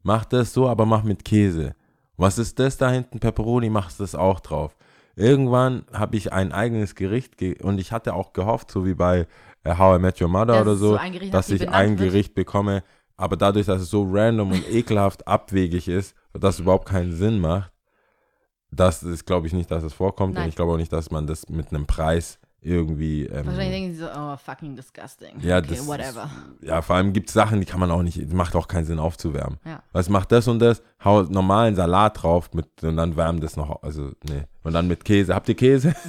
Mach 0.03 0.25
das 0.25 0.53
so, 0.53 0.69
aber 0.69 0.87
mach 0.87 1.03
mit 1.03 1.25
Käse. 1.25 1.75
Was 2.17 2.39
ist 2.39 2.59
das 2.59 2.77
da 2.77 2.91
hinten? 2.91 3.21
Pepperoni, 3.21 3.71
machst 3.71 4.01
das 4.01 4.15
auch 4.15 4.41
drauf. 4.41 4.77
Irgendwann 5.17 5.85
habe 5.93 6.17
ich 6.17 6.33
ein 6.33 6.53
eigenes 6.53 6.95
Gericht 6.95 7.39
ge 7.39 7.61
und 7.63 7.79
ich 7.79 7.93
hatte 7.93 8.15
auch 8.15 8.33
gehofft, 8.33 8.71
so 8.71 8.85
wie 8.85 8.95
bei 8.95 9.27
äh, 9.63 9.77
How 9.77 9.99
I 9.99 10.03
Met 10.03 10.21
Your 10.21 10.29
Mother 10.29 10.47
Dass 10.47 10.63
oder 10.63 10.77
so, 10.77 10.99
so 10.99 11.31
dass 11.31 11.51
ich 11.51 11.69
ein 11.69 11.99
wird. 11.99 12.11
Gericht 12.11 12.35
bekomme, 12.35 12.83
aber 13.17 13.37
dadurch, 13.37 13.67
dass 13.67 13.81
es 13.81 13.91
so 13.91 14.07
random 14.11 14.51
und 14.51 14.69
ekelhaft 14.71 15.27
abwegig 15.29 15.87
ist, 15.89 16.17
dass 16.33 16.55
es 16.55 16.61
überhaupt 16.61 16.89
keinen 16.89 17.13
Sinn 17.13 17.39
macht, 17.39 17.73
das 18.73 19.05
ist, 19.05 19.25
glaube 19.25 19.47
ich, 19.47 19.53
nicht, 19.53 19.71
dass 19.71 19.85
es 19.85 19.93
vorkommt 19.93 20.35
Nein. 20.35 20.45
und 20.45 20.49
ich 20.49 20.57
glaube 20.57 20.73
auch 20.73 20.77
nicht, 20.77 20.93
dass 20.93 21.13
man 21.13 21.29
das 21.29 21.49
mit 21.49 21.71
einem 21.71 21.87
Preis 21.87 22.41
irgendwie 22.65 23.27
ähm, 23.27 23.47
Wahrscheinlich 23.47 23.71
denken 23.71 23.93
sie 23.93 24.01
so, 24.01 24.09
oh, 24.15 24.37
fucking 24.37 24.75
disgusting. 24.77 25.41
ja, 25.41 25.59
okay, 25.59 25.69
das 25.71 25.87
whatever. 25.87 26.31
ja, 26.63 26.83
vor 26.83 26.97
allem 26.97 27.13
gibt 27.13 27.29
es 27.29 27.35
Sachen, 27.35 27.61
die 27.61 27.67
kann 27.67 27.81
man 27.81 27.91
auch 27.91 28.03
nicht, 28.03 28.33
macht 28.33 28.57
auch 28.57 28.69
keinen 28.69 28.85
Sinn 28.87 28.99
aufzuwärmen. 28.99 29.59
Ja. 29.65 29.83
Was 29.93 30.09
macht 30.09 30.33
das 30.33 30.49
und 30.49 30.59
das? 30.59 30.83
Hau 31.05 31.23
normalen 31.23 31.77
Salat 31.77 32.23
drauf 32.23 32.53
mit, 32.55 32.83
und 32.83 32.97
dann 32.97 33.17
wärmt 33.17 33.43
das 33.43 33.57
noch, 33.57 33.83
also, 33.83 34.13
nee. 34.29 34.45
Und 34.63 34.73
dann 34.73 34.89
mit 34.89 35.05
Käse. 35.05 35.35
Habt 35.35 35.49
ihr 35.49 35.55
Käse? 35.55 35.95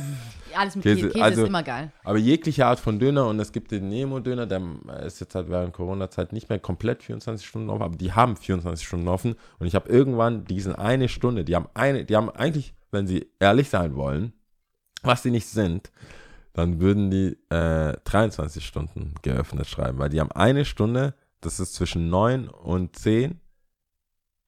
Alles 0.55 0.75
mit 0.75 0.83
Käse, 0.83 0.95
Käse, 1.01 1.09
Käse 1.09 1.23
also- 1.23 1.41
ist 1.43 1.49
immer 1.49 1.63
geil. 1.63 1.91
Aber 2.05 2.17
jegliche 2.17 2.65
Art 2.65 2.79
von 2.79 2.97
Döner 2.97 3.27
und 3.27 3.39
es 3.41 3.51
gibt 3.51 3.71
den 3.71 3.89
Nemo-Döner, 3.89 4.45
der 4.45 4.61
ist 5.05 5.19
jetzt 5.19 5.35
halt 5.35 5.49
während 5.49 5.73
Corona-Zeit 5.73 6.31
nicht 6.31 6.47
mehr 6.47 6.59
komplett 6.59 7.03
24 7.03 7.45
Stunden 7.45 7.69
offen, 7.69 7.81
aber 7.83 7.97
die 7.97 8.13
haben 8.13 8.37
24 8.37 8.87
Stunden 8.87 9.09
offen 9.09 9.35
und 9.59 9.67
ich 9.67 9.75
habe 9.75 9.89
irgendwann 9.89 10.45
diesen 10.45 10.73
eine 10.73 11.09
Stunde, 11.09 11.43
die 11.43 11.55
haben 11.55 11.67
eine, 11.73 12.05
die 12.05 12.15
haben 12.15 12.29
eigentlich, 12.29 12.73
wenn 12.91 13.05
sie 13.05 13.29
ehrlich 13.39 13.69
sein 13.69 13.95
wollen, 13.95 14.31
was 15.03 15.23
sie 15.23 15.31
nicht 15.31 15.47
sind, 15.47 15.91
dann 16.55 16.79
würden 16.79 17.11
die 17.11 17.37
äh, 17.53 17.97
23 18.05 18.65
Stunden 18.65 19.13
geöffnet 19.21 19.67
schreiben, 19.67 19.99
weil 19.99 20.09
die 20.09 20.21
haben 20.21 20.31
eine 20.31 20.63
Stunde, 20.65 21.13
das 21.41 21.59
ist 21.59 21.75
zwischen 21.75 22.09
9 22.09 22.47
und 22.47 22.95
10, 22.95 23.39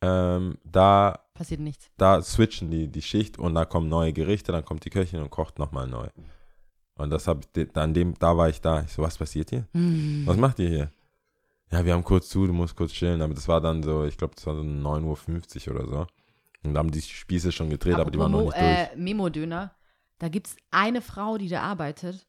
ähm, 0.01 0.57
da 0.63 1.19
Passiert 1.33 1.59
nichts. 1.59 1.91
da 1.97 2.21
switchen 2.21 2.71
die 2.71 2.87
die 2.87 3.01
Schicht 3.01 3.37
und 3.37 3.53
da 3.55 3.65
kommen 3.65 3.89
neue 3.89 4.13
Gerichte, 4.13 4.51
dann 4.51 4.63
kommt 4.65 4.85
die 4.85 4.89
Köchin 4.89 5.21
und 5.21 5.29
kocht 5.31 5.59
nochmal 5.59 5.87
neu. 5.87 6.07
Und 6.95 7.09
das 7.11 7.27
habe 7.27 7.41
ich, 7.55 7.67
dann 7.73 7.93
dem, 7.93 8.15
da 8.17 8.37
war 8.37 8.49
ich 8.49 8.61
da. 8.61 8.81
Ich 8.81 8.93
so, 8.93 9.03
was 9.03 9.17
passiert 9.17 9.49
hier? 9.51 9.67
Hm. 9.73 10.23
Was 10.25 10.37
macht 10.37 10.57
ihr 10.59 10.69
hier? 10.69 10.91
Ja, 11.71 11.85
wir 11.85 11.93
haben 11.93 12.03
kurz 12.03 12.29
zu, 12.29 12.47
du 12.47 12.53
musst 12.53 12.75
kurz 12.75 12.91
chillen. 12.91 13.21
Aber 13.21 13.33
das 13.35 13.47
war 13.47 13.61
dann 13.61 13.83
so, 13.83 14.05
ich 14.05 14.17
glaube, 14.17 14.33
das 14.35 14.47
war 14.47 14.55
so 14.55 14.61
9.50 14.61 15.69
Uhr 15.69 15.75
oder 15.75 15.87
so. 15.87 16.07
Und 16.63 16.73
da 16.73 16.79
haben 16.79 16.89
die 16.89 17.01
Spieße 17.01 17.51
schon 17.51 17.69
gedreht, 17.69 17.95
aber 17.95 18.09
die 18.09 18.17
waren 18.17 18.31
noch 18.31 18.45
nicht 18.45 18.55
Mo, 18.55 18.59
durch. 18.59 18.63
äh, 18.63 18.95
Memo-Döner. 18.95 19.71
Da 20.19 20.29
gibt 20.29 20.47
es 20.47 20.55
eine 20.71 21.01
Frau, 21.01 21.37
die 21.37 21.49
da 21.49 21.61
arbeitet. 21.61 22.25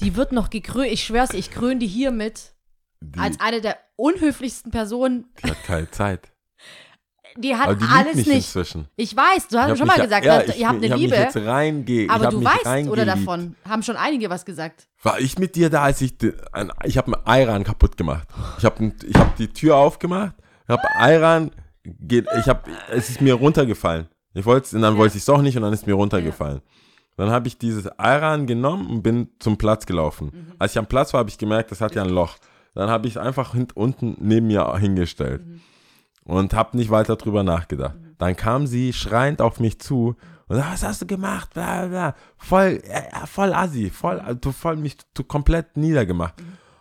Die 0.00 0.14
wird 0.16 0.32
noch 0.32 0.50
gekrönt. 0.50 0.92
Ich 0.92 1.04
schwör's, 1.04 1.30
ich 1.32 1.50
kröne 1.50 1.78
die 1.80 1.86
hiermit 1.86 2.54
Die, 3.00 3.18
als 3.18 3.40
eine 3.40 3.60
der 3.60 3.78
unhöflichsten 3.96 4.70
Personen. 4.70 5.26
die 5.42 5.50
hat 5.50 5.64
keine 5.64 5.90
Zeit. 5.90 6.32
Die 7.38 7.54
hat 7.54 7.68
aber 7.68 7.74
die 7.74 7.84
alles 7.84 8.14
mich 8.16 8.26
nicht. 8.26 8.36
inzwischen. 8.36 8.88
Ich 8.96 9.14
weiß, 9.14 9.48
du 9.48 9.58
hast 9.58 9.76
schon 9.76 9.86
mal 9.86 9.98
ja- 9.98 10.04
gesagt, 10.04 10.24
ja, 10.24 10.42
ich, 10.42 10.58
ihr 10.58 10.68
habt 10.68 10.82
eine 10.82 10.90
hab 10.90 10.98
Liebe. 10.98 11.16
Jetzt 11.16 11.36
reinge 11.36 12.06
aber 12.08 12.28
du 12.28 12.42
weißt, 12.42 12.88
oder 12.88 13.04
davon 13.04 13.56
haben 13.68 13.82
schon 13.82 13.96
einige 13.96 14.30
was 14.30 14.44
gesagt. 14.44 14.88
War 15.02 15.18
ich 15.20 15.38
mit 15.38 15.54
dir 15.54 15.68
da, 15.68 15.82
als 15.82 16.00
ich, 16.00 16.14
ein, 16.52 16.72
ich 16.84 16.96
habe 16.96 17.14
einen 17.14 17.26
Ayran 17.26 17.64
kaputt 17.64 17.96
gemacht. 17.96 18.28
Ich 18.58 18.64
habe 18.64 18.92
ich 19.06 19.16
hab 19.16 19.36
die 19.36 19.48
Tür 19.48 19.76
aufgemacht, 19.76 20.34
ich 20.64 20.70
habe 20.70 20.82
Ayran, 20.94 21.50
ich 21.84 22.48
habe, 22.48 22.70
es 22.90 23.10
ist 23.10 23.20
mir 23.20 23.34
runtergefallen. 23.34 24.08
Ich 24.32 24.44
wollte 24.46 24.74
und 24.76 24.82
dann 24.82 24.96
wollte 24.96 25.16
ich 25.16 25.22
es 25.22 25.26
doch 25.26 25.42
nicht 25.42 25.56
und 25.56 25.62
dann 25.62 25.72
ist 25.72 25.86
mir 25.86 25.94
runtergefallen. 25.94 26.62
Dann 27.16 27.30
habe 27.30 27.48
ich 27.48 27.58
dieses 27.58 27.86
Ayran 27.98 28.46
genommen 28.46 28.88
und 28.90 29.02
bin 29.02 29.28
zum 29.38 29.56
Platz 29.56 29.86
gelaufen. 29.86 30.30
Mhm. 30.32 30.52
Als 30.58 30.72
ich 30.72 30.78
am 30.78 30.86
Platz 30.86 31.12
war, 31.14 31.20
habe 31.20 31.30
ich 31.30 31.38
gemerkt, 31.38 31.70
das 31.70 31.80
hat 31.80 31.94
ja 31.94 32.02
ein 32.02 32.10
Loch. 32.10 32.36
Dann 32.74 32.90
habe 32.90 33.06
ich 33.08 33.14
es 33.14 33.16
einfach 33.22 33.54
unten 33.74 34.16
neben 34.20 34.48
mir 34.48 34.76
hingestellt 34.76 35.46
Mhm. 35.46 35.60
und 36.24 36.52
habe 36.54 36.76
nicht 36.76 36.90
weiter 36.90 37.16
drüber 37.16 37.42
nachgedacht. 37.42 37.94
Dann 38.18 38.36
kam 38.36 38.66
sie 38.66 38.92
schreiend 38.92 39.40
auf 39.40 39.60
mich 39.60 39.78
zu 39.78 40.16
und 40.48 40.56
sagt, 40.56 40.72
was 40.72 40.82
hast 40.84 41.02
du 41.02 41.06
gemacht? 41.06 41.54
Bla, 41.54 41.86
bla. 41.86 42.14
Voll, 42.36 42.80
äh, 42.84 43.26
voll 43.26 43.52
assi, 43.54 43.88
voll, 43.90 44.20
Mhm. 44.22 44.28
äh, 44.28 44.34
du 44.36 44.52
voll 44.52 44.76
mich 44.76 44.96
du 45.14 45.24
komplett 45.24 45.76
niedergemacht. 45.76 46.34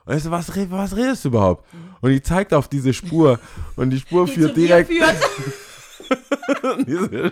Und 0.06 0.16
ich 0.18 0.22
so, 0.24 0.32
was, 0.32 0.50
was 0.50 0.96
redest 0.96 1.24
du 1.26 1.30
überhaupt? 1.30 1.66
Und 2.02 2.12
die 2.12 2.22
zeigt 2.22 2.54
auf 2.54 2.68
diese 2.68 2.94
Spur 2.94 3.40
und 3.78 3.90
die 3.90 4.00
Spur 4.00 4.26
Die 4.26 4.34
führt 4.34 4.56
direkt. 4.58 4.92
führt. 4.92 5.16
Diese- 6.86 7.32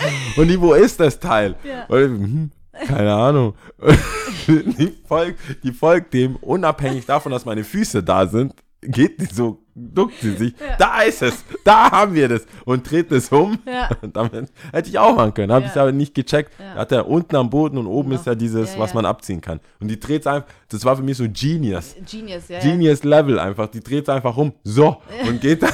und 0.36 0.48
die, 0.48 0.60
wo 0.60 0.74
ist 0.74 0.98
das 1.00 1.18
Teil? 1.18 1.54
Ja. 1.64 1.84
Und 1.86 2.00
hm, 2.02 2.50
keine 2.86 3.12
Ahnung. 3.14 3.54
die, 4.46 4.92
folgt, 5.06 5.38
die 5.62 5.72
folgt 5.72 6.14
dem, 6.14 6.36
unabhängig 6.36 7.06
davon, 7.06 7.32
dass 7.32 7.44
meine 7.44 7.64
Füße 7.64 8.02
da 8.02 8.26
sind, 8.26 8.54
geht 8.82 9.20
die 9.20 9.26
so, 9.26 9.62
duckt 9.74 10.14
sie 10.20 10.32
sich. 10.36 10.54
Da 10.78 11.02
ist 11.02 11.20
es, 11.22 11.44
da 11.64 11.90
haben 11.90 12.14
wir 12.14 12.28
das. 12.28 12.46
Und 12.64 12.90
dreht 12.90 13.12
es 13.12 13.28
um. 13.30 13.58
Ja. 13.66 13.90
Und 14.00 14.16
damit 14.16 14.50
hätte 14.72 14.88
ich 14.88 14.98
auch 14.98 15.14
machen 15.16 15.34
können. 15.34 15.52
Habe 15.52 15.66
Ja. 15.66 15.70
ich 15.70 15.78
aber 15.80 15.92
nicht 15.92 16.14
gecheckt. 16.14 16.52
Ja. 16.58 16.76
Hat 16.76 16.92
er 16.92 17.06
unten 17.06 17.36
am 17.36 17.50
Boden 17.50 17.76
und 17.76 17.86
oben 17.86 18.10
Noch. 18.10 18.18
ist 18.20 18.26
ja 18.26 18.34
dieses, 18.34 18.74
Ja, 18.74 18.78
was 18.80 18.90
ja. 18.90 18.94
man 18.94 19.04
abziehen 19.06 19.40
kann. 19.42 19.60
Und 19.80 19.88
die 19.88 20.00
dreht 20.00 20.22
es 20.22 20.26
einfach, 20.26 20.48
das 20.70 20.84
war 20.84 20.96
für 20.96 21.02
mich 21.02 21.18
so 21.18 21.24
Genius. 21.30 21.94
Genius, 22.10 22.48
ja. 22.48 22.56
ja. 22.58 22.62
Genius 22.62 23.04
Level 23.04 23.38
einfach. 23.38 23.68
Die 23.68 23.80
dreht 23.80 24.04
es 24.04 24.08
einfach 24.08 24.36
um. 24.36 24.54
So. 24.64 24.96
Und 25.28 25.40
geht 25.42 25.62
da. 25.62 25.68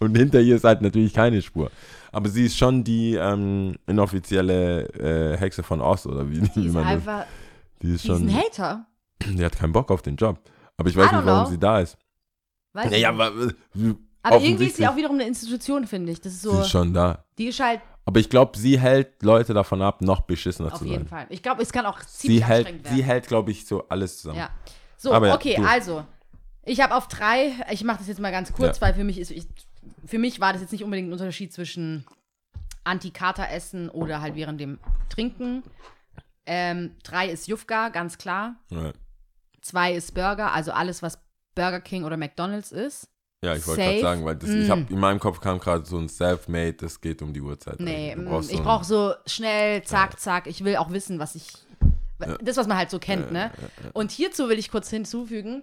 und 0.00 0.14
hinter 0.16 0.40
ihr 0.40 0.56
ist 0.56 0.64
halt 0.64 0.82
natürlich 0.82 1.14
keine 1.14 1.40
Spur. 1.40 1.70
Aber 2.12 2.28
sie 2.28 2.46
ist 2.46 2.56
schon 2.56 2.84
die 2.84 3.14
ähm, 3.14 3.76
inoffizielle 3.86 4.88
äh, 5.34 5.36
Hexe 5.36 5.62
von 5.62 5.80
Ost 5.80 6.06
oder 6.06 6.28
wie, 6.30 6.40
Die 6.54 6.68
man 6.68 6.84
einfach, 6.84 7.24
Die 7.82 7.94
ist 7.94 8.04
die 8.04 8.10
ist 8.12 8.20
ein 8.20 8.34
Hater. 8.34 8.86
Die 9.24 9.44
hat 9.44 9.56
keinen 9.56 9.72
Bock 9.72 9.90
auf 9.90 10.02
den 10.02 10.16
Job. 10.16 10.40
Aber 10.76 10.88
ich 10.88 10.96
weiß 10.96 11.10
nicht, 11.12 11.24
warum 11.26 11.44
know. 11.44 11.50
sie 11.50 11.58
da 11.58 11.80
ist. 11.80 11.98
Weißt 12.72 12.90
Naja, 12.90 13.08
aber, 13.10 13.28
äh, 13.36 13.94
Aber 14.22 14.40
irgendwie 14.40 14.66
ist 14.66 14.76
sie 14.76 14.86
auch 14.86 14.96
wiederum 14.96 15.16
eine 15.16 15.26
Institution, 15.26 15.86
finde 15.86 16.12
ich. 16.12 16.20
Das 16.20 16.32
ist 16.32 16.42
sie 16.42 16.48
so, 16.50 16.60
ist 16.60 16.70
schon 16.70 16.94
da. 16.94 17.24
die 17.36 17.48
ist 17.48 17.58
halt 17.60 17.80
Aber 18.06 18.20
ich 18.20 18.30
glaube, 18.30 18.56
sie 18.56 18.78
hält 18.78 19.22
Leute 19.22 19.52
davon 19.54 19.82
ab, 19.82 20.00
noch 20.02 20.20
beschissener 20.22 20.72
auf 20.72 20.78
zu 20.78 20.84
jeden 20.84 21.08
sein. 21.08 21.08
Fall. 21.08 21.26
Ich 21.30 21.42
glaube, 21.42 21.62
es 21.62 21.72
kann 21.72 21.84
auch 21.86 21.98
ziemlich 22.00 22.40
Sie 22.40 22.44
hält, 22.44 22.66
werden. 22.66 22.80
sie 22.84 23.02
hält, 23.02 23.26
glaube 23.26 23.50
ich, 23.50 23.66
so 23.66 23.88
alles 23.88 24.18
zusammen. 24.18 24.38
Ja. 24.38 24.50
So, 24.96 25.12
ja, 25.12 25.34
okay, 25.34 25.56
du. 25.56 25.64
also. 25.66 26.04
Ich 26.64 26.80
habe 26.82 26.94
auf 26.94 27.08
drei, 27.08 27.52
ich 27.70 27.82
mache 27.82 27.98
das 27.98 28.08
jetzt 28.08 28.20
mal 28.20 28.30
ganz 28.30 28.52
kurz, 28.52 28.76
Ja. 28.76 28.82
weil 28.82 28.94
für 28.94 29.04
mich 29.04 29.18
ist, 29.18 29.30
ich, 29.30 29.46
für 30.06 30.18
mich 30.18 30.40
war 30.40 30.52
das 30.52 30.62
jetzt 30.62 30.72
nicht 30.72 30.84
unbedingt 30.84 31.08
ein 31.08 31.12
Unterschied 31.12 31.52
zwischen 31.52 32.04
Anti-Kater-Essen 32.84 33.88
oder 33.90 34.20
halt 34.20 34.34
während 34.34 34.60
dem 34.60 34.78
Trinken. 35.08 35.62
Ähm, 36.46 36.92
drei 37.02 37.28
ist 37.28 37.46
Jufka, 37.48 37.90
ganz 37.90 38.16
klar. 38.18 38.56
Ja. 38.70 38.92
Zwei 39.60 39.92
ist 39.94 40.14
Burger, 40.14 40.52
also 40.52 40.72
alles, 40.72 41.02
was 41.02 41.18
Burger 41.54 41.80
King 41.80 42.04
oder 42.04 42.16
McDonald's 42.16 42.72
ist. 42.72 43.08
Ja, 43.44 43.54
ich 43.54 43.66
wollte 43.66 43.82
gerade 43.82 44.00
sagen, 44.00 44.24
weil 44.24 44.36
das, 44.36 44.50
ich 44.50 44.68
hab, 44.70 44.78
Mm. 44.90 44.92
in 44.94 44.98
meinem 44.98 45.20
Kopf 45.20 45.40
kam 45.40 45.60
gerade 45.60 45.84
so 45.84 45.98
ein 45.98 46.08
Self-Made, 46.08 46.72
das 46.74 47.00
geht 47.00 47.22
um 47.22 47.32
die 47.32 47.40
Uhrzeit. 47.40 47.78
Nee, 47.78 48.14
Du 48.16 48.22
mm, 48.22 48.40
ich 48.40 48.46
so 48.56 48.62
brauche 48.62 48.84
so 48.84 49.14
schnell, 49.26 49.82
zack, 49.84 50.18
zack. 50.18 50.46
Ich 50.48 50.64
will 50.64 50.76
auch 50.76 50.90
wissen, 50.90 51.18
was 51.18 51.34
ich. 51.34 51.46
Das, 52.42 52.56
was 52.56 52.66
man 52.66 52.76
halt 52.76 52.90
so 52.90 52.98
kennt, 52.98 53.30
ne? 53.30 53.52
Und 53.92 54.10
hierzu 54.10 54.48
will 54.48 54.58
ich 54.58 54.72
kurz 54.72 54.90
hinzufügen, 54.90 55.62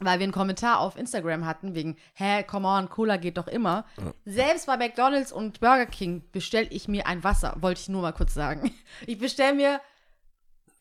weil 0.00 0.18
wir 0.18 0.24
einen 0.24 0.32
Kommentar 0.32 0.80
auf 0.80 0.96
Instagram 0.96 1.46
hatten, 1.46 1.74
wegen, 1.74 1.96
hä, 2.14 2.42
come 2.42 2.66
on, 2.66 2.88
Cola 2.88 3.16
geht 3.16 3.38
doch 3.38 3.46
immer. 3.46 3.84
Selbst 4.24 4.66
bei 4.66 4.76
McDonalds 4.76 5.32
und 5.32 5.60
Burger 5.60 5.86
King 5.86 6.24
bestelle 6.32 6.68
ich 6.70 6.88
mir 6.88 7.06
ein 7.06 7.22
Wasser, 7.24 7.56
wollte 7.60 7.80
ich 7.80 7.88
nur 7.88 8.02
mal 8.02 8.12
kurz 8.12 8.34
sagen. 8.34 8.72
Ich 9.06 9.18
bestelle 9.18 9.54
mir. 9.54 9.80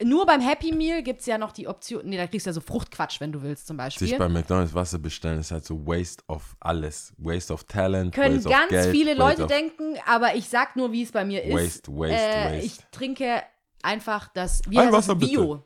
Nur 0.04 0.26
beim 0.26 0.42
Happy 0.42 0.74
Meal 0.74 1.04
gibt 1.04 1.22
es 1.22 1.26
ja 1.28 1.38
noch 1.38 1.52
die 1.52 1.68
Option, 1.68 2.02
nee, 2.06 2.18
da 2.18 2.28
kriegst 2.28 2.46
du 2.46 2.50
ja 2.50 2.54
so 2.54 2.62
Fruchtquatsch, 2.62 3.22
wenn 3.22 3.32
du 3.32 3.42
willst, 3.42 3.68
zum 3.68 3.78
Beispiel. 3.78 4.08
Sich 4.08 4.18
bei 4.18 4.28
McDonalds 4.28 4.74
Wasser 4.74 4.98
bestellen 4.98 5.40
ist 5.40 5.52
halt 5.52 5.66
so 5.66 5.86
Waste 5.86 6.24
of 6.28 6.56
alles. 6.60 7.14
Waste 7.18 7.54
of 7.54 7.64
Talent, 7.66 8.14
können 8.14 8.38
Waste 8.38 8.50
ganz 8.50 8.70
Geld, 8.70 8.92
viele 8.92 9.14
Leute 9.14 9.46
denken, 9.48 9.96
aber 10.06 10.36
ich 10.36 10.50
sag 10.50 10.76
nur, 10.76 10.92
wie 10.92 11.04
es 11.04 11.12
bei 11.12 11.24
mir 11.24 11.44
ist. 11.44 11.54
Waste, 11.54 11.92
waste, 11.92 12.16
äh, 12.16 12.46
waste. 12.58 12.66
Ich 12.66 12.78
trinke 12.92 13.44
einfach 13.84 14.28
das, 14.30 14.62
wie 14.68 14.80
Ein 14.80 14.92
Wasser 14.92 15.14
das? 15.16 15.20
bitte. 15.20 15.42
Bio. 15.42 15.66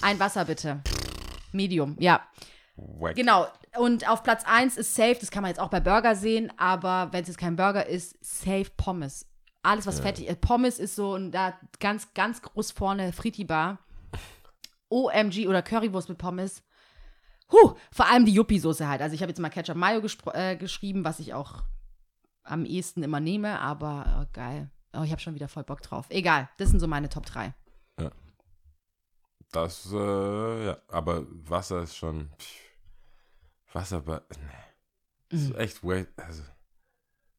Ein 0.00 0.18
Wasser 0.18 0.44
bitte. 0.46 0.82
Medium, 1.52 1.96
ja. 1.98 2.26
Wack. 2.76 3.16
Genau. 3.16 3.46
Und 3.76 4.08
auf 4.08 4.22
Platz 4.22 4.44
1 4.46 4.76
ist 4.76 4.94
safe, 4.94 5.16
das 5.18 5.30
kann 5.30 5.42
man 5.42 5.50
jetzt 5.50 5.60
auch 5.60 5.68
bei 5.68 5.80
Burger 5.80 6.14
sehen, 6.14 6.52
aber 6.56 7.08
wenn 7.12 7.22
es 7.22 7.28
jetzt 7.28 7.38
kein 7.38 7.56
Burger 7.56 7.86
ist, 7.86 8.16
safe 8.24 8.70
Pommes. 8.76 9.26
Alles, 9.62 9.86
was 9.86 10.00
fettig 10.00 10.26
ist. 10.26 10.40
Pommes 10.40 10.78
ist 10.78 10.94
so 10.94 11.14
und 11.14 11.32
da 11.32 11.58
ganz, 11.80 12.12
ganz 12.12 12.42
groß 12.42 12.72
vorne 12.72 13.12
Friti 13.12 13.44
Bar. 13.44 13.78
OMG 14.90 15.48
oder 15.48 15.62
Currywurst 15.62 16.08
mit 16.08 16.18
Pommes. 16.18 16.62
Huh, 17.50 17.74
vor 17.90 18.06
allem 18.06 18.26
die 18.26 18.32
Yuppie-Soße 18.32 18.86
halt. 18.86 19.00
Also 19.00 19.14
ich 19.14 19.22
habe 19.22 19.30
jetzt 19.30 19.38
mal 19.40 19.48
Ketchup 19.48 19.76
Mayo 19.76 20.02
äh, 20.32 20.56
geschrieben, 20.56 21.04
was 21.04 21.18
ich 21.18 21.32
auch 21.34 21.62
am 22.42 22.66
ehesten 22.66 23.02
immer 23.02 23.20
nehme, 23.20 23.58
aber 23.60 24.22
oh, 24.22 24.30
geil. 24.32 24.70
Oh, 24.92 25.02
ich 25.02 25.10
habe 25.10 25.20
schon 25.20 25.34
wieder 25.34 25.48
voll 25.48 25.64
Bock 25.64 25.80
drauf. 25.80 26.06
Egal, 26.10 26.48
das 26.58 26.68
sind 26.68 26.80
so 26.80 26.86
meine 26.86 27.08
Top 27.08 27.26
3. 27.26 27.54
Das, 29.54 29.88
äh, 29.92 30.66
ja, 30.66 30.78
aber 30.88 31.26
Wasser 31.28 31.82
ist 31.82 31.96
schon. 31.96 32.28
Pff, 32.38 32.63
Wasser, 33.74 34.00
bei- 34.02 34.20
nee. 34.30 34.52
Das 35.28 35.40
Mhm. 35.40 35.46
ist 35.52 35.56
echt. 35.56 35.84
Also, 36.16 36.42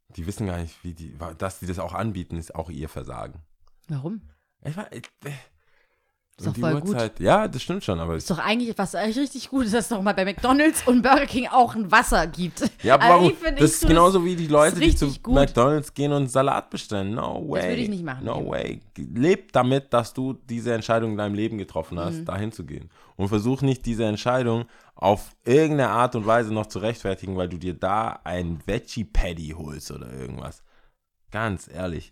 die 0.09 0.27
wissen 0.27 0.47
gar 0.47 0.57
nicht, 0.57 0.83
wie 0.83 0.93
die. 0.93 1.17
Dass 1.37 1.59
die 1.59 1.65
das 1.65 1.79
auch 1.79 1.93
anbieten, 1.93 2.37
ist 2.37 2.53
auch 2.55 2.69
ihr 2.69 2.89
Versagen. 2.89 3.41
Warum? 3.87 4.21
Ich 4.63 4.75
war, 4.77 4.91
ich, 4.91 5.05
äh, 5.23 5.31
Ist 6.37 6.47
und 6.47 6.57
doch 6.57 6.61
voll 6.69 6.81
gut. 6.81 6.89
Uhrzeit, 6.89 7.19
ja, 7.21 7.47
das 7.47 7.61
stimmt 7.61 7.81
schon, 7.85 7.97
aber 7.97 8.15
Ist 8.17 8.29
doch 8.29 8.39
eigentlich 8.39 8.77
was 8.77 8.93
eigentlich 8.93 9.17
richtig 9.19 9.49
gut, 9.49 9.67
dass 9.67 9.73
es 9.73 9.87
doch 9.87 10.01
mal 10.01 10.13
bei 10.13 10.25
McDonalds 10.25 10.85
und 10.85 11.01
Burger 11.01 11.25
King 11.27 11.47
auch 11.47 11.75
ein 11.75 11.89
Wasser 11.89 12.27
gibt. 12.27 12.59
Ja, 12.83 12.95
aber 12.95 13.03
Also 13.05 13.15
warum? 13.23 13.37
find, 13.37 13.61
das 13.61 13.71
ist 13.71 13.87
genauso 13.87 14.25
wie 14.25 14.35
die 14.35 14.47
Leute, 14.47 14.77
die 14.77 14.93
zu 14.93 15.07
gut. 15.23 15.33
McDonalds 15.33 15.93
gehen 15.93 16.11
und 16.11 16.27
Salat 16.27 16.69
bestellen. 16.69 17.13
No 17.15 17.41
way. 17.47 17.61
würde 17.69 17.81
ich 17.83 17.87
nicht 17.89 18.03
machen, 18.03 18.25
No 18.25 18.45
way. 18.49 18.81
Leb 18.97 19.53
damit, 19.53 19.93
dass 19.93 20.13
du 20.13 20.33
diese 20.33 20.73
Entscheidung 20.73 21.11
in 21.11 21.17
deinem 21.17 21.35
Leben 21.35 21.57
getroffen 21.57 21.97
hast, 21.99 22.15
Mhm. 22.17 22.25
dahin 22.25 22.51
zu 22.51 22.65
gehen. 22.65 22.89
Und 23.15 23.29
versuch 23.29 23.61
nicht, 23.61 23.85
diese 23.85 24.03
Entscheidung 24.03 24.65
auf 24.95 25.31
irgendeine 25.45 25.89
Art 25.91 26.15
und 26.15 26.25
Weise 26.25 26.53
noch 26.53 26.65
zu 26.65 26.79
rechtfertigen, 26.79 27.37
weil 27.37 27.47
du 27.47 27.57
dir 27.57 27.75
da 27.75 28.19
ein 28.25 28.59
Veggie-Patty 28.65 29.55
holst 29.57 29.89
oder 29.91 30.11
irgendwas. 30.11 30.63
Ganz 31.31 31.69
ehrlich. 31.73 32.11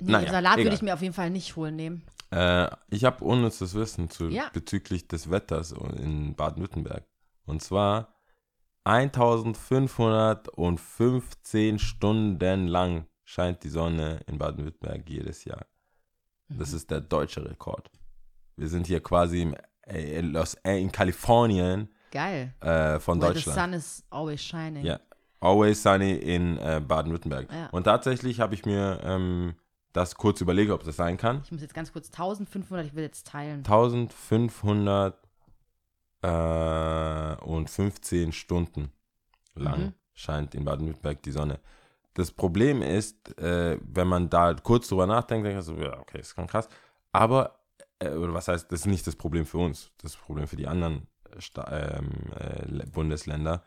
Nee, 0.00 0.12
Naja, 0.12 0.30
Salat 0.30 0.54
egal. 0.54 0.64
würde 0.64 0.76
ich 0.76 0.82
mir 0.82 0.94
auf 0.94 1.02
jeden 1.02 1.14
Fall 1.14 1.28
nicht 1.28 1.54
holen 1.56 1.76
nehmen. 1.76 2.02
Äh, 2.30 2.68
ich 2.90 3.04
habe 3.04 3.24
unnützes 3.24 3.74
Wissen 3.74 4.10
zu, 4.10 4.28
Ja. 4.28 4.50
bezüglich 4.52 5.08
des 5.08 5.30
Wetters 5.30 5.72
in 5.72 6.34
Baden-Württemberg. 6.34 7.04
Und 7.46 7.62
zwar 7.62 8.14
1515 8.84 11.78
Stunden 11.78 12.66
lang 12.66 13.06
scheint 13.24 13.62
die 13.64 13.68
Sonne 13.68 14.20
in 14.26 14.38
Baden-Württemberg 14.38 15.08
jedes 15.08 15.44
Jahr. 15.44 15.66
Das 16.48 16.70
Mhm. 16.70 16.76
ist 16.76 16.90
der 16.90 17.00
deutsche 17.00 17.44
Rekord. 17.44 17.90
Wir 18.56 18.68
sind 18.68 18.86
hier 18.86 19.02
quasi 19.02 19.42
im, 19.42 19.54
äh, 19.86 20.18
in, 20.20 20.32
Los, 20.32 20.54
äh, 20.64 20.80
in 20.80 20.92
Kalifornien 20.92 21.88
Geil. 22.12 22.54
äh, 22.60 23.00
von 23.00 23.20
Where 23.20 23.34
the 23.34 23.44
Deutschland. 23.44 23.58
sun 23.58 23.72
is 23.72 24.04
always 24.10 24.40
shining. 24.42 24.84
Ja. 24.84 25.00
Always 25.40 25.82
Sunny 25.82 26.12
in 26.14 26.56
äh, 26.58 26.80
Baden-Württemberg. 26.86 27.52
Ja. 27.52 27.68
Und 27.70 27.84
tatsächlich 27.84 28.40
habe 28.40 28.54
ich 28.54 28.64
mir 28.64 29.00
ähm, 29.02 29.54
das 29.96 30.14
kurz 30.14 30.40
überlegt, 30.40 30.70
ob 30.70 30.84
das 30.84 30.96
sein 30.96 31.16
kann. 31.16 31.40
Ich 31.44 31.52
muss 31.52 31.62
jetzt 31.62 31.74
ganz 31.74 31.92
kurz 31.92 32.06
1500, 32.08 32.86
ich 32.86 32.94
will 32.94 33.02
jetzt 33.02 33.26
teilen. 33.26 33.58
1500 33.58 35.16
äh, 36.22 37.36
und 37.44 37.70
15 37.70 38.32
Stunden 38.32 38.92
lang 39.54 39.80
Mhm. 39.80 39.94
scheint 40.14 40.54
in 40.54 40.64
Baden-Württemberg 40.64 41.22
die 41.22 41.30
Sonne. 41.32 41.60
Das 42.14 42.30
Problem 42.30 42.82
ist, 42.82 43.36
äh, 43.38 43.78
wenn 43.82 44.08
man 44.08 44.28
da 44.30 44.54
kurz 44.54 44.88
drüber 44.88 45.06
nachdenkt, 45.06 45.46
denkt 45.46 45.56
man 45.56 45.62
so, 45.64 45.76
ja, 45.82 45.98
okay, 46.00 46.20
ist 46.20 46.34
ganz 46.34 46.50
krass. 46.50 46.68
Aber, 47.12 47.58
äh, 47.98 48.10
oder 48.10 48.32
was 48.34 48.48
heißt, 48.48 48.70
das 48.72 48.80
ist 48.80 48.86
nicht 48.86 49.06
das 49.06 49.16
Problem 49.16 49.44
für 49.46 49.58
uns, 49.58 49.90
das 49.98 50.16
Problem 50.16 50.46
für 50.46 50.56
die 50.56 50.66
anderen 50.66 51.06
Sta 51.38 51.70
ähm, 51.70 52.10
äh, 52.38 52.86
Bundesländer. 52.86 53.62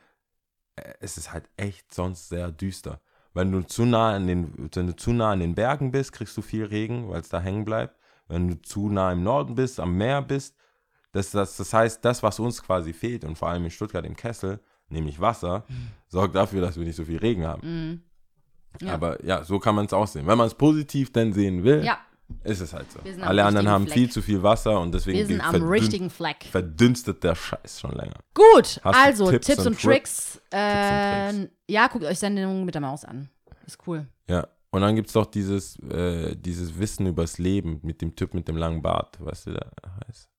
Äh, 0.76 0.94
es 1.00 1.18
ist 1.18 1.32
halt 1.32 1.48
echt 1.58 1.94
sonst 1.94 2.30
sehr 2.30 2.52
düster. 2.52 3.02
Wenn 3.40 3.52
du 3.52 3.62
zu 3.66 3.86
nah 3.86 4.16
an 4.16 4.28
den, 4.28 4.70
wenn 4.74 4.88
du 4.88 4.96
zu 4.96 5.14
nah 5.14 5.32
an 5.32 5.40
den 5.40 5.56
Bergen 5.56 5.92
bist, 5.92 6.12
kriegst 6.12 6.36
du 6.36 6.42
viel 6.42 6.66
Regen, 6.66 7.10
weil 7.10 7.22
es 7.22 7.30
da 7.30 7.40
hängen 7.40 7.64
bleibt. 7.64 7.96
Wenn 8.28 8.48
du 8.48 8.62
zu 8.62 8.90
nah 8.90 9.12
im 9.12 9.24
Norden 9.24 9.56
bist, 9.56 9.80
am 9.80 9.96
Meer 9.98 10.22
bist, 10.22 10.56
das, 11.14 11.32
das, 11.32 11.58
das 11.58 11.74
heißt, 11.74 12.04
das, 12.04 12.22
was 12.22 12.40
uns 12.40 12.62
quasi 12.62 12.94
fehlt, 12.94 13.24
und 13.24 13.38
vor 13.38 13.50
allem 13.50 13.64
in 13.64 13.72
Stuttgart 13.72 14.06
im 14.06 14.16
Kessel, 14.16 14.60
nämlich 14.90 15.20
Wasser, 15.20 15.64
sorgt 16.08 16.36
dafür, 16.36 16.62
dass 16.62 16.78
wir 16.78 16.84
nicht 16.84 16.96
so 16.96 17.06
viel 17.06 17.18
Regen 17.18 17.48
haben. 17.48 17.62
Mhm. 17.64 18.02
Ja. 18.86 18.94
Aber 18.94 19.24
ja, 19.26 19.44
so 19.44 19.58
kann 19.58 19.74
man 19.74 19.86
es 19.86 19.94
auch 19.94 20.08
sehen. 20.08 20.28
Wenn 20.28 20.38
man 20.38 20.48
es 20.48 20.54
positiv 20.54 21.12
denn 21.12 21.34
sehen 21.34 21.64
will, 21.64 21.84
Ja, 21.84 21.98
ist 22.44 22.62
es 22.62 22.74
halt 22.74 22.88
so. 22.92 23.00
Alle 23.22 23.44
anderen 23.46 23.68
haben 23.68 23.86
Fleck. 23.86 23.94
viel 23.98 24.12
zu 24.12 24.22
viel 24.22 24.42
Wasser 24.44 24.80
und 24.80 24.94
deswegen 24.94 25.18
wir 25.20 25.26
sind 25.26 25.42
am 25.42 25.68
richtigen 25.68 26.10
Fleck. 26.10 26.46
verdünstet 26.52 27.24
der 27.24 27.36
Scheiß 27.36 27.80
schon 27.82 27.92
länger. 27.92 28.16
Gut, 28.34 28.80
Hast 28.84 28.96
also 28.98 29.30
Tipps 29.32 29.48
Tipps, 29.48 29.60
und 29.62 29.68
und 29.68 29.80
Tri- 29.80 29.88
Tricks. 29.88 30.42
und 30.52 30.58
Äh, 30.58 31.32
Tricks? 31.34 31.52
ja, 31.68 31.88
guckt 31.88 32.06
euch 32.06 32.20
Sendungen 32.20 32.66
mit 32.66 32.76
der 32.76 32.82
Maus 32.82 33.04
an. 33.06 33.30
Ist 33.66 33.80
cool. 33.88 34.08
Ja. 34.28 34.48
Und 34.72 34.82
dann 34.82 34.96
gibt 34.96 35.08
es 35.08 35.14
doch 35.14 35.26
dieses, 35.26 35.80
äh, 35.80 36.36
dieses 36.36 36.78
Wissen 36.78 37.08
übers 37.08 37.40
Leben 37.40 37.80
mit 37.82 38.02
dem 38.04 38.16
Typ 38.16 38.34
mit 38.36 38.48
dem 38.48 38.56
langen 38.58 38.82
Bart. 38.84 39.18
Weißt 39.20 39.48
du, 39.48 39.52
der 39.54 39.72
heißt? 40.08 40.30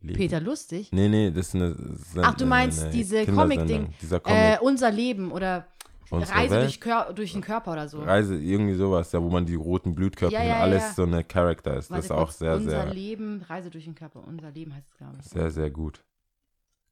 Leben. 0.00 0.16
Peter 0.18 0.40
Lustig. 0.40 0.90
Nee, 0.92 1.08
nee, 1.08 1.30
das 1.30 1.48
ist 1.48 1.54
eine. 1.56 1.74
Sen- 1.74 2.22
Ach, 2.24 2.34
du 2.34 2.46
meinst 2.46 2.92
diese. 2.92 3.24
Comic-Ding. 3.26 3.94
Dieser 4.02 4.18
Äh, 4.18 4.20
Comic. 4.20 4.62
unser 4.62 4.90
Leben 4.92 5.32
oder 5.32 5.66
Unsere 6.10 6.38
Reise 6.38 6.60
durch, 6.60 6.80
Kör 6.80 7.12
durch 7.14 7.32
den 7.32 7.40
Körper 7.42 7.72
oder 7.72 7.88
so. 7.88 8.00
Reise, 8.02 8.36
irgendwie 8.36 8.74
sowas, 8.74 9.10
ja, 9.12 9.22
wo 9.22 9.30
man 9.30 9.46
die 9.46 9.54
roten 9.54 9.94
Blutkörper 9.94 10.34
Ja, 10.34 10.40
und 10.42 10.46
ja, 10.48 10.60
alles 10.60 10.82
ja. 10.82 10.92
so 10.94 11.02
eine 11.04 11.24
Charakter 11.24 11.76
ist. 11.76 11.90
Das 11.90 11.90
Warte 11.90 12.04
ist 12.06 12.10
auch 12.12 12.30
sehr, 12.30 12.54
unser 12.54 12.70
sehr, 12.70 12.86
Leben, 12.94 13.42
Reise 13.48 13.70
durch 13.70 13.84
den 13.84 13.94
Körper. 13.94 14.22
Unser 14.26 14.50
Leben 14.50 14.74
heißt 14.74 14.88
es, 14.90 14.96
glaube 14.96 15.16
ich. 15.20 15.24
sehr, 15.26 15.50
sehr 15.50 15.70
gut. 15.70 16.04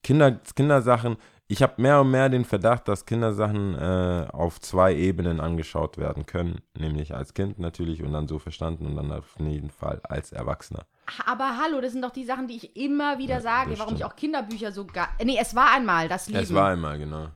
Kinder, 0.03 0.33
Kindersachen, 0.57 1.17
ich 1.47 1.63
habe 1.63 1.81
mehr 1.81 2.01
und 2.01 2.11
mehr 2.11 2.29
den 2.29 2.45
Verdacht, 2.45 2.89
dass 2.89 3.07
Kindersachen 3.07 3.75
äh, 3.77 4.27
auf 4.33 4.61
zwei 4.61 4.95
Ebenen 4.95 5.39
angeschaut 5.39 5.97
werden 5.99 6.27
können. 6.27 6.61
Nämlich 6.77 7.15
als 7.15 7.35
Kind 7.35 7.59
natürlich 7.61 8.03
und 8.03 8.13
dann 8.13 8.27
so 8.27 8.39
verstanden 8.41 8.87
und 8.87 8.97
dann 8.97 9.13
auf 9.13 9.37
jeden 9.39 9.71
Fall 9.71 10.01
als 10.03 10.33
Erwachsener. 10.33 10.87
Aber 11.27 11.57
hallo, 11.63 11.81
das 11.81 11.93
sind 11.93 12.03
doch 12.03 12.11
die 12.11 12.25
Sachen, 12.25 12.49
die 12.49 12.57
ich 12.57 12.77
immer 12.77 13.19
wieder 13.19 13.35
Ja, 13.35 13.41
sage, 13.43 13.71
das 13.71 13.79
warum 13.81 13.95
ich 13.95 13.99
stimmt. 14.01 14.13
auch 14.13 14.17
Kinderbücher 14.17 14.73
so 14.73 14.87
gar. 14.87 15.09
Nee, 15.23 15.37
es 15.41 15.55
war 15.55 15.71
einmal 15.73 16.09
das 16.09 16.27
Leben. 16.29 16.41
Es 16.43 16.53
war 16.55 16.71
einmal, 16.71 16.99
genau. 16.99 17.29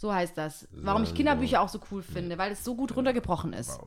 So 0.00 0.12
heißt 0.14 0.38
das. 0.38 0.66
Warum 0.72 1.02
ich 1.02 1.14
Kinderbücher 1.14 1.60
auch 1.60 1.68
so 1.68 1.78
cool 1.90 2.02
finde, 2.02 2.38
weil 2.38 2.52
es 2.52 2.64
so 2.64 2.74
gut 2.74 2.96
runtergebrochen 2.96 3.52
ist. 3.52 3.78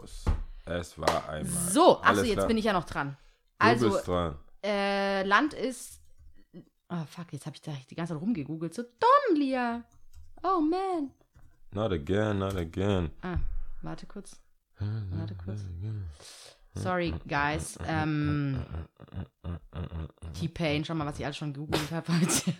Es 0.66 0.98
war 1.00 1.28
einmal. 1.28 1.46
So, 1.46 1.98
achso, 2.00 2.04
Alles 2.04 2.28
jetzt 2.28 2.36
klar. 2.36 2.48
bin 2.48 2.58
ich 2.58 2.66
ja 2.66 2.74
noch 2.74 2.84
dran. 2.86 3.18
Du 3.60 3.66
Also, 3.66 3.90
bist 3.90 4.08
dran. 4.08 4.36
äh, 4.64 5.24
Land 5.24 5.54
ist. 5.56 6.02
Oh, 6.90 7.04
fuck, 7.08 7.34
jetzt 7.34 7.48
habe 7.48 7.56
ich 7.56 7.62
da 7.64 7.72
die 7.90 7.96
ganze 7.96 8.14
Zeit 8.14 8.22
rumgegoogelt. 8.22 8.74
So 8.76 8.84
dumm, 8.84 9.36
Lia. 9.36 9.84
Oh, 10.44 10.62
man. 10.62 11.10
Not 11.72 11.92
again, 11.92 12.38
not 12.38 12.56
again. 12.56 13.10
Ah, 13.24 13.38
warte 13.82 14.06
kurz. 14.06 14.40
Warte 14.78 15.34
kurz. 15.36 15.62
Sorry, 16.76 17.14
guys. 17.28 17.78
Ähm, 17.88 18.64
T-Pain, 20.40 20.86
schau 20.86 20.94
mal, 20.94 21.06
was 21.08 21.18
ich 21.18 21.26
alles 21.26 21.38
schon 21.38 21.54
gegoogelt 21.54 21.92
habe 21.92 22.14
heute. 22.14 22.54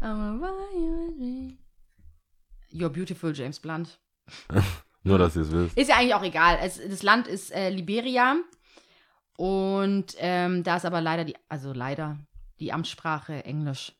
You're 2.76 2.90
beautiful, 2.90 3.32
James 3.34 3.58
Blunt. 3.58 3.98
Nur, 5.02 5.18
dass 5.18 5.36
ihr 5.36 5.42
es 5.42 5.52
wisst. 5.52 5.78
Ist 5.78 5.88
ja 5.88 5.96
eigentlich 5.96 6.14
auch 6.14 6.22
egal. 6.22 6.58
Es, 6.62 6.78
das 6.78 7.02
Land 7.02 7.26
ist 7.26 7.52
äh, 7.52 7.70
Liberia. 7.70 8.36
Und 9.38 10.14
ähm, 10.18 10.62
da 10.62 10.76
ist 10.76 10.84
aber 10.84 11.00
leider 11.00 11.24
die, 11.24 11.36
also 11.48 11.72
leider, 11.72 12.18
die 12.60 12.72
Amtssprache 12.72 13.44
Englisch. 13.44 13.92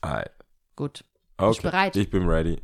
Ei. 0.00 0.24
Gut. 0.76 1.04
Okay, 1.36 1.60
bereit? 1.62 1.96
ich 1.96 2.10
bin 2.10 2.28
ready. 2.28 2.62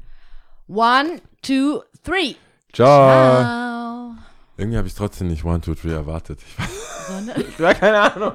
One, 0.69 1.21
two, 1.43 1.83
three. 2.05 2.37
Ciao. 2.73 3.43
Ciao. 3.43 4.15
Irgendwie 4.57 4.79
habe 4.79 4.87
ich 4.89 4.95
trotzdem 4.95 5.29
nicht 5.29 5.45
One, 5.45 5.61
Two, 5.61 5.75
Three 5.75 5.93
erwartet. 5.93 6.41
Ich 6.43 6.59
weiß 6.59 7.07
Sondern- 7.09 7.45
ja, 7.59 7.75
keine 7.75 8.01
Ahnung. 8.01 8.33